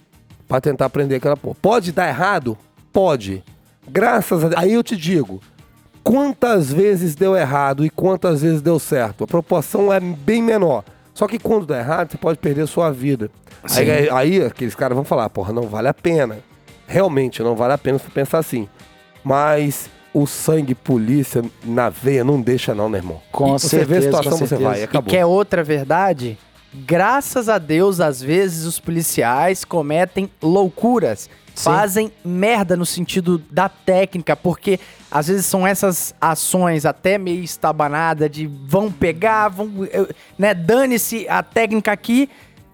pra 0.48 0.62
tentar 0.62 0.90
prender 0.90 1.18
aquela 1.18 1.38
porra. 1.38 1.56
Pode 1.62 1.92
dar 1.92 2.08
errado? 2.08 2.58
Pode. 2.92 3.44
Graças 3.88 4.44
a 4.44 4.50
Deus. 4.50 4.62
Aí 4.62 4.74
eu 4.74 4.84
te 4.84 4.96
digo, 4.96 5.42
quantas 6.04 6.72
vezes 6.72 7.16
deu 7.16 7.36
errado 7.36 7.86
e 7.86 7.90
quantas 7.90 8.42
vezes 8.42 8.62
deu 8.62 8.80
certo? 8.80 9.24
A 9.24 9.28
proporção 9.28 9.92
é 9.92 10.00
bem 10.00 10.42
menor. 10.42 10.84
Só 11.14 11.28
que 11.28 11.38
quando 11.38 11.66
dá 11.66 11.80
errado, 11.80 12.12
você 12.12 12.18
pode 12.18 12.40
perder 12.40 12.62
a 12.62 12.68
sua 12.68 12.92
vida. 12.92 13.30
Aí, 13.70 14.10
aí 14.10 14.46
aqueles 14.46 14.76
caras 14.76 14.96
vão 14.96 15.04
falar, 15.04 15.30
porra, 15.30 15.54
não 15.54 15.64
vale 15.64 15.88
a 15.88 15.94
pena. 15.94 16.40
Realmente, 16.88 17.44
não 17.44 17.56
vale 17.56 17.74
a 17.74 17.78
pena 17.78 18.00
se 18.00 18.10
pensar 18.10 18.40
assim. 18.40 18.68
Mas 19.24 19.90
o 20.14 20.26
sangue 20.28 20.76
polícia 20.76 21.44
na 21.64 21.90
veia 21.90 22.24
não 22.24 22.42
deixa 22.42 22.76
não, 22.76 22.90
meu 22.90 22.98
irmão. 23.00 23.22
Com 23.32 23.58
você 23.58 23.78
vê 23.86 23.98
a 23.98 24.02
certeza, 24.02 24.02
situação, 24.18 24.32
com 24.32 24.38
você 24.38 24.48
certeza. 24.48 24.70
vai 24.70 24.80
e 24.80 24.82
E 24.82 24.84
acabou. 24.84 25.10
quer 25.12 25.26
outra 25.26 25.64
verdade? 25.64 26.38
Graças 26.74 27.50
a 27.50 27.58
Deus, 27.58 28.00
às 28.00 28.22
vezes 28.22 28.66
os 28.66 28.80
policiais 28.80 29.66
cometem 29.66 30.30
loucuras. 30.42 31.30
Sim. 31.54 31.64
Fazem 31.66 32.12
merda 32.24 32.78
no 32.78 32.86
sentido 32.86 33.38
da 33.52 33.68
técnica, 33.68 34.38
porque 34.38 34.80
às 35.12 35.28
vezes 35.28 35.46
são 35.46 35.68
essas 35.68 36.16
ações 36.20 36.86
até 36.86 37.18
meio 37.18 37.44
estabanada 37.44 38.30
de 38.30 38.48
vão 38.66 38.90
pegar, 38.90 39.50
vão, 39.50 39.70
né, 40.40 40.54
dane-se 40.54 41.28
a 41.28 41.44
técnica 41.44 41.92
aqui 41.92 42.30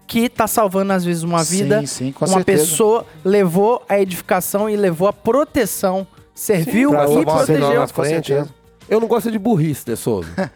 que 0.05 0.29
tá 0.29 0.45
salvando 0.45 0.93
às 0.93 1.03
vezes 1.03 1.23
uma 1.23 1.43
Sim, 1.43 1.63
vida. 1.63 1.85
sim, 1.87 2.11
com 2.11 2.25
uma 2.25 2.35
certeza. 2.35 2.63
pessoa 2.63 3.05
levou 3.25 3.83
a 3.89 3.99
edificação 3.99 4.69
e 4.69 4.75
levou 4.75 5.07
a 5.07 5.13
proteção, 5.13 6.05
serviu 6.39 6.91
pra 6.91 7.03
e 7.09 7.25
protegeu. 7.25 7.73
na 7.73 7.81
com 7.81 7.87
frente, 7.87 8.27
certeza. 8.27 8.41
né? 8.45 8.49
Eu 8.89 8.99
não 9.01 9.07
gosto 9.07 9.29
de 9.31 9.39
burrice, 9.39 9.85
De 9.85 9.95
Souza. 9.95 10.29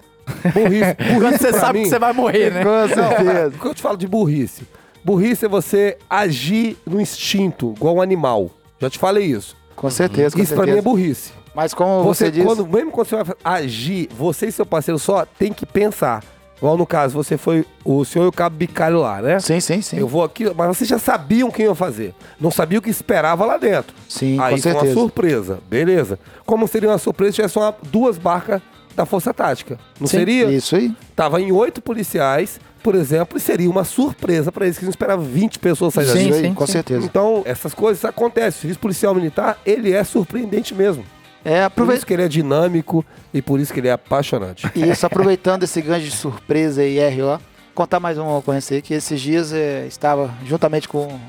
burrice, 0.53 0.95
Quando 0.95 1.19
burrice 1.21 1.37
você 1.39 1.53
sabe 1.53 1.79
mim- 1.79 1.83
que 1.85 1.89
você 1.89 1.99
vai 1.99 2.13
morrer, 2.13 2.51
né? 2.51 2.63
Com 2.63 2.87
certeza. 2.93 3.47
O 3.55 3.59
que 3.59 3.65
eu 3.67 3.73
te 3.73 3.81
falo 3.81 3.97
de 3.97 4.07
burrice? 4.07 4.63
Burrice 5.03 5.45
é 5.45 5.49
você 5.49 5.97
agir 6.09 6.77
no 6.85 7.01
instinto, 7.01 7.73
igual 7.75 7.95
um 7.95 8.01
animal. 8.01 8.51
Já 8.79 8.89
te 8.89 8.99
falei 8.99 9.25
isso. 9.25 9.55
Com 9.75 9.89
certeza, 9.89 10.35
com 10.35 10.41
isso 10.41 10.53
pra 10.53 10.63
mim 10.63 10.71
certeza. 10.73 10.87
é 10.87 10.91
burrice. 10.91 11.31
Mas 11.55 11.73
como 11.73 12.03
você, 12.03 12.25
Você, 12.25 12.31
disse... 12.31 12.45
quando, 12.45 12.65
mesmo 12.67 12.91
quando 12.91 13.07
você 13.07 13.15
vai 13.23 13.35
agir, 13.43 14.07
você 14.15 14.47
e 14.47 14.51
seu 14.51 14.65
parceiro 14.65 14.97
só 14.99 15.25
tem 15.25 15.51
que 15.51 15.65
pensar. 15.65 16.23
Igual 16.61 16.77
no 16.77 16.85
caso, 16.85 17.15
você 17.15 17.37
foi 17.37 17.65
o 17.83 18.05
senhor 18.05 18.25
e 18.25 18.27
o 18.27 18.31
cabo 18.31 18.55
bicalho 18.55 18.99
lá, 18.99 19.19
né? 19.19 19.39
Sim, 19.39 19.59
sim, 19.59 19.81
sim. 19.81 19.97
Eu 19.97 20.07
vou 20.07 20.23
aqui, 20.23 20.45
mas 20.55 20.67
vocês 20.67 20.87
já 20.87 20.99
sabiam 20.99 21.49
o 21.49 21.51
que 21.51 21.63
iam 21.63 21.73
fazer. 21.73 22.13
Não 22.39 22.51
sabiam 22.51 22.77
o 22.77 22.83
que 22.83 22.89
esperava 22.91 23.43
lá 23.47 23.57
dentro. 23.57 23.95
Sim, 24.07 24.39
Aí 24.39 24.55
com 24.55 24.61
foi 24.61 24.73
uma 24.73 24.93
surpresa, 24.93 25.59
beleza. 25.67 26.19
Como 26.45 26.67
seria 26.67 26.89
uma 26.89 26.99
surpresa 26.99 27.31
se 27.31 27.35
tivesse 27.37 27.57
uma, 27.57 27.73
duas 27.89 28.19
barcas 28.19 28.61
da 28.95 29.07
Força 29.07 29.33
Tática? 29.33 29.79
Não 29.99 30.05
Sim, 30.05 30.17
seria? 30.17 30.51
Isso 30.51 30.75
aí. 30.75 30.93
Tava 31.15 31.41
em 31.41 31.51
oito 31.51 31.81
policiais, 31.81 32.59
por 32.83 32.93
exemplo, 32.93 33.39
e 33.39 33.41
seria 33.41 33.67
uma 33.67 33.83
surpresa 33.83 34.51
para 34.51 34.65
eles 34.65 34.77
que 34.77 34.83
não 34.83 34.91
esperavam 34.91 35.25
20 35.25 35.57
pessoas 35.57 35.95
saírem 35.95 36.13
Sim, 36.13 36.33
aí, 36.33 36.41
sim, 36.41 36.53
com 36.53 36.67
sim. 36.67 36.73
certeza. 36.73 37.03
Então, 37.03 37.41
essas 37.43 37.73
coisas 37.73 38.05
acontecem. 38.05 38.49
O 38.49 38.61
serviço 38.61 38.79
policial 38.79 39.15
militar, 39.15 39.57
ele 39.65 39.91
é 39.91 40.03
surpreendente 40.03 40.75
mesmo. 40.75 41.03
É, 41.43 41.61
Por 41.61 41.65
aproveita... 41.65 41.97
isso 41.97 42.05
que 42.05 42.13
ele 42.13 42.23
é 42.23 42.27
dinâmico 42.27 43.05
e 43.33 43.41
por 43.41 43.59
isso 43.59 43.73
que 43.73 43.79
ele 43.79 43.87
é 43.87 43.93
apaixonante. 43.93 44.69
Isso, 44.75 45.05
aproveitando 45.05 45.63
esse 45.63 45.81
gancho 45.81 46.05
de 46.05 46.11
surpresa 46.11 46.83
e 46.83 46.99
RO, 47.09 47.39
contar 47.73 47.99
mais 47.99 48.17
uma 48.17 48.37
ocorrência 48.37 48.75
aí, 48.75 48.81
que 48.81 48.93
esses 48.93 49.19
dias 49.19 49.51
é, 49.53 49.85
estava 49.87 50.33
juntamente 50.45 50.87
com 50.87 51.07
o 51.07 51.19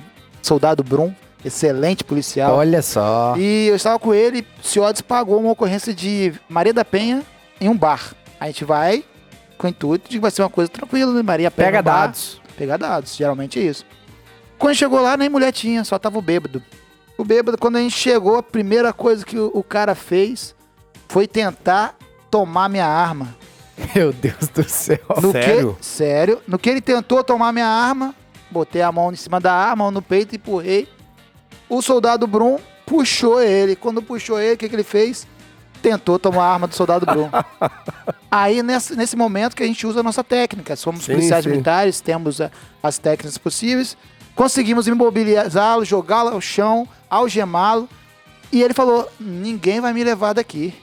soldado 0.42 0.82
Brum, 0.84 1.14
excelente 1.44 2.04
policial. 2.04 2.56
Olha 2.56 2.82
só. 2.82 3.34
E 3.38 3.68
eu 3.68 3.76
estava 3.76 3.98
com 3.98 4.12
ele, 4.12 4.46
o 4.62 4.66
Ciodes 4.66 5.00
pagou 5.00 5.38
uma 5.40 5.52
ocorrência 5.52 5.94
de 5.94 6.34
Maria 6.48 6.74
da 6.74 6.84
Penha 6.84 7.22
em 7.60 7.68
um 7.68 7.76
bar. 7.76 8.14
A 8.38 8.46
gente 8.46 8.64
vai 8.64 9.04
com 9.56 9.66
o 9.66 9.70
intuito 9.70 10.10
de 10.10 10.16
que 10.16 10.20
vai 10.20 10.30
ser 10.30 10.42
uma 10.42 10.50
coisa 10.50 10.70
tranquila, 10.70 11.12
né? 11.12 11.22
Maria 11.22 11.50
Penha 11.50 11.68
Pega 11.68 11.78
no 11.78 11.84
bar, 11.84 12.00
dados. 12.06 12.40
Pegar 12.56 12.76
dados, 12.76 13.16
geralmente 13.16 13.58
é 13.58 13.62
isso. 13.62 13.86
Quando 14.58 14.74
chegou 14.74 15.00
lá, 15.00 15.16
nem 15.16 15.28
mulher 15.28 15.52
tinha, 15.52 15.84
só 15.84 15.98
tava 15.98 16.18
o 16.18 16.22
bêbado. 16.22 16.62
O 17.18 17.24
bêbado, 17.24 17.58
quando 17.58 17.76
a 17.76 17.80
gente 17.80 17.96
chegou, 17.96 18.36
a 18.36 18.42
primeira 18.42 18.92
coisa 18.92 19.24
que 19.24 19.38
o, 19.38 19.50
o 19.54 19.62
cara 19.62 19.94
fez 19.94 20.54
foi 21.08 21.26
tentar 21.26 21.96
tomar 22.30 22.68
minha 22.68 22.86
arma. 22.86 23.34
Meu 23.94 24.12
Deus 24.12 24.48
do 24.48 24.64
céu. 24.68 24.98
No 25.22 25.32
Sério? 25.32 25.76
Que, 25.78 25.84
sério. 25.86 26.42
No 26.46 26.58
que 26.58 26.70
ele 26.70 26.80
tentou 26.80 27.22
tomar 27.22 27.52
minha 27.52 27.66
arma, 27.66 28.14
botei 28.50 28.82
a 28.82 28.90
mão 28.92 29.12
em 29.12 29.16
cima 29.16 29.40
da 29.40 29.52
arma, 29.52 29.84
mão 29.84 29.90
no 29.90 30.02
peito 30.02 30.34
e 30.34 30.36
empurrei. 30.36 30.88
O 31.68 31.80
soldado 31.82 32.26
Brum 32.26 32.58
puxou 32.86 33.40
ele. 33.42 33.76
Quando 33.76 34.02
puxou 34.02 34.38
ele, 34.40 34.54
o 34.54 34.56
que, 34.58 34.68
que 34.68 34.74
ele 34.74 34.82
fez? 34.82 35.26
Tentou 35.80 36.18
tomar 36.18 36.44
a 36.44 36.52
arma 36.52 36.66
do 36.68 36.74
soldado 36.74 37.04
Brum. 37.06 37.28
Aí, 38.30 38.62
nesse, 38.62 38.94
nesse 38.96 39.16
momento 39.16 39.54
que 39.56 39.62
a 39.62 39.66
gente 39.66 39.86
usa 39.86 40.00
a 40.00 40.02
nossa 40.02 40.22
técnica. 40.24 40.76
Somos 40.76 41.04
Sim, 41.04 41.12
policiais 41.14 41.44
sim. 41.44 41.50
militares, 41.50 42.00
temos 42.00 42.40
a- 42.40 42.50
as 42.82 42.98
técnicas 42.98 43.36
possíveis. 43.36 43.96
Conseguimos 44.34 44.86
imobilizá-lo, 44.86 45.84
jogá-lo 45.84 46.30
ao 46.30 46.40
chão, 46.40 46.88
algemá-lo. 47.08 47.88
E 48.50 48.62
ele 48.62 48.74
falou, 48.74 49.08
ninguém 49.18 49.80
vai 49.80 49.92
me 49.92 50.02
levar 50.04 50.32
daqui. 50.32 50.74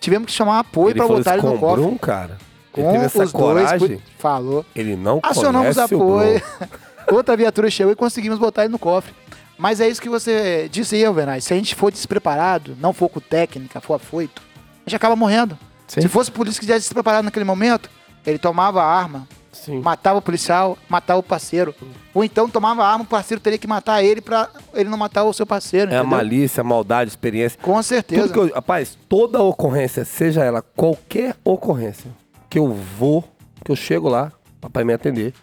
Tivemos 0.00 0.26
que 0.26 0.32
chamar 0.32 0.60
apoio 0.60 0.90
ele 0.92 0.98
para 0.98 1.08
botar 1.08 1.36
isso 1.36 1.46
ele 1.46 1.54
no 1.54 1.60
cofre. 1.60 1.82
Brum, 1.82 1.98
cara. 1.98 2.38
Ele 2.74 2.86
Com 2.86 2.92
teve 2.92 3.04
essa 3.04 3.24
os 3.24 3.32
dois, 3.32 3.66
coragem. 3.66 4.02
falou. 4.18 4.64
Ele 4.74 4.96
não 4.96 5.20
Acionamos 5.22 5.76
apoio. 5.76 6.40
Outra 7.10 7.36
viatura 7.36 7.68
chegou 7.70 7.92
e 7.92 7.96
conseguimos 7.96 8.38
botar 8.38 8.64
ele 8.64 8.72
no 8.72 8.78
cofre. 8.78 9.12
Mas 9.58 9.80
é 9.80 9.88
isso 9.88 10.00
que 10.00 10.08
você 10.08 10.68
disse 10.70 10.94
aí, 10.94 11.04
Alvenaz. 11.04 11.44
Se 11.44 11.52
a 11.52 11.56
gente 11.56 11.74
for 11.74 11.90
despreparado, 11.92 12.76
não 12.80 12.92
for 12.94 13.08
com 13.10 13.20
técnica, 13.20 13.80
for 13.80 13.94
afoito, 13.94 14.40
a 14.86 14.88
gente 14.88 14.96
acaba 14.96 15.14
morrendo. 15.14 15.58
Sim. 15.86 16.00
Se 16.00 16.08
fosse 16.08 16.30
polícia 16.30 16.58
que 16.60 16.66
tivesse 16.66 16.84
despreparado 16.86 17.24
naquele 17.24 17.44
momento, 17.44 17.90
ele 18.24 18.38
tomava 18.38 18.82
a 18.82 18.86
arma, 18.86 19.28
Sim. 19.52 19.80
matava 19.80 20.18
o 20.18 20.22
policial, 20.22 20.78
matava 20.88 21.18
o 21.20 21.22
parceiro. 21.22 21.74
Ou 22.14 22.22
então 22.24 22.48
tomava 22.48 22.84
a 22.84 22.88
arma, 22.92 23.04
o 23.04 23.06
parceiro 23.06 23.40
teria 23.40 23.58
que 23.58 23.66
matar 23.66 24.02
ele 24.02 24.20
pra 24.20 24.48
ele 24.74 24.88
não 24.88 24.96
matar 24.98 25.24
o 25.24 25.32
seu 25.32 25.44
parceiro. 25.46 25.90
É 25.90 25.94
a 25.96 26.00
entendeu? 26.00 26.16
malícia, 26.16 26.60
a 26.60 26.64
maldade, 26.64 27.08
a 27.08 27.12
experiência. 27.12 27.58
Com 27.60 27.82
certeza. 27.82 28.22
Tudo 28.22 28.32
que 28.32 28.38
eu, 28.38 28.54
rapaz, 28.54 28.96
toda 29.08 29.42
ocorrência, 29.42 30.04
seja 30.04 30.44
ela 30.44 30.62
qualquer 30.62 31.34
ocorrência, 31.44 32.10
que 32.48 32.58
eu 32.58 32.72
vou, 32.72 33.24
que 33.64 33.70
eu 33.72 33.76
chego 33.76 34.08
lá, 34.08 34.32
papai 34.60 34.84
me 34.84 34.92
atender, 34.92 35.34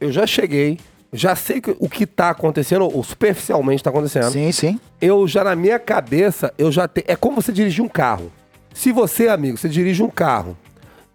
eu 0.00 0.10
já 0.12 0.26
cheguei, 0.26 0.78
já 1.12 1.36
sei 1.36 1.60
que- 1.60 1.76
o 1.78 1.88
que 1.88 2.06
tá 2.06 2.30
acontecendo, 2.30 2.84
ou 2.84 3.02
superficialmente 3.04 3.82
tá 3.82 3.90
acontecendo. 3.90 4.30
Sim, 4.32 4.50
sim. 4.52 4.80
Eu 5.00 5.26
já 5.28 5.44
na 5.44 5.54
minha 5.54 5.78
cabeça, 5.78 6.52
eu 6.56 6.70
já 6.72 6.88
tenho. 6.88 7.04
É 7.08 7.14
como 7.16 7.36
você 7.40 7.52
dirigir 7.52 7.84
um 7.84 7.88
carro. 7.88 8.32
Se 8.72 8.90
você, 8.92 9.28
amigo, 9.28 9.58
você 9.58 9.68
dirige 9.68 10.02
um 10.02 10.08
carro 10.08 10.56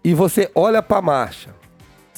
e 0.04 0.14
você 0.14 0.50
olha 0.54 0.80
pra 0.82 1.02
marcha, 1.02 1.50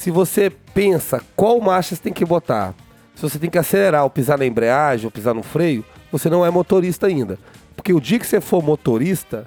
se 0.00 0.10
você 0.10 0.48
pensa 0.72 1.20
qual 1.36 1.60
marcha 1.60 1.94
você 1.94 2.00
tem 2.00 2.12
que 2.12 2.24
botar, 2.24 2.72
se 3.14 3.20
você 3.20 3.38
tem 3.38 3.50
que 3.50 3.58
acelerar 3.58 4.02
ou 4.02 4.08
pisar 4.08 4.38
na 4.38 4.46
embreagem 4.46 5.04
ou 5.04 5.10
pisar 5.10 5.34
no 5.34 5.42
freio, 5.42 5.84
você 6.10 6.30
não 6.30 6.44
é 6.44 6.50
motorista 6.50 7.06
ainda. 7.06 7.38
Porque 7.76 7.92
o 7.92 8.00
dia 8.00 8.18
que 8.18 8.26
você 8.26 8.40
for 8.40 8.62
motorista, 8.62 9.44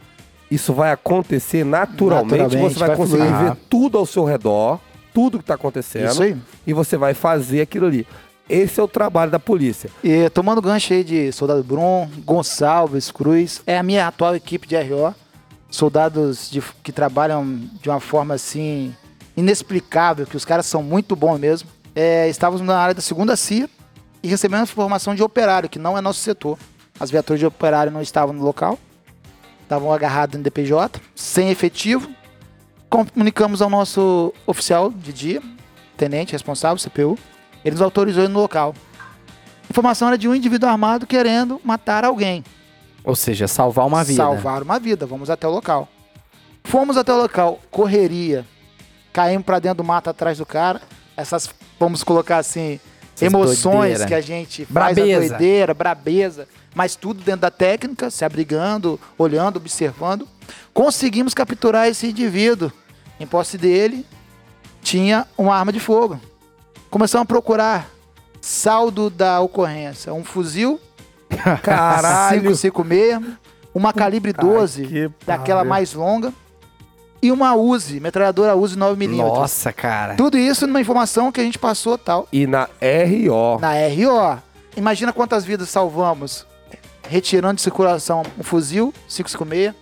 isso 0.51 0.72
vai 0.72 0.91
acontecer 0.91 1.64
naturalmente, 1.66 2.38
Naturalmente, 2.43 2.74
você 2.76 2.80
vai, 2.80 2.88
vai 2.89 2.97
conseguir 2.97 3.24
fluir. 3.28 3.43
ver 3.51 3.56
tudo 3.68 3.97
ao 3.97 4.06
seu 4.06 4.24
redor, 4.26 4.80
tudo 5.12 5.39
que 5.39 5.45
tá 5.45 5.56
acontecendo, 5.56 6.39
e 6.68 6.72
você 6.72 6.97
vai 6.97 7.16
fazer 7.16 7.62
aquilo 7.62 7.88
ali. 7.88 8.06
Esse 8.47 8.80
é 8.80 8.84
o 8.84 8.88
trabalho 8.88 9.32
da 9.32 9.39
polícia. 9.39 9.89
E 10.04 10.30
tomando 10.30 10.62
gancho 10.62 10.93
aí 10.93 11.04
de 11.04 11.32
Soldado 11.32 11.64
Brum, 11.64 12.08
Gonçalves, 12.24 13.10
Cruz, 13.10 13.64
é 13.66 13.76
a 13.80 13.82
minha 13.82 14.06
atual 14.08 14.36
equipe 14.36 14.68
de 14.68 14.76
RO. 14.80 15.16
Soldados 15.72 16.51
de- 16.51 16.62
que 16.84 16.91
trabalham 16.91 17.60
de 17.82 17.89
uma 17.89 17.99
forma 17.99 18.36
assim 18.36 18.93
inexplicável, 19.36 20.26
que 20.26 20.38
os 20.38 20.46
caras 20.46 20.66
são 20.66 20.84
muito 20.84 21.16
bons 21.16 21.40
mesmo. 21.40 21.70
É, 21.96 22.28
estávamos 22.30 22.66
na 22.66 22.78
área 22.78 22.94
da 22.94 23.02
segunda 23.02 23.36
CIA 23.36 23.70
e 24.22 24.28
recebemos 24.28 24.70
formação 24.70 25.14
de 25.14 25.24
operário, 25.24 25.70
que 25.70 25.80
não 25.80 25.98
é 25.98 26.02
nosso 26.02 26.20
setor. 26.20 26.58
As 27.00 27.12
viaturas 27.12 27.40
de 27.40 27.46
operário 27.46 27.92
não 27.92 28.02
estavam 28.02 28.34
no 28.34 28.44
local, 28.44 28.80
estavam 29.62 29.92
agarradas 29.92 30.38
no 30.38 30.44
DPJ, 30.44 31.02
sem 31.16 31.50
efetivo. 31.50 32.10
Comunicamos 32.90 33.62
ao 33.62 33.70
nosso 33.70 34.34
oficial 34.46 34.92
de 34.92 35.12
dia, 35.12 35.42
tenente 35.98 36.34
responsável, 36.34 36.78
CPU. 36.78 37.18
Ele 37.66 37.74
nos 37.74 37.82
autorizou 37.82 38.24
ir 38.24 38.30
no 38.30 38.40
local. 38.40 38.76
A 39.00 39.68
informação 39.70 40.08
era 40.08 40.18
de 40.18 40.28
um 40.28 40.36
indivíduo 40.36 40.70
armado 40.70 41.08
querendo 41.08 41.60
matar 41.64 42.06
alguém. 42.06 42.44
Ou 43.04 43.16
seja, 43.16 43.48
salvar 43.48 43.86
uma 43.88 44.04
vida. 44.04 44.24
Salvar 44.24 44.62
uma 44.62 44.80
vida. 44.80 45.06
Vamos 45.06 45.30
até 45.30 45.48
o 45.48 45.52
local. 45.52 45.90
Fomos 46.64 46.96
até 46.96 47.12
o 47.12 47.18
local, 47.18 47.60
correria. 47.70 48.46
Caímos 49.14 49.45
pra 49.45 49.59
dentro 49.59 49.78
do 49.78 49.84
mato 49.84 50.09
atrás 50.09 50.38
do 50.39 50.45
cara. 50.45 50.82
Essas, 51.16 51.49
vamos 51.80 52.03
colocar 52.03 52.38
assim, 52.39 52.80
Essas 53.16 53.22
emoções 53.22 53.80
doideira. 53.99 54.05
que 54.07 54.14
a 54.16 54.22
gente 54.22 54.66
faz 54.66 54.97
a 54.97 55.01
Brabeza. 55.01 55.30
doideira, 55.30 55.74
brabeza. 55.74 56.47
Mas 56.76 56.95
tudo 56.95 57.24
dentro 57.24 57.41
da 57.41 57.51
técnica, 57.51 58.09
se 58.09 58.26
abrigando, 58.26 58.99
olhando, 59.18 59.57
observando. 59.57 60.28
Conseguimos 60.74 61.34
capturar 61.36 61.88
esse 61.88 62.07
indivíduo. 62.07 62.72
Em 63.20 63.28
posse 63.28 63.57
dele, 63.59 64.03
tinha 64.82 65.28
uma 65.38 65.55
arma 65.55 65.72
de 65.72 65.80
fogo. 65.80 66.20
Começamos 66.89 67.24
a 67.24 67.28
procurar 67.28 67.88
saldo 68.41 69.09
da 69.11 69.39
ocorrência. 69.39 70.11
Um 70.14 70.24
fuzil 70.24 70.82
Caralho! 71.61 72.41
556, 72.41 73.22
uma 73.74 73.93
calibre 73.93 74.34
12, 74.34 74.86
que 74.88 75.11
daquela 75.26 75.64
mais 75.64 75.93
longa, 75.93 76.34
e 77.24 77.32
uma 77.32 77.55
Uzi, 77.55 77.99
metralhadora 78.01 78.53
Uzi 78.55 78.76
9mm. 78.78 79.15
Nossa, 79.15 79.71
cara. 79.71 80.15
Tudo 80.15 80.38
isso 80.38 80.67
numa 80.67 80.82
informação 80.82 81.32
que 81.32 81.39
a 81.39 81.43
gente 81.43 81.57
passou 81.57 81.97
tal 81.97 82.28
E 82.34 82.45
na 82.45 82.65
RO. 82.82 83.59
na 83.61 83.71
RO. 83.71 84.39
Imagina 84.76 85.13
quantas 85.13 85.45
vidas 85.45 85.69
salvamos 85.69 86.45
retirando 87.07 87.55
de 87.55 87.61
circulação 87.61 88.24
um 88.38 88.43
fuzil 88.43 88.93
556, 89.07 89.74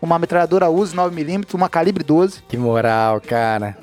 uma 0.00 0.18
metralhadora 0.18 0.70
Uzi 0.70 0.94
9mm, 0.94 1.52
uma 1.54 1.68
calibre 1.68 2.04
12. 2.04 2.42
Que 2.48 2.56
moral, 2.56 3.20
cara. 3.20 3.76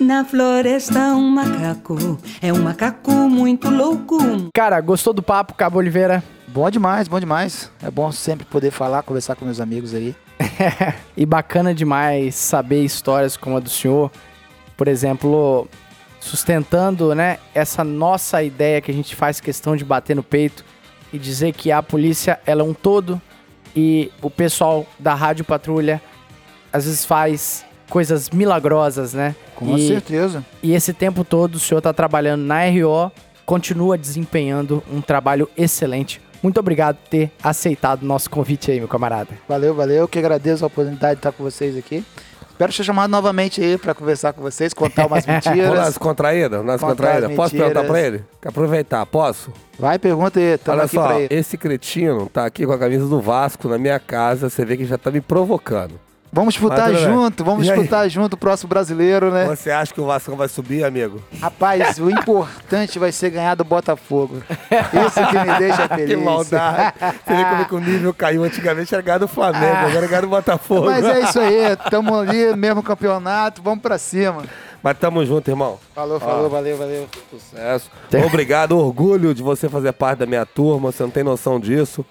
Na 0.00 0.24
floresta 0.24 0.98
um 1.14 1.30
macaco, 1.30 2.18
é 2.42 2.52
um 2.52 2.62
macaco 2.62 3.12
muito 3.12 3.70
louco. 3.70 4.18
Cara, 4.54 4.80
gostou 4.80 5.12
do 5.12 5.22
papo, 5.22 5.54
Cabo 5.54 5.78
Oliveira? 5.78 6.22
Bom 6.54 6.70
demais, 6.70 7.08
bom 7.08 7.18
demais. 7.18 7.68
É 7.82 7.90
bom 7.90 8.12
sempre 8.12 8.46
poder 8.46 8.70
falar, 8.70 9.02
conversar 9.02 9.34
com 9.34 9.44
meus 9.44 9.58
amigos 9.58 9.92
aí. 9.92 10.14
E 11.16 11.26
bacana 11.26 11.74
demais 11.74 12.36
saber 12.36 12.84
histórias 12.84 13.36
como 13.36 13.56
a 13.56 13.60
do 13.60 13.68
senhor. 13.68 14.08
Por 14.76 14.86
exemplo, 14.86 15.66
sustentando, 16.20 17.12
né, 17.12 17.38
essa 17.52 17.82
nossa 17.82 18.40
ideia 18.40 18.80
que 18.80 18.88
a 18.88 18.94
gente 18.94 19.16
faz 19.16 19.40
questão 19.40 19.74
de 19.74 19.84
bater 19.84 20.14
no 20.14 20.22
peito 20.22 20.64
e 21.12 21.18
dizer 21.18 21.52
que 21.54 21.72
a 21.72 21.82
polícia 21.82 22.38
ela 22.46 22.62
é 22.62 22.64
um 22.64 22.72
todo 22.72 23.20
e 23.74 24.12
o 24.22 24.30
pessoal 24.30 24.86
da 24.96 25.12
Rádio 25.12 25.44
Patrulha 25.44 26.00
às 26.72 26.84
vezes 26.84 27.04
faz 27.04 27.66
coisas 27.90 28.30
milagrosas, 28.30 29.12
né? 29.12 29.34
Com 29.56 29.76
e, 29.76 29.88
certeza. 29.88 30.44
e 30.62 30.72
esse 30.72 30.92
tempo 30.92 31.24
todo 31.24 31.56
o 31.56 31.60
senhor 31.60 31.78
está 31.78 31.92
trabalhando 31.92 32.42
na 32.42 32.60
RO, 32.66 33.10
continua 33.44 33.98
desempenhando 33.98 34.84
um 34.88 35.00
trabalho 35.00 35.50
excelente. 35.56 36.22
Muito 36.44 36.60
obrigado 36.60 36.96
por 36.96 37.08
ter 37.08 37.32
aceitado 37.42 38.02
o 38.02 38.06
nosso 38.06 38.28
convite 38.28 38.70
aí, 38.70 38.78
meu 38.78 38.86
camarada. 38.86 39.30
Valeu, 39.48 39.74
valeu. 39.74 39.96
Eu 39.96 40.06
que 40.06 40.18
agradeço 40.18 40.62
a 40.62 40.66
oportunidade 40.66 41.14
de 41.14 41.18
estar 41.20 41.32
com 41.32 41.42
vocês 41.42 41.74
aqui. 41.74 42.04
Espero 42.50 42.70
ser 42.70 42.84
chamado 42.84 43.10
novamente 43.10 43.62
aí 43.62 43.78
para 43.78 43.94
conversar 43.94 44.34
com 44.34 44.42
vocês, 44.42 44.74
contar 44.74 45.06
umas 45.06 45.24
mentiras. 45.26 45.72
nas 45.74 45.96
contraídas? 45.96 46.62
Nas 46.62 46.78
Contar 46.80 46.92
contraídas? 46.94 47.30
as 47.30 47.36
Posso 47.36 47.54
mentiras. 47.54 47.72
perguntar 47.72 47.92
pra 47.92 48.00
ele? 48.06 48.24
Quer 48.42 48.48
aproveitar? 48.50 49.06
Posso? 49.06 49.50
Vai, 49.78 49.98
pergunta 49.98 50.38
aí. 50.38 50.58
Tamo 50.58 50.76
Olha 50.76 50.84
aqui 50.84 50.94
só, 50.94 51.06
pra 51.06 51.20
ele. 51.20 51.34
esse 51.34 51.56
cretino 51.56 52.28
tá 52.28 52.44
aqui 52.44 52.66
com 52.66 52.72
a 52.72 52.78
camisa 52.78 53.06
do 53.06 53.20
Vasco 53.22 53.66
na 53.66 53.78
minha 53.78 53.98
casa. 53.98 54.50
Você 54.50 54.66
vê 54.66 54.76
que 54.76 54.84
já 54.84 54.98
tá 54.98 55.10
me 55.10 55.22
provocando. 55.22 55.98
Vamos 56.34 56.54
disputar 56.54 56.92
junto, 56.92 57.44
vamos 57.44 57.64
E 57.64 57.70
aí? 57.70 57.76
disputar 57.78 58.08
junto 58.10 58.32
o 58.32 58.36
próximo 58.36 58.68
brasileiro, 58.68 59.30
né? 59.30 59.44
Você 59.46 59.70
acha 59.70 59.94
que 59.94 60.00
o 60.00 60.04
Vasco 60.04 60.34
vai 60.34 60.48
subir, 60.48 60.82
amigo? 60.84 61.22
Rapaz, 61.40 61.96
o 62.00 62.10
importante 62.10 62.98
vai 62.98 63.12
ser 63.12 63.30
ganhar 63.30 63.54
do 63.54 63.62
Botafogo. 63.62 64.42
Isso 65.06 65.26
que 65.28 65.38
me 65.38 65.58
deixa 65.60 65.86
feliz. 65.94 66.08
Que 66.08 66.16
maldade. 66.16 66.94
Você 67.24 67.36
vê 67.36 67.44
como 67.44 67.62
é 67.62 67.64
que 67.66 67.74
o 67.76 67.78
nível 67.78 68.12
caiu 68.12 68.42
antigamente, 68.42 68.92
era 68.92 69.00
ganhar 69.00 69.18
do 69.18 69.28
Flamengo, 69.28 69.64
agora 69.86 70.04
é 70.04 70.08
ganhar 70.08 70.22
do 70.22 70.26
Botafogo. 70.28 70.86
Mas 70.86 71.04
é 71.04 71.20
isso 71.20 71.38
aí, 71.38 71.76
tamo 71.88 72.18
ali, 72.18 72.52
mesmo 72.58 72.82
campeonato, 72.82 73.62
vamos 73.62 73.80
pra 73.80 73.96
cima. 73.96 74.42
Mas 74.82 74.98
tamo 74.98 75.24
junto, 75.24 75.48
irmão. 75.48 75.78
Falou, 75.94 76.18
falou, 76.18 76.50
valeu, 76.50 76.76
valeu. 76.76 77.06
Sucesso. 77.30 77.88
Obrigado, 78.26 78.76
orgulho 78.76 79.32
de 79.32 79.42
você 79.42 79.68
fazer 79.68 79.92
parte 79.92 80.18
da 80.18 80.26
minha 80.26 80.44
turma, 80.44 80.90
você 80.90 81.04
não 81.04 81.10
tem 81.10 81.22
noção 81.22 81.60
disso. 81.60 82.04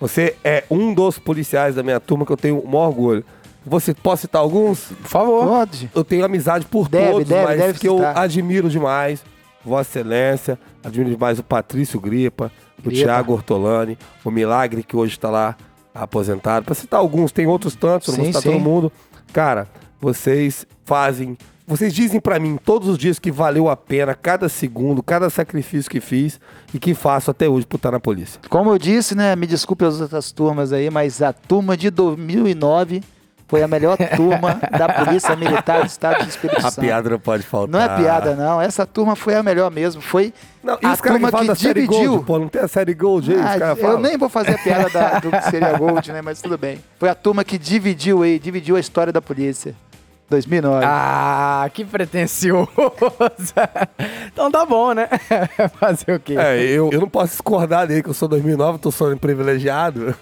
Você 0.00 0.34
é 0.42 0.64
um 0.70 0.92
dos 0.92 1.18
policiais 1.18 1.74
da 1.74 1.82
minha 1.82 2.00
turma 2.00 2.26
que 2.26 2.32
eu 2.32 2.36
tenho 2.36 2.58
o 2.58 2.66
maior 2.66 2.88
orgulho. 2.88 3.24
Você 3.66 3.92
pode 3.92 4.20
citar 4.20 4.40
alguns? 4.40 4.84
Por 4.84 5.08
favor. 5.08 5.46
Pode. 5.48 5.90
Eu 5.92 6.04
tenho 6.04 6.24
amizade 6.24 6.64
por 6.66 6.88
Deve, 6.88 7.10
todos, 7.10 7.28
deve, 7.28 7.44
mas 7.44 7.58
deve 7.58 7.78
que 7.80 7.88
eu 7.88 7.96
citar. 7.96 8.16
admiro 8.18 8.70
demais. 8.70 9.24
Vossa 9.64 9.98
Excelência, 9.98 10.56
admiro 10.84 11.10
demais 11.10 11.40
o 11.40 11.42
Patrício 11.42 11.98
Gripa, 11.98 12.52
o 12.78 12.82
Gripa. 12.82 13.04
Thiago 13.04 13.32
Ortolani, 13.32 13.98
o 14.24 14.30
Milagre, 14.30 14.84
que 14.84 14.96
hoje 14.96 15.14
está 15.14 15.28
lá 15.28 15.56
aposentado. 15.92 16.64
Para 16.64 16.74
citar 16.76 17.00
alguns, 17.00 17.32
tem 17.32 17.48
outros 17.48 17.74
tantos, 17.74 18.06
eu 18.06 18.12
não 18.12 18.18
vou 18.18 18.26
Sim, 18.26 18.38
citar 18.38 18.52
todo 18.52 18.60
mundo. 18.62 18.92
Cara, 19.32 19.66
vocês 20.00 20.64
fazem. 20.84 21.36
Vocês 21.66 21.92
dizem 21.92 22.20
para 22.20 22.38
mim 22.38 22.56
todos 22.64 22.88
os 22.88 22.96
dias 22.96 23.18
que 23.18 23.32
valeu 23.32 23.68
a 23.68 23.76
pena 23.76 24.14
cada 24.14 24.48
segundo, 24.48 25.02
cada 25.02 25.28
sacrifício 25.28 25.90
que 25.90 26.00
fiz 26.00 26.38
e 26.72 26.78
que 26.78 26.94
faço 26.94 27.32
até 27.32 27.48
hoje 27.48 27.66
por 27.66 27.74
estar 27.74 27.90
na 27.90 27.98
polícia. 27.98 28.40
Como 28.48 28.70
eu 28.70 28.78
disse, 28.78 29.16
né, 29.16 29.34
me 29.34 29.48
desculpe 29.48 29.84
as 29.84 30.00
outras 30.00 30.30
turmas 30.30 30.72
aí, 30.72 30.88
mas 30.90 31.20
a 31.20 31.32
turma 31.32 31.76
de 31.76 31.90
2009 31.90 33.02
foi 33.48 33.62
a 33.62 33.68
melhor 33.68 33.96
turma 34.16 34.58
da 34.76 34.88
Polícia 35.04 35.36
Militar 35.36 35.80
do 35.80 35.86
Estado 35.86 36.24
do 36.24 36.28
Espírito 36.28 36.58
A 36.66 36.70
Santo. 36.70 36.80
piada 36.84 37.10
não 37.10 37.18
pode 37.18 37.42
faltar. 37.44 37.68
Não 37.68 37.80
é 37.80 37.96
piada, 37.96 38.34
não. 38.34 38.60
Essa 38.60 38.84
turma 38.84 39.14
foi 39.14 39.34
a 39.36 39.42
melhor 39.42 39.70
mesmo. 39.70 40.02
Foi 40.02 40.32
Não, 40.62 40.74
a 40.74 40.96
turma 40.96 41.30
que 41.30 41.46
que 41.46 41.54
dividiu. 41.54 42.10
Gold, 42.12 42.24
pô, 42.24 42.38
não 42.40 42.48
tem 42.48 42.62
a 42.62 42.68
série 42.68 42.92
Gold 42.92 43.32
aí, 43.32 43.38
os 43.38 43.62
Ah, 43.62 43.68
eu 43.68 43.76
falam. 43.76 44.00
nem 44.00 44.16
vou 44.18 44.28
fazer 44.28 44.52
a 44.54 44.58
piada 44.58 44.88
da- 44.90 45.18
do 45.20 45.30
que 45.30 45.42
seria 45.50 45.72
Gold, 45.78 46.10
né? 46.12 46.20
Mas 46.22 46.40
tudo 46.42 46.58
bem. 46.58 46.82
Foi 46.98 47.08
a 47.08 47.14
turma 47.14 47.44
que 47.44 47.56
dividiu 47.56 48.22
aí, 48.22 48.38
dividiu 48.38 48.74
a 48.76 48.80
história 48.80 49.12
da 49.12 49.22
polícia. 49.22 49.74
2009. 50.28 50.84
Ah, 50.84 51.70
que 51.72 51.84
pretencioso. 51.84 52.68
então 54.32 54.50
tá 54.50 54.66
bom, 54.66 54.92
né? 54.92 55.08
Fazer 55.78 56.14
o 56.14 56.20
quê? 56.20 56.34
É, 56.36 56.62
eu, 56.62 56.90
eu 56.92 57.00
não 57.00 57.08
posso 57.08 57.32
discordar 57.32 57.86
dele, 57.86 58.02
que 58.02 58.08
eu 58.08 58.14
sou 58.14 58.28
2009, 58.28 58.78
tô 58.78 58.90
sendo 58.90 59.16
privilegiado. 59.18 60.14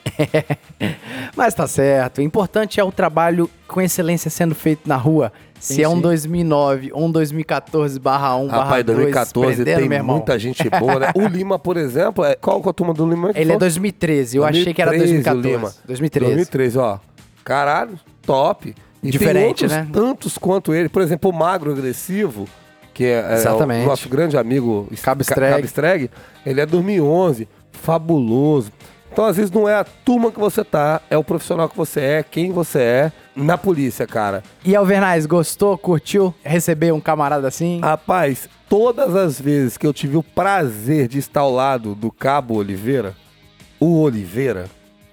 Mas 1.36 1.54
tá 1.54 1.66
certo. 1.66 2.18
O 2.18 2.22
importante 2.22 2.78
é 2.78 2.84
o 2.84 2.92
trabalho 2.92 3.48
com 3.66 3.80
excelência 3.80 4.30
sendo 4.30 4.54
feito 4.54 4.88
na 4.88 4.96
rua. 4.96 5.32
Se 5.58 5.76
Sim, 5.76 5.82
é 5.82 5.88
um 5.88 5.94
sim. 5.94 6.02
2009 6.02 6.90
ou 6.92 7.06
um 7.06 7.10
2014 7.10 7.98
barra 7.98 8.36
1 8.36 8.48
barra 8.48 8.64
Rapaz, 8.64 8.84
2, 8.84 8.96
2014 8.98 9.56
prendendo, 9.56 9.78
tem 9.78 9.88
meu 9.88 9.98
irmão. 9.98 10.16
muita 10.16 10.38
gente 10.38 10.68
boa, 10.68 10.98
né? 10.98 11.10
O 11.16 11.26
Lima, 11.26 11.58
por 11.58 11.78
exemplo, 11.78 12.22
é... 12.22 12.34
qual 12.34 12.60
que 12.60 12.68
é 12.68 12.70
a 12.70 12.74
turma 12.74 12.92
do 12.92 13.08
Lima? 13.08 13.32
que 13.32 13.38
Ele 13.38 13.50
é 13.50 13.54
foi? 13.54 13.60
2013, 13.60 14.36
eu 14.36 14.44
achei 14.44 14.74
que 14.74 14.82
era 14.82 14.90
2013, 14.90 15.38
o 15.38 15.42
2014. 15.42 15.48
Lima. 15.48 15.74
2013. 15.86 16.34
2013, 16.34 16.78
ó. 16.78 16.98
Caralho, 17.42 17.98
top. 18.26 18.74
E 19.04 19.10
Diferente, 19.10 19.66
né? 19.66 19.86
tantos 19.92 20.38
quanto 20.38 20.72
ele. 20.74 20.88
Por 20.88 21.02
exemplo, 21.02 21.30
o 21.30 21.32
Magro 21.34 21.70
Agressivo, 21.70 22.48
que 22.94 23.04
é, 23.04 23.42
é 23.44 23.50
o 23.52 23.86
nosso 23.86 24.08
grande 24.08 24.36
amigo 24.38 24.88
Cabo 25.02 25.22
Ca- 25.22 25.30
Strag. 25.32 25.52
Cabo 25.54 25.66
Strag, 25.66 26.10
ele 26.46 26.60
é 26.60 26.66
2011, 26.66 27.46
fabuloso. 27.72 28.72
Então, 29.12 29.26
às 29.26 29.36
vezes, 29.36 29.50
não 29.52 29.68
é 29.68 29.74
a 29.76 29.84
turma 29.84 30.32
que 30.32 30.40
você 30.40 30.64
tá, 30.64 31.00
é 31.08 31.16
o 31.16 31.22
profissional 31.22 31.68
que 31.68 31.76
você 31.76 32.00
é, 32.00 32.22
quem 32.28 32.50
você 32.50 32.80
é 32.80 33.12
na 33.36 33.56
polícia, 33.56 34.06
cara. 34.08 34.42
E 34.64 34.74
Alvernais, 34.74 35.24
gostou, 35.26 35.78
curtiu 35.78 36.34
receber 36.42 36.92
um 36.92 36.98
camarada 37.00 37.46
assim? 37.46 37.78
Rapaz, 37.80 38.48
todas 38.68 39.14
as 39.14 39.40
vezes 39.40 39.76
que 39.76 39.86
eu 39.86 39.92
tive 39.92 40.16
o 40.16 40.22
prazer 40.22 41.06
de 41.06 41.18
estar 41.18 41.42
ao 41.42 41.52
lado 41.52 41.94
do 41.94 42.10
Cabo 42.10 42.54
Oliveira, 42.56 43.14
o 43.78 44.00
Oliveira, 44.00 44.64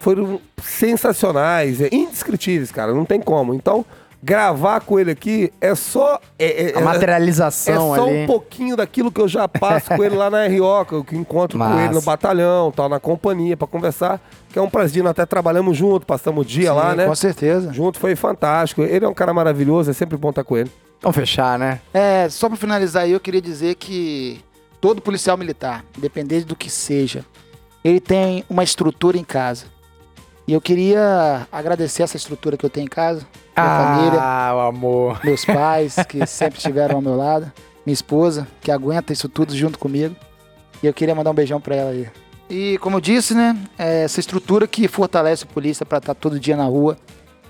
foram 0.02 0.42
sensacionais, 0.62 1.80
é 1.82 1.90
indescritíveis, 1.92 2.72
cara, 2.72 2.94
não 2.94 3.06
tem 3.06 3.22
como. 3.22 3.54
Então, 3.54 3.86
gravar 4.24 4.82
com 4.82 5.00
ele 5.00 5.12
aqui 5.12 5.52
é 5.62 5.74
só. 5.76 6.20
É, 6.38 6.72
é- 6.72 6.78
A 6.78 6.82
é- 6.82 6.84
materialização 6.84 7.94
é 7.96 7.98
só 8.00 8.06
ali. 8.08 8.24
um 8.24 8.28
pouquinho 8.28 8.76
daquilo 8.76 9.12
que 9.12 9.22
eu 9.22 9.28
já 9.28 9.48
passo 9.48 9.90
com 9.96 10.04
ele 10.04 10.16
lá 10.16 10.30
na 10.30 10.46
RO, 10.48 10.86
que 10.86 10.94
eu 10.94 11.04
que 11.04 11.16
encontro 11.16 11.58
com 11.58 11.64
Massa. 11.64 11.86
ele 11.86 11.94
no 11.94 12.02
batalhão, 12.02 12.72
tal, 12.72 12.90
na 12.90 13.00
companhia, 13.00 13.56
pra 13.56 13.68
conversar. 13.68 14.20
Que 14.52 14.60
é 14.60 14.62
um 14.62 14.70
prazer, 14.70 15.02
nós 15.04 15.12
até 15.12 15.26
trabalhamos 15.26 15.78
junto, 15.78 16.06
passamos 16.06 16.46
o 16.46 16.48
dia 16.48 16.74
lá, 16.74 16.92
Sim, 16.92 16.98
né? 16.98 17.06
Com 17.06 17.16
certeza. 17.16 17.72
Junto 17.72 18.00
foi 18.00 18.16
fantástico. 18.16 18.82
Ele 18.82 19.06
é 19.06 19.08
um 19.08 19.14
cara 19.14 19.34
maravilhoso, 19.34 19.90
é 19.92 19.94
sempre 19.94 20.18
bom 20.18 20.30
estar 20.30 20.44
com 20.44 20.58
ele. 20.58 20.72
Vamos 21.02 21.16
fechar, 21.16 21.58
né? 21.58 21.80
É, 21.94 22.28
só 22.30 22.48
pra 22.48 22.58
finalizar 22.58 23.04
aí, 23.04 23.12
eu 23.12 23.20
queria 23.20 23.42
dizer 23.42 23.76
que 23.76 24.40
todo 24.80 25.02
policial 25.02 25.38
militar, 25.38 25.84
independente 25.98 26.46
do 26.46 26.56
que 26.56 26.70
seja, 26.70 27.24
ele 27.84 28.00
tem 28.00 28.44
uma 28.50 28.64
estrutura 28.64 29.18
em 29.18 29.24
casa. 29.24 29.66
E 30.52 30.54
eu 30.54 30.60
queria 30.60 31.48
agradecer 31.50 32.04
essa 32.04 32.18
estrutura 32.18 32.58
que 32.58 32.66
eu 32.66 32.70
tenho 32.70 32.84
em 32.84 32.90
casa, 32.90 33.26
minha 33.56 33.70
família, 33.70 34.20
Ah, 34.22 34.52
o 34.54 34.60
amor. 34.60 35.22
meus 35.24 35.46
pais, 35.46 35.96
que 36.10 36.26
sempre 36.28 36.58
estiveram 36.58 36.96
ao 36.98 37.02
meu 37.02 37.16
lado, 37.16 37.50
minha 37.86 37.94
esposa, 37.94 38.46
que 38.60 38.70
aguenta 38.70 39.14
isso 39.14 39.30
tudo 39.30 39.56
junto 39.56 39.80
comigo. 39.80 40.14
E 40.84 40.88
eu 40.88 40.94
queria 40.94 41.16
mandar 41.16 41.32
um 41.32 41.34
beijão 41.34 41.62
pra 41.62 41.74
ela 41.78 41.92
aí. 41.92 42.10
E 42.50 42.78
como 42.80 42.98
eu 42.98 43.00
disse, 43.00 43.34
né, 43.34 43.58
é 43.80 44.04
essa 44.04 44.20
estrutura 44.20 44.68
que 44.68 44.90
fortalece 44.90 45.46
a 45.46 45.48
polícia 45.48 45.86
pra 45.86 46.00
estar 46.00 46.14
todo 46.16 46.38
dia 46.38 46.58
na 46.58 46.66
rua, 46.66 46.98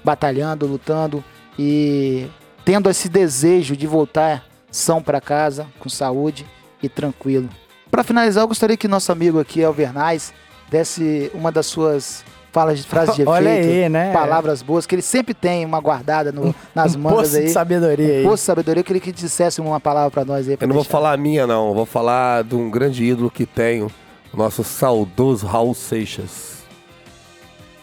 batalhando, 0.04 0.68
lutando 0.68 1.24
e 1.58 2.28
tendo 2.64 2.88
esse 2.88 3.10
desejo 3.10 3.76
de 3.76 3.88
voltar 3.88 4.46
são 4.70 5.02
pra 5.02 5.20
casa, 5.20 5.66
com 5.80 5.90
saúde 5.90 6.46
e 6.84 6.88
tranquilo. 6.88 7.50
Pra 7.90 8.04
finalizar, 8.04 8.44
eu 8.44 8.48
gostaria 8.48 8.78
que 8.78 8.88
nosso 8.88 9.12
amigo 9.12 9.40
aqui, 9.40 9.64
Alvernais, 9.64 10.32
desse 10.70 11.32
uma 11.34 11.52
das 11.52 11.66
suas 11.66 12.24
falas 12.52 12.80
de 12.80 12.86
frases 12.86 13.16
de 13.16 13.22
efeito, 13.24 13.32
Olha 13.32 13.52
aí, 13.52 13.90
né? 13.90 14.12
palavras 14.12 14.62
boas, 14.62 14.86
que 14.86 14.94
ele 14.96 15.02
sempre 15.02 15.34
tem 15.34 15.66
uma 15.66 15.80
guardada 15.80 16.32
no- 16.32 16.54
nas 16.76 16.96
um 16.96 17.00
mangas 17.00 17.20
poço 17.30 17.38
aí. 17.38 17.46
de 17.46 17.52
sabedoria 17.52 18.14
aí. 18.18 18.22
Um 18.26 18.30
poço 18.30 18.42
de 18.44 18.46
sabedoria, 18.48 18.82
eu 18.82 18.86
queria 18.86 19.02
que 19.02 19.12
dissesse 19.12 19.62
uma 19.62 19.80
palavra 19.80 20.12
pra 20.12 20.26
nós 20.26 20.48
aí. 20.50 20.58
pra 20.58 20.66
Eu 20.66 20.68
não 20.70 20.76
vou 20.76 20.84
falar 20.84 21.14
a 21.14 21.18
minha, 21.18 21.48
não. 21.48 21.70
Eu 21.70 21.74
vou 21.76 21.86
falar 21.86 22.44
de 22.44 22.56
um 22.56 22.70
grande 22.70 23.04
ídolo 23.04 23.32
que 23.32 23.46
tenho, 23.46 23.88
o 24.34 24.38
nosso 24.38 24.64
saudoso 24.64 25.46
Raul 25.48 25.74
Seixas. 25.74 26.62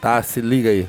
Tá? 0.01 0.23
Se 0.23 0.40
liga 0.40 0.70
aí. 0.70 0.89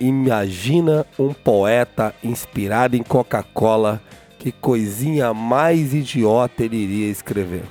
Imagina 0.00 1.06
um 1.18 1.32
poeta 1.32 2.14
inspirado 2.24 2.96
em 2.96 3.02
Coca-Cola. 3.02 4.00
Que 4.38 4.50
coisinha 4.50 5.32
mais 5.32 5.94
idiota 5.94 6.64
ele 6.64 6.76
iria 6.76 7.08
escrever. 7.10 7.62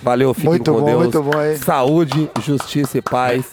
Valeu, 0.00 0.32
fiquem 0.32 0.50
Muito 0.50 0.72
com 0.72 0.78
bom, 0.78 0.86
Deus. 0.86 0.98
muito 1.02 1.22
bom, 1.22 1.42
hein? 1.42 1.56
Saúde, 1.56 2.30
justiça 2.40 2.98
e 2.98 3.02
paz. 3.02 3.44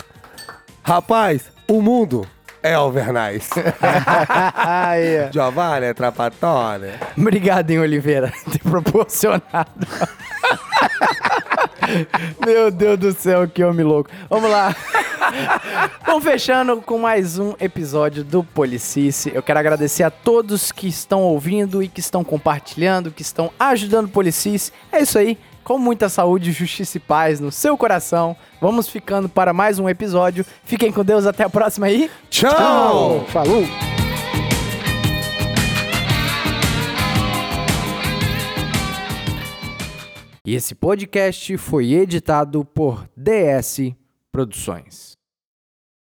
Rapaz, 0.83 1.43
o 1.65 1.81
mundo 1.81 2.27
é 2.61 2.73
Alvernais. 2.73 3.49
Aí. 4.55 5.31
Giovanni 5.31 5.93
Trapatone. 5.93 6.89
Obrigado, 7.17 7.71
hein, 7.71 7.79
Oliveira, 7.79 8.33
ter 8.51 8.59
proporcionado. 8.59 9.87
Meu 12.45 12.69
Deus 12.69 12.99
do 12.99 13.13
céu, 13.13 13.47
que 13.47 13.63
homem 13.63 13.85
louco. 13.85 14.09
Vamos 14.29 14.49
lá. 14.49 14.75
Vamos 16.05 16.23
fechando 16.25 16.81
com 16.81 16.97
mais 16.97 17.39
um 17.39 17.53
episódio 17.61 18.21
do 18.23 18.43
Policice. 18.43 19.31
Eu 19.33 19.41
quero 19.41 19.59
agradecer 19.59 20.03
a 20.03 20.11
todos 20.11 20.69
que 20.71 20.87
estão 20.87 21.21
ouvindo 21.21 21.81
e 21.81 21.87
que 21.87 22.01
estão 22.01 22.25
compartilhando, 22.25 23.09
que 23.09 23.21
estão 23.21 23.51
ajudando 23.57 24.07
o 24.07 24.09
Policice. 24.09 24.73
É 24.91 25.01
isso 25.01 25.17
aí. 25.17 25.37
Com 25.63 25.77
muita 25.77 26.09
saúde, 26.09 26.51
justiça 26.51 26.97
e 26.97 26.99
paz 26.99 27.39
no 27.39 27.51
seu 27.51 27.77
coração. 27.77 28.35
Vamos 28.59 28.89
ficando 28.89 29.29
para 29.29 29.53
mais 29.53 29.79
um 29.79 29.87
episódio. 29.87 30.45
Fiquem 30.65 30.91
com 30.91 31.03
Deus, 31.03 31.25
até 31.25 31.43
a 31.43 31.49
próxima 31.49 31.85
aí. 31.87 32.11
Tchau! 32.29 33.25
Falou! 33.29 33.63
E 40.45 40.53
esse 40.55 40.75
podcast 40.75 41.55
foi 41.57 41.93
editado 41.93 42.65
por 42.65 43.07
DS 43.15 43.93
Produções. 44.29 45.12